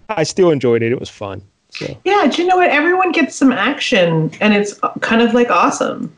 I 0.07 0.23
still 0.23 0.51
enjoyed 0.51 0.81
it. 0.83 0.93
It 0.93 0.99
was 1.01 1.09
fun. 1.09 1.41
So 1.69 1.97
Yeah, 2.05 2.27
do 2.27 2.41
you 2.41 2.47
know 2.47 2.57
what? 2.57 2.69
Everyone 2.69 3.11
gets 3.11 3.35
some 3.35 3.51
action, 3.51 4.31
and 4.41 4.53
it's 4.53 4.79
kind 5.01 5.21
of 5.21 5.33
like 5.33 5.49
awesome. 5.49 6.15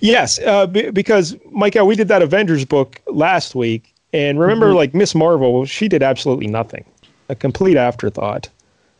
yes, 0.00 0.38
uh, 0.40 0.66
b- 0.66 0.90
because 0.90 1.36
Michael, 1.50 1.86
we 1.86 1.94
did 1.96 2.08
that 2.08 2.22
Avengers 2.22 2.64
book 2.64 3.00
last 3.06 3.54
week, 3.54 3.92
and 4.12 4.38
remember, 4.40 4.66
Mm-hmm. 4.68 4.76
like 4.76 4.94
Miss 4.94 5.14
Marvel, 5.14 5.64
she 5.66 5.88
did 5.88 6.02
absolutely 6.02 6.46
nothing, 6.46 6.84
a 7.28 7.34
complete 7.34 7.76
afterthought. 7.76 8.48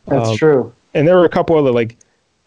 that's 0.07 0.29
Um, 0.29 0.37
true. 0.37 0.73
and 0.93 1.07
there 1.07 1.15
were 1.17 1.25
a 1.25 1.29
couple 1.29 1.57
other 1.57 1.71
like 1.71 1.97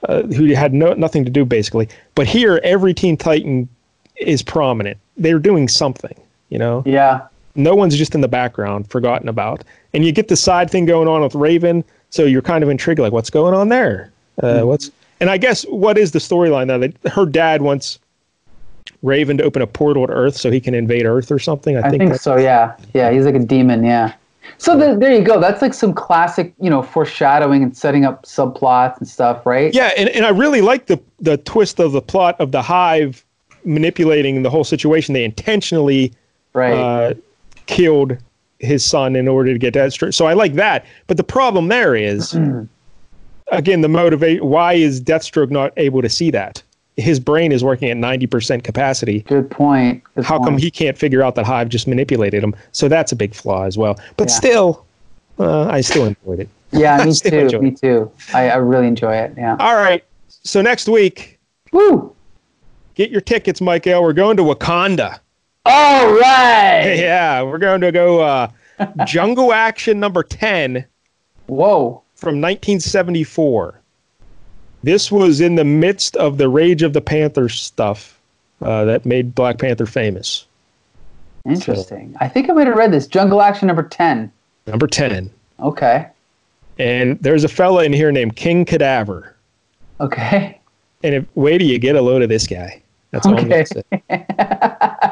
uh, 0.09 0.23
who 0.23 0.47
had 0.55 0.73
no 0.75 0.95
nothing 0.95 1.25
to 1.25 1.31
do 1.31 1.45
basically. 1.45 1.89
But 2.15 2.27
here, 2.27 2.61
every 2.65 2.93
Teen 2.95 3.17
Titan 3.17 3.69
is 4.17 4.43
prominent. 4.43 4.99
They're 5.17 5.39
doing 5.39 5.69
something, 5.69 6.15
you 6.49 6.59
know. 6.59 6.83
Yeah. 6.87 7.23
No 7.55 7.75
one's 7.75 7.97
just 7.97 8.15
in 8.15 8.21
the 8.23 8.29
background, 8.29 8.89
forgotten 8.91 9.29
about, 9.29 9.63
and 9.95 10.05
you 10.05 10.11
get 10.13 10.29
the 10.29 10.37
side 10.37 10.71
thing 10.71 10.87
going 10.87 11.07
on 11.07 11.21
with 11.23 11.35
Raven, 11.35 11.85
so 12.13 12.25
you're 12.25 12.43
kind 12.43 12.63
of 12.63 12.71
intrigued, 12.71 13.01
like 13.01 13.13
what's 13.13 13.31
going 13.31 13.55
on 13.55 13.69
there? 13.71 14.13
Uh, 14.43 14.63
What's 14.63 14.91
and 15.21 15.29
I 15.31 15.37
guess 15.39 15.63
what 15.65 15.99
is 15.99 16.13
the 16.13 16.19
storyline 16.19 16.67
now? 16.69 16.79
That 16.79 16.95
her 17.13 17.27
dad 17.27 17.63
wants 17.63 17.99
Raven 19.03 19.37
to 19.39 19.45
open 19.45 19.63
a 19.63 19.67
portal 19.67 20.07
to 20.07 20.13
Earth 20.13 20.37
so 20.37 20.51
he 20.51 20.61
can 20.61 20.75
invade 20.75 21.05
Earth 21.07 21.31
or 21.33 21.39
something. 21.39 21.77
I, 21.77 21.81
I 21.81 21.91
think, 21.91 22.01
that's- 22.03 22.23
so. 22.23 22.37
Yeah. 22.37 22.77
Yeah. 22.95 23.11
He's 23.11 23.25
like 23.25 23.35
a 23.35 23.39
demon. 23.41 23.83
Yeah. 23.85 24.15
So 24.59 24.77
the, 24.77 24.97
there 24.97 25.15
you 25.15 25.23
go. 25.23 25.41
That's 25.41 25.63
like 25.63 25.73
some 25.75 25.93
classic, 25.95 26.53
you 26.61 26.69
know, 26.69 26.83
foreshadowing 26.83 27.63
and 27.63 27.77
setting 27.77 28.05
up 28.05 28.25
subplots 28.25 28.99
and 28.99 29.07
stuff, 29.09 29.47
right? 29.47 29.73
Yeah, 29.73 29.91
and, 29.97 30.09
and 30.11 30.25
I 30.27 30.31
really 30.31 30.61
like 30.61 30.87
the 30.87 31.01
the 31.21 31.37
twist 31.39 31.79
of 31.81 31.93
the 31.93 32.03
plot 32.03 32.37
of 32.41 32.51
the 32.53 32.61
Hive 32.63 33.25
manipulating 33.65 34.43
the 34.43 34.51
whole 34.51 34.65
situation. 34.65 35.15
They 35.15 35.25
intentionally 35.25 36.13
Right. 36.55 36.75
uh, 36.75 37.15
killed 37.67 38.19
his 38.63 38.85
son 38.85 39.15
in 39.17 39.29
order 39.29 39.53
to 39.53 39.59
get 39.59 39.75
Deathstroke. 39.75 40.15
So 40.15 40.27
I 40.27 40.33
like 40.33 40.55
that. 40.55 40.87
But 41.09 41.17
the 41.19 41.25
problem 41.25 41.69
there 41.69 41.95
is, 41.95 42.35
again, 43.53 43.81
the 43.83 43.89
motivate. 43.89 44.43
Why 44.45 44.75
is 44.75 45.01
Deathstroke 45.01 45.51
not 45.51 45.73
able 45.77 46.01
to 46.01 46.09
see 46.09 46.31
that? 46.31 46.63
His 46.97 47.19
brain 47.19 47.53
is 47.53 47.65
working 47.65 47.91
at 47.91 47.97
ninety 47.97 48.27
percent 48.27 48.65
capacity. 48.65 49.21
Good 49.23 49.51
point. 49.51 50.03
Good 50.15 50.25
How 50.25 50.39
come 50.39 50.59
he 50.59 50.71
can't 50.71 50.97
figure 50.97 51.23
out 51.23 51.35
that 51.37 51.45
Hive 51.47 51.69
just 51.69 51.87
manipulated 51.89 52.43
him? 52.45 52.55
So 52.73 52.87
that's 52.89 53.13
a 53.13 53.17
big 53.17 53.35
flaw 53.35 53.65
as 53.65 53.77
well. 53.79 53.99
But 54.17 54.29
Yeah. 54.29 54.35
still, 54.35 54.87
uh, 55.39 55.69
I 55.69 55.81
still 55.81 56.05
enjoyed 56.05 56.41
it. 56.41 56.49
Yeah, 56.71 57.03
me 57.05 57.13
too. 57.15 57.59
Me 57.61 57.69
it. 57.71 57.81
too. 57.81 58.11
I, 58.35 58.51
I 58.51 58.57
really 58.57 58.87
enjoy 58.87 59.15
it. 59.17 59.33
Yeah. 59.37 59.57
All 59.59 59.75
right. 59.77 60.05
So 60.29 60.61
next 60.61 60.87
week, 60.89 61.39
Woo! 61.73 62.15
get 62.95 63.11
your 63.11 63.21
tickets, 63.23 63.61
Michael. 63.63 64.03
We're 64.03 64.13
going 64.13 64.37
to 64.37 64.43
Wakanda. 64.43 65.19
All 65.65 66.07
right. 66.21 66.95
Yeah, 66.99 67.43
we're 67.43 67.59
going 67.59 67.81
to 67.83 67.93
go 67.93 68.21
uh, 68.21 68.49
Jungle 69.07 69.53
Action 69.53 70.01
number 70.01 70.23
10 70.23 70.85
Whoa. 71.47 72.03
from 72.15 72.41
1974. 72.41 73.79
This 74.83 75.13
was 75.13 75.41
in 75.41 75.55
the 75.55 75.65
midst 75.65 76.17
of 76.17 76.39
the 76.39 76.49
Rage 76.49 76.83
of 76.83 76.93
the 76.93 77.01
Panther 77.01 77.49
stuff 77.49 78.19
uh, 78.61 78.85
that 78.85 79.07
made 79.07 79.35
Black 79.35 79.59
Panther 79.59 79.87
famous. 79.87 80.47
Interesting. 81.45 82.17
I 82.21 82.29
think 82.29 82.51
I 82.51 82.53
might 82.53 82.67
have 82.67 82.77
read 82.77 82.93
this. 82.93 83.07
Jungle 83.07 83.43
Action 83.43 83.67
number 83.69 83.83
10. 83.85 84.31
Number 84.67 84.87
10. 84.87 85.31
Okay. 85.61 86.07
And 86.79 87.19
there's 87.21 87.45
a 87.45 87.49
fella 87.49 87.85
in 87.85 87.93
here 87.93 88.11
named 88.11 88.35
King 88.37 88.65
Cadaver. 88.65 89.37
Okay. 90.01 90.59
And 91.05 91.15
if, 91.17 91.25
wait 91.37 91.59
till 91.59 91.67
you 91.69 91.79
get 91.79 91.95
a 91.97 92.01
load 92.03 92.23
of 92.23 92.29
this 92.29 92.47
guy. 92.47 92.81
That's 93.11 93.27
all 93.27 93.35
I'm 93.39 93.45
Okay. 93.51 93.65
going 93.65 93.67
to 93.67 93.85
say. 94.11 95.07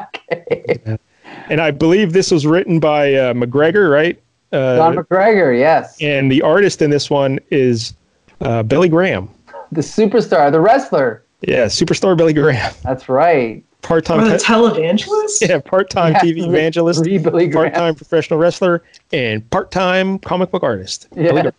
And 1.49 1.59
I 1.61 1.71
believe 1.71 2.13
this 2.13 2.31
was 2.31 2.45
written 2.45 2.79
by 2.79 3.13
uh, 3.13 3.33
McGregor, 3.33 3.91
right? 3.91 4.21
Uh, 4.51 4.75
Don 4.75 4.95
McGregor, 4.95 5.57
yes. 5.57 5.97
and 6.01 6.31
the 6.31 6.41
artist 6.41 6.81
in 6.81 6.89
this 6.89 7.09
one 7.09 7.39
is 7.51 7.93
uh, 8.41 8.63
Billy 8.63 8.89
Graham. 8.89 9.29
The 9.71 9.81
superstar, 9.81 10.51
the 10.51 10.59
wrestler. 10.59 11.23
Yeah, 11.41 11.65
superstar 11.65 12.15
Billy 12.17 12.33
Graham, 12.33 12.73
That's 12.83 13.07
right. 13.09 13.63
part-time 13.81 14.19
Or 14.19 14.29
the 14.29 14.37
te- 14.37 14.43
televangelist? 14.45 15.47
yeah, 15.47 15.59
part-time 15.59 16.13
Yeah, 16.13 16.19
TV 16.21 16.47
evangelist, 16.47 17.05
Re 17.05 17.17
Billy 17.17 17.47
Graham. 17.47 17.71
part-time 17.71 17.95
professional 17.95 18.39
wrestler, 18.39 18.83
and 19.13 19.49
part-time 19.49 20.19
comic 20.19 20.51
book 20.51 20.63
artist. 20.63 21.07
Yeah. 21.15 21.51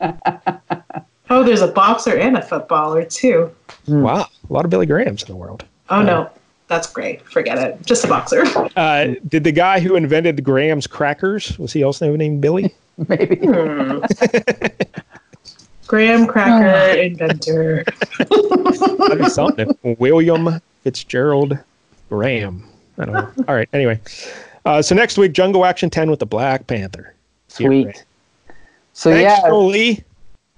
Oh, 1.30 1.44
there's 1.44 1.60
a 1.60 1.68
boxer 1.68 2.16
and 2.16 2.38
a 2.38 2.42
footballer 2.42 3.04
too. 3.04 3.54
Wow, 3.86 4.28
a 4.48 4.52
lot 4.52 4.64
of 4.64 4.70
Billy 4.70 4.86
Grahams 4.86 5.22
in 5.22 5.28
the 5.28 5.36
world. 5.36 5.62
Oh 5.90 6.00
no, 6.00 6.30
that's 6.68 6.92
great. 6.92 7.22
Forget 7.22 7.58
it. 7.58 7.84
Just 7.84 8.04
a 8.04 8.08
boxer. 8.08 8.44
Uh, 8.76 9.14
did 9.26 9.42
the 9.44 9.52
guy 9.52 9.80
who 9.80 9.96
invented 9.96 10.36
the 10.36 10.42
Graham's 10.42 10.86
crackers 10.86 11.58
was 11.58 11.72
he 11.72 11.82
also 11.82 12.14
named 12.14 12.40
Billy? 12.40 12.74
Maybe. 13.08 13.36
Hmm. 13.36 14.04
Graham 15.86 16.26
Cracker 16.26 17.00
inventor. 17.00 17.84
That'd 18.18 19.18
be 19.18 19.28
something. 19.30 19.76
William 19.98 20.60
Fitzgerald 20.84 21.58
Graham. 22.10 22.68
I 22.98 23.04
don't 23.06 23.14
know. 23.14 23.44
All 23.48 23.54
right. 23.54 23.68
Anyway, 23.72 23.98
uh, 24.66 24.82
so 24.82 24.94
next 24.94 25.16
week, 25.16 25.32
Jungle 25.32 25.64
Action 25.64 25.88
10 25.88 26.10
with 26.10 26.18
the 26.20 26.26
Black 26.26 26.66
Panther. 26.66 27.14
Sweet. 27.48 28.04
So 28.92 29.10
Thanks, 29.12 29.22
yeah, 29.22 29.48
Jolie. 29.48 30.04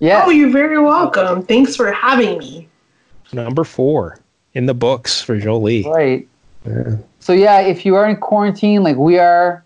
yeah. 0.00 0.24
Oh, 0.26 0.30
you're 0.30 0.50
very 0.50 0.80
welcome. 0.80 1.44
Thanks 1.44 1.76
for 1.76 1.92
having 1.92 2.38
me. 2.38 2.68
Number 3.32 3.62
four 3.62 4.18
in 4.54 4.66
the 4.66 4.74
books 4.74 5.20
for 5.22 5.38
Jolie. 5.38 5.84
Right. 5.88 6.28
So 7.20 7.32
yeah, 7.32 7.60
if 7.60 7.86
you 7.86 7.94
are 7.96 8.08
in 8.08 8.16
quarantine 8.16 8.82
like 8.82 8.96
we 8.96 9.18
are, 9.18 9.64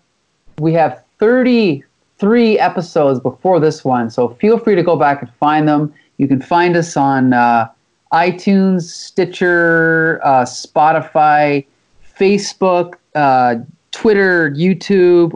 we 0.59 0.73
have 0.73 1.03
33 1.19 2.59
episodes 2.59 3.19
before 3.19 3.59
this 3.59 3.83
one. 3.83 4.09
So 4.09 4.29
feel 4.29 4.57
free 4.57 4.75
to 4.75 4.83
go 4.83 4.95
back 4.95 5.21
and 5.21 5.31
find 5.39 5.67
them. 5.67 5.93
You 6.17 6.27
can 6.27 6.41
find 6.41 6.77
us 6.77 6.95
on 6.95 7.33
uh, 7.33 7.67
iTunes, 8.13 8.83
Stitcher, 8.83 10.21
uh, 10.23 10.43
Spotify, 10.43 11.65
Facebook, 12.17 12.95
uh, 13.15 13.55
Twitter, 13.91 14.51
YouTube, 14.51 15.33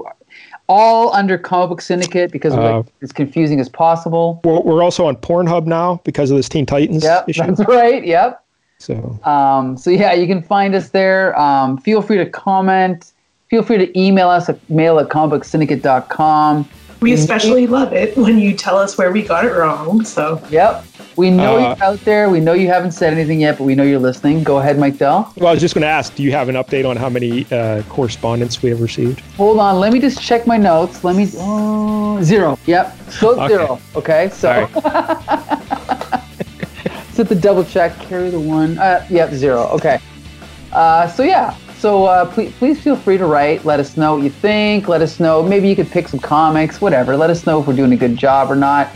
all 0.67 1.13
under 1.13 1.38
Comic 1.38 1.69
Book 1.69 1.81
Syndicate 1.81 2.31
because 2.31 2.53
Uh, 2.53 2.84
as 3.01 3.11
confusing 3.11 3.59
as 3.59 3.67
possible. 3.67 4.39
We're, 4.43 4.61
we're 4.61 4.84
also 4.84 5.05
on 5.07 5.15
Pornhub 5.17 5.65
now 5.65 5.99
because 6.03 6.30
of 6.31 6.38
this 6.38 6.47
Teen 6.47 6.65
Titans 6.65 7.03
Yep, 7.03 7.30
issue. 7.30 7.43
that's 7.45 7.65
right. 7.67 8.05
Yep. 8.05 8.43
So 8.80 9.19
Um, 9.26 9.77
so 9.77 9.89
yeah, 9.89 10.14
you 10.14 10.26
can 10.26 10.41
find 10.41 10.73
us 10.73 10.89
there. 10.89 11.38
Um, 11.39 11.77
feel 11.77 12.01
free 12.01 12.18
to 12.18 12.26
comment. 12.26 13.11
Feel 13.49 13.61
free 13.64 13.77
to 13.77 13.99
email 13.99 14.30
us 14.30 14.47
at 14.49 14.57
mail 14.69 14.99
at 14.99 15.10
comicbooksyndicate.com. 15.10 16.68
We 17.01 17.14
especially 17.14 17.65
love 17.65 17.93
it 17.93 18.18
when 18.18 18.39
you 18.39 18.53
tell 18.53 18.77
us 18.77 18.97
where 18.97 19.10
we 19.11 19.22
got 19.22 19.45
it 19.45 19.53
wrong. 19.53 20.03
So 20.03 20.41
Yep. 20.49 20.85
We 21.15 21.31
know 21.31 21.56
Uh, 21.57 21.60
you're 21.76 21.84
out 21.84 21.99
there. 22.06 22.30
We 22.30 22.39
know 22.39 22.53
you 22.53 22.68
haven't 22.68 22.91
said 22.91 23.14
anything 23.14 23.41
yet, 23.41 23.57
but 23.57 23.64
we 23.65 23.76
know 23.76 23.84
you're 23.84 23.99
listening. 23.99 24.43
Go 24.43 24.60
ahead, 24.60 24.77
Mike 24.80 24.97
Dell. 24.97 25.34
Well, 25.38 25.47
I 25.47 25.51
was 25.51 25.60
just 25.61 25.73
going 25.73 25.81
to 25.81 25.88
ask, 25.88 26.15
do 26.15 26.23
you 26.23 26.31
have 26.31 26.47
an 26.47 26.56
update 26.56 26.88
on 26.88 26.95
how 26.95 27.10
many 27.10 27.45
uh, 27.51 27.84
correspondence 27.89 28.61
we 28.61 28.69
have 28.69 28.80
received? 28.81 29.19
Hold 29.35 29.60
on. 29.60 29.80
Let 29.80 29.91
me 29.91 29.99
just 29.99 30.22
check 30.22 30.45
my 30.47 30.57
notes. 30.57 31.03
Let 31.03 31.15
me. 31.18 31.23
Uh, 31.38 32.22
zero. 32.23 32.57
Yep. 32.65 32.97
Still 33.10 33.39
Okay. 33.41 33.47
zero. 33.47 33.80
Okay. 33.95 34.30
So. 34.31 34.69
Right. 37.19 37.27
The 37.27 37.35
double 37.35 37.65
check. 37.65 37.99
Carry 37.99 38.29
the 38.29 38.39
one. 38.39 38.77
Uh, 38.77 39.05
yep. 39.09 39.31
Zero. 39.31 39.63
Okay. 39.73 39.99
Uh, 40.71 41.07
so 41.07 41.23
yeah. 41.23 41.57
So 41.77 42.05
uh, 42.05 42.25
please, 42.25 42.53
please 42.53 42.81
feel 42.81 42.95
free 42.95 43.17
to 43.17 43.25
write. 43.25 43.65
Let 43.65 43.79
us 43.79 43.97
know 43.97 44.15
what 44.15 44.23
you 44.23 44.29
think. 44.29 44.87
Let 44.87 45.01
us 45.01 45.19
know. 45.19 45.43
Maybe 45.43 45.67
you 45.67 45.75
could 45.75 45.91
pick 45.91 46.07
some 46.07 46.19
comics. 46.19 46.79
Whatever. 46.79 47.17
Let 47.17 47.29
us 47.29 47.45
know 47.45 47.59
if 47.59 47.67
we're 47.67 47.75
doing 47.75 47.91
a 47.91 47.97
good 47.97 48.15
job 48.15 48.49
or 48.49 48.55
not. 48.55 48.89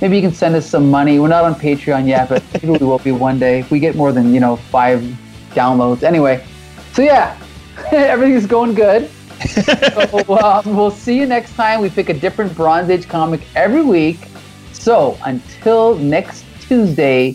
Maybe 0.00 0.16
you 0.16 0.22
can 0.22 0.32
send 0.32 0.54
us 0.54 0.68
some 0.68 0.90
money. 0.90 1.18
We're 1.18 1.28
not 1.28 1.44
on 1.44 1.54
Patreon 1.54 2.06
yet, 2.06 2.30
but 2.30 2.42
maybe 2.54 2.68
we 2.78 2.86
will 2.86 2.98
be 2.98 3.12
one 3.12 3.38
day 3.38 3.60
if 3.60 3.70
we 3.70 3.78
get 3.78 3.94
more 3.94 4.10
than 4.10 4.32
you 4.32 4.40
know 4.40 4.56
five 4.56 5.00
downloads. 5.50 6.02
Anyway. 6.02 6.42
So 6.94 7.02
yeah, 7.02 7.38
everything's 7.92 8.46
going 8.46 8.74
good. 8.74 9.10
so 9.48 10.38
um, 10.42 10.74
we'll 10.76 10.90
see 10.90 11.18
you 11.18 11.26
next 11.26 11.54
time. 11.54 11.82
We 11.82 11.90
pick 11.90 12.08
a 12.08 12.14
different 12.14 12.54
Bronze 12.54 12.88
Age 12.88 13.06
comic 13.06 13.42
every 13.54 13.82
week. 13.82 14.18
So 14.72 15.18
until 15.24 15.94
next 15.96 16.46
Tuesday, 16.60 17.34